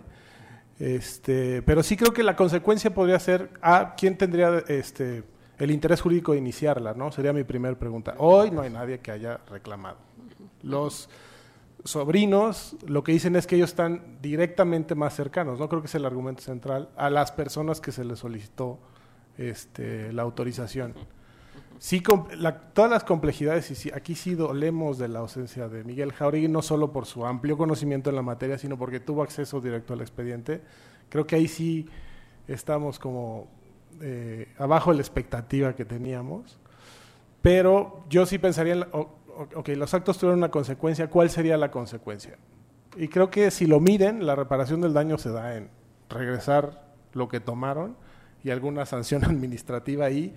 Este, 0.79 1.61
pero 1.63 1.81
sí 1.81 1.97
creo 1.97 2.13
que 2.13 2.23
la 2.23 2.35
consecuencia 2.35 2.93
podría 2.93 3.19
ser 3.19 3.49
a 3.61 3.77
ah, 3.77 3.95
quién 3.95 4.17
tendría 4.17 4.63
este, 4.67 5.23
el 5.57 5.71
interés 5.71 6.01
jurídico 6.01 6.33
de 6.33 6.37
iniciarla, 6.37 6.93
¿no? 6.93 7.11
Sería 7.11 7.33
mi 7.33 7.43
primera 7.43 7.77
pregunta. 7.77 8.15
Hoy 8.19 8.51
no 8.51 8.61
hay 8.61 8.69
nadie 8.69 8.99
que 8.99 9.11
haya 9.11 9.39
reclamado. 9.49 9.97
Los 10.61 11.09
sobrinos 11.83 12.75
lo 12.85 13.03
que 13.03 13.11
dicen 13.11 13.35
es 13.35 13.47
que 13.47 13.55
ellos 13.55 13.69
están 13.69 14.17
directamente 14.21 14.93
más 14.93 15.15
cercanos, 15.15 15.59
no 15.59 15.69
creo 15.69 15.81
que 15.81 15.87
es 15.87 15.95
el 15.95 16.05
argumento 16.05 16.41
central, 16.41 16.89
a 16.95 17.09
las 17.09 17.31
personas 17.31 17.81
que 17.81 17.91
se 17.91 18.03
les 18.03 18.19
solicitó 18.19 18.79
este, 19.37 20.11
la 20.13 20.23
autorización. 20.23 20.93
Sí, 21.79 22.01
todas 22.73 22.89
las 22.89 23.03
complejidades, 23.03 23.69
y 23.69 23.75
sí, 23.75 23.91
aquí 23.93 24.15
sí 24.15 24.33
dolemos 24.33 24.97
de 24.97 25.07
la 25.07 25.19
ausencia 25.19 25.67
de 25.69 25.83
Miguel 25.83 26.11
Jauregui, 26.11 26.47
no 26.47 26.61
solo 26.61 26.91
por 26.91 27.05
su 27.05 27.25
amplio 27.25 27.55
conocimiento 27.57 28.09
en 28.09 28.15
la 28.15 28.23
materia, 28.23 28.57
sino 28.57 28.77
porque 28.77 28.99
tuvo 28.99 29.21
acceso 29.21 29.61
directo 29.61 29.93
al 29.93 30.01
expediente. 30.01 30.61
Creo 31.09 31.27
que 31.27 31.35
ahí 31.35 31.47
sí 31.47 31.87
estamos 32.47 32.97
como 32.97 33.47
eh, 34.01 34.53
abajo 34.57 34.91
de 34.91 34.97
la 34.97 35.01
expectativa 35.01 35.75
que 35.75 35.85
teníamos. 35.85 36.59
Pero 37.41 38.03
yo 38.09 38.25
sí 38.25 38.39
pensaría, 38.39 38.73
en 38.73 38.85
ok, 38.91 39.69
los 39.69 39.93
actos 39.93 40.17
tuvieron 40.17 40.39
una 40.39 40.51
consecuencia, 40.51 41.09
¿cuál 41.09 41.29
sería 41.29 41.57
la 41.57 41.71
consecuencia? 41.71 42.37
Y 42.95 43.07
creo 43.07 43.29
que 43.29 43.51
si 43.51 43.67
lo 43.67 43.79
miden, 43.79 44.25
la 44.25 44.35
reparación 44.35 44.81
del 44.81 44.93
daño 44.93 45.17
se 45.17 45.29
da 45.29 45.55
en 45.55 45.69
regresar 46.09 46.87
lo 47.13 47.27
que 47.27 47.39
tomaron 47.39 47.95
y 48.43 48.49
alguna 48.49 48.85
sanción 48.85 49.23
administrativa 49.25 50.05
ahí, 50.05 50.35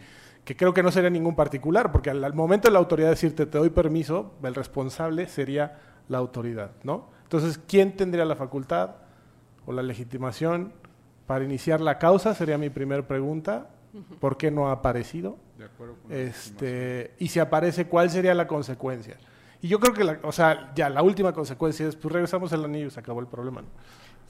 que 0.51 0.57
creo 0.57 0.75
que 0.75 0.83
no 0.83 0.91
sería 0.91 1.11
ningún 1.11 1.37
particular, 1.37 1.93
porque 1.93 2.11
al, 2.11 2.35
momento 2.35 2.67
de 2.67 2.73
la 2.73 2.81
autoridad 2.81 3.11
decirte 3.11 3.47
te 3.47 3.57
doy 3.57 3.71
permiso, 3.71 4.33
el 4.43 4.57
responsable 4.57 5.29
sería 5.29 5.79
la 6.09 6.19
autoridad, 6.19 6.73
¿no? 6.83 7.07
Entonces, 7.23 7.61
¿quién 7.69 7.97
tendría 7.97 8.25
la 8.25 8.35
facultad 8.35 8.97
o 9.65 9.73
la 9.73 9.85
legitimación 9.85 10.73
para 11.29 11.45
iniciar 11.45 11.81
la 11.81 11.99
causa? 12.01 12.35
Sería 12.35 12.59
mi 12.59 12.69
primera 12.69 13.07
pregunta. 13.07 13.69
¿Por 14.19 14.37
qué 14.37 14.51
no 14.51 14.69
ha 14.69 14.73
aparecido? 14.73 15.37
este, 16.09 17.15
y 17.21 17.29
si 17.29 17.39
aparece, 17.39 17.87
¿cuál 17.87 18.11
sería 18.11 18.35
la 18.35 18.49
consecuencia? 18.49 19.19
Y 19.63 19.69
yo 19.69 19.79
creo 19.79 19.95
que, 19.95 20.03
la, 20.03 20.19
o 20.25 20.33
sea, 20.33 20.73
ya 20.75 20.91
la 20.91 21.03
última 21.03 21.33
consecuencia 21.33 21.87
es, 21.87 21.95
pues 21.95 22.13
regresamos 22.13 22.53
el 22.53 22.65
anillo 22.65 22.89
y 22.89 22.91
se 22.91 22.99
acabó 22.99 23.21
el 23.21 23.29
problema. 23.29 23.63
¿no? 23.63 23.69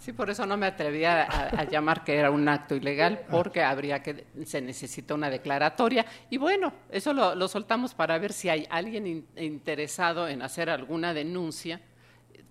Sí, 0.00 0.14
por 0.14 0.30
eso 0.30 0.46
no 0.46 0.56
me 0.56 0.64
atrevía 0.64 1.24
a, 1.24 1.64
llamar 1.64 2.04
que 2.04 2.16
era 2.16 2.30
un 2.30 2.48
acto 2.48 2.74
ilegal, 2.74 3.20
porque 3.30 3.62
habría 3.62 4.02
que, 4.02 4.24
se 4.46 4.62
necesita 4.62 5.14
una 5.14 5.28
declaratoria. 5.28 6.06
Y 6.30 6.38
bueno, 6.38 6.72
eso 6.90 7.12
lo, 7.12 7.34
lo 7.34 7.48
soltamos 7.48 7.92
para 7.92 8.16
ver 8.16 8.32
si 8.32 8.48
hay 8.48 8.66
alguien 8.70 9.26
interesado 9.36 10.26
en 10.26 10.40
hacer 10.40 10.70
alguna 10.70 11.12
denuncia 11.12 11.82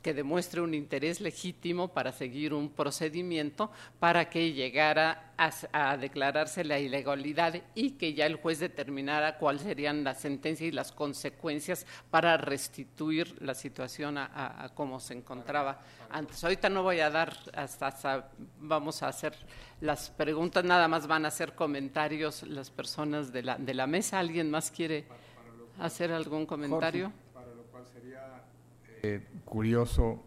que 0.01 0.13
demuestre 0.13 0.61
un 0.61 0.73
interés 0.73 1.19
legítimo 1.19 1.89
para 1.89 2.11
seguir 2.11 2.53
un 2.53 2.69
procedimiento 2.69 3.71
para 3.99 4.29
que 4.29 4.53
llegara 4.53 5.33
a, 5.37 5.97
declararse 5.97 6.63
la 6.63 6.79
ilegalidad 6.79 7.61
y 7.75 7.91
que 7.91 8.13
ya 8.13 8.25
el 8.25 8.35
juez 8.35 8.59
determinara 8.59 9.37
cuáles 9.37 9.63
serían 9.63 10.03
las 10.03 10.19
sentencias 10.19 10.67
y 10.67 10.71
las 10.71 10.91
consecuencias 10.91 11.85
para 12.09 12.37
restituir 12.37 13.41
la 13.41 13.53
situación 13.53 14.17
a, 14.17 14.69
cómo 14.73 14.99
se 14.99 15.13
encontraba 15.13 15.79
antes. 16.09 16.43
Ahorita 16.43 16.69
no 16.69 16.83
voy 16.83 16.99
a 16.99 17.09
dar 17.09 17.35
hasta, 17.53 18.29
vamos 18.59 19.03
a 19.03 19.07
hacer 19.07 19.35
las 19.81 20.09
preguntas, 20.09 20.63
nada 20.63 20.87
más 20.87 21.07
van 21.07 21.25
a 21.25 21.29
hacer 21.29 21.53
comentarios 21.55 22.43
las 22.43 22.69
personas 22.69 23.31
de 23.31 23.43
la, 23.43 23.57
de 23.57 23.73
la 23.73 23.87
mesa. 23.87 24.19
¿Alguien 24.19 24.51
más 24.51 24.71
quiere 24.71 25.05
hacer 25.79 26.11
algún 26.11 26.45
comentario? 26.45 27.13
Eh, 29.01 29.21
curioso 29.45 30.23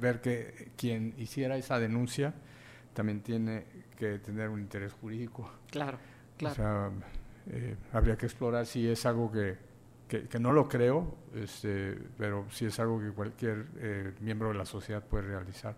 ver 0.00 0.20
que 0.20 0.72
quien 0.76 1.14
hiciera 1.16 1.56
esa 1.56 1.78
denuncia 1.78 2.34
también 2.92 3.20
tiene 3.20 3.64
que 3.96 4.18
tener 4.18 4.48
un 4.48 4.60
interés 4.60 4.92
jurídico. 4.92 5.50
Claro, 5.70 5.98
claro. 6.36 6.52
O 6.52 6.56
sea, 6.56 6.90
eh, 7.50 7.76
habría 7.92 8.16
que 8.16 8.26
explorar 8.26 8.66
si 8.66 8.88
es 8.88 9.06
algo 9.06 9.30
que, 9.30 9.56
que, 10.08 10.38
no 10.38 10.52
lo 10.52 10.68
creo, 10.68 11.14
este, 11.34 11.96
pero 12.16 12.46
si 12.50 12.66
es 12.66 12.78
algo 12.80 13.00
que 13.00 13.10
cualquier 13.10 13.66
eh, 13.76 14.12
miembro 14.20 14.48
de 14.48 14.54
la 14.54 14.64
sociedad 14.64 15.02
puede 15.02 15.28
realizar. 15.28 15.76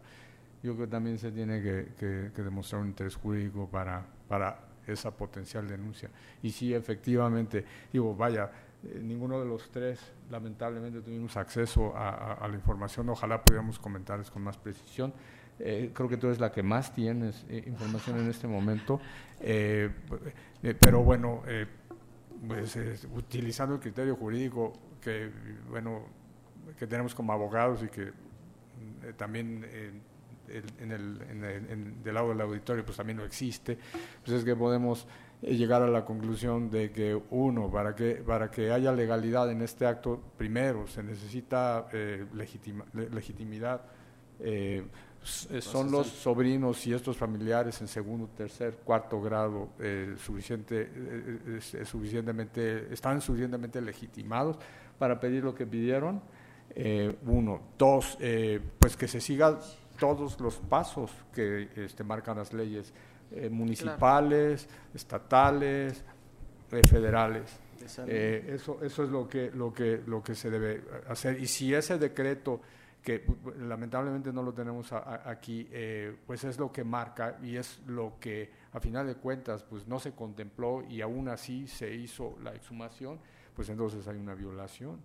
Yo 0.63 0.75
creo 0.75 0.87
que 0.87 0.91
también 0.91 1.19
se 1.19 1.31
tiene 1.31 1.63
que, 1.63 2.33
que 2.35 2.43
demostrar 2.43 2.83
un 2.83 2.89
interés 2.89 3.17
jurídico 3.17 3.69
para, 3.69 4.05
para 4.29 4.71
esa 4.87 5.11
potencial 5.11 5.67
denuncia. 5.69 6.11
Y 6.43 6.51
si 6.51 6.75
efectivamente, 6.75 7.65
digo, 7.93 8.15
vaya, 8.15 8.51
eh, 8.83 9.01
ninguno 9.03 9.39
de 9.39 9.47
los 9.47 9.71
tres, 9.71 10.01
lamentablemente, 10.31 11.01
tuvimos 11.03 11.37
acceso 11.37 11.93
a, 11.97 12.47
la 12.49 12.55
información. 12.55 13.09
Ojalá 13.11 13.43
pudiéramos 13.43 13.79
comentarles 13.79 14.31
con 14.31 14.43
más 14.43 14.57
precisión. 14.57 15.13
Eh, 15.59 15.91
creo 15.93 16.09
que 16.09 16.17
tú 16.17 16.29
eres 16.29 16.41
la 16.41 16.51
que 16.51 16.63
más 16.63 16.95
tienes 16.95 17.45
eh, 17.51 17.63
información 17.67 18.19
en 18.19 18.31
este 18.31 18.49
momento. 18.49 19.01
pero 19.39 21.03
bueno, 21.03 21.43
pues, 22.47 22.79
utilizando 23.15 23.75
el 23.75 23.81
criterio 23.81 24.17
jurídico 24.17 24.73
que, 25.01 25.31
bueno, 25.69 26.05
que 26.79 26.87
tenemos 26.87 27.15
como 27.15 27.33
abogados 27.33 27.83
y 27.83 27.89
que 27.89 28.13
también 29.17 29.67
en 30.79 30.93
el, 30.93 32.03
del 32.03 32.15
lado 32.15 32.31
del 32.31 32.41
auditorio 32.41 32.85
pues 32.85 32.97
también 32.97 33.19
no 33.19 33.25
existe, 33.25 33.79
pues 34.25 34.39
es 34.39 34.45
que 34.45 34.57
podemos 34.57 35.07
llegar 35.43 35.83
a 35.83 35.89
la 35.89 36.05
conclusión 36.05 36.71
de 36.71 36.91
que 36.91 37.19
uno, 37.31 37.71
para 37.71 37.95
que, 37.95 38.17
para 38.17 38.51
que 38.51 38.71
haya 38.71 38.93
legalidad 38.93 39.51
en 39.51 39.63
este 39.63 39.87
acto, 39.87 40.21
primero 40.37 40.87
se 40.87 41.03
necesita 41.03 41.89
eh, 41.93 42.27
legitimidad. 42.33 43.83
Eh, 44.41 44.85
son 45.23 45.91
los 45.91 46.07
sobrinos 46.07 46.87
y 46.87 46.95
estos 46.95 47.17
familiares 47.17 47.79
en 47.83 47.89
segundo, 47.89 48.29
tercer, 48.35 48.79
cuarto 48.83 49.21
grado 49.21 49.69
suficiente, 50.17 50.89
suficientemente, 51.85 52.91
están 52.91 53.21
suficientemente 53.21 53.83
legitimados 53.83 54.57
para 54.99 55.21
pedir 55.21 55.45
lo 55.45 55.55
que 55.55 55.67
pidieron. 55.67 56.23
uno, 57.27 57.61
dos, 57.77 58.17
pues 58.79 58.97
que 58.97 59.07
se 59.09 59.21
sigan 59.21 59.59
todos 59.99 60.41
los 60.41 60.57
pasos 60.57 61.11
que 61.35 61.69
este, 61.77 62.03
marcan 62.03 62.39
las 62.39 62.55
leyes 62.55 62.93
eh, 63.33 63.49
municipales, 63.49 64.69
estatales, 64.95 66.03
eh, 66.73 66.83
federales. 66.87 67.59
Eh, 68.07 68.53
eso, 68.55 68.79
eso 68.83 69.05
es 69.05 69.11
lo 69.11 69.29
que, 69.29 69.51
lo, 69.53 69.73
que, 69.73 70.03
lo 70.07 70.23
que 70.23 70.35
se 70.35 70.51
debe 70.51 70.83
hacer. 71.09 71.41
Y 71.41 71.47
si 71.47 71.73
ese 71.75 71.99
decreto, 71.99 72.61
que 73.03 73.25
lamentablemente 73.61 74.33
no 74.33 74.43
lo 74.43 74.53
tenemos 74.53 74.93
aquí, 74.93 75.67
pues 76.27 76.45
es 76.45 76.59
lo 76.59 76.71
que 76.71 76.85
marca 76.85 77.39
y 77.43 77.57
es 77.57 77.81
lo 77.87 78.19
que 78.21 78.51
a 78.73 78.81
final 78.81 79.07
de 79.07 79.15
cuentas 79.15 79.63
pues 79.63 79.89
no 79.89 79.99
se 79.99 80.13
contempló 80.13 80.85
y 80.87 81.01
aún 81.01 81.29
así 81.29 81.67
se 81.67 81.95
hizo 81.95 82.37
la 82.43 82.55
exhumación, 82.55 83.19
pues 83.55 83.71
entonces 83.71 84.07
hay 84.07 84.19
una 84.19 84.35
violación 84.35 85.01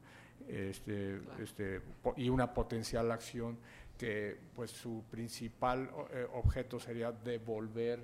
este, 0.47 1.22
este, 1.41 1.81
y 2.18 2.30
una 2.30 2.53
potencial 2.53 3.11
acción 3.11 3.57
que 3.97 4.38
pues 4.56 4.72
su 4.72 5.03
principal 5.10 5.89
eh, 6.11 6.27
objeto 6.34 6.80
sería 6.80 7.11
devolver 7.11 8.03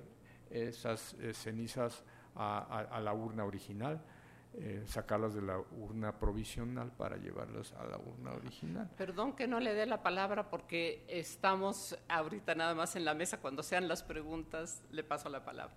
esas 0.52 1.14
eh, 1.14 1.32
cenizas 1.34 2.04
a, 2.34 3.00
la 3.02 3.12
urna 3.12 3.44
original, 3.44 4.00
eh, 4.54 4.82
sacarlas 4.86 5.34
de 5.34 5.42
la 5.42 5.58
urna 5.58 6.18
provisional 6.18 6.90
para 6.92 7.16
llevarlas 7.16 7.72
a 7.72 7.84
la 7.84 7.98
urna 7.98 8.32
original. 8.32 8.90
Perdón 8.96 9.34
que 9.34 9.46
no 9.46 9.60
le 9.60 9.74
dé 9.74 9.86
la 9.86 10.02
palabra 10.02 10.48
porque 10.48 11.04
estamos 11.08 11.96
ahorita 12.08 12.54
nada 12.54 12.74
más 12.74 12.96
en 12.96 13.04
la 13.04 13.14
mesa, 13.14 13.38
cuando 13.38 13.62
sean 13.62 13.88
las 13.88 14.02
preguntas 14.02 14.82
le 14.90 15.04
paso 15.04 15.28
la 15.28 15.44
palabra. 15.44 15.74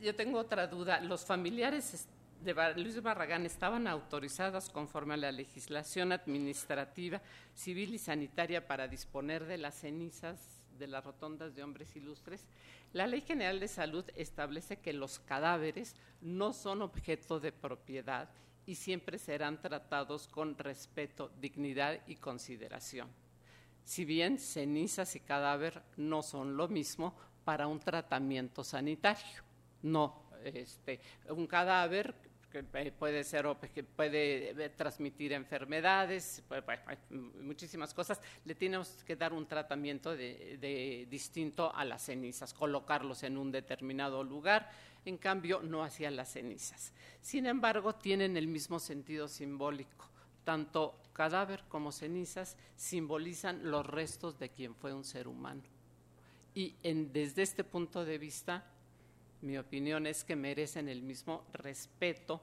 Yo 0.00 0.14
tengo 0.14 0.38
otra 0.38 0.66
duda, 0.66 1.00
los 1.00 1.24
familiares 1.24 2.08
de 2.42 2.74
Luis 2.76 3.00
Barragán 3.02 3.46
estaban 3.46 3.86
autorizadas 3.86 4.68
conforme 4.68 5.14
a 5.14 5.16
la 5.16 5.32
legislación 5.32 6.12
administrativa, 6.12 7.22
civil 7.54 7.94
y 7.94 7.98
sanitaria 7.98 8.66
para 8.66 8.86
disponer 8.86 9.46
de 9.46 9.56
las 9.56 9.74
cenizas 9.76 10.64
de 10.78 10.86
las 10.86 11.04
rotondas 11.04 11.54
de 11.54 11.62
hombres 11.62 11.94
ilustres, 11.96 12.46
la 12.94 13.08
Ley 13.08 13.20
General 13.22 13.58
de 13.58 13.66
Salud 13.66 14.04
establece 14.14 14.78
que 14.78 14.92
los 14.92 15.18
cadáveres 15.18 15.96
no 16.20 16.52
son 16.52 16.80
objeto 16.80 17.40
de 17.40 17.50
propiedad 17.50 18.30
y 18.66 18.76
siempre 18.76 19.18
serán 19.18 19.60
tratados 19.60 20.28
con 20.28 20.56
respeto, 20.56 21.30
dignidad 21.40 22.00
y 22.06 22.14
consideración. 22.14 23.08
Si 23.84 24.04
bien 24.04 24.38
cenizas 24.38 25.16
y 25.16 25.20
cadáver 25.20 25.82
no 25.96 26.22
son 26.22 26.56
lo 26.56 26.68
mismo 26.68 27.14
para 27.44 27.66
un 27.66 27.80
tratamiento 27.80 28.62
sanitario, 28.62 29.42
no, 29.82 30.22
este, 30.44 31.00
un 31.28 31.48
cadáver 31.48 32.14
puede 32.62 33.24
ser 33.24 33.46
puede 33.96 34.50
eh, 34.50 34.68
transmitir 34.70 35.32
enfermedades, 35.32 36.42
muchísimas 37.10 37.92
cosas, 37.92 38.20
le 38.44 38.54
tenemos 38.54 39.02
que 39.04 39.16
dar 39.16 39.32
un 39.32 39.46
tratamiento 39.46 40.16
de, 40.16 41.06
distinto 41.10 41.74
a 41.74 41.84
las 41.84 42.02
cenizas, 42.02 42.54
colocarlos 42.54 43.22
en 43.22 43.36
un 43.36 43.50
determinado 43.50 44.22
lugar, 44.22 44.70
en 45.04 45.18
cambio 45.18 45.60
no 45.62 45.82
hacia 45.82 46.10
las 46.10 46.32
cenizas. 46.32 46.92
Sin 47.20 47.46
embargo, 47.46 47.94
tienen 47.94 48.36
el 48.36 48.46
mismo 48.46 48.78
sentido 48.78 49.28
simbólico. 49.28 50.08
Tanto 50.44 51.00
cadáver 51.12 51.64
como 51.68 51.90
cenizas 51.90 52.56
simbolizan 52.76 53.70
los 53.70 53.86
restos 53.86 54.38
de 54.38 54.50
quien 54.50 54.74
fue 54.74 54.92
un 54.92 55.04
ser 55.04 55.26
humano. 55.26 55.62
Y 56.54 56.76
desde 56.82 57.42
este 57.42 57.64
punto 57.64 58.04
de 58.04 58.18
vista, 58.18 58.64
mi 59.44 59.58
opinión 59.58 60.06
es 60.06 60.24
que 60.24 60.36
merecen 60.36 60.88
el 60.88 61.02
mismo 61.02 61.44
respeto 61.52 62.40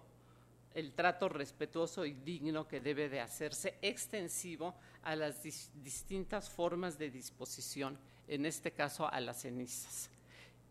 el 0.74 0.94
trato 0.94 1.30
respetuoso 1.30 2.06
y 2.06 2.14
digno 2.14 2.68
que 2.68 2.80
debe 2.80 3.10
de 3.10 3.20
hacerse 3.20 3.76
extensivo 3.82 4.74
a 5.04 5.16
las 5.16 5.44
distintas 5.84 6.50
formas 6.50 6.98
de 6.98 7.10
disposición, 7.10 7.98
en 8.28 8.46
este 8.46 8.72
caso 8.72 9.12
a 9.12 9.20
las 9.20 9.42
cenizas. 9.42 10.10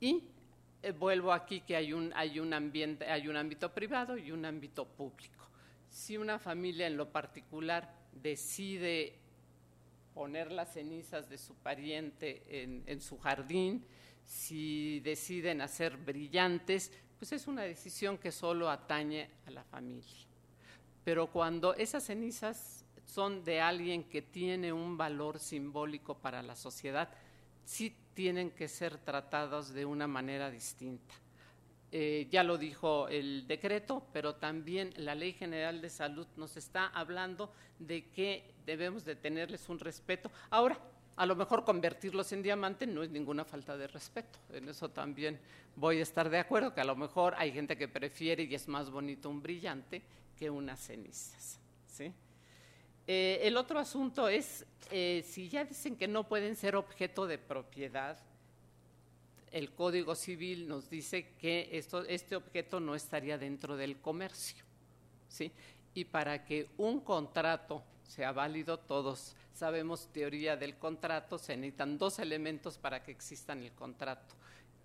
Y 0.00 0.24
eh, 0.82 0.92
vuelvo 0.92 1.32
aquí 1.32 1.60
que 1.60 1.76
hay 1.76 1.92
un, 1.92 2.12
hay 2.14 2.40
un 2.40 2.54
ambiente, 2.54 3.04
hay 3.06 3.28
un 3.28 3.36
ámbito 3.36 3.72
privado 3.72 4.16
y 4.16 4.32
un 4.32 4.44
ámbito 4.44 4.86
público. 4.86 5.44
Si 5.90 6.16
una 6.16 6.38
familia 6.38 6.86
en 6.86 6.96
lo 6.96 7.10
particular 7.10 7.92
decide 8.12 9.14
poner 10.14 10.50
las 10.50 10.72
cenizas 10.72 11.28
de 11.28 11.38
su 11.38 11.54
pariente 11.56 12.42
en, 12.48 12.84
en 12.86 13.00
su 13.00 13.18
jardín, 13.18 13.84
si 14.30 15.00
deciden 15.00 15.60
hacer 15.60 15.96
brillantes, 15.96 16.92
pues 17.18 17.32
es 17.32 17.48
una 17.48 17.62
decisión 17.62 18.16
que 18.16 18.30
solo 18.30 18.70
atañe 18.70 19.28
a 19.44 19.50
la 19.50 19.64
familia. 19.64 20.24
Pero 21.02 21.26
cuando 21.32 21.74
esas 21.74 22.04
cenizas 22.04 22.84
son 23.04 23.42
de 23.42 23.60
alguien 23.60 24.04
que 24.04 24.22
tiene 24.22 24.72
un 24.72 24.96
valor 24.96 25.40
simbólico 25.40 26.16
para 26.16 26.44
la 26.44 26.54
sociedad, 26.54 27.08
sí 27.64 27.92
tienen 28.14 28.52
que 28.52 28.68
ser 28.68 28.98
tratados 28.98 29.74
de 29.74 29.84
una 29.84 30.06
manera 30.06 30.48
distinta. 30.48 31.12
Eh, 31.90 32.28
ya 32.30 32.44
lo 32.44 32.56
dijo 32.56 33.08
el 33.08 33.48
decreto, 33.48 34.06
pero 34.12 34.36
también 34.36 34.94
la 34.96 35.16
Ley 35.16 35.32
General 35.32 35.80
de 35.80 35.90
Salud 35.90 36.28
nos 36.36 36.56
está 36.56 36.86
hablando 36.86 37.52
de 37.80 38.08
que 38.10 38.54
debemos 38.64 39.04
de 39.04 39.16
tenerles 39.16 39.68
un 39.68 39.80
respeto. 39.80 40.30
Ahora, 40.50 40.78
a 41.16 41.26
lo 41.26 41.36
mejor 41.36 41.64
convertirlos 41.64 42.32
en 42.32 42.42
diamante 42.42 42.86
no 42.86 43.02
es 43.02 43.10
ninguna 43.10 43.44
falta 43.44 43.76
de 43.76 43.86
respeto. 43.86 44.38
En 44.52 44.68
eso 44.68 44.88
también 44.88 45.38
voy 45.76 45.98
a 45.98 46.02
estar 46.02 46.30
de 46.30 46.38
acuerdo, 46.38 46.74
que 46.74 46.80
a 46.80 46.84
lo 46.84 46.96
mejor 46.96 47.34
hay 47.36 47.52
gente 47.52 47.76
que 47.76 47.88
prefiere 47.88 48.44
y 48.44 48.54
es 48.54 48.68
más 48.68 48.90
bonito 48.90 49.28
un 49.28 49.42
brillante 49.42 50.02
que 50.38 50.48
unas 50.48 50.80
cenizas. 50.80 51.58
¿sí? 51.86 52.12
Eh, 53.06 53.40
el 53.42 53.56
otro 53.56 53.78
asunto 53.78 54.28
es, 54.28 54.64
eh, 54.90 55.24
si 55.26 55.48
ya 55.48 55.64
dicen 55.64 55.96
que 55.96 56.08
no 56.08 56.24
pueden 56.24 56.56
ser 56.56 56.76
objeto 56.76 57.26
de 57.26 57.38
propiedad, 57.38 58.18
el 59.50 59.72
Código 59.72 60.14
Civil 60.14 60.68
nos 60.68 60.88
dice 60.88 61.34
que 61.40 61.68
este 62.08 62.36
objeto 62.36 62.78
no 62.80 62.94
estaría 62.94 63.36
dentro 63.36 63.76
del 63.76 63.98
comercio. 63.98 64.64
¿sí? 65.28 65.50
Y 65.92 66.04
para 66.04 66.44
que 66.44 66.68
un 66.78 67.00
contrato 67.00 67.82
sea 68.04 68.32
válido, 68.32 68.78
todos 68.78 69.34
sabemos 69.60 70.08
teoría 70.10 70.56
del 70.56 70.78
contrato, 70.78 71.36
se 71.36 71.54
necesitan 71.54 71.98
dos 71.98 72.18
elementos 72.18 72.78
para 72.78 73.02
que 73.02 73.10
existan 73.10 73.62
el 73.62 73.72
contrato, 73.72 74.34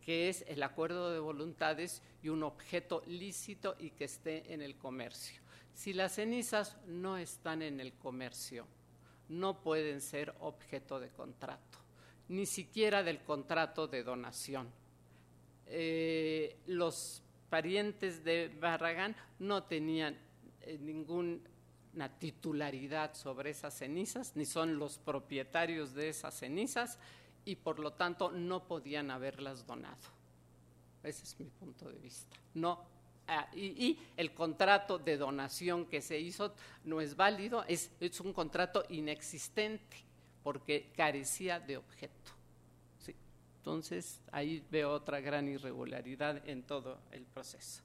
que 0.02 0.27
es 0.27 0.43
el 0.49 0.61
acuerdo 0.64 1.11
de 1.11 1.19
voluntades 1.19 2.02
y 2.22 2.27
un 2.27 2.43
objeto 2.43 3.02
lícito 3.07 3.77
y 3.80 3.91
que 3.91 4.03
esté 4.03 4.53
en 4.53 4.61
el 4.61 4.76
comercio. 4.76 5.41
Si 5.73 5.93
las 5.93 6.15
cenizas 6.15 6.76
no 6.88 7.18
están 7.18 7.61
en 7.61 7.80
el 7.80 7.93
comercio, 7.93 8.68
no 9.30 9.61
pueden 9.61 10.02
ser 10.02 10.35
objeto 10.41 10.99
de 10.99 11.07
contrato, 11.07 11.80
ni 12.27 12.45
siquiera 12.45 13.02
del 13.02 13.23
contrato 13.23 13.88
de 13.88 14.03
donación. 14.03 14.69
Eh, 15.68 16.57
los 16.68 17.23
parientes 17.49 18.26
de 18.26 18.49
Barragán 18.60 19.15
no 19.39 19.64
tenían 19.64 20.18
eh, 20.64 20.77
ningún 20.81 21.47
una 21.96 22.10
titularidad 22.10 23.14
sobre 23.16 23.52
esas 23.52 23.78
cenizas, 23.78 24.36
ni 24.36 24.46
son 24.46 24.78
los 24.78 24.98
propietarios 24.98 25.94
de 25.94 26.10
esas 26.10 26.38
cenizas 26.38 27.00
y 27.46 27.56
por 27.56 27.80
lo 27.80 27.94
tanto 27.94 28.32
no 28.32 28.68
podían 28.68 29.12
haberlas 29.12 29.66
donado. 29.66 30.16
Ese 31.04 31.24
es 31.24 31.40
mi 31.40 31.46
punto 31.46 31.90
de 31.90 31.98
vista. 32.00 32.36
No, 32.56 32.84
ah, 33.28 33.48
y, 33.56 33.98
el 34.18 34.34
contrato 34.34 34.98
de 34.98 35.18
donación 35.18 35.86
que 35.86 36.02
se 36.02 36.20
hizo 36.20 36.54
no 36.84 37.00
es 37.00 37.16
válido, 37.16 37.64
es, 37.68 37.92
es 38.00 38.20
un 38.20 38.34
contrato 38.34 38.84
inexistente 38.90 39.98
porque 40.44 40.92
carecía 40.96 41.60
de 41.60 41.78
objeto. 41.78 42.32
¿sí? 43.00 43.16
Entonces 43.58 44.22
ahí 44.32 44.66
veo 44.70 44.92
otra 44.92 45.22
gran 45.22 45.48
irregularidad 45.48 46.48
en 46.48 46.64
todo 46.64 47.00
el 47.12 47.24
proceso. 47.24 47.82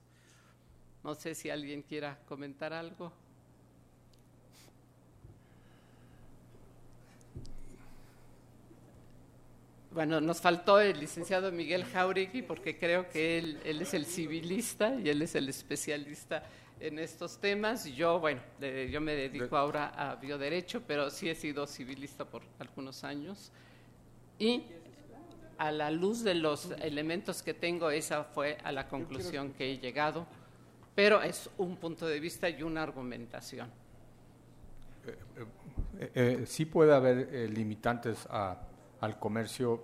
No 1.05 1.15
sé 1.15 1.35
si 1.35 1.49
alguien 1.49 1.83
quiera 1.83 2.19
comentar 2.27 2.73
algo. 2.73 3.13
Bueno, 9.93 10.21
nos 10.21 10.41
faltó 10.41 10.79
el 10.81 11.01
licenciado 11.01 11.51
Miguel 11.51 11.85
Jauregui 11.85 12.43
porque 12.43 12.79
creo 12.79 13.09
que 13.09 13.39
él, 13.39 13.61
es 13.65 13.93
el 13.93 14.07
civilista 14.07 14.95
y 14.95 15.09
él 15.09 15.21
es 15.23 15.35
el 15.35 15.49
especialista 15.49 16.45
en 16.79 17.01
estos 17.01 17.39
temas. 17.39 17.87
Yo, 17.87 18.21
bueno, 18.21 18.41
yo 18.61 19.01
me 19.01 19.17
dedico 19.17 19.57
ahora 19.57 19.89
a 19.89 20.15
bioderecho, 20.15 20.83
pero 20.87 21.11
sí 21.11 21.29
he 21.29 21.35
sido 21.35 21.67
civilista 21.67 22.25
por 22.25 22.43
algunos 22.61 23.03
años. 23.03 23.51
Y 24.39 24.63
a 25.59 25.73
la 25.73 25.91
luz 25.91 26.23
de 26.23 26.35
los 26.35 26.71
elementos 26.81 27.43
que 27.43 27.53
tengo, 27.53 27.91
esa 27.91 28.23
fue 28.23 28.59
a 28.63 28.71
la 28.71 28.87
conclusión 28.87 29.53
que 29.53 29.73
he 29.73 29.79
llegado, 29.79 30.25
pero 30.95 31.21
es 31.21 31.51
un 31.59 31.77
punto 31.77 32.07
de 32.07 32.21
vista 32.21 32.49
y 32.49 32.63
una 32.63 32.85
argumentación. 32.85 33.69
Eh, 35.05 35.17
eh, 35.99 36.11
eh, 36.15 36.45
sí 36.47 36.65
puede 36.65 36.95
haber 36.95 37.51
limitantes 37.51 38.27
a 38.31 38.57
al 39.01 39.19
comercio, 39.19 39.83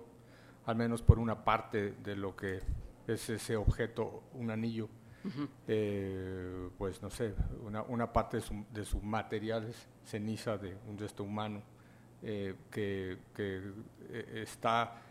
al 0.65 0.75
menos 0.75 1.01
por 1.01 1.19
una 1.19 1.43
parte 1.43 1.91
de 2.03 2.15
lo 2.15 2.35
que 2.35 2.61
es 3.07 3.29
ese 3.29 3.55
objeto, 3.55 4.23
un 4.33 4.51
anillo. 4.51 4.89
Eh, 5.67 6.69
pues 6.77 7.01
no 7.01 7.09
sé, 7.09 7.33
una, 7.65 7.81
una 7.81 8.13
parte 8.13 8.39
de, 8.71 8.85
sus 8.85 9.03
materiales, 9.03 9.75
ceniza 10.05 10.57
de 10.57 10.77
un 10.87 10.97
resto 10.97 11.23
humano, 11.23 11.61
eh, 12.23 12.55
que, 12.71 13.17
eh, 13.37 14.43
está, 14.43 15.01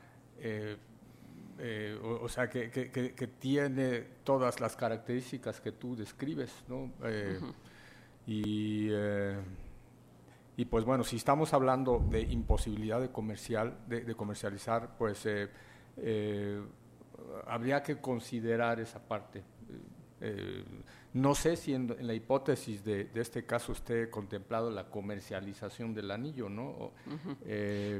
o, 2.02 2.28
sea, 2.30 2.48
que, 2.48 2.70
que, 2.70 3.26
tiene 3.38 4.06
todas 4.24 4.58
las 4.58 4.74
características 4.74 5.60
que 5.60 5.72
tú 5.72 5.94
describes, 5.94 6.64
¿no? 6.66 6.90
Y 8.26 8.88
y 10.56 10.64
pues 10.64 10.84
bueno, 10.84 11.04
si 11.04 11.16
estamos 11.16 11.52
hablando 11.52 12.02
de 12.10 12.22
imposibilidad 12.22 13.00
de, 13.00 13.10
comercial, 13.10 13.76
de, 13.86 14.14
comercializar, 14.14 14.96
pues 14.96 15.26
eh, 15.26 15.50
eh, 15.98 16.62
habría 17.46 17.82
que 17.82 18.00
considerar 18.00 18.80
esa 18.80 18.98
parte. 19.06 19.42
Eh, 20.22 20.64
no 21.12 21.34
sé 21.34 21.56
si 21.56 21.74
en, 21.74 21.94
la 22.00 22.14
hipótesis 22.14 22.82
de, 22.82 23.10
este 23.14 23.44
caso 23.44 23.72
esté 23.72 24.08
contemplado 24.08 24.70
la 24.70 24.88
comercialización 24.88 25.92
del 25.92 26.10
anillo, 26.10 26.48
¿no? 26.48 26.92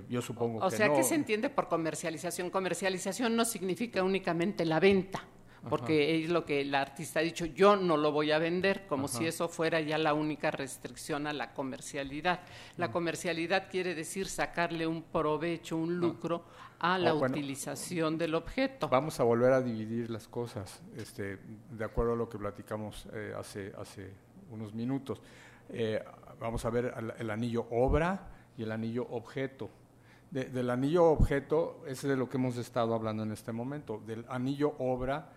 yo 0.09 0.23
supongo 0.23 0.55
que 0.55 0.61
no. 0.61 0.67
O 0.67 0.71
sea, 0.71 0.95
¿qué 0.95 1.03
se 1.03 1.15
entiende 1.15 1.51
por 1.51 1.69
comercialización? 1.69 2.49
Comercialización 2.49 3.37
no 3.37 3.45
significa 3.45 4.03
únicamente 4.03 4.65
la 4.65 4.81
venta 4.81 5.23
porque 5.69 6.23
es 6.23 6.31
lo 6.31 6.45
que 6.45 6.61
el 6.61 6.75
artista 6.75 7.21
ha 7.21 7.23
dicho, 7.23 7.47
yo 7.47 7.77
no 7.77 7.97
lo 7.97 8.13
voy 8.13 8.31
a 8.31 8.39
vender, 8.39 8.87
como 8.87 9.09
si 9.09 9.27
eso 9.27 9.49
fuera 9.49 9.81
ya 9.81 9.99
la 9.99 10.15
única 10.15 10.51
restricción 10.51 11.27
a 11.27 11.33
la 11.33 11.53
comercialidad. 11.53 12.41
La 12.77 12.89
mm. 12.89 12.93
comercialidad 12.93 13.71
quiere 13.71 13.95
decir 13.95 14.27
sacarle 14.27 14.87
un 14.87 15.03
provecho, 15.03 15.77
un 15.77 15.99
lucro 15.99 16.45
a 16.79 16.99
la 16.99 17.15
utilización 17.15 18.19
del 18.19 18.35
objeto. 18.35 18.89
Vamos 18.89 19.19
a 19.21 19.25
volver 19.25 19.53
a 19.53 19.63
dividir 19.63 20.11
las 20.11 20.29
cosas, 20.29 20.83
este, 20.97 21.39
de 21.71 21.85
acuerdo 21.85 22.13
a 22.13 22.17
lo 22.17 22.29
que 22.29 22.39
platicamos 22.39 23.07
eh, 23.13 23.33
hace, 23.37 23.73
hace 23.79 24.13
unos 24.51 24.75
minutos. 24.75 25.21
Eh, 25.69 26.03
vamos 26.39 26.65
a 26.65 26.71
ver 26.71 26.95
el, 27.19 27.31
anillo 27.31 27.67
obra 27.71 28.29
y 28.57 28.63
el 28.63 28.73
anillo 28.73 29.07
objeto. 29.11 29.71
del 30.31 30.71
anillo 30.71 31.05
objeto, 31.05 31.83
ese 31.87 32.07
es 32.07 32.11
de 32.11 32.17
lo 32.17 32.29
que 32.29 32.37
hemos 32.37 32.57
estado 32.57 32.95
hablando 32.95 33.23
en 33.23 33.33
este 33.33 33.53
momento. 33.53 34.03
Del 34.07 34.25
anillo 34.29 34.75
obra, 34.79 35.33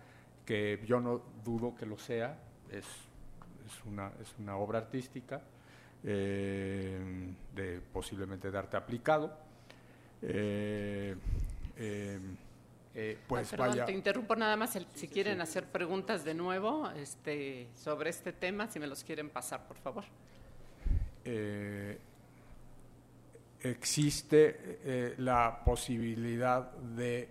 que 0.50 0.82
yo 0.84 0.98
no 0.98 1.22
dudo 1.44 1.76
que 1.76 1.86
lo 1.86 1.96
sea, 1.96 2.36
es, 2.72 2.84
es, 2.84 3.84
una, 3.86 4.10
es 4.20 4.34
una 4.40 4.56
obra 4.56 4.80
artística, 4.80 5.40
eh, 6.02 6.98
de, 7.54 7.80
posiblemente 7.92 8.50
de 8.50 8.58
arte 8.58 8.76
aplicado. 8.76 9.32
Eh, 10.20 11.14
eh, 11.76 12.18
pues 13.28 13.50
perdón, 13.50 13.86
te 13.86 13.92
interrumpo 13.92 14.34
nada 14.34 14.56
más, 14.56 14.76
si 14.92 15.06
quieren 15.06 15.40
hacer 15.40 15.66
preguntas 15.66 16.24
de 16.24 16.34
nuevo 16.34 16.90
este, 16.96 17.68
sobre 17.76 18.10
este 18.10 18.32
tema, 18.32 18.66
si 18.66 18.80
me 18.80 18.88
los 18.88 19.04
quieren 19.04 19.30
pasar, 19.30 19.68
por 19.68 19.76
favor. 19.76 20.02
existe 23.62 25.14
la 25.18 25.62
posibilidad 25.64 26.72
de 26.72 27.28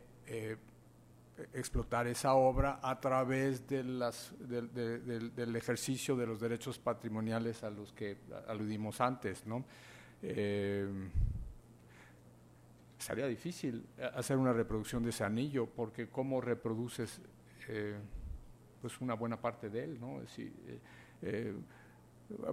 explotar 1.54 2.08
esa 2.08 2.34
obra 2.34 2.80
a 2.82 3.00
través 3.00 3.68
de 3.68 3.84
las, 3.84 4.34
del 4.40 5.56
ejercicio 5.56 6.16
de 6.16 6.28
los 6.28 6.40
derechos 6.40 6.80
patrimoniales 6.80 7.64
a 7.64 7.70
los 7.70 7.94
que 7.94 8.18
aludimos 8.48 9.02
antes. 9.02 9.46
¿no? 9.46 9.64
Eh, 10.22 10.88
sería 12.98 13.28
difícil 13.28 13.86
hacer 14.16 14.38
una 14.38 14.54
reproducción 14.54 15.04
de 15.04 15.10
ese 15.10 15.24
anillo, 15.24 15.68
porque 15.68 16.10
cómo 16.10 16.42
reproduces 16.42 17.22
eh, 17.68 17.98
pues 18.82 19.00
una 19.02 19.14
buena 19.14 19.40
parte 19.40 19.70
de 19.70 19.84
él. 19.84 20.00
¿no? 20.00 20.22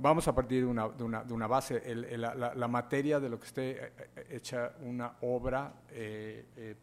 vamos 0.01 0.27
a 0.27 0.35
partir 0.35 0.63
de 0.63 0.67
una, 0.67 0.89
de 0.89 1.05
una, 1.05 1.23
de 1.25 1.35
una 1.35 1.47
base, 1.47 1.83
la, 2.17 2.69
materia 2.69 3.21
de 3.21 3.29
lo 3.29 3.39
que 3.39 3.47
esté 3.47 3.93
hecha 4.31 4.73
una 4.81 5.17
obra, 5.21 5.75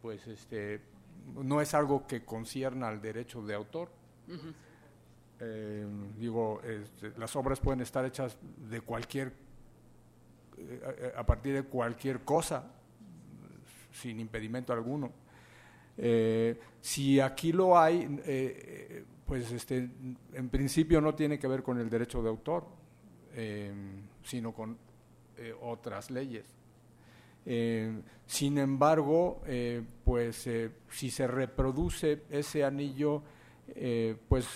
pues 0.00 0.26
este, 0.26 0.93
no 1.34 1.60
es 1.60 1.74
algo 1.74 2.06
que 2.06 2.24
concierna 2.24 2.88
al 2.88 3.00
derecho 3.00 3.42
de 3.42 3.54
autor. 3.54 3.90
digo, 6.18 6.60
este, 6.62 7.12
las 7.18 7.34
obras 7.36 7.60
pueden 7.60 7.80
estar 7.80 8.04
hechas 8.04 8.36
de 8.68 8.80
cualquier, 8.80 9.32
a 11.16 11.24
partir 11.24 11.54
de 11.54 11.62
cualquier 11.64 12.20
cosa, 12.24 12.70
sin 13.92 14.20
impedimento 14.20 14.72
alguno. 14.72 15.12
Eh, 15.96 16.58
si 16.80 17.20
aquí 17.20 17.52
lo 17.52 17.78
hay, 17.78 18.20
eh, 18.26 19.04
pues 19.24 19.50
este, 19.52 19.88
en 20.32 20.48
principio 20.48 21.00
no 21.00 21.14
tiene 21.14 21.38
que 21.38 21.46
ver 21.46 21.62
con 21.62 21.78
el 21.78 21.88
derecho 21.88 22.22
de 22.22 22.28
autor, 22.28 22.66
eh, 23.34 23.72
sino 24.22 24.52
con 24.52 24.78
otras 25.62 26.10
leyes. 26.10 26.46
Sin 27.44 28.58
embargo, 28.58 29.42
pues 30.04 30.48
si 30.90 31.10
se 31.10 31.26
reproduce 31.26 32.22
ese 32.30 32.64
anillo, 32.64 33.22
pues 34.28 34.48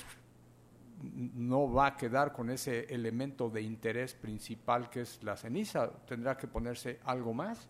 no 1.03 1.71
va 1.71 1.87
a 1.87 1.97
quedar 1.97 2.33
con 2.33 2.51
ese 2.51 2.93
elemento 2.93 3.51
de 3.51 3.63
interés 3.63 4.15
principal 4.15 4.89
que 4.89 5.03
es 5.03 5.23
la 5.23 5.37
ceniza, 5.37 5.91
tendrá 6.07 6.37
que 6.37 6.47
ponerse 6.47 7.01
algo 7.05 7.35
más 7.35 7.69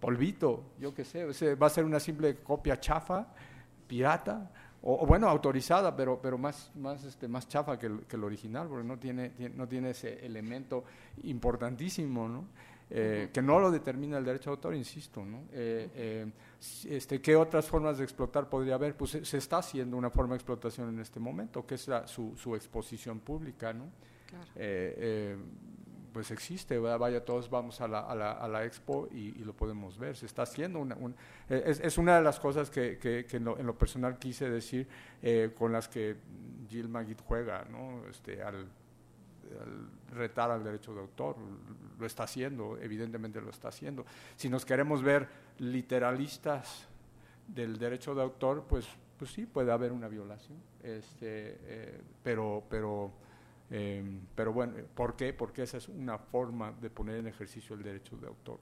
polvito, 0.00 0.64
yo 0.78 0.94
qué 0.94 1.04
sé, 1.04 1.54
va 1.54 1.66
a 1.66 1.70
ser 1.70 1.84
una 1.84 2.00
simple 2.00 2.36
copia 2.36 2.78
chafa, 2.80 3.26
pirata, 3.86 4.50
o, 4.82 5.06
bueno, 5.06 5.28
autorizada, 5.28 5.94
pero, 5.94 6.20
pero 6.20 6.38
más, 6.38 6.72
más, 6.74 7.04
este, 7.04 7.28
más 7.28 7.46
chafa 7.46 7.78
que 7.78 7.86
el, 7.86 8.00
que 8.00 8.16
el 8.16 8.24
original, 8.24 8.68
porque 8.68 8.86
no 8.86 8.98
tiene, 8.98 9.32
no 9.54 9.68
tiene 9.68 9.90
ese 9.90 10.24
elemento 10.26 10.84
importantísimo, 11.22 12.28
¿no? 12.28 12.46
Eh, 12.94 13.30
que 13.32 13.40
no 13.40 13.58
lo 13.58 13.70
determina 13.70 14.18
el 14.18 14.24
derecho 14.24 14.50
de 14.50 14.56
autor, 14.56 14.74
insisto. 14.74 15.24
¿no? 15.24 15.44
Eh, 15.52 15.90
eh, 15.94 16.32
este, 16.88 17.20
¿Qué 17.20 17.34
otras 17.36 17.66
formas 17.66 17.98
de 17.98 18.04
explotar 18.04 18.48
podría 18.48 18.74
haber? 18.74 18.96
Pues 18.96 19.18
se, 19.22 19.38
está 19.38 19.58
haciendo 19.58 19.96
una 19.96 20.10
forma 20.10 20.34
de 20.34 20.36
explotación 20.36 20.88
en 20.90 21.00
este 21.00 21.18
momento, 21.18 21.66
que 21.66 21.76
es 21.76 21.88
su, 22.06 22.36
su, 22.36 22.54
exposición 22.54 23.20
pública. 23.20 23.72
¿no? 23.72 23.86
Claro 24.26 24.46
pues 26.12 26.30
existe, 26.30 26.78
vaya, 26.78 27.24
todos 27.24 27.48
vamos 27.48 27.80
a 27.80 27.88
la, 27.88 28.00
a 28.00 28.14
la, 28.14 28.32
a 28.32 28.48
la 28.48 28.64
expo 28.64 29.08
y, 29.10 29.32
lo 29.44 29.54
podemos 29.54 29.98
ver, 29.98 30.16
se 30.16 30.26
está 30.26 30.42
haciendo 30.42 30.78
una, 30.78 30.96
eh, 31.48 31.62
es, 31.66 31.80
es, 31.80 31.98
una 31.98 32.16
de 32.16 32.22
las 32.22 32.38
cosas 32.38 32.70
que, 32.70 32.98
que, 32.98 33.26
en, 33.32 33.44
lo, 33.44 33.78
personal 33.78 34.18
quise 34.18 34.48
decir 34.48 34.86
eh, 35.22 35.52
con 35.56 35.72
las 35.72 35.88
que 35.88 36.16
Jill 36.68 36.88
Magid 36.88 37.18
juega, 37.26 37.64
¿no? 37.70 38.06
Este, 38.08 38.42
al, 38.42 38.66
retar 40.12 40.50
al 40.50 40.62
derecho 40.64 40.94
de 40.94 41.00
autor, 41.00 41.36
lo 41.98 42.06
está 42.06 42.24
haciendo, 42.24 42.78
evidentemente 42.78 43.40
lo 43.40 43.50
está 43.50 43.68
haciendo. 43.68 44.04
Si 44.36 44.48
nos 44.48 44.64
queremos 44.64 45.02
ver 45.02 45.28
literalistas 45.58 46.86
del 47.46 47.78
derecho 47.78 48.14
de 48.14 48.22
autor, 48.22 48.64
pues, 48.68 48.86
pues 49.18 49.30
sí, 49.30 49.46
puede 49.46 49.72
haber 49.72 49.92
una 49.92 50.08
violación, 50.08 50.58
este, 50.82 51.58
eh, 51.62 52.00
pero, 52.22 52.64
pero 52.68 53.12
Em, 53.72 54.20
pero 54.34 54.52
bueno, 54.52 54.74
¿por 54.94 55.16
qué? 55.16 55.32
Porque 55.32 55.62
esa 55.62 55.78
es 55.78 55.88
una 55.88 56.18
forma 56.18 56.72
de 56.72 56.90
poner 56.90 57.16
en 57.16 57.26
ejercicio 57.26 57.74
el 57.74 57.82
derecho 57.82 58.18
de 58.18 58.26
autor. 58.26 58.58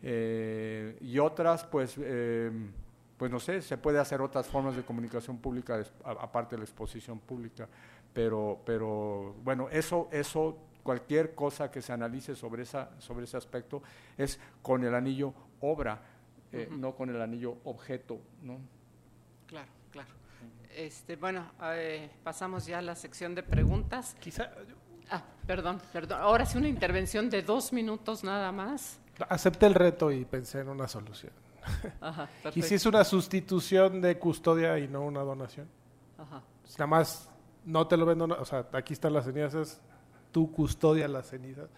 Eh, 0.00 0.96
y 1.00 1.18
otras, 1.18 1.64
pues, 1.64 1.98
em, 1.98 2.70
pues 3.16 3.32
no 3.32 3.40
sé, 3.40 3.60
se 3.62 3.76
puede 3.78 3.98
hacer 3.98 4.20
otras 4.20 4.46
formas 4.46 4.76
de 4.76 4.84
comunicación 4.84 5.38
pública 5.38 5.82
aparte 6.04 6.54
de 6.54 6.58
la 6.58 6.64
exposición 6.64 7.18
pública, 7.18 7.68
pero, 8.14 8.60
pero 8.64 9.34
bueno, 9.42 9.68
eso, 9.70 10.08
eso, 10.12 10.56
cualquier 10.82 11.34
cosa 11.34 11.70
que 11.70 11.82
se 11.82 11.92
analice 11.92 12.36
sobre, 12.36 12.62
esa, 12.62 12.90
sobre 13.00 13.24
ese 13.24 13.36
aspecto 13.36 13.82
es 14.16 14.38
con 14.62 14.84
el 14.84 14.94
anillo 14.94 15.34
obra, 15.60 16.00
eh, 16.52 16.68
no 16.70 16.94
con 16.94 17.10
el 17.10 17.20
anillo 17.20 17.58
objeto, 17.64 18.20
¿no? 18.42 18.58
Claro, 19.48 19.68
claro. 19.90 20.08
Este, 20.76 21.16
bueno, 21.16 21.50
eh, 21.74 22.08
pasamos 22.22 22.66
ya 22.66 22.78
a 22.78 22.82
la 22.82 22.94
sección 22.94 23.34
de 23.34 23.42
preguntas. 23.42 24.16
Quizá. 24.20 24.50
Ah, 25.10 25.22
perdón, 25.46 25.80
perdón. 25.92 26.20
Ahora 26.20 26.46
sí 26.46 26.56
una 26.56 26.68
intervención 26.68 27.28
de 27.28 27.42
dos 27.42 27.72
minutos 27.72 28.22
nada 28.22 28.52
más. 28.52 29.00
Acepté 29.28 29.66
el 29.66 29.74
reto 29.74 30.10
y 30.12 30.24
pensé 30.24 30.60
en 30.60 30.68
una 30.68 30.86
solución. 30.86 31.32
Ajá, 32.00 32.28
¿Y 32.54 32.62
si 32.62 32.74
es 32.74 32.86
una 32.86 33.04
sustitución 33.04 34.00
de 34.00 34.18
custodia 34.18 34.78
y 34.78 34.86
no 34.86 35.02
una 35.04 35.20
donación? 35.20 35.68
Ajá. 36.18 36.42
Nada 36.78 36.86
más 36.86 37.30
no 37.64 37.86
te 37.86 37.96
lo 37.96 38.06
vendo, 38.06 38.24
o 38.26 38.44
sea, 38.44 38.66
aquí 38.72 38.92
están 38.92 39.12
las 39.12 39.24
cenizas, 39.24 39.80
tú 40.32 40.50
custodia 40.50 41.08
las 41.08 41.28
cenizas. 41.28 41.68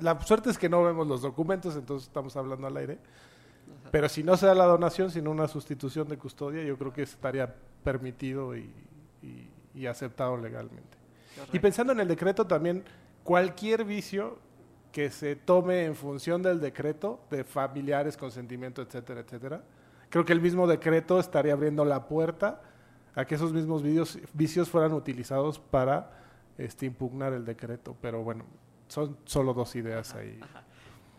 la 0.00 0.20
suerte 0.20 0.50
es 0.50 0.58
que 0.58 0.68
no 0.68 0.82
vemos 0.82 1.06
los 1.06 1.22
documentos, 1.22 1.76
entonces 1.76 2.08
estamos 2.08 2.36
hablando 2.36 2.66
al 2.66 2.76
aire. 2.76 2.98
Pero 3.90 4.08
si 4.08 4.22
no 4.22 4.36
se 4.36 4.46
da 4.46 4.54
la 4.54 4.66
donación, 4.66 5.10
sino 5.10 5.30
una 5.30 5.48
sustitución 5.48 6.08
de 6.08 6.18
custodia, 6.18 6.62
yo 6.62 6.76
creo 6.78 6.92
que 6.92 7.02
estaría 7.02 7.54
permitido 7.82 8.56
y, 8.56 8.70
aceptado 9.88 10.36
legalmente. 10.36 10.98
Y 11.52 11.58
pensando 11.58 11.92
en 11.92 12.00
el 12.00 12.08
decreto 12.08 12.46
también, 12.46 12.84
cualquier 13.24 13.84
vicio 13.84 14.38
que 14.92 15.10
se 15.10 15.34
tome 15.34 15.84
en 15.84 15.94
función 15.94 16.42
del 16.42 16.60
decreto, 16.60 17.20
de 17.30 17.44
familiares, 17.44 18.16
consentimiento, 18.16 18.82
etcétera, 18.82 19.20
etcétera, 19.20 19.62
creo 20.10 20.24
que 20.24 20.34
el 20.34 20.40
mismo 20.40 20.66
decreto 20.66 21.18
estaría 21.18 21.54
abriendo 21.54 21.84
la 21.84 22.06
puerta 22.06 22.60
a 23.14 23.24
que 23.24 23.34
esos 23.34 23.52
mismos 23.52 23.82
vicios 24.32 24.68
fueran 24.68 24.92
utilizados 24.92 25.58
para 25.58 26.10
este, 26.58 26.86
impugnar 26.86 27.32
el 27.32 27.44
decreto. 27.44 27.96
Pero 28.00 28.22
bueno, 28.22 28.44
son 28.88 29.18
solo 29.24 29.54
dos 29.54 29.74
ideas 29.76 30.14
ahí. 30.14 30.38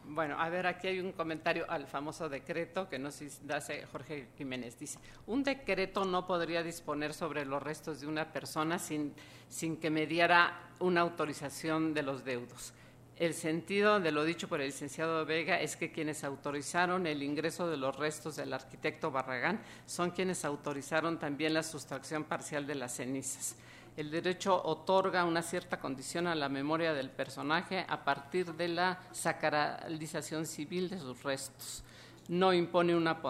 Bueno, 0.06 0.40
a 0.40 0.50
ver, 0.50 0.68
aquí 0.68 0.88
hay 0.88 1.00
un 1.00 1.14
comentario 1.14 1.66
al 1.70 1.88
famoso 1.88 2.28
decreto 2.28 2.90
que 2.90 3.00
nos 3.00 3.22
hace 3.50 3.86
Jorge 3.86 4.28
Jiménez. 4.38 4.78
Dice, 4.78 5.00
un 5.28 5.44
decreto 5.44 6.04
no 6.04 6.28
podría 6.28 6.62
disponer 6.62 7.14
sobre 7.14 7.46
los 7.46 7.64
restos 7.64 8.02
de 8.02 8.08
una 8.08 8.32
persona 8.32 8.80
sin, 8.80 9.14
sin 9.48 9.78
que 9.78 9.90
mediara 9.90 10.72
una 10.80 11.02
autorización 11.02 11.94
de 11.94 12.04
los 12.04 12.26
deudos. 12.26 12.74
El 13.18 13.36
sentido 13.36 14.00
de 14.00 14.12
lo 14.12 14.24
dicho 14.24 14.48
por 14.48 14.60
el 14.60 14.68
licenciado 14.68 15.24
Vega 15.24 15.62
es 15.62 15.76
que 15.76 15.92
quienes 15.92 16.24
autorizaron 16.24 17.06
el 17.06 17.22
ingreso 17.22 17.70
de 17.70 17.78
los 17.78 17.96
restos 17.96 18.36
del 18.36 18.52
arquitecto 18.52 19.12
Barragán 19.12 19.62
son 19.86 20.10
quienes 20.10 20.44
autorizaron 20.44 21.20
también 21.20 21.54
la 21.54 21.62
sustracción 21.62 22.24
parcial 22.24 22.66
de 22.66 22.76
las 22.76 22.96
cenizas. 22.96 23.56
El 23.96 24.10
derecho 24.10 24.60
otorga 24.66 25.24
una 25.24 25.44
cierta 25.44 25.80
condición 25.80 26.26
a 26.26 26.34
la 26.34 26.50
memoria 26.50 26.94
del 26.94 27.12
personaje 27.12 27.86
a 27.88 28.04
partir 28.04 28.52
de 28.56 28.68
la 28.68 29.00
sacralización 29.12 30.48
civil 30.48 30.90
de 30.90 30.98
sus 30.98 31.22
restos. 31.22 31.84
No 32.28 32.52
impone 32.54 32.96
una, 32.96 33.22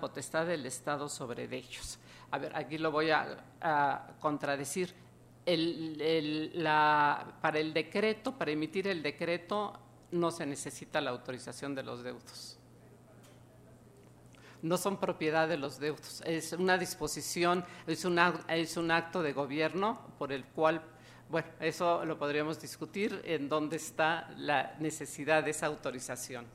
potestad 0.00 0.46
del 0.46 0.66
Estado 0.66 1.08
sobre 1.08 1.44
ellos. 1.44 2.00
A 2.32 2.38
ver, 2.38 2.56
aquí 2.56 2.78
lo 2.78 2.90
voy 2.90 3.10
a, 3.10 4.16
contradecir. 4.18 4.92
Para 7.40 7.58
el 7.58 7.74
decreto, 7.74 8.36
para 8.36 8.50
emitir 8.50 8.88
el 8.88 9.02
decreto, 9.02 9.78
no 10.12 10.30
se 10.30 10.46
necesita 10.46 11.00
la 11.00 11.10
autorización 11.10 11.74
de 11.74 11.82
los 11.82 12.02
deudos 12.02 12.58
no 14.64 14.78
son 14.78 14.98
propiedad 14.98 15.46
de 15.46 15.58
los 15.58 15.78
deudos. 15.78 16.22
Es 16.24 16.54
una 16.54 16.78
disposición, 16.78 17.64
es, 17.86 18.06
es 18.48 18.76
un 18.76 18.90
acto 18.90 19.22
de 19.22 19.32
gobierno 19.34 20.00
por 20.18 20.32
el 20.32 20.44
cual, 20.46 20.82
bueno, 21.28 21.48
eso 21.60 22.04
lo 22.06 22.18
podríamos 22.18 22.58
discutir 22.60 23.20
en 23.24 23.50
dónde 23.50 23.76
está 23.76 24.30
la 24.38 24.74
necesidad 24.80 25.44
de 25.44 25.50
esa 25.50 25.66
autorización. 25.66 26.46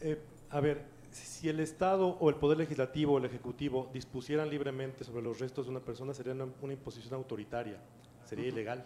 Eh, 0.00 0.18
a 0.48 0.60
ver, 0.60 0.93
si 1.14 1.48
el 1.48 1.60
Estado 1.60 2.08
o 2.08 2.28
el 2.28 2.34
Poder 2.34 2.58
Legislativo 2.58 3.14
o 3.14 3.18
el 3.18 3.24
Ejecutivo 3.24 3.88
dispusieran 3.92 4.50
libremente 4.50 5.04
sobre 5.04 5.22
los 5.22 5.38
restos 5.38 5.66
de 5.66 5.70
una 5.70 5.80
persona, 5.80 6.12
sería 6.12 6.32
una, 6.32 6.72
imposición 6.72 7.14
autoritaria, 7.14 7.78
sería 8.24 8.48
ilegal. 8.48 8.84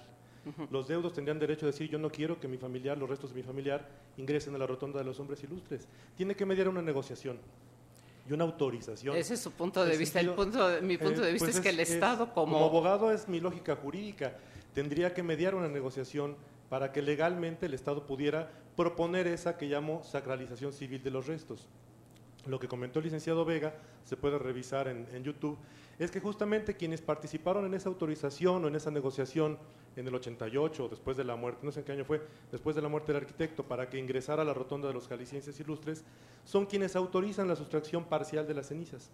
Los 0.71 0.89
deudos 0.89 1.13
tendrían 1.13 1.39
derecho 1.39 1.67
a 1.67 1.69
decir, 1.69 1.91
yo 1.91 1.99
no 1.99 2.11
quiero 2.11 2.41
que 2.41 2.49
mi 2.49 2.57
familiar, 2.57 2.97
los 2.97 3.09
restos 3.09 3.31
de 3.31 3.37
mi 3.37 3.43
familiar, 3.43 3.87
ingresen 4.17 4.55
a 4.55 4.59
la 4.59 4.67
rotonda 4.67 4.99
de 4.99 5.05
los 5.05 5.19
hombres 5.21 5.43
ilustres. 5.43 5.89
Tiene 6.17 6.35
que 6.35 6.47
mediar 6.47 6.69
una 6.69 6.81
negociación 6.81 7.39
y 8.29 8.33
una 8.33 8.45
autorización. 8.45 9.17
Ese 9.17 9.35
es 9.35 9.41
su 9.41 9.53
punto 9.53 9.85
de 9.85 9.97
vista. 9.97 10.21
el 10.21 10.31
punto 10.31 10.69
mi 10.83 10.97
punto 10.97 11.21
de 11.23 11.31
eh, 11.31 11.33
vista 11.33 11.47
pues 11.47 11.57
es, 11.57 11.63
que 11.63 11.71
el 11.71 11.81
Estado 11.81 12.33
como... 12.33 12.55
Como 12.55 12.67
abogado 12.67 13.11
es 13.11 13.29
mi 13.29 13.41
lógica 13.41 13.77
jurídica. 13.77 14.37
Tendría 14.75 15.13
que 15.13 15.23
mediar 15.23 15.55
una 15.55 15.69
negociación 15.69 16.37
para 16.69 16.93
que 16.93 17.03
legalmente 17.03 17.67
el 17.67 17.75
Estado 17.75 18.07
pudiera 18.07 18.51
proponer 18.77 19.27
esa 19.27 19.57
que 19.57 19.67
llamo 19.67 20.03
sacralización 20.05 20.73
civil 20.73 21.03
de 21.03 21.11
los 21.11 21.27
restos 21.27 21.69
lo 22.51 22.59
que 22.59 22.69
comentó 22.69 22.99
el 22.99 23.05
licenciado 23.05 23.45
Vega, 23.45 23.75
se 24.05 24.17
puede 24.17 24.39
revisar 24.39 24.89
en, 24.89 25.23
YouTube, 25.23 25.59
es 25.99 26.11
que 26.11 26.21
justamente 26.21 26.77
quienes 26.77 27.01
participaron 27.01 27.67
en 27.67 27.75
esa 27.75 27.89
autorización 27.89 28.65
o 28.65 28.69
en 28.69 28.77
esa 28.77 28.91
negociación 28.91 29.59
en 29.97 30.07
el 30.07 30.15
88, 30.15 30.89
después 30.89 31.17
de 31.17 31.25
la 31.25 31.37
muerte, 31.37 31.61
no 31.65 31.73
sé 31.73 31.81
en 31.81 31.87
qué 31.87 31.93
año 31.93 32.05
fue, 32.05 32.23
después 32.53 32.77
de 32.77 32.83
la 32.83 32.89
muerte 32.89 33.13
del 33.13 33.23
arquitecto, 33.23 33.65
para 33.65 33.89
que 33.89 33.99
ingresara 33.99 34.43
a 34.43 34.45
la 34.45 34.55
rotonda 34.55 34.89
de 34.89 34.95
los 34.95 35.09
jaliscienses 35.09 35.59
ilustres, 35.61 36.05
son 36.45 36.67
quienes 36.67 36.97
autorizan 36.97 37.49
la 37.49 37.57
sustracción 37.57 38.05
parcial 38.05 38.47
de 38.47 38.55
las 38.55 38.69
cenizas. 38.69 39.11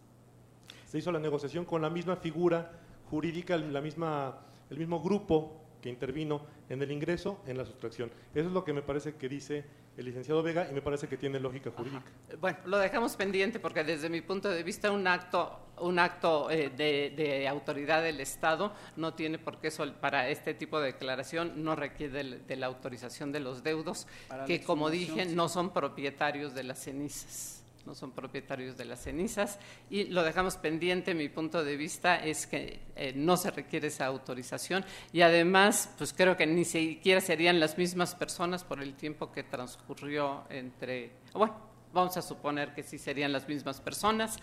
Se 0.86 0.98
hizo 0.98 1.10
la 1.10 1.18
negociación 1.18 1.64
con 1.64 1.82
la 1.82 1.90
misma 1.90 2.16
figura 2.16 2.70
jurídica, 3.10 3.56
la 3.56 3.80
misma 3.80 4.38
el 4.70 4.78
mismo 4.78 5.00
grupo 5.00 5.60
que 5.80 5.88
intervino 5.88 6.42
en 6.68 6.82
el 6.82 6.90
ingreso, 6.90 7.40
en 7.46 7.58
la 7.58 7.64
sustracción. 7.64 8.10
Eso 8.34 8.48
es 8.48 8.52
lo 8.52 8.64
que 8.64 8.72
me 8.72 8.82
parece 8.82 9.14
que 9.14 9.28
dice 9.28 9.64
el 9.96 10.04
licenciado 10.04 10.42
Vega 10.42 10.68
y 10.70 10.74
me 10.74 10.82
parece 10.82 11.06
que 11.08 11.16
tiene 11.16 11.38
lógica 11.38 11.70
jurídica. 11.70 12.04
Bueno, 12.40 12.58
lo 12.66 12.78
dejamos 12.78 13.16
pendiente 13.16 13.58
porque 13.60 13.84
desde 13.84 14.08
mi 14.08 14.20
punto 14.20 14.50
de 14.50 14.62
vista 14.62 14.90
un 14.90 15.06
acto, 15.06 15.58
un 15.78 15.98
acto 15.98 16.50
eh, 16.50 16.70
de, 16.70 17.48
autoridad 17.48 18.02
del 18.02 18.20
Estado 18.20 18.72
no 18.96 19.14
tiene 19.14 19.38
por 19.38 19.58
qué 19.58 19.70
sol, 19.70 19.94
para 20.00 20.28
este 20.28 20.54
tipo 20.54 20.80
de 20.80 20.86
declaración 20.86 21.62
no 21.62 21.76
requiere 21.76 22.24
de, 22.24 22.56
la 22.56 22.66
autorización 22.66 23.32
de 23.32 23.40
los 23.40 23.62
deudos 23.62 24.06
que 24.46 24.62
como 24.62 24.90
dije 24.90 25.26
no 25.26 25.48
son 25.48 25.72
propietarios 25.72 26.54
de 26.54 26.62
las 26.64 26.78
cenizas 26.78 27.63
no 27.86 27.94
son 27.94 28.12
propietarios 28.12 28.76
de 28.76 28.84
las 28.84 29.02
cenizas 29.02 29.58
y 29.90 30.04
lo 30.04 30.22
dejamos 30.22 30.56
pendiente. 30.56 31.14
Mi 31.14 31.28
punto 31.28 31.64
de 31.64 31.76
vista 31.76 32.16
es 32.16 32.46
que 32.46 32.80
eh, 32.96 33.12
no 33.14 33.36
se 33.36 33.50
requiere 33.50 33.88
esa 33.88 34.06
autorización 34.06 34.84
y 35.12 35.22
además, 35.22 35.92
pues 35.98 36.12
creo 36.12 36.36
que 36.36 36.46
ni 36.46 36.64
siquiera 36.64 37.20
serían 37.20 37.60
las 37.60 37.76
mismas 37.76 38.14
personas 38.14 38.64
por 38.64 38.82
el 38.82 38.94
tiempo 38.94 39.32
que 39.32 39.42
transcurrió 39.42 40.44
entre, 40.50 41.12
bueno, 41.32 41.54
vamos 41.92 42.16
a 42.16 42.22
suponer 42.22 42.74
que 42.74 42.82
sí 42.82 42.98
serían 42.98 43.32
las 43.32 43.48
mismas 43.48 43.80
personas. 43.80 44.38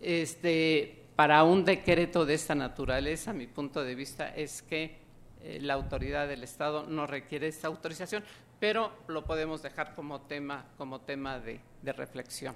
Este, 0.00 1.04
para 1.16 1.44
un 1.44 1.64
decreto 1.64 2.26
de 2.26 2.34
esta 2.34 2.54
naturaleza, 2.54 3.32
mi 3.32 3.46
punto 3.46 3.82
de 3.82 3.94
vista 3.94 4.28
es 4.28 4.62
que 4.62 4.98
eh, 5.42 5.58
la 5.60 5.74
autoridad 5.74 6.26
del 6.28 6.42
Estado 6.42 6.86
no 6.88 7.06
requiere 7.06 7.48
esta 7.48 7.68
autorización, 7.68 8.24
pero 8.58 8.92
lo 9.08 9.24
podemos 9.24 9.62
dejar 9.62 9.94
como 9.94 10.22
tema, 10.22 10.64
como 10.76 11.00
tema 11.00 11.38
de 11.38 11.92
reflexión. 11.92 12.54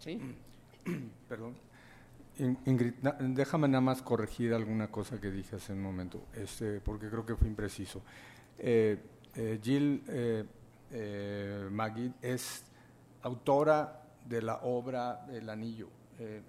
¿Sí? 0.00 0.18
Perdón. 1.28 1.54
Ingrid, 2.38 2.94
déjame 3.20 3.68
nada 3.68 3.82
más 3.82 4.00
corregir 4.00 4.54
alguna 4.54 4.90
cosa 4.90 5.20
que 5.20 5.30
dije 5.30 5.56
hace 5.56 5.74
un 5.74 5.82
momento, 5.82 6.26
este, 6.32 6.80
porque 6.80 7.10
creo 7.10 7.26
que 7.26 7.36
fue 7.36 7.46
impreciso. 7.46 8.02
Eh, 8.58 8.98
eh, 9.34 9.60
Jill 9.62 10.02
eh, 10.08 11.68
Magid 11.70 12.12
es 12.22 12.64
autora 13.22 14.02
de 14.24 14.40
la 14.40 14.56
obra 14.62 15.26
El 15.30 15.50
Anillo. 15.50 15.88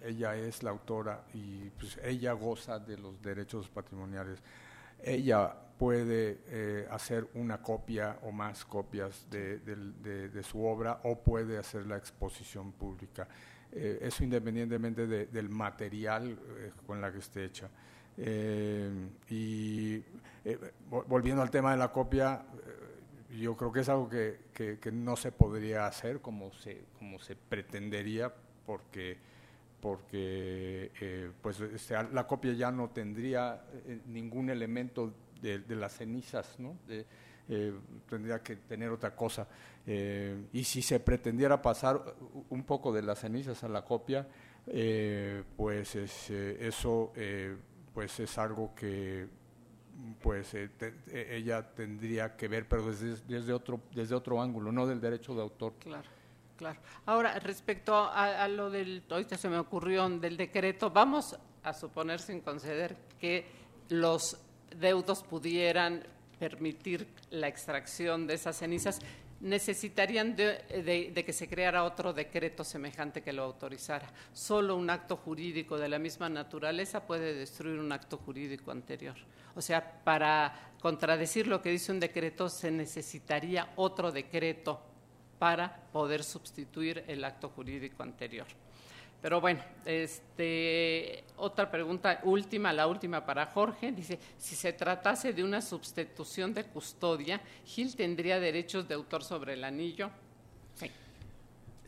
ella 0.03 0.35
es 0.35 0.63
la 0.63 0.71
autora 0.71 1.23
y 1.33 1.69
pues, 1.71 1.97
ella 2.03 2.33
goza 2.33 2.79
de 2.79 2.97
los 2.97 3.21
derechos 3.21 3.67
patrimoniales. 3.67 4.39
Ella 5.03 5.55
puede 5.81 6.85
hacer 6.91 7.27
una 7.33 7.59
copia 7.59 8.19
o 8.21 8.31
más 8.31 8.65
copias 8.65 9.25
de, 9.31 10.43
su 10.43 10.63
obra 10.63 10.99
o 11.05 11.17
puede 11.17 11.57
hacer 11.57 11.87
la 11.87 11.97
exposición 11.97 12.71
pública. 12.73 13.27
Eh, 13.71 13.99
eso 14.01 14.23
independientemente 14.23 15.07
del 15.07 15.49
material 15.49 16.37
eh, 16.57 16.71
con 16.85 16.99
la 16.99 17.11
que 17.11 17.19
esté 17.19 17.45
hecha. 17.45 17.69
Eh, 18.17 19.09
y 19.29 20.03
volviendo 21.07 21.41
al 21.41 21.49
tema 21.49 21.71
de 21.71 21.77
la 21.77 21.91
copia, 21.91 22.43
yo 23.39 23.55
creo 23.55 23.71
que 23.71 23.79
es 23.79 23.89
algo 23.89 24.09
que, 24.09 24.39
que, 24.53 24.91
no 24.91 25.15
se 25.15 25.31
podría 25.31 25.87
hacer 25.87 26.19
como 26.19 26.51
se, 26.51 26.83
como 26.99 27.17
se 27.19 27.35
pretendería 27.35 28.33
porque 28.65 29.17
porque 29.79 31.31
pues 31.41 31.59
este, 31.59 31.95
la 32.11 32.27
copia 32.27 32.53
ya 32.53 32.69
no 32.69 32.91
tendría 32.91 33.63
ningún 34.05 34.51
elemento 34.51 35.11
de, 35.41 35.75
las 35.75 35.93
cenizas, 35.93 36.59
¿no? 36.59 36.77
Eh, 37.49 37.73
tendría 38.07 38.41
que 38.41 38.55
tener 38.57 38.89
otra 38.89 39.15
cosa. 39.15 39.47
Eh, 39.85 40.45
y 40.53 40.63
si 40.63 40.81
se 40.81 40.99
pretendiera 40.99 41.61
pasar 41.61 42.01
un 42.49 42.63
poco 42.63 42.93
de 42.93 43.01
las 43.01 43.19
cenizas 43.19 43.63
a 43.63 43.67
la 43.67 43.83
copia, 43.83 44.27
eh, 44.67 45.43
pues 45.57 45.95
eso 45.95 47.11
pues 47.93 48.19
es 48.21 48.37
algo 48.37 48.73
que 48.73 49.27
pues 50.21 50.55
ella 51.11 51.73
tendría 51.73 52.37
que 52.37 52.47
ver, 52.47 52.67
pero 52.67 52.85
desde, 52.85 53.17
desde, 53.27 53.51
otro, 53.51 53.81
desde 53.93 54.15
otro 54.15 54.41
ángulo, 54.41 54.71
no 54.71 54.87
del 54.87 55.01
derecho 55.01 55.35
de 55.35 55.41
autor. 55.41 55.73
Claro. 55.79 56.09
Claro. 56.55 56.79
Ahora, 57.07 57.39
respecto 57.39 57.95
a, 57.95 58.43
a, 58.43 58.47
lo 58.47 58.69
del, 58.69 59.03
ahorita 59.09 59.35
se 59.35 59.49
me 59.49 59.57
ocurrió, 59.57 60.07
del 60.07 60.37
decreto, 60.37 60.91
vamos 60.91 61.35
a 61.63 61.73
suponer 61.73 62.19
sin 62.19 62.39
conceder 62.41 62.95
que 63.19 63.45
los 63.89 64.37
deudos 64.79 65.23
pudieran 65.23 66.03
permitir 66.39 67.07
la 67.29 67.47
extracción 67.47 68.25
de 68.25 68.33
esas 68.33 68.57
cenizas, 68.57 68.99
necesitarían 69.41 70.35
de, 70.35 71.23
que 71.25 71.33
se 71.33 71.47
creara 71.47 71.83
otro 71.83 72.13
decreto 72.13 72.63
semejante 72.63 73.21
que 73.21 73.33
lo 73.33 73.43
autorizara. 73.43 74.11
Solo 74.33 74.75
un 74.75 74.89
acto 74.89 75.17
jurídico 75.17 75.77
de 75.77 75.89
la 75.89 75.99
misma 75.99 76.29
naturaleza 76.29 77.05
puede 77.05 77.33
destruir 77.33 77.79
un 77.79 77.91
acto 77.91 78.17
jurídico 78.17 78.71
anterior. 78.71 79.15
O 79.55 79.61
sea, 79.61 80.03
para 80.03 80.71
contradecir 80.79 81.47
lo 81.47 81.61
que 81.61 81.71
dice 81.71 81.91
un 81.91 81.99
decreto 81.99 82.49
se 82.49 82.71
necesitaría 82.71 83.69
otro 83.75 84.11
decreto 84.11 84.81
para 85.39 85.75
poder 85.91 86.23
sustituir 86.23 87.03
el 87.07 87.23
acto 87.23 87.49
jurídico 87.49 88.03
anterior. 88.03 88.47
Pero 89.21 89.39
bueno, 89.39 89.61
este, 89.85 91.23
otra 91.37 91.69
pregunta 91.69 92.21
última, 92.23 92.73
la 92.73 92.87
última 92.87 93.23
para 93.23 93.45
Jorge. 93.45 93.91
Dice, 93.91 94.19
si 94.37 94.55
se 94.55 94.73
tratase 94.73 95.31
de 95.31 95.43
una 95.43 95.61
sustitución 95.61 96.53
de 96.53 96.63
custodia, 96.63 97.39
¿Gil 97.63 97.95
tendría 97.95 98.39
derechos 98.39 98.87
de 98.87 98.95
autor 98.95 99.23
sobre 99.23 99.53
el 99.53 99.63
anillo? 99.63 100.09
Sí. 100.73 100.89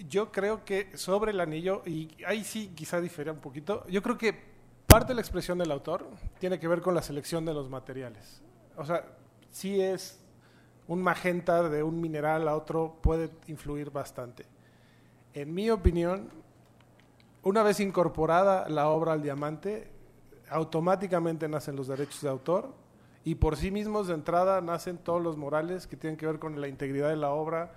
Yo 0.07 0.31
creo 0.31 0.64
que 0.64 0.95
sobre 0.95 1.31
el 1.31 1.39
anillo, 1.39 1.81
y 1.88 2.10
ahí 2.26 2.43
sí 2.43 2.72
quizá 2.76 3.01
difería 3.01 3.34
un 3.34 3.39
poquito, 3.39 3.85
yo 3.88 4.03
creo 4.03 4.18
que 4.18 4.53
parte 4.85 5.07
de 5.07 5.15
la 5.15 5.22
expresión 5.22 5.57
del 5.57 5.72
autor 5.72 6.07
tiene 6.39 6.60
que 6.60 6.68
ver 6.68 6.81
con 6.81 6.93
la 6.93 7.01
selección 7.01 7.45
de 7.45 7.53
los 7.53 7.68
materiales. 7.68 8.43
O 8.76 8.85
sea, 8.85 9.05
si 9.49 9.81
es 9.81 10.19
un 10.88 11.01
magenta 11.01 11.68
de 11.68 11.81
un 11.81 11.99
mineral 11.99 12.47
a 12.47 12.55
otro, 12.55 12.99
puede 13.01 13.31
influir 13.47 13.89
bastante. 13.89 14.45
En 15.34 15.51
mi 15.51 15.72
opinión, 15.72 16.30
una 17.44 17.61
vez 17.64 17.80
incorporada 17.80 18.68
la 18.70 18.90
obra 18.90 19.14
al 19.14 19.22
diamante, 19.22 19.91
automáticamente 20.49 21.48
nacen 21.48 21.76
los 21.76 21.88
derechos 21.88 22.22
de 22.22 22.30
autor 22.30 22.74
y 23.26 23.36
por 23.36 23.57
sí 23.57 23.72
mismos 23.72 24.07
de 24.07 24.14
entrada 24.14 24.61
nacen 24.61 24.98
todos 24.98 25.22
los 25.22 25.38
morales 25.38 25.88
que 25.88 25.98
tienen 25.98 26.18
que 26.18 26.26
ver 26.26 26.40
con 26.40 26.60
la 26.60 26.68
integridad 26.68 27.10
de 27.10 27.15
la 27.15 27.32
obra, 27.32 27.74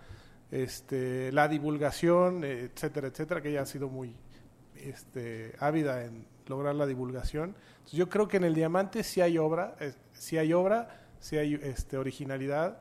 este, 0.51 1.33
la 1.33 1.49
divulgación, 1.49 2.45
etcétera, 2.45 3.09
etcétera, 3.09 3.41
que 3.41 3.51
ella 3.51 3.63
ha 3.63 3.67
sido 3.67 3.89
muy 3.89 4.15
este, 4.77 5.55
ávida 5.59 6.05
en 6.05 6.27
lograr 6.47 6.75
la 6.75 6.87
divulgación. 6.87 7.57
yo 7.93 8.09
creo 8.09 8.29
que 8.29 8.37
en 8.37 8.45
el 8.45 8.55
diamante 8.55 9.03
sí 9.03 9.21
hay 9.21 9.37
obra, 9.39 9.77
sí 10.13 10.39
hay 10.39 10.53
obra, 10.53 11.07
sí 11.19 11.37
hay 11.37 11.55
este, 11.55 11.97
originalidad 11.97 12.79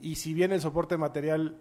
y 0.00 0.16
si 0.16 0.32
bien 0.32 0.52
el 0.52 0.60
soporte 0.60 0.96
material 0.96 1.56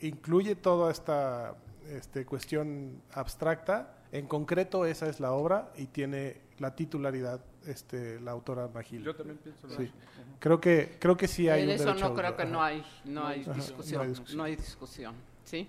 incluye 0.00 0.54
toda 0.54 0.92
esta 0.92 1.56
este, 1.88 2.24
cuestión 2.24 3.02
abstracta. 3.12 3.94
En 4.12 4.26
concreto, 4.26 4.86
esa 4.86 5.08
es 5.08 5.20
la 5.20 5.32
obra 5.32 5.72
y 5.76 5.86
tiene 5.86 6.40
la 6.58 6.74
titularidad 6.74 7.40
este, 7.66 8.20
la 8.20 8.30
autora 8.30 8.68
Magil. 8.68 9.02
Yo 9.02 9.14
también 9.14 9.38
pienso. 9.38 9.68
Sí. 9.70 9.90
Creo 10.38 10.60
que 10.60 10.96
creo 10.98 11.16
que 11.16 11.28
sí 11.28 11.48
hay. 11.48 11.64
En 11.64 11.70
eso 11.70 11.94
no 11.94 12.14
creo 12.14 12.36
que 12.36 12.44
no 12.44 12.62
hay 12.62 12.82
no 13.04 13.26
hay, 13.26 13.44
discusión, 13.44 14.14
no 14.34 14.44
hay 14.44 14.56
discusión. 14.56 15.14
Sí. 15.44 15.68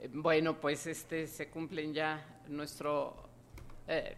Eh, 0.00 0.10
bueno, 0.12 0.60
pues 0.60 0.86
este 0.86 1.26
se 1.26 1.48
cumplen 1.48 1.94
ya 1.94 2.40
nuestro 2.48 3.16
eh, 3.88 4.16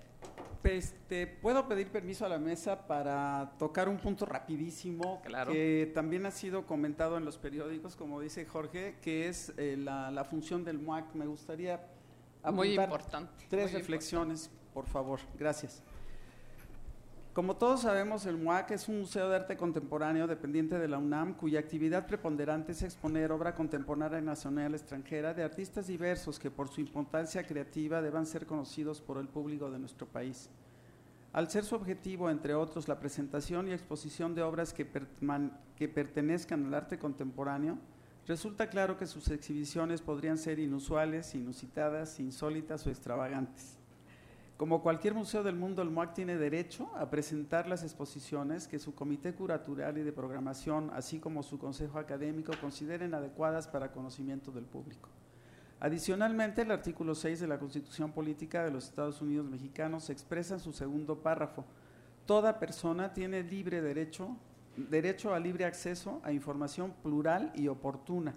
este, 0.64 1.26
puedo 1.26 1.68
pedir 1.68 1.88
permiso 1.88 2.26
a 2.26 2.28
la 2.28 2.38
mesa 2.38 2.86
para 2.86 3.52
tocar 3.58 3.88
un 3.88 3.98
punto 3.98 4.26
rapidísimo 4.26 5.22
claro. 5.24 5.52
que 5.52 5.90
también 5.94 6.26
ha 6.26 6.30
sido 6.30 6.66
comentado 6.66 7.16
en 7.16 7.24
los 7.24 7.38
periódicos, 7.38 7.96
como 7.96 8.20
dice 8.20 8.44
Jorge, 8.46 8.96
que 9.00 9.28
es 9.28 9.52
eh, 9.56 9.76
la, 9.78 10.24
función 10.24 10.64
del 10.64 10.78
MUAC. 10.78 11.14
Me 11.14 11.26
gustaría 11.26 11.86
muy 12.52 12.78
importante, 12.78 13.44
tres 13.48 13.72
reflexiones, 13.72 14.50
por 14.74 14.86
favor. 14.86 15.20
Gracias. 15.38 15.82
Como 17.36 17.54
todos 17.54 17.82
sabemos, 17.82 18.24
el 18.24 18.38
MUAC 18.38 18.70
es 18.70 18.88
un 18.88 19.00
museo 19.00 19.28
de 19.28 19.36
arte 19.36 19.58
contemporáneo 19.58 20.26
dependiente 20.26 20.78
de 20.78 20.88
la 20.88 20.96
UNAM, 20.96 21.34
cuya 21.34 21.60
actividad 21.60 22.06
preponderante 22.06 22.72
es 22.72 22.80
exponer 22.80 23.30
obra 23.30 23.54
contemporánea 23.54 24.22
nacional 24.22 24.72
extranjera 24.72 25.34
de 25.34 25.42
artistas 25.42 25.86
diversos 25.86 26.38
que 26.38 26.50
por 26.50 26.68
su 26.68 26.80
importancia 26.80 27.46
creativa 27.46 28.00
deban 28.00 28.24
ser 28.24 28.46
conocidos 28.46 29.02
por 29.02 29.18
el 29.18 29.28
público 29.28 29.70
de 29.70 29.78
nuestro 29.78 30.06
país. 30.06 30.48
Al 31.34 31.50
ser 31.50 31.64
su 31.64 31.74
objetivo, 31.74 32.30
entre 32.30 32.54
otros, 32.54 32.88
la 32.88 32.98
presentación 32.98 33.68
y 33.68 33.72
exposición 33.72 34.34
de 34.34 34.40
obras 34.40 34.72
que, 34.72 34.90
que 35.76 35.88
pertenezcan 35.90 36.64
al 36.64 36.72
arte 36.72 36.98
contemporáneo, 36.98 37.76
resulta 38.26 38.70
claro 38.70 38.96
que 38.96 39.06
sus 39.06 39.28
exhibiciones 39.28 40.00
podrían 40.00 40.38
ser 40.38 40.58
inusuales, 40.58 41.34
inusitadas, 41.34 42.18
insólitas 42.18 42.86
o 42.86 42.88
extravagantes. 42.88 43.75
Como 44.56 44.80
cualquier 44.80 45.12
museo 45.12 45.42
del 45.42 45.54
mundo, 45.54 45.82
el 45.82 45.90
MOAC 45.90 46.14
tiene 46.14 46.38
derecho 46.38 46.90
a 46.96 47.10
presentar 47.10 47.68
las 47.68 47.82
exposiciones 47.82 48.66
que 48.66 48.78
su 48.78 48.94
comité 48.94 49.34
curatural 49.34 49.98
y 49.98 50.02
de 50.02 50.12
programación, 50.12 50.90
así 50.94 51.18
como 51.18 51.42
su 51.42 51.58
consejo 51.58 51.98
académico, 51.98 52.54
consideren 52.58 53.12
adecuadas 53.12 53.68
para 53.68 53.92
conocimiento 53.92 54.50
del 54.52 54.64
público. 54.64 55.10
Adicionalmente, 55.78 56.62
el 56.62 56.70
artículo 56.70 57.14
6 57.14 57.40
de 57.40 57.46
la 57.46 57.58
Constitución 57.58 58.12
Política 58.12 58.64
de 58.64 58.70
los 58.70 58.86
Estados 58.86 59.20
Unidos 59.20 59.46
Mexicanos 59.46 60.08
expresa 60.08 60.54
en 60.54 60.60
su 60.60 60.72
segundo 60.72 61.18
párrafo, 61.18 61.66
toda 62.24 62.58
persona 62.58 63.12
tiene 63.12 63.42
libre 63.42 63.82
derecho, 63.82 64.38
derecho 64.78 65.34
a 65.34 65.38
libre 65.38 65.66
acceso 65.66 66.22
a 66.24 66.32
información 66.32 66.94
plural 67.02 67.52
y 67.54 67.68
oportuna, 67.68 68.34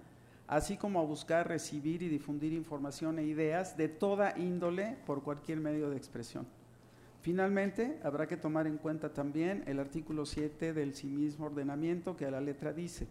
así 0.50 0.78
como 0.78 1.00
a 1.00 1.04
buscar, 1.04 1.48
recibir 1.48 2.02
y 2.02 2.10
difundir 2.10 2.54
información 2.54 3.20
e 3.20 3.24
ideas 3.24 3.78
de 3.78 3.88
toda 3.88 4.34
índole 4.36 4.98
por 5.06 5.22
cualquier 5.22 5.60
medio 5.60 5.92
de 5.92 5.98
expresión. 5.98 6.48
Finalmente, 7.22 8.00
habrá 8.04 8.26
que 8.26 8.36
tomar 8.36 8.66
en 8.66 8.78
cuenta 8.78 9.14
también 9.14 9.64
el 9.68 9.80
artículo 9.80 10.26
7 10.26 10.74
del 10.74 10.96
sí 10.96 11.06
mismo 11.06 11.46
ordenamiento 11.46 12.18
que 12.18 12.26
a 12.26 12.32
la 12.32 12.42
letra 12.42 12.74
dice, 12.74 13.08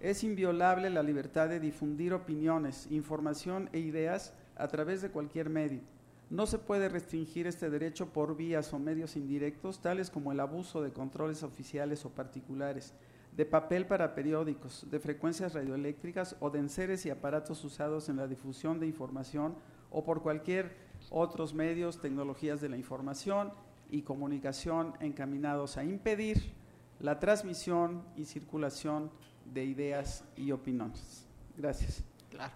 es 0.00 0.22
inviolable 0.22 0.90
la 0.90 1.02
libertad 1.02 1.48
de 1.48 1.60
difundir 1.60 2.12
opiniones, 2.12 2.86
información 2.90 3.70
e 3.72 3.78
ideas 3.78 4.34
a 4.56 4.68
través 4.68 5.00
de 5.00 5.10
cualquier 5.10 5.48
medio. 5.48 5.80
No 6.28 6.44
se 6.46 6.58
puede 6.58 6.90
restringir 6.90 7.46
este 7.46 7.70
derecho 7.70 8.12
por 8.12 8.36
vías 8.36 8.70
o 8.74 8.78
medios 8.78 9.16
indirectos, 9.16 9.80
tales 9.80 10.10
como 10.10 10.30
el 10.30 10.40
abuso 10.40 10.82
de 10.82 10.92
controles 10.92 11.42
oficiales 11.42 12.04
o 12.04 12.10
particulares, 12.10 12.92
de 13.36 13.46
papel 13.46 13.86
para 13.86 14.14
periódicos, 14.14 14.86
de 14.90 15.00
frecuencias 15.00 15.54
radioeléctricas 15.54 16.36
o 16.40 16.50
de 16.50 16.58
enseres 16.58 17.06
y 17.06 17.10
aparatos 17.10 17.64
usados 17.64 18.08
en 18.08 18.16
la 18.16 18.26
difusión 18.26 18.78
de 18.78 18.86
información 18.86 19.54
o 19.90 20.04
por 20.04 20.22
cualquier 20.22 20.76
otros 21.10 21.54
medios, 21.54 22.00
tecnologías 22.00 22.60
de 22.60 22.68
la 22.68 22.76
información 22.76 23.52
y 23.90 24.02
comunicación 24.02 24.94
encaminados 25.00 25.76
a 25.76 25.84
impedir 25.84 26.52
la 27.00 27.18
transmisión 27.18 28.04
y 28.16 28.24
circulación 28.24 29.10
de 29.44 29.64
ideas 29.64 30.24
y 30.36 30.52
opiniones. 30.52 31.26
Gracias. 31.56 32.04
Claro. 32.30 32.52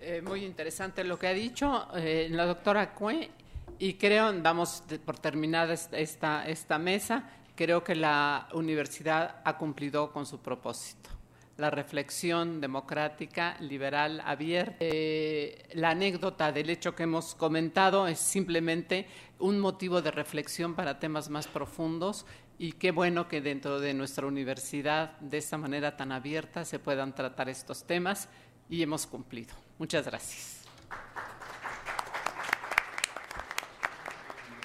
Eh, 0.00 0.22
muy 0.22 0.44
interesante 0.44 1.02
lo 1.02 1.18
que 1.18 1.26
ha 1.26 1.32
dicho 1.32 1.88
eh, 1.96 2.28
la 2.30 2.46
doctora 2.46 2.94
Cue 2.94 3.30
y 3.78 3.94
creo, 3.94 4.32
damos 4.32 4.84
por 5.04 5.18
terminada 5.18 5.72
esta, 5.72 6.46
esta 6.46 6.78
mesa, 6.78 7.28
creo 7.54 7.84
que 7.84 7.94
la 7.94 8.48
universidad 8.52 9.40
ha 9.44 9.56
cumplido 9.56 10.12
con 10.12 10.26
su 10.26 10.40
propósito. 10.40 11.10
La 11.56 11.70
reflexión 11.70 12.60
democrática, 12.60 13.56
liberal, 13.60 14.20
abierta. 14.24 14.76
Eh, 14.80 15.68
la 15.74 15.90
anécdota 15.90 16.50
del 16.50 16.68
hecho 16.68 16.96
que 16.96 17.04
hemos 17.04 17.36
comentado 17.36 18.08
es 18.08 18.18
simplemente 18.18 19.06
un 19.38 19.60
motivo 19.60 20.02
de 20.02 20.10
reflexión 20.10 20.74
para 20.74 20.98
temas 20.98 21.30
más 21.30 21.46
profundos 21.46 22.26
y 22.58 22.72
qué 22.72 22.90
bueno 22.90 23.28
que 23.28 23.40
dentro 23.40 23.78
de 23.78 23.94
nuestra 23.94 24.26
universidad, 24.26 25.18
de 25.20 25.38
esta 25.38 25.56
manera 25.56 25.96
tan 25.96 26.10
abierta, 26.10 26.64
se 26.64 26.78
puedan 26.80 27.14
tratar 27.14 27.48
estos 27.48 27.84
temas 27.84 28.28
y 28.68 28.82
hemos 28.82 29.06
cumplido. 29.06 29.54
Muchas 29.78 30.06
gracias. 30.06 30.64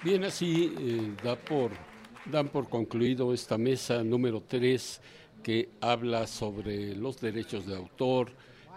Bien, 0.03 0.23
así 0.23 0.73
eh, 0.79 1.15
da 1.23 1.35
por, 1.35 1.71
dan 2.31 2.49
por 2.49 2.69
concluido 2.69 3.33
esta 3.33 3.57
mesa 3.57 4.03
número 4.03 4.43
3 4.47 5.01
que 5.41 5.69
habla 5.81 6.27
sobre 6.27 6.95
los 6.95 7.19
derechos 7.19 7.65
de 7.65 7.75
autor, 7.75 8.31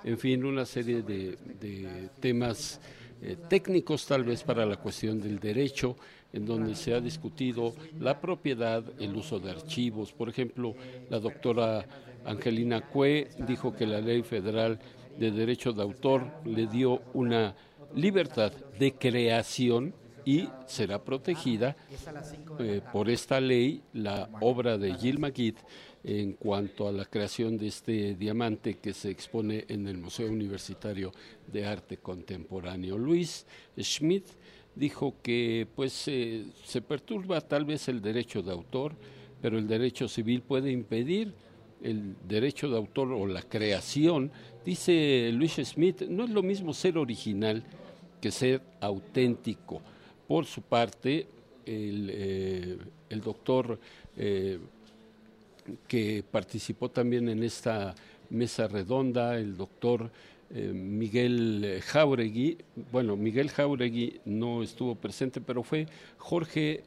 en 0.05 0.19
fin, 0.19 0.45
una 0.45 0.65
serie 0.65 1.03
de, 1.03 2.09
temas 2.21 2.81
eh, 3.21 3.37
técnicos 3.49 4.07
tal 4.07 4.25
vez 4.25 4.43
para 4.43 4.65
la 4.65 4.77
cuestión 4.77 5.21
del 5.21 5.39
derecho, 5.39 5.97
en 6.33 6.47
donde 6.47 6.75
se 6.75 6.95
ha 6.95 7.01
discutido 7.01 7.75
la 8.01 8.21
propiedad, 8.21 8.83
el 8.99 9.15
uso 9.15 9.39
de 9.39 9.51
archivos. 9.51 10.13
Por 10.13 10.29
ejemplo, 10.31 10.75
la 11.11 11.19
doctora 11.19 11.87
Angelina 12.25 12.81
Cue 12.89 13.29
dijo 13.47 13.75
que 13.77 13.87
la 13.87 14.01
ley 14.01 14.23
federal 14.23 14.79
de 15.19 15.31
derecho 15.31 15.73
de 15.73 15.83
autor 15.83 16.27
le 16.45 16.67
dio 16.67 17.03
una 17.13 17.55
libertad 17.95 18.53
de 18.79 18.95
creación 18.95 19.95
y 20.25 20.49
será 20.67 21.03
protegida 21.03 21.77
eh, 22.59 22.81
por 22.93 23.11
esta 23.11 23.41
ley 23.41 23.83
la 23.93 24.29
obra 24.41 24.79
de 24.79 24.95
Gil 24.95 25.19
Magid 25.19 25.57
en 26.05 26.33
cuanto 26.33 26.89
a 26.89 26.93
la 26.93 27.05
creación 27.05 27.57
de 27.57 27.69
este 27.69 28.15
diamante 28.15 28.79
que 28.79 28.93
se 28.93 29.11
expone 29.11 29.65
en 29.69 29.87
el 29.87 29.99
Museo 29.99 30.31
Universitario 30.31 31.13
de 31.47 31.67
Arte 31.67 31.99
Contemporáneo. 31.99 32.99
Luis 32.99 33.47
Schmidt 33.79 34.27
dijo 34.75 35.17
que 35.23 35.67
pues 35.75 36.09
eh, 36.09 36.47
se 36.65 36.83
perturba 36.83 37.41
tal 37.41 37.65
vez 37.65 37.89
el 37.89 38.01
derecho 38.01 38.43
de 38.43 38.53
autor, 38.53 38.95
pero 39.41 39.59
el 39.59 39.67
derecho 39.67 40.09
civil 40.09 40.43
puede 40.43 40.71
impedir 40.71 41.35
el 41.83 42.17
derecho 42.27 42.69
de 42.71 42.77
autor 42.77 43.13
o 43.13 43.27
la 43.27 43.43
creación. 43.43 44.31
Dice 44.65 45.31
Luis 45.33 45.57
Schmidt, 45.57 46.03
no 46.03 46.25
es 46.25 46.31
lo 46.31 46.43
mismo 46.43 46.73
ser 46.73 46.97
original 46.97 47.63
que 48.21 48.31
ser 48.31 48.63
auténtico. 48.81 49.83
Por 50.27 50.47
su 50.47 50.63
parte, 50.63 51.27
el, 51.67 52.11
eh, 52.13 52.79
el 53.11 53.21
doctor 53.21 53.79
eh, 54.17 54.59
que 55.87 56.25
participó 56.29 56.89
también 56.91 57.29
en 57.29 57.43
esta 57.43 57.95
mesa 58.31 58.67
redonda, 58.67 59.37
el 59.37 59.57
doctor 59.57 60.11
eh, 60.55 60.73
Miguel 60.73 61.81
Jauregui, 61.85 62.59
bueno, 62.91 63.17
Miguel 63.17 63.51
Jauregui 63.51 64.21
no 64.25 64.63
estuvo 64.63 64.95
presente, 64.95 65.41
pero 65.41 65.63
fue 65.63 65.87
Jorge 66.19 66.85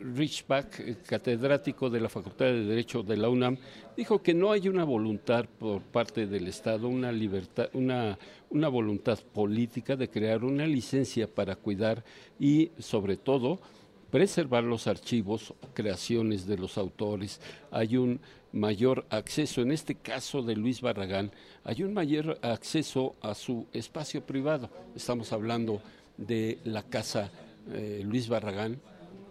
Richbach, 0.00 0.80
catedrático 1.06 1.90
de 1.90 2.00
la 2.00 2.08
Facultad 2.08 2.46
de 2.46 2.64
Derecho 2.64 3.02
de 3.02 3.16
la 3.16 3.28
UNAM, 3.28 3.56
dijo 3.96 4.22
que 4.22 4.34
no 4.34 4.52
hay 4.52 4.68
una 4.68 4.84
voluntad 4.84 5.46
por 5.58 5.82
parte 5.82 6.26
del 6.26 6.48
Estado, 6.48 6.88
una 6.88 7.12
libertad, 7.12 7.68
una, 7.72 8.18
una 8.50 8.68
voluntad 8.68 9.18
política 9.32 9.96
de 9.96 10.08
crear 10.08 10.44
una 10.44 10.66
licencia 10.66 11.26
para 11.26 11.56
cuidar 11.56 12.04
y, 12.38 12.70
sobre 12.78 13.16
todo, 13.16 13.60
preservar 14.10 14.64
los 14.64 14.86
archivos, 14.86 15.54
creaciones 15.74 16.46
de 16.46 16.56
los 16.56 16.78
autores. 16.78 17.40
Hay 17.70 17.96
un 17.96 18.20
mayor 18.52 19.06
acceso, 19.10 19.60
en 19.60 19.72
este 19.72 19.94
caso 19.94 20.42
de 20.42 20.56
Luis 20.56 20.80
Barragán, 20.80 21.30
hay 21.64 21.82
un 21.82 21.92
mayor 21.92 22.38
acceso 22.42 23.14
a 23.20 23.34
su 23.34 23.66
espacio 23.72 24.22
privado. 24.22 24.70
Estamos 24.96 25.32
hablando 25.32 25.82
de 26.16 26.58
la 26.64 26.82
casa 26.82 27.30
eh, 27.70 28.02
Luis 28.04 28.28
Barragán, 28.28 28.80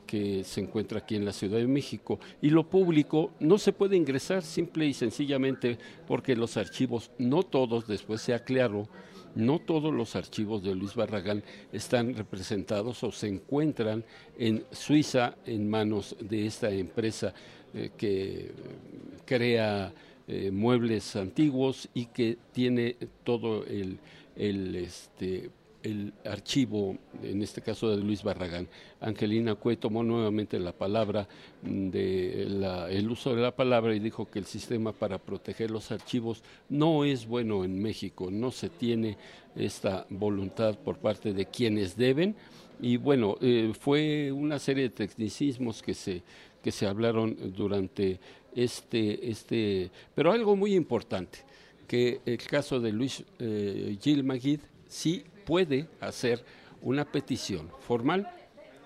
que 0.08 0.44
se 0.44 0.62
encuentra 0.62 1.00
aquí 1.00 1.16
en 1.16 1.26
la 1.26 1.34
Ciudad 1.34 1.60
de 1.60 1.68
México. 1.68 2.20
Y 2.42 2.50
lo 2.50 2.68
público 2.68 3.32
no 3.40 3.60
se 3.60 3.74
puede 3.74 3.96
ingresar 3.96 4.42
simple 4.42 4.88
y 4.88 4.94
sencillamente 4.94 5.78
porque 6.08 6.36
los 6.36 6.58
archivos, 6.58 7.12
no 7.20 7.44
todos, 7.44 7.86
después 7.86 8.22
se 8.22 8.34
aclaró, 8.34 8.88
no 9.36 9.60
todos 9.60 9.94
los 9.94 10.16
archivos 10.16 10.64
de 10.64 10.74
Luis 10.74 10.96
Barragán 10.96 11.44
están 11.72 12.16
representados 12.16 13.04
o 13.04 13.12
se 13.12 13.28
encuentran 13.28 14.04
en 14.40 14.64
Suiza 14.72 15.36
en 15.46 15.70
manos 15.70 16.16
de 16.20 16.48
esta 16.48 16.72
empresa 16.72 17.34
eh, 17.74 17.92
que 17.96 18.52
crea 19.26 19.94
eh, 20.28 20.50
muebles 20.52 21.16
antiguos 21.16 21.88
y 21.94 22.08
que 22.08 22.38
tiene 22.52 22.96
todo 23.24 23.64
el, 23.66 24.00
el 24.36 24.76
este, 24.76 25.50
el 25.88 26.14
archivo, 26.26 26.98
en 27.24 27.42
este 27.42 27.62
caso 27.62 27.90
de 27.90 27.98
Luis 27.98 28.24
Barragán. 28.24 28.68
Angelina 29.00 29.56
Cue 29.56 29.78
tomó 29.78 30.04
nuevamente 30.04 30.60
la 30.60 30.74
palabra, 30.74 31.28
de 31.62 32.44
el 32.90 33.10
uso 33.10 33.36
de 33.36 33.42
la 33.42 33.56
palabra 33.56 33.96
y 33.96 34.00
dijo 34.00 34.30
que 34.30 34.40
el 34.40 34.46
sistema 34.46 34.92
para 34.92 35.18
proteger 35.18 35.72
los 35.72 35.92
archivos 35.92 36.44
no 36.70 37.06
es 37.06 37.26
bueno 37.26 37.64
en 37.64 37.82
México, 37.82 38.30
no 38.32 38.52
se 38.52 38.70
tiene 38.70 39.18
esta 39.56 40.06
voluntad 40.10 40.78
por 40.78 40.98
parte 40.98 41.34
de 41.34 41.46
quienes 41.46 41.96
deben. 41.96 42.36
Y 42.80 42.98
bueno, 42.98 43.38
eh, 43.42 43.74
fue 43.80 44.32
una 44.32 44.60
serie 44.60 44.84
de 44.84 44.90
tecnicismos 44.90 45.82
que 45.82 45.94
se, 45.94 46.22
que 46.62 46.72
se 46.72 46.86
hablaron 46.86 47.36
durante 47.56 48.20
este, 48.56 49.30
este, 49.30 49.92
pero 50.14 50.32
algo 50.32 50.56
muy 50.56 50.76
importante, 50.76 51.40
que 51.88 52.22
el 52.26 52.38
caso 52.40 52.80
de 52.80 52.92
Luis 52.92 53.24
eh, 53.40 53.98
Gil 54.02 54.24
Magid 54.24 54.60
sí 54.88 55.24
puede 55.48 55.88
hacer 56.02 56.44
una 56.82 57.06
petición 57.06 57.72
formal 57.80 58.30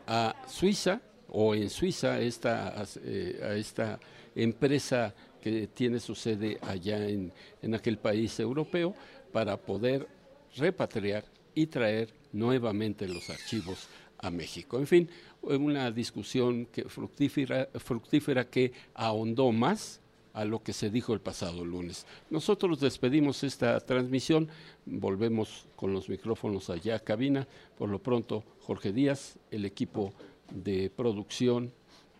a 0.05 0.35
Suiza 0.47 1.01
o 1.27 1.55
en 1.55 1.71
Suiza 1.71 2.19
esta, 2.19 2.85
eh, 3.03 3.41
a 3.43 3.55
esta 3.55 3.99
empresa 4.35 5.13
que 5.41 5.67
tiene 5.67 5.99
su 5.99 6.13
sede 6.13 6.59
allá 6.61 7.09
en, 7.09 7.33
en 7.63 7.73
aquel 7.73 7.97
país 7.97 8.39
europeo 8.39 8.93
para 9.33 9.57
poder 9.57 10.07
repatriar 10.55 11.25
y 11.55 11.65
traer 11.65 12.13
nuevamente 12.31 13.07
los 13.07 13.27
archivos 13.31 13.87
a 14.19 14.29
México. 14.29 14.77
En 14.77 14.85
fin, 14.85 15.09
una 15.41 15.89
discusión 15.89 16.67
que 16.67 16.83
fructífera, 16.83 17.69
fructífera 17.73 18.47
que 18.47 18.71
ahondó 18.93 19.51
más 19.51 20.00
a 20.33 20.45
lo 20.45 20.63
que 20.63 20.73
se 20.73 20.89
dijo 20.89 21.13
el 21.13 21.19
pasado 21.19 21.65
lunes. 21.65 22.05
Nosotros 22.29 22.79
despedimos 22.79 23.43
esta 23.43 23.79
transmisión, 23.79 24.49
volvemos 24.85 25.67
con 25.75 25.93
los 25.93 26.09
micrófonos 26.09 26.69
allá 26.69 26.95
a 26.95 26.99
cabina. 26.99 27.47
Por 27.77 27.89
lo 27.89 27.99
pronto, 27.99 28.43
Jorge 28.61 28.93
Díaz, 28.93 29.37
el 29.51 29.65
equipo 29.65 30.13
de 30.53 30.89
producción 30.89 31.71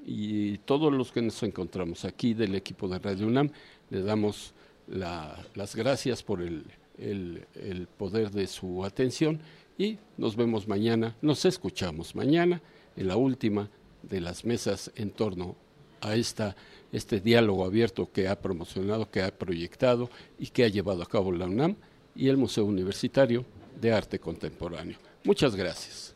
y 0.06 0.58
todos 0.60 0.92
los 0.92 1.12
que 1.12 1.22
nos 1.22 1.42
encontramos 1.44 2.06
aquí 2.06 2.34
del 2.34 2.56
equipo 2.56 2.88
de 2.88 3.00
Radio 3.00 3.28
UNAM, 3.28 3.52
le 3.90 4.02
damos 4.02 4.54
las 4.88 5.76
gracias 5.76 6.24
por 6.24 6.42
el, 6.42 6.66
el 6.98 7.88
poder 7.98 8.32
de 8.32 8.48
su 8.48 8.84
atención 8.84 9.40
y 9.78 9.98
nos 10.18 10.36
vemos 10.36 10.68
mañana, 10.68 11.16
nos 11.22 11.46
escuchamos 11.46 12.16
mañana 12.16 12.62
en 12.96 13.08
la 13.08 13.16
última 13.16 13.70
de 14.04 14.22
las 14.22 14.46
mesas 14.46 14.92
en 14.96 15.12
torno 15.12 15.56
a 16.02 16.16
esta, 16.16 16.56
este 16.92 17.20
diálogo 17.20 17.66
abierto 17.66 18.12
que 18.12 18.28
ha 18.28 18.40
promocionado, 18.40 19.10
que 19.10 19.22
ha 19.22 19.32
proyectado 19.32 20.10
y 20.38 20.48
que 20.48 20.64
ha 20.64 20.68
llevado 20.68 21.04
a 21.04 21.06
cabo 21.08 21.32
la 21.32 21.46
UNAM 21.46 21.76
y 22.16 22.28
el 22.28 22.38
Museo 22.38 22.66
Universitario 22.66 23.46
de 23.80 23.94
Arte 23.94 24.20
Contemporáneo. 24.20 24.98
Muchas 25.24 25.56
gracias. 25.56 26.16